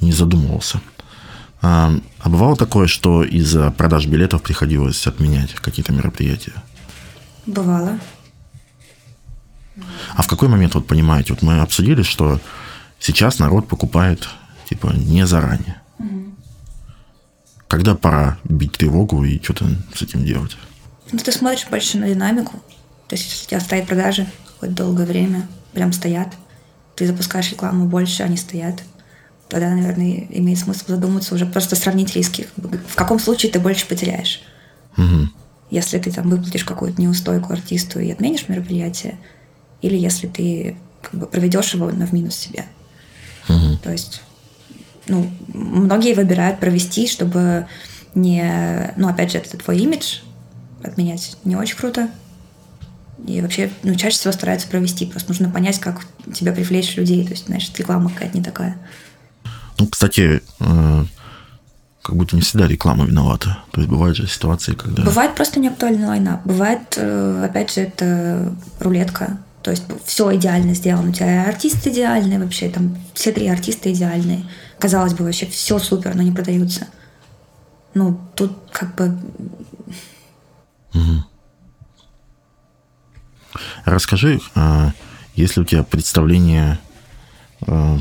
не 0.00 0.12
задумывался. 0.12 0.80
А, 1.62 1.92
а 2.18 2.28
бывало 2.28 2.56
такое, 2.56 2.86
что 2.86 3.24
из-за 3.24 3.70
продаж 3.70 4.06
билетов 4.06 4.42
приходилось 4.42 5.06
отменять 5.06 5.54
какие-то 5.54 5.92
мероприятия? 5.92 6.52
Бывало. 7.46 7.98
А 10.14 10.22
в 10.22 10.26
какой 10.26 10.48
момент, 10.48 10.74
вот 10.74 10.86
понимаете, 10.86 11.32
вот 11.32 11.42
мы 11.42 11.60
обсудили, 11.60 12.02
что 12.02 12.40
сейчас 12.98 13.38
народ 13.38 13.66
покупает 13.68 14.28
типа 14.68 14.92
не 14.94 15.26
заранее. 15.26 15.80
Угу. 15.98 16.34
Когда 17.68 17.94
пора 17.94 18.38
бить 18.44 18.72
тревогу 18.72 19.24
и 19.24 19.42
что-то 19.42 19.66
с 19.94 20.02
этим 20.02 20.24
делать? 20.24 20.56
Ну, 21.12 21.18
ты 21.18 21.32
смотришь 21.32 21.66
больше 21.68 21.98
на 21.98 22.08
динамику. 22.08 22.62
То 23.08 23.16
есть, 23.16 23.30
если 23.30 23.44
у 23.44 23.48
тебя 23.48 23.60
стоят 23.60 23.86
продажи 23.86 24.26
какое-то 24.54 24.76
долгое 24.76 25.06
время, 25.06 25.48
прям 25.72 25.92
стоят, 25.92 26.28
ты 26.96 27.06
запускаешь 27.06 27.50
рекламу 27.50 27.86
больше, 27.86 28.22
они 28.22 28.36
стоят, 28.36 28.82
тогда, 29.48 29.70
наверное, 29.70 30.26
имеет 30.30 30.58
смысл 30.58 30.84
задуматься 30.88 31.34
уже 31.34 31.46
просто 31.46 31.76
сравнить 31.76 32.14
риски. 32.14 32.48
В 32.56 32.94
каком 32.94 33.18
случае 33.18 33.52
ты 33.52 33.60
больше 33.60 33.86
потеряешь? 33.86 34.42
Угу. 34.96 35.28
Если 35.70 35.98
ты 35.98 36.10
там 36.10 36.30
выплатишь 36.30 36.64
какую-то 36.64 37.00
неустойку 37.00 37.52
артисту 37.52 38.00
и 38.00 38.10
отменишь 38.10 38.48
мероприятие, 38.48 39.18
или 39.82 39.96
если 39.96 40.28
ты 40.28 40.76
как 41.02 41.20
бы 41.20 41.26
проведешь 41.26 41.74
его 41.74 41.90
на 41.90 42.06
в 42.06 42.12
минус 42.12 42.36
себе. 42.36 42.64
Угу. 43.48 43.78
То 43.82 43.92
есть 43.92 44.22
ну, 45.06 45.30
многие 45.52 46.14
выбирают 46.14 46.60
провести, 46.60 47.06
чтобы 47.08 47.66
не, 48.14 48.92
ну, 48.96 49.08
опять 49.08 49.32
же, 49.32 49.38
это 49.38 49.58
твой 49.58 49.78
имидж 49.78 50.20
отменять 50.82 51.36
не 51.44 51.56
очень 51.56 51.76
круто. 51.76 52.08
И 53.26 53.40
вообще, 53.40 53.70
ну, 53.82 53.94
чаще 53.94 54.16
всего 54.16 54.32
стараются 54.32 54.68
провести. 54.68 55.06
Просто 55.06 55.30
нужно 55.30 55.50
понять, 55.50 55.80
как 55.80 56.02
тебя 56.34 56.52
привлечь 56.52 56.96
людей. 56.96 57.24
То 57.24 57.30
есть, 57.30 57.46
знаешь, 57.46 57.70
реклама 57.76 58.10
какая-то 58.10 58.36
не 58.36 58.44
такая. 58.44 58.76
Ну, 59.78 59.86
кстати, 59.86 60.42
э, 60.60 61.04
как 62.02 62.16
будто 62.16 62.36
не 62.36 62.42
всегда 62.42 62.68
реклама 62.68 63.06
виновата. 63.06 63.58
То 63.70 63.80
есть 63.80 63.90
бывают 63.90 64.16
же 64.16 64.28
ситуации, 64.28 64.74
когда... 64.74 65.02
Бывает 65.02 65.34
просто 65.34 65.58
неактуальная 65.58 66.08
война. 66.08 66.42
Бывает, 66.44 66.80
э, 66.96 67.46
опять 67.48 67.72
же, 67.72 67.80
это 67.80 68.54
рулетка. 68.78 69.38
То 69.62 69.70
есть 69.70 69.84
все 70.04 70.36
идеально 70.36 70.74
сделано. 70.74 71.08
У 71.08 71.12
тебя 71.12 71.48
артисты 71.48 71.90
идеальные 71.90 72.38
вообще, 72.38 72.68
там 72.68 72.98
все 73.14 73.32
три 73.32 73.48
артиста 73.48 73.90
идеальные. 73.90 74.44
Казалось 74.78 75.14
бы, 75.14 75.24
вообще 75.24 75.46
все 75.46 75.78
супер, 75.78 76.14
но 76.14 76.22
не 76.22 76.32
продаются. 76.32 76.88
Ну, 77.94 78.20
тут 78.34 78.52
как 78.70 78.94
бы... 78.94 79.18
Угу. 80.92 81.24
Расскажи, 83.84 84.40
э, 84.54 84.90
есть 85.34 85.56
ли 85.56 85.62
у 85.62 85.64
тебя 85.64 85.82
представление 85.82 86.78
э, 87.66 87.98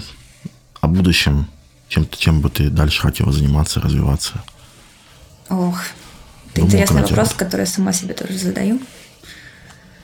о 0.81 0.87
будущем, 0.87 1.47
чем, 1.87 2.07
чем 2.09 2.41
бы 2.41 2.49
ты 2.49 2.69
дальше 2.69 3.01
хотела 3.01 3.31
заниматься, 3.31 3.79
развиваться? 3.79 4.43
Ох, 5.49 5.79
это 6.51 6.61
Думаю, 6.61 6.71
интересный 6.71 7.01
вопрос, 7.01 7.33
который 7.33 7.61
я 7.61 7.67
сама 7.67 7.93
себе 7.93 8.13
тоже 8.13 8.37
задаю. 8.37 8.79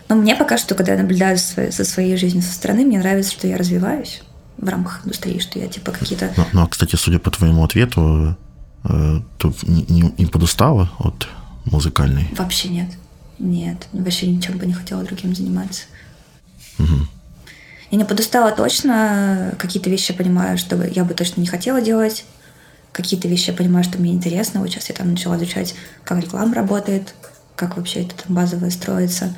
Но 0.07 0.15
мне 0.15 0.35
пока 0.35 0.57
что, 0.57 0.73
когда 0.73 0.93
я 0.93 1.01
наблюдаю 1.01 1.37
за 1.37 1.85
своей 1.85 2.17
жизнью 2.17 2.41
со 2.41 2.53
стороны, 2.53 2.83
мне 2.83 2.97
нравится, 2.97 3.31
что 3.31 3.47
я 3.47 3.57
развиваюсь 3.57 4.23
в 4.57 4.67
рамках 4.67 5.05
индустрии, 5.05 5.39
что 5.39 5.59
я 5.59 5.67
типа 5.67 5.91
какие-то... 5.91 6.33
Ну, 6.35 6.45
ну 6.51 6.67
кстати, 6.67 6.95
судя 6.95 7.19
по 7.19 7.29
твоему 7.31 7.63
ответу, 7.63 8.35
э, 8.83 9.21
ты 9.37 9.53
не, 9.63 9.83
не, 9.83 10.13
не 10.17 10.25
подустала 10.25 10.91
от 10.97 11.27
музыкальной? 11.65 12.27
Вообще 12.37 12.69
нет. 12.69 12.89
Нет, 13.39 13.87
вообще 13.93 14.27
ничем 14.27 14.57
бы 14.57 14.65
не 14.65 14.73
хотела 14.73 15.03
другим 15.03 15.33
заниматься. 15.33 15.83
Угу. 16.77 17.07
Я 17.91 17.97
не 17.97 18.05
подустала 18.05 18.51
точно, 18.51 19.55
какие-то 19.57 19.89
вещи 19.89 20.11
я 20.11 20.17
понимаю, 20.17 20.57
что 20.57 20.81
я 20.83 21.03
бы 21.03 21.13
точно 21.13 21.41
не 21.41 21.47
хотела 21.47 21.81
делать, 21.81 22.25
какие-то 22.91 23.27
вещи 23.27 23.49
я 23.49 23.55
понимаю, 23.55 23.83
что 23.83 23.97
мне 23.97 24.13
интересно. 24.13 24.59
Вот 24.59 24.69
сейчас 24.69 24.89
я 24.89 24.95
там 24.95 25.11
начала 25.11 25.37
изучать, 25.37 25.73
как 26.03 26.21
реклама 26.21 26.53
работает, 26.53 27.13
как 27.55 27.77
вообще 27.77 28.03
это 28.03 28.15
там 28.15 28.35
базовое 28.35 28.69
строится. 28.69 29.35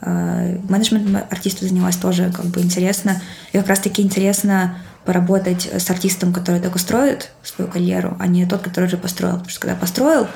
А, 0.00 0.58
менеджментом 0.68 1.16
артиста 1.30 1.66
занялась 1.66 1.96
тоже 1.96 2.32
как 2.34 2.46
бы 2.46 2.60
интересно. 2.60 3.20
И 3.52 3.58
как 3.58 3.68
раз-таки 3.68 4.02
интересно 4.02 4.78
поработать 5.04 5.66
с 5.66 5.88
артистом, 5.90 6.32
который 6.32 6.60
только 6.60 6.78
строит 6.78 7.30
свою 7.42 7.70
карьеру, 7.70 8.16
а 8.18 8.26
не 8.26 8.46
тот, 8.46 8.62
который 8.62 8.86
уже 8.86 8.96
построил. 8.96 9.34
Потому 9.34 9.50
что 9.50 9.60
когда 9.60 9.76
построил, 9.76 10.26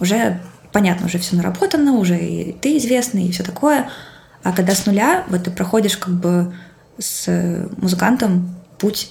уже 0.00 0.40
понятно, 0.72 1.06
уже 1.06 1.18
все 1.18 1.36
наработано, 1.36 1.92
уже 1.94 2.18
и 2.18 2.52
ты 2.52 2.76
известный, 2.76 3.26
и 3.26 3.32
все 3.32 3.42
такое. 3.42 3.88
А 4.42 4.52
когда 4.52 4.74
с 4.74 4.86
нуля, 4.86 5.24
вот 5.28 5.44
ты 5.44 5.50
проходишь 5.50 5.96
как 5.96 6.14
бы 6.14 6.54
с 6.98 7.28
музыкантом 7.76 8.54
путь 8.78 9.10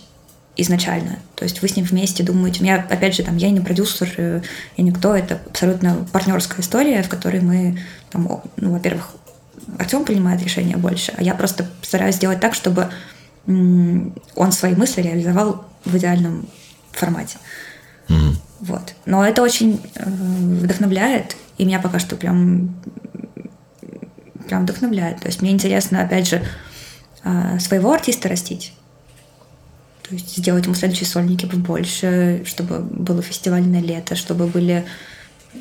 изначально. 0.56 1.20
То 1.36 1.44
есть 1.44 1.62
вы 1.62 1.68
с 1.68 1.76
ним 1.76 1.86
вместе 1.86 2.24
думаете. 2.24 2.62
У 2.62 2.64
меня, 2.64 2.86
опять 2.90 3.16
же, 3.16 3.24
там, 3.24 3.38
я 3.38 3.52
не 3.52 3.60
продюсер, 3.60 4.12
э, 4.18 4.42
я 4.76 4.84
никто. 4.84 5.16
Это 5.16 5.40
абсолютно 5.46 6.08
партнерская 6.12 6.62
история, 6.62 7.04
в 7.04 7.10
которой 7.10 7.42
мы, 7.42 7.80
там, 8.10 8.42
ну, 8.58 8.72
во-первых, 8.72 9.12
Артем 9.78 10.04
принимает 10.04 10.42
решения 10.42 10.78
больше, 10.78 11.14
а 11.16 11.22
я 11.22 11.36
просто 11.36 11.70
стараюсь 11.82 12.16
сделать 12.16 12.40
так, 12.40 12.54
чтобы 12.56 12.90
он 13.46 14.52
свои 14.52 14.76
мысли 14.76 15.02
реализовал 15.02 15.66
в 15.86 15.96
идеальном 15.96 16.48
формате. 16.92 17.38
Mm-hmm. 18.10 18.36
Вот. 18.60 18.96
Но 19.06 19.26
это 19.26 19.42
очень 19.42 19.82
э, 19.96 20.04
вдохновляет, 20.06 21.36
и 21.58 21.66
меня 21.66 21.80
пока 21.80 22.00
что 22.00 22.16
прям 22.16 22.76
прям 24.48 24.64
вдохновляет. 24.64 25.20
То 25.20 25.28
есть 25.28 25.42
мне 25.42 25.52
интересно, 25.52 26.02
опять 26.02 26.28
же, 26.28 26.44
э, 27.24 27.60
своего 27.60 27.92
артиста 27.92 28.30
растить. 28.30 28.74
То 30.08 30.14
есть 30.14 30.38
сделать 30.38 30.66
ему 30.66 30.74
следующие 30.74 31.08
сольники 31.08 31.46
побольше, 31.46 32.44
чтобы 32.46 32.80
было 32.80 33.22
фестивальное 33.22 33.82
лето, 33.82 34.16
чтобы 34.16 34.48
были 34.48 34.86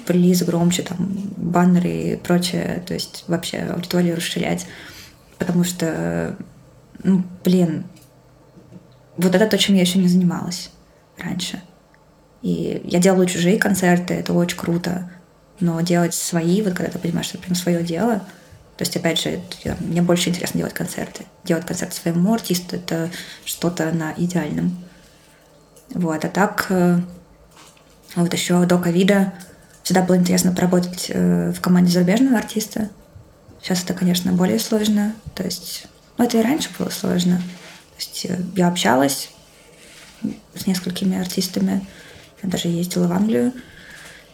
релизы 0.06 0.44
громче, 0.44 0.82
там, 0.82 0.96
баннеры 1.36 1.90
и 1.90 2.16
прочее, 2.16 2.82
то 2.86 2.94
есть 2.94 3.24
вообще 3.26 3.58
аудиторию 3.58 4.16
расширять, 4.16 4.66
потому 5.38 5.64
что, 5.64 6.36
ну, 7.02 7.24
блин, 7.44 7.84
вот 9.16 9.34
это 9.34 9.46
то, 9.46 9.58
чем 9.58 9.74
я 9.74 9.80
еще 9.80 9.98
не 9.98 10.08
занималась 10.08 10.70
раньше. 11.18 11.60
И 12.42 12.82
я 12.84 12.98
делаю 12.98 13.26
чужие 13.26 13.58
концерты, 13.58 14.14
это 14.14 14.32
очень 14.32 14.56
круто, 14.56 15.10
но 15.58 15.80
делать 15.80 16.14
свои, 16.14 16.62
вот 16.62 16.74
когда 16.74 16.92
ты 16.92 16.98
понимаешь, 16.98 17.26
что 17.26 17.38
это 17.38 17.46
прям 17.46 17.56
свое 17.56 17.82
дело, 17.82 18.18
то 18.76 18.82
есть, 18.82 18.94
опять 18.94 19.18
же, 19.18 19.40
я, 19.64 19.74
мне 19.80 20.02
больше 20.02 20.28
интересно 20.28 20.58
делать 20.58 20.74
концерты. 20.74 21.24
Делать 21.44 21.64
концерт 21.64 21.94
своему 21.94 22.34
артисту— 22.34 22.76
это 22.76 23.10
что-то 23.46 23.90
на 23.90 24.12
идеальном. 24.18 24.76
Вот, 25.94 26.22
а 26.26 26.28
так, 26.28 26.66
э, 26.68 27.00
вот 28.16 28.34
еще 28.34 28.66
до 28.66 28.76
ковида 28.76 29.32
Всегда 29.86 30.02
было 30.02 30.16
интересно 30.16 30.50
поработать 30.50 31.06
э, 31.10 31.52
в 31.52 31.60
команде 31.60 31.92
зарубежного 31.92 32.38
артиста. 32.38 32.90
Сейчас 33.62 33.84
это, 33.84 33.94
конечно, 33.94 34.32
более 34.32 34.58
сложно. 34.58 35.14
То 35.36 35.44
есть, 35.44 35.86
ну, 36.18 36.24
это 36.24 36.38
и 36.38 36.42
раньше 36.42 36.70
было 36.76 36.88
сложно. 36.88 37.36
То 37.36 37.96
есть 37.96 38.26
э, 38.28 38.36
я 38.56 38.66
общалась 38.66 39.30
с 40.56 40.66
несколькими 40.66 41.16
артистами. 41.16 41.86
Даже 42.46 42.68
ездила 42.68 43.06
в 43.06 43.12
Англию, 43.12 43.52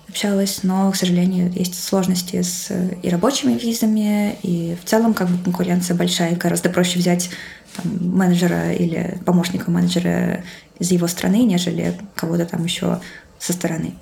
общалась, 0.09 0.61
но, 0.63 0.91
к 0.93 0.97
сожалению, 0.97 1.51
есть 1.53 1.83
сложности 1.83 2.43
с 2.43 2.71
и 3.03 3.09
рабочими 3.09 3.59
визами, 3.59 4.37
и 4.43 4.77
в 4.81 4.89
целом 4.89 5.15
как 5.15 5.29
бы 5.29 5.43
конкуренция 5.43 5.97
большая, 5.97 6.37
гораздо 6.37 6.69
проще 6.69 6.99
взять 6.99 7.31
там, 7.75 8.17
менеджера 8.17 8.73
или 8.73 9.19
помощника 9.25 9.71
менеджера 9.71 10.45
из 10.79 10.91
его 10.91 11.07
страны, 11.07 11.45
нежели 11.45 11.99
кого-то 12.15 12.45
там 12.45 12.65
еще 12.65 13.01
со 13.39 13.53
стороны 13.53 13.95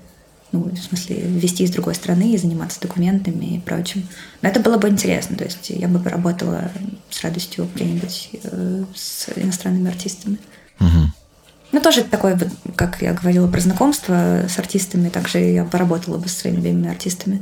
ну, 0.51 0.63
в 0.63 0.77
смысле, 0.77 1.21
ввести 1.21 1.63
из 1.63 1.71
другой 1.71 1.95
страны 1.95 2.33
и 2.33 2.37
заниматься 2.37 2.81
документами 2.81 3.55
и 3.55 3.59
прочим. 3.59 4.07
Но 4.41 4.49
это 4.49 4.59
было 4.59 4.77
бы 4.77 4.89
интересно, 4.89 5.37
то 5.37 5.45
есть 5.45 5.69
я 5.69 5.87
бы 5.87 5.99
поработала 5.99 6.71
с 7.09 7.21
радостью 7.21 7.69
где-нибудь 7.73 8.29
э, 8.43 8.83
с 8.93 9.29
иностранными 9.35 9.89
артистами. 9.89 10.37
Угу. 10.79 11.20
Ну, 11.71 11.81
тоже 11.81 12.03
такое, 12.03 12.39
как 12.75 13.01
я 13.01 13.13
говорила 13.13 13.47
про 13.47 13.61
знакомство 13.61 14.45
с 14.47 14.59
артистами, 14.59 15.09
также 15.09 15.39
я 15.39 15.63
поработала 15.63 16.17
бы 16.17 16.27
со 16.27 16.41
своими 16.41 16.57
любимыми 16.57 16.89
артистами. 16.89 17.37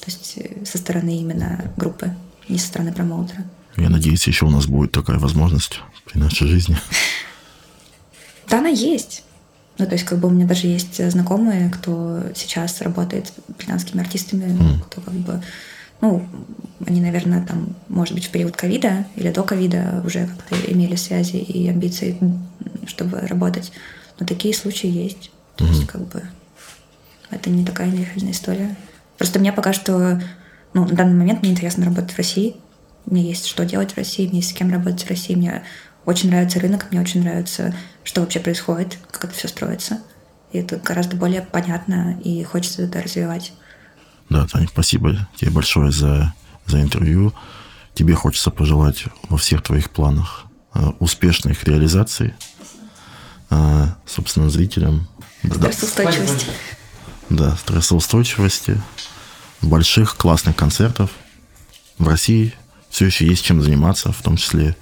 То 0.00 0.10
есть 0.10 0.34
э, 0.36 0.64
со 0.64 0.78
стороны 0.78 1.16
именно 1.18 1.72
группы, 1.76 2.14
не 2.48 2.58
со 2.58 2.68
стороны 2.68 2.92
промоутера. 2.92 3.44
Я 3.76 3.88
надеюсь, 3.88 4.26
еще 4.26 4.46
у 4.46 4.50
нас 4.50 4.66
будет 4.66 4.92
такая 4.92 5.18
возможность 5.18 5.80
при 6.06 6.18
нашей 6.18 6.46
жизни. 6.46 6.76
Да, 8.48 8.58
она 8.58 8.68
есть. 8.68 9.22
Ну, 9.78 9.86
то 9.86 9.92
есть, 9.92 10.04
как 10.04 10.18
бы 10.18 10.28
у 10.28 10.30
меня 10.30 10.46
даже 10.46 10.66
есть 10.66 11.02
знакомые, 11.10 11.70
кто 11.70 12.22
сейчас 12.34 12.82
работает 12.82 13.28
с 13.28 13.54
британскими 13.56 14.02
артистами, 14.02 14.44
mm. 14.44 14.82
кто 14.82 15.00
как 15.00 15.14
бы, 15.14 15.42
ну, 16.02 16.28
они, 16.84 17.00
наверное, 17.00 17.46
там, 17.46 17.76
может 17.88 18.12
быть, 18.14 18.26
в 18.26 18.30
период 18.30 18.56
ковида 18.56 19.06
или 19.14 19.30
до 19.30 19.44
ковида 19.44 20.02
уже 20.04 20.26
как-то 20.26 20.56
имели 20.70 20.96
связи 20.96 21.36
и 21.36 21.68
амбиции, 21.68 22.18
чтобы 22.86 23.20
работать. 23.20 23.72
Но 24.18 24.26
такие 24.26 24.52
случаи 24.54 24.88
есть. 24.88 25.30
То 25.56 25.64
есть, 25.64 25.86
как 25.86 26.02
бы, 26.08 26.22
это 27.30 27.50
не 27.50 27.64
такая 27.64 27.88
нереальная 27.88 28.32
история. 28.32 28.76
Просто 29.16 29.38
мне 29.38 29.52
пока 29.52 29.72
что, 29.72 30.20
ну, 30.74 30.84
на 30.84 30.96
данный 30.96 31.14
момент 31.14 31.42
мне 31.42 31.52
интересно 31.52 31.84
работать 31.84 32.12
в 32.12 32.18
России. 32.18 32.56
Мне 33.06 33.22
есть 33.22 33.46
что 33.46 33.64
делать 33.64 33.92
в 33.92 33.96
России, 33.96 34.26
мне 34.26 34.38
есть 34.38 34.50
с 34.50 34.54
кем 34.54 34.72
работать 34.72 35.04
в 35.04 35.08
России. 35.08 35.36
Мне 35.36 35.62
очень 36.04 36.30
нравится 36.30 36.58
рынок, 36.58 36.88
мне 36.90 37.00
очень 37.00 37.22
нравится, 37.22 37.74
что 38.02 38.22
вообще 38.22 38.40
происходит, 38.40 38.98
как 39.12 39.26
это 39.26 39.34
все 39.34 39.46
строится. 39.46 40.00
И 40.50 40.58
это 40.58 40.78
гораздо 40.78 41.16
более 41.16 41.42
понятно, 41.42 42.18
и 42.24 42.42
хочется 42.42 42.82
это 42.82 43.00
развивать. 43.00 43.52
Да, 44.32 44.46
Таня, 44.46 44.66
спасибо 44.66 45.28
тебе 45.36 45.50
большое 45.50 45.92
за, 45.92 46.32
за 46.64 46.80
интервью. 46.80 47.34
Тебе 47.92 48.14
хочется 48.14 48.50
пожелать 48.50 49.04
во 49.28 49.36
всех 49.36 49.62
твоих 49.62 49.90
планах 49.90 50.46
э, 50.72 50.90
успешной 51.00 51.52
их 51.52 51.62
реализации. 51.64 52.34
Э, 53.50 53.88
собственно, 54.06 54.48
зрителям. 54.48 55.06
Стрессоустойчивости. 55.44 56.46
Да, 57.28 57.56
стрессоустойчивости. 57.56 58.80
Больших 59.60 60.16
классных 60.16 60.56
концертов. 60.56 61.10
В 61.98 62.08
России 62.08 62.54
все 62.88 63.04
еще 63.04 63.26
есть 63.26 63.44
чем 63.44 63.60
заниматься, 63.60 64.12
в 64.12 64.22
том 64.22 64.38
числе 64.38 64.78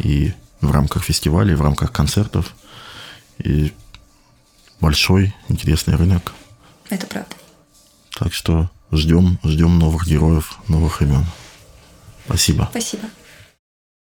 и 0.00 0.32
в 0.60 0.72
рамках 0.72 1.04
фестивалей, 1.04 1.54
в 1.54 1.62
рамках 1.62 1.92
концертов. 1.92 2.52
И 3.38 3.72
большой, 4.80 5.36
интересный 5.48 5.94
рынок. 5.94 6.32
Это 6.90 7.06
правда. 7.06 7.36
Так 8.18 8.34
что 8.34 8.68
ждем, 8.92 9.38
ждем 9.44 9.78
новых 9.78 10.06
героев, 10.06 10.58
новых 10.68 11.02
имен. 11.02 11.24
Спасибо. 12.26 12.68
Спасибо. 12.70 13.08